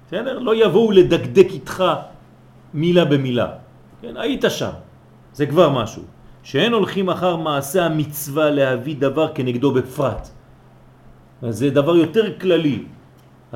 בסדר? 0.07 0.39
לא 0.39 0.55
יבואו 0.55 0.91
לדקדק 0.91 1.49
איתך 1.51 1.85
מילה 2.75 3.05
במילה. 3.05 3.49
כן, 4.01 4.17
היית 4.17 4.45
שם. 4.49 4.75
זה 5.33 5.47
כבר 5.47 5.69
משהו. 5.71 6.03
שאין 6.43 6.73
הולכים 6.73 7.11
אחר 7.11 7.37
מעשה 7.37 7.87
המצווה 7.87 8.51
להביא 8.51 8.97
דבר 8.99 9.35
כנגדו 9.35 9.71
בפרט. 9.73 10.29
אז 11.43 11.59
זה 11.59 11.71
דבר 11.71 11.97
יותר 11.97 12.39
כללי. 12.41 12.83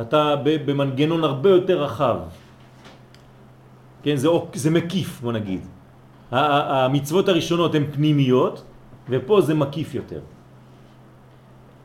אתה 0.01 0.37
במנגנון 0.45 1.25
הרבה 1.25 1.51
יותר 1.51 1.83
רחב. 1.83 2.17
כן, 4.03 4.17
זה, 4.17 4.29
זה 4.55 4.71
מקיף, 4.71 5.21
בוא 5.21 5.33
נגיד. 5.33 5.61
המצוות 6.33 7.28
הראשונות 7.28 7.75
הן 7.75 7.85
פנימיות, 7.93 8.65
ופה 9.09 9.41
זה 9.41 9.55
מקיף 9.55 9.94
יותר. 9.94 10.20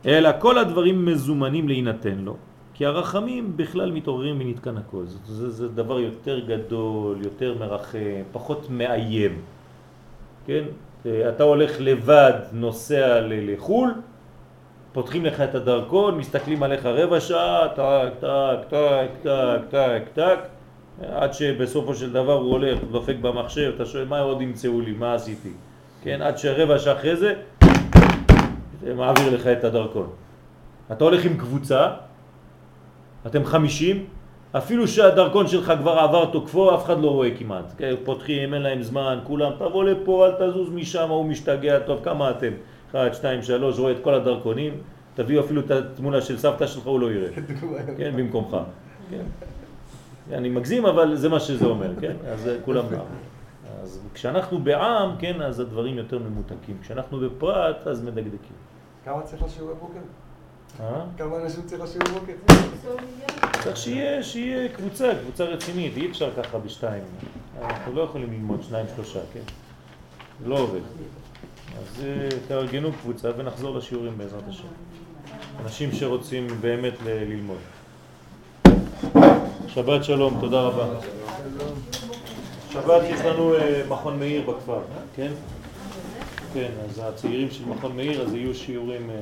אלא 0.06 0.30
כל 0.40 0.58
הדברים 0.58 1.06
מזומנים 1.06 1.68
להינתן 1.68 2.18
לו, 2.18 2.36
כי 2.74 2.86
הרחמים 2.86 3.58
בכלל 3.58 3.92
מתעוררים 3.92 4.36
ונתקן 4.40 4.78
הכל. 4.78 5.04
זה, 5.06 5.18
זה, 5.26 5.50
זה 5.50 5.68
דבר 5.68 6.00
יותר 6.00 6.40
גדול, 6.40 7.18
יותר 7.24 7.56
מרחם, 7.60 8.24
פחות 8.32 8.68
מאיים. 8.70 9.42
כן? 10.46 10.64
אתה 11.02 11.44
הולך 11.44 11.72
לבד, 11.80 12.34
נוסע 12.54 13.20
לחו"ל, 13.28 13.94
פותחים 14.94 15.26
לך 15.26 15.42
את 15.42 15.56
הדרכון, 15.56 16.18
מסתכלים 16.18 16.64
עליך 16.64 16.86
רבע 16.86 17.20
שעה, 17.20 17.68
טק, 17.76 18.14
טק, 18.20 18.70
טק, 18.70 19.10
טק, 19.24 19.62
טק, 19.70 20.04
טק, 20.14 20.40
עד 21.02 21.34
שבסופו 21.34 21.96
של 21.96 22.14
דבר 22.14 22.34
הוא 22.34 22.52
הולך, 22.52 22.80
דופק 22.92 23.16
במחשב, 23.22 23.72
אתה 23.76 23.86
שואל 23.86 24.06
מה 24.08 24.20
עוד 24.20 24.42
ימצאו 24.42 24.82
לי, 24.82 24.92
מה 24.92 25.14
עשיתי? 25.14 25.50
כן, 26.04 26.22
עד 26.22 26.38
שרבע 26.38 26.80
שעה 26.80 26.94
אחרי 26.94 27.16
זה, 27.16 27.34
זה 28.82 28.94
מעביר 28.94 29.36
לך 29.36 29.48
את 29.48 29.64
הדרכון. 29.64 30.10
אתה 30.92 31.04
הולך 31.04 31.26
עם 31.26 31.38
קבוצה, 31.38 31.88
אתם 33.26 33.46
חמישים, 33.46 34.06
אפילו 34.52 34.88
שהדרכון 34.88 35.48
שלך 35.48 35.74
כבר 35.80 35.92
עבר 35.92 36.26
תוקפו, 36.26 36.76
אף 36.76 36.86
אחד 36.86 37.02
לא 37.02 37.10
רואה 37.10 37.30
כמעט. 37.38 37.74
כן, 37.78 37.94
פותחים, 38.04 38.54
אין 38.54 38.62
להם 38.62 38.82
זמן, 38.82 39.20
כולם, 39.24 39.52
תבוא 39.60 39.84
לפה, 39.84 40.28
אל 40.28 40.32
תזוז 40.32 40.70
משם, 40.74 41.10
הוא 41.10 41.26
משתגע, 41.26 41.80
טוב, 41.80 42.00
כמה 42.04 42.30
אתם? 42.30 42.52
אחד, 42.90 43.10
שתיים, 43.14 43.42
שלוש, 43.42 43.80
רואה 43.80 43.92
את 43.92 43.98
כל 44.02 44.14
הדרכונים, 44.14 44.74
תביאו 45.16 45.46
אפילו 45.46 45.62
את 45.62 45.72
התמונה 45.72 46.22
של 46.22 46.38
סבתא 46.38 46.68
שלך, 46.68 46.84
הוא 46.84 47.00
לא 47.00 47.12
יראה. 47.12 47.30
כן, 47.98 48.12
במקומך. 48.16 48.58
כן. 49.10 49.24
אני 50.32 50.50
מגזים, 50.50 50.86
אבל 50.86 51.16
זה 51.16 51.30
מה 51.30 51.40
שזה 51.40 51.66
אומר, 51.66 51.92
כן? 52.02 52.16
אז 52.34 52.50
כולם 52.66 52.86
בעם. 52.90 53.06
אז 53.82 54.00
כשאנחנו 54.14 54.60
בעם, 54.60 55.16
כן, 55.20 55.42
אז 55.42 55.60
הדברים 55.60 55.98
יותר 55.98 56.20
ממותקים. 56.20 56.78
כשאנחנו 56.82 57.20
בפרט, 57.20 57.88
אז 57.88 58.04
מדקדקים. 58.04 58.56
כמה 59.06 59.22
צריך 59.22 59.44
לשיעורי 59.44 59.74
בוקר? 59.80 60.00
אה? 60.80 61.04
כמה 61.18 61.38
אנשים 61.38 61.62
צריך 61.66 61.82
לשיעורי 61.82 62.12
בוקר? 62.20 62.34
צריך 63.64 63.78
שיהיה, 63.78 64.24
שיהיה 64.24 64.70
קבוצה, 64.70 65.12
קבוצה 65.24 65.44
רצינית, 65.44 65.98
אי 65.98 66.10
אפשר 66.10 66.30
ככה 66.38 66.58
בשתיים. 66.58 67.04
אנחנו 67.62 67.94
לא 67.94 68.02
יכולים 68.02 68.32
ללמוד 68.32 68.64
שניים, 68.64 68.86
שלושה, 68.96 69.20
כן? 69.34 69.40
זה 70.44 70.50
לא 70.50 70.60
עובד. 70.60 70.82
אז 71.80 72.04
אה, 72.06 72.30
תארגנו 72.48 72.92
קבוצה 73.02 73.30
ונחזור 73.38 73.78
לשיעורים 73.78 74.18
בעזרת 74.18 74.48
השם. 74.48 74.68
אנשים 75.64 75.92
שרוצים 75.92 76.48
באמת 76.62 76.94
ללמוד. 77.06 77.58
שבת 79.68 80.04
שלום, 80.04 80.38
תודה 80.40 80.62
רבה. 80.62 80.86
שבת 82.72 83.02
יש 83.10 83.22
לנו 83.22 83.56
אה, 83.56 83.82
מכון 83.90 84.20
מאיר 84.20 84.52
בכפר, 84.52 84.80
כן? 85.16 85.32
כן, 86.54 86.70
אז 86.90 87.02
הצעירים 87.04 87.52
של 87.52 87.66
מכון 87.66 87.96
מאיר, 87.96 88.22
אז 88.22 88.34
יהיו 88.34 88.56
שיעורים, 88.56 89.10
אה, 89.10 89.16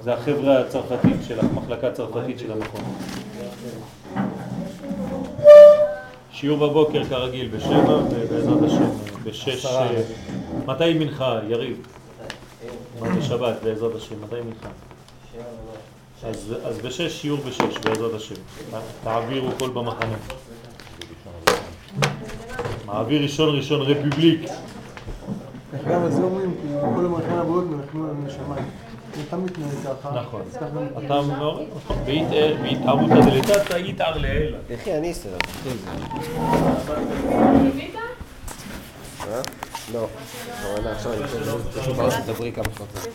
זה 0.00 0.14
החבר'ה 0.14 0.60
הצרפתים 0.60 1.16
של 1.28 1.40
המחלקה 1.40 1.88
הצרפתית 1.88 2.38
של 2.38 2.52
המכון. 2.52 2.80
שיעור 6.32 6.68
בבוקר 6.68 7.04
כרגיל 7.04 7.48
בשבע, 7.48 7.96
ובעזרת 8.10 8.62
השם 8.62 8.90
בשש... 9.24 9.66
אה, 9.66 10.02
מתי 10.66 10.94
מנחה, 10.94 11.40
יריב? 11.48 11.86
בשבת, 13.18 13.54
בעזרת 13.64 13.94
השם, 13.94 14.14
מתי 14.24 14.40
מנחה? 14.40 14.68
אז, 16.24 16.54
אז 16.64 16.78
בשש 16.78 17.20
שיעור 17.22 17.40
בשש, 17.48 17.78
בעזרת 17.84 18.14
השם. 18.14 18.34
תעבירו 19.04 19.50
כל 19.58 19.70
במחנה. 19.70 20.16
מעביר 22.86 23.22
ראשון 23.22 23.56
ראשון 23.56 23.80
רפובליק. 23.82 24.50
גם 25.88 26.02
על 26.02 26.10
זה 26.12 26.22
אומרים, 26.22 26.54
כי 26.62 26.68
כל 26.94 27.04
המערכת 27.04 27.32
הבריאות 27.32 27.64
מרחמים 27.64 28.04
לנו 28.04 28.26
לשמיים. 28.26 28.64
זה 29.16 29.22
תמיד 29.30 29.44
מתנהל 29.44 29.96
ככה. 30.02 30.20
נכון. 30.20 30.42
אתה 31.06 31.18
אומר, 31.18 31.62
בהתערותא 32.62 33.14
דלתתא 33.14 33.76
יתער 33.76 34.18
לעילה. 34.18 34.58
יחי 34.70 34.98
אני 34.98 35.12
אסתדר. 35.12 35.36
אה? 39.20 39.40
לא. 39.92 40.06
לא, 40.84 40.90
עכשיו 40.90 41.12
אני 41.12 41.26
חושב, 41.26 42.30
הברית 42.30 42.54
כמה 42.54 42.64
שעות. 42.76 43.08